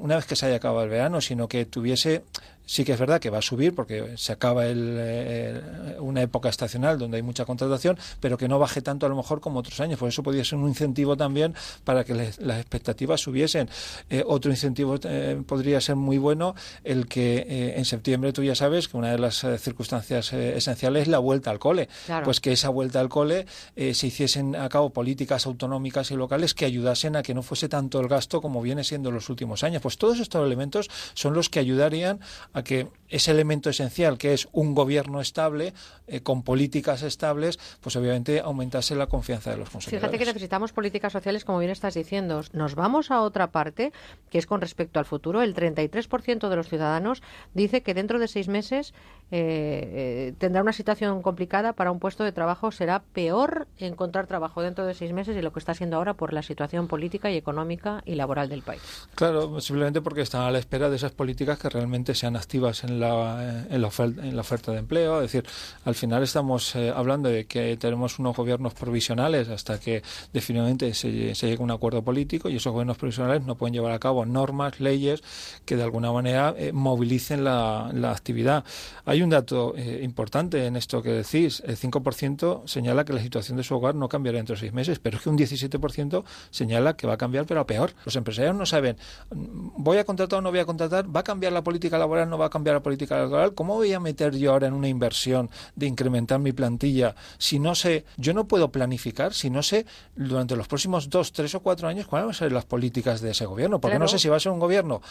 [0.00, 2.24] una vez que se haya acabado el verano, sino que tuviese
[2.68, 5.62] Sí que es verdad que va a subir porque se acaba el,
[6.00, 9.40] una época estacional donde hay mucha contratación, pero que no baje tanto a lo mejor
[9.40, 9.98] como otros años.
[9.98, 13.70] Por eso podría ser un incentivo también para que las expectativas subiesen.
[14.10, 18.54] Eh, otro incentivo eh, podría ser muy bueno el que eh, en septiembre tú ya
[18.54, 21.88] sabes que una de las circunstancias esenciales es la vuelta al cole.
[22.22, 26.66] Pues que esa vuelta al cole se hiciesen a cabo políticas autonómicas y locales que
[26.66, 29.80] ayudasen a que no fuese tanto el gasto como viene siendo en los últimos años.
[29.80, 32.20] Pues todos estos elementos son los que ayudarían
[32.52, 35.72] a que ese elemento esencial que es un gobierno estable,
[36.06, 40.00] eh, con políticas estables, pues obviamente aumentase la confianza de los consumidores.
[40.00, 42.42] Fíjate que necesitamos políticas sociales, como bien estás diciendo.
[42.52, 43.92] Nos vamos a otra parte,
[44.30, 45.42] que es con respecto al futuro.
[45.42, 47.22] El 33% de los ciudadanos
[47.54, 48.94] dice que dentro de seis meses
[49.30, 52.72] eh, eh, tendrá una situación complicada para un puesto de trabajo.
[52.72, 56.32] Será peor encontrar trabajo dentro de seis meses y lo que está siendo ahora por
[56.32, 58.80] la situación política y económica y laboral del país.
[59.14, 63.00] Claro, simplemente porque están a la espera de esas políticas que realmente sean activas en
[63.00, 65.16] la, en la, oferta, en la oferta de empleo.
[65.16, 65.48] Es decir,
[65.84, 71.34] al final estamos eh, hablando de que tenemos unos gobiernos provisionales hasta que definitivamente se,
[71.34, 74.80] llegue a un acuerdo político y esos gobiernos provisionales no pueden llevar a cabo normas,
[74.80, 75.22] leyes
[75.66, 78.64] que de alguna manera movilicen la, la actividad.
[79.04, 81.60] Hay hay un dato eh, importante en esto que decís.
[81.66, 85.00] El 5% señala que la situación de su hogar no cambiará dentro de seis meses,
[85.00, 87.92] pero es que un 17% señala que va a cambiar, pero a peor.
[88.04, 88.96] Los empresarios no saben,
[89.30, 91.04] mm, ¿voy a contratar o no voy a contratar?
[91.14, 93.54] ¿Va a cambiar la política laboral no va a cambiar la política laboral?
[93.54, 97.74] ¿Cómo voy a meter yo ahora en una inversión de incrementar mi plantilla si no
[97.74, 101.88] sé, yo no puedo planificar, si no sé durante los próximos dos, tres o cuatro
[101.88, 103.80] años cuáles van a ser las políticas de ese gobierno?
[103.80, 105.02] Porque no sé si va a ser un gobierno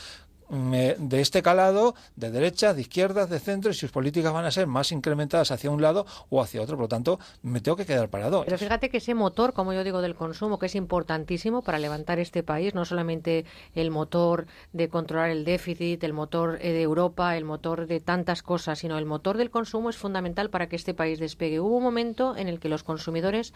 [0.50, 4.46] mm, eh, de este calado, de derecha, de izquierdas, de centro, y si políticas van
[4.46, 6.76] a ser más incrementadas hacia un lado o hacia otro.
[6.76, 8.44] Por lo tanto, me tengo que quedar parado.
[8.46, 12.20] Pero fíjate que ese motor, como yo digo, del consumo, que es importantísimo para levantar
[12.20, 17.36] este país, no solamente el motor de controlar el déficit, el motor eh, de Europa,
[17.38, 20.94] el motor de tantas cosas, sino el motor del consumo es fundamental para que este
[20.94, 21.60] país despegue.
[21.60, 23.52] Hubo un momento en el que los consumidores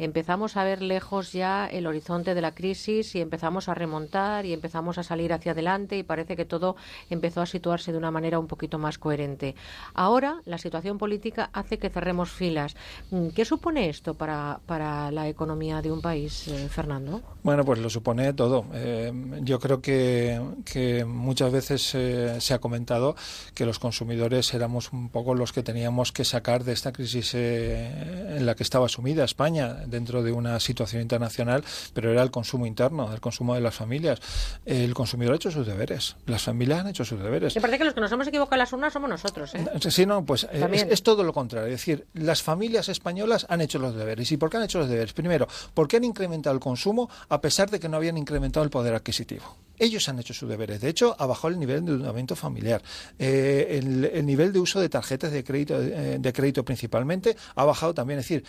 [0.00, 4.54] empezamos a ver lejos ya el horizonte de la crisis y empezamos a remontar y
[4.54, 6.74] empezamos a salir hacia adelante y parece que todo
[7.10, 9.54] empezó a situarse de una manera un poquito más coherente.
[9.92, 12.76] Ahora la situación política hace que cerremos filas.
[13.10, 17.22] Mm, ¿Qué supone esto para, para la economía de un país, eh, Fernando?
[17.42, 18.66] Bueno, pues lo supone todo.
[18.72, 23.16] Eh, yo creo que, que muchas veces eh, se ha comentado
[23.54, 28.46] que los consumidores éramos un poco los que teníamos que sacar de esta crisis en
[28.46, 33.12] la que estaba sumida España dentro de una situación internacional, pero era el consumo interno,
[33.12, 34.20] el consumo de las familias.
[34.64, 37.54] El consumidor ha hecho sus deberes, las familias han hecho sus deberes.
[37.54, 39.54] Me parece que los que nos hemos equivocado en las urnas somos nosotros.
[39.54, 39.64] ¿eh?
[39.80, 41.66] Sí, no, pues es, es, todo lo contrario.
[41.66, 44.30] Es decir, las familias españolas han hecho los deberes.
[44.30, 45.12] ¿Y por qué han hecho los deberes?
[45.12, 48.94] Primero, porque han incrementado el consumo a pesar de que no habían incrementado el poder
[48.94, 49.56] adquisitivo.
[49.78, 50.80] Ellos han hecho sus deberes.
[50.80, 52.82] De hecho, ha bajado el nivel de endeudamiento familiar.
[53.18, 57.64] Eh, el, el, nivel de uso de tarjetas de crédito, eh, de crédito principalmente ha
[57.64, 58.20] bajado también.
[58.20, 58.44] Es decir,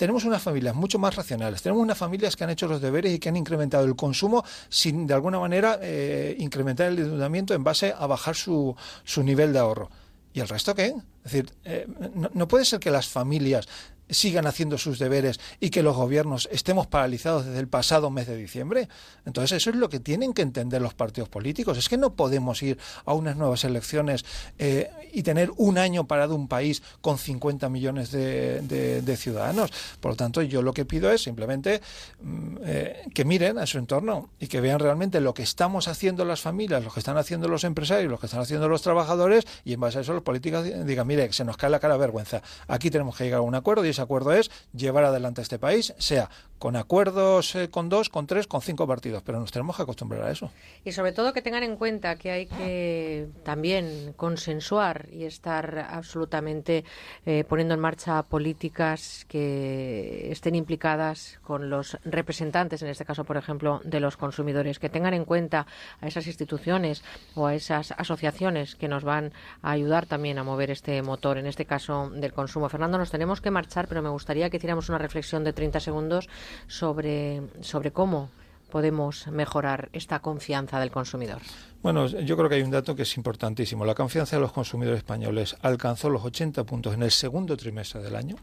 [0.00, 3.18] tenemos unas familias mucho más racionales, tenemos unas familias que han hecho los deberes y
[3.18, 7.92] que han incrementado el consumo sin, de alguna manera, eh, incrementar el endeudamiento en base
[7.94, 8.74] a bajar su,
[9.04, 9.90] su nivel de ahorro.
[10.32, 10.94] ¿Y el resto qué?
[11.24, 13.68] Es decir, eh, no, no, puede ser que las familias
[14.10, 18.36] sigan haciendo sus deberes y que los gobiernos estemos paralizados desde el pasado mes de
[18.36, 18.88] diciembre.
[19.24, 21.78] Entonces, eso es lo que tienen que entender los partidos políticos.
[21.78, 24.24] Es que no podemos ir a unas nuevas elecciones
[24.58, 29.70] eh, y tener un año parado un país con 50 millones de, de, ciudadanos.
[30.00, 31.80] Por lo tanto, yo lo que pido es simplemente
[32.22, 36.24] mm, eh, que miren a su entorno y que vean realmente lo que estamos haciendo
[36.24, 39.74] las familias, lo que están haciendo los empresarios, lo que están haciendo los trabajadores y
[39.74, 42.42] en base a eso los políticos digan, mire, se nos cae la cara vergüenza.
[42.68, 45.94] Aquí tenemos que llegar a un acuerdo y ese acuerdo es llevar adelante este país,
[45.98, 49.82] sea con acuerdos eh, con dos, con tres, con cinco partidos, pero nos tenemos que
[49.82, 50.52] acostumbrar a eso.
[50.84, 56.84] Y sobre todo que tengan en cuenta que hay que también consensuar y estar absolutamente
[57.24, 63.38] eh, poniendo en marcha políticas que estén implicadas con los representantes, en este caso, por
[63.38, 65.66] ejemplo, de los consumidores, que tengan en cuenta
[66.02, 67.02] a esas instituciones
[67.34, 69.32] o a esas asociaciones que nos van
[69.62, 72.68] a ayudar también a mover este motor, en este caso del consumo.
[72.68, 76.28] Fernando, nos tenemos que marchar, pero me gustaría que hiciéramos una reflexión de 30 segundos
[76.66, 78.30] sobre, sobre cómo
[78.70, 81.40] podemos mejorar esta confianza del consumidor?
[81.82, 83.84] Bueno, yo creo que hay un dato que es importantísimo.
[83.84, 88.16] La confianza de los consumidores españoles alcanzó los 80 puntos en el segundo trimestre del
[88.16, 88.36] año,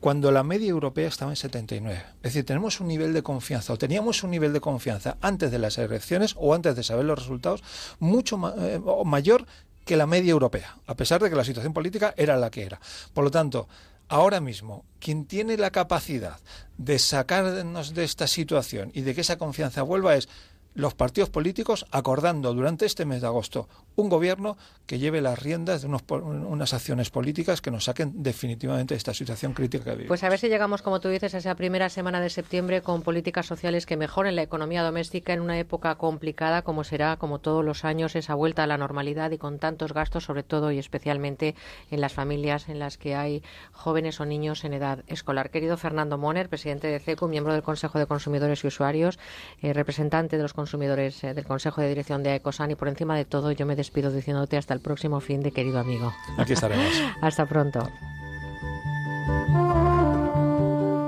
[0.00, 2.04] cuando la media europea estaba en 79.
[2.16, 5.58] Es decir, tenemos un nivel de confianza, o teníamos un nivel de confianza antes de
[5.58, 7.62] las elecciones o antes de saber los resultados,
[7.98, 9.46] mucho eh, mayor
[9.84, 12.80] que la media europea, a pesar de que la situación política era la que era.
[13.14, 13.68] Por lo tanto,
[14.08, 16.38] ahora mismo, quien tiene la capacidad
[16.78, 20.28] de sacarnos de esta situación y de que esa confianza vuelva es
[20.76, 25.80] los partidos políticos acordando durante este mes de agosto un gobierno que lleve las riendas
[25.80, 30.08] de unos, unas acciones políticas que nos saquen definitivamente de esta situación crítica que vivimos.
[30.08, 33.02] Pues a ver si llegamos, como tú dices, a esa primera semana de septiembre con
[33.02, 37.64] políticas sociales que mejoren la economía doméstica en una época complicada como será, como todos
[37.64, 41.54] los años, esa vuelta a la normalidad y con tantos gastos, sobre todo y especialmente
[41.90, 45.48] en las familias en las que hay jóvenes o niños en edad escolar.
[45.50, 49.18] Querido Fernando Moner, presidente de CECU, miembro del Consejo de Consumidores y Usuarios,
[49.62, 53.16] eh, representante de los consumidores eh, del Consejo de Dirección de Ecosan y por encima
[53.16, 56.12] de todo yo me despido diciéndote hasta el próximo fin de querido amigo.
[56.38, 56.92] Aquí estaremos.
[57.20, 57.88] hasta pronto.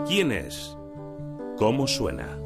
[0.06, 0.76] ¿Quién es?
[1.58, 2.38] ¿Cómo suena?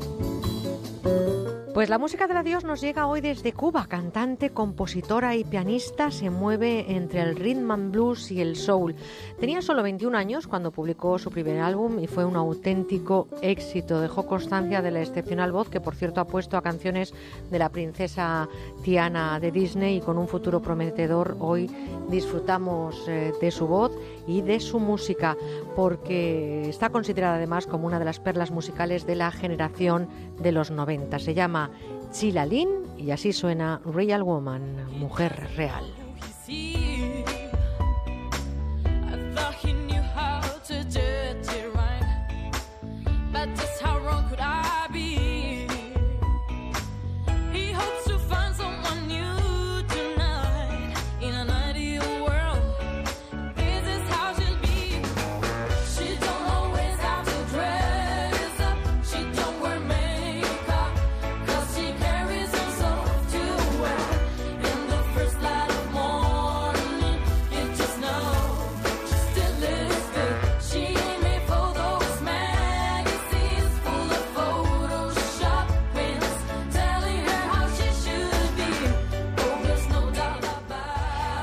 [1.75, 3.87] Pues la música de la Dios nos llega hoy desde Cuba.
[3.89, 8.95] Cantante, compositora y pianista, se mueve entre el rhythm and blues y el soul.
[9.41, 14.03] Tenía solo 21 años cuando publicó su primer álbum y fue un auténtico éxito.
[14.03, 17.15] Dejó constancia de la excepcional voz que, por cierto, ha puesto a canciones
[17.51, 18.51] de la princesa
[18.85, 21.39] Tiana de Disney y con un futuro prometedor.
[21.41, 21.71] Hoy
[22.11, 23.93] disfrutamos eh, de su voz
[24.27, 25.37] y de su música
[25.77, 30.09] porque está considerada además como una de las perlas musicales de la generación
[30.41, 31.19] de los 90.
[31.19, 31.71] Se llama
[32.11, 35.85] Chilalín y así suena Real Woman, mujer real.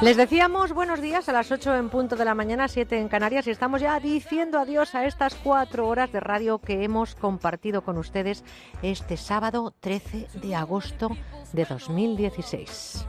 [0.02, 3.48] Les decíamos buenos días a las 8 en punto de la mañana, 7 en Canarias,
[3.48, 7.98] y estamos ya diciendo adiós a estas cuatro horas de radio que hemos compartido con
[7.98, 8.46] ustedes
[8.82, 11.10] este sábado 13 de agosto
[11.52, 13.06] de 2016.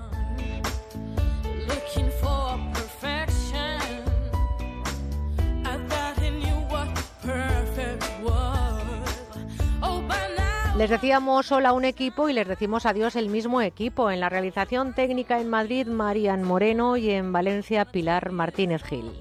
[10.80, 14.10] Les decíamos hola un equipo y les decimos adiós el mismo equipo.
[14.10, 19.12] En la realización técnica en Madrid, Marian Moreno y en Valencia, Pilar Martínez Gil.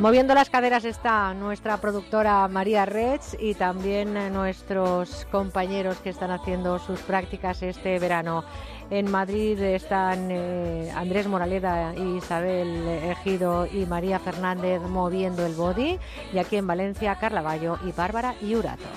[0.00, 6.78] Moviendo las caderas está nuestra productora María Reds y también nuestros compañeros que están haciendo
[6.78, 8.44] sus prácticas este verano.
[8.90, 15.98] En Madrid están eh, Andrés Moraleda, Isabel Ejido y María Fernández moviendo el body.
[16.32, 17.42] Y aquí en Valencia, Carla
[17.84, 18.88] y Bárbara Yurato.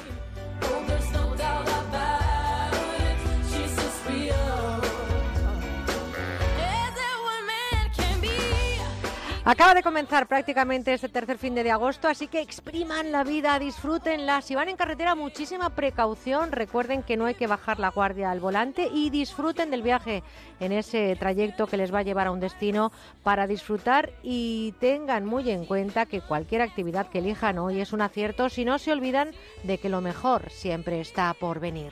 [9.51, 14.41] Acaba de comenzar prácticamente este tercer fin de agosto, así que expriman la vida, disfrútenla.
[14.41, 16.53] Si van en carretera, muchísima precaución.
[16.53, 20.23] Recuerden que no hay que bajar la guardia al volante y disfruten del viaje
[20.61, 25.25] en ese trayecto que les va a llevar a un destino para disfrutar y tengan
[25.25, 28.93] muy en cuenta que cualquier actividad que elijan hoy es un acierto si no se
[28.93, 29.31] olvidan
[29.63, 31.91] de que lo mejor siempre está por venir.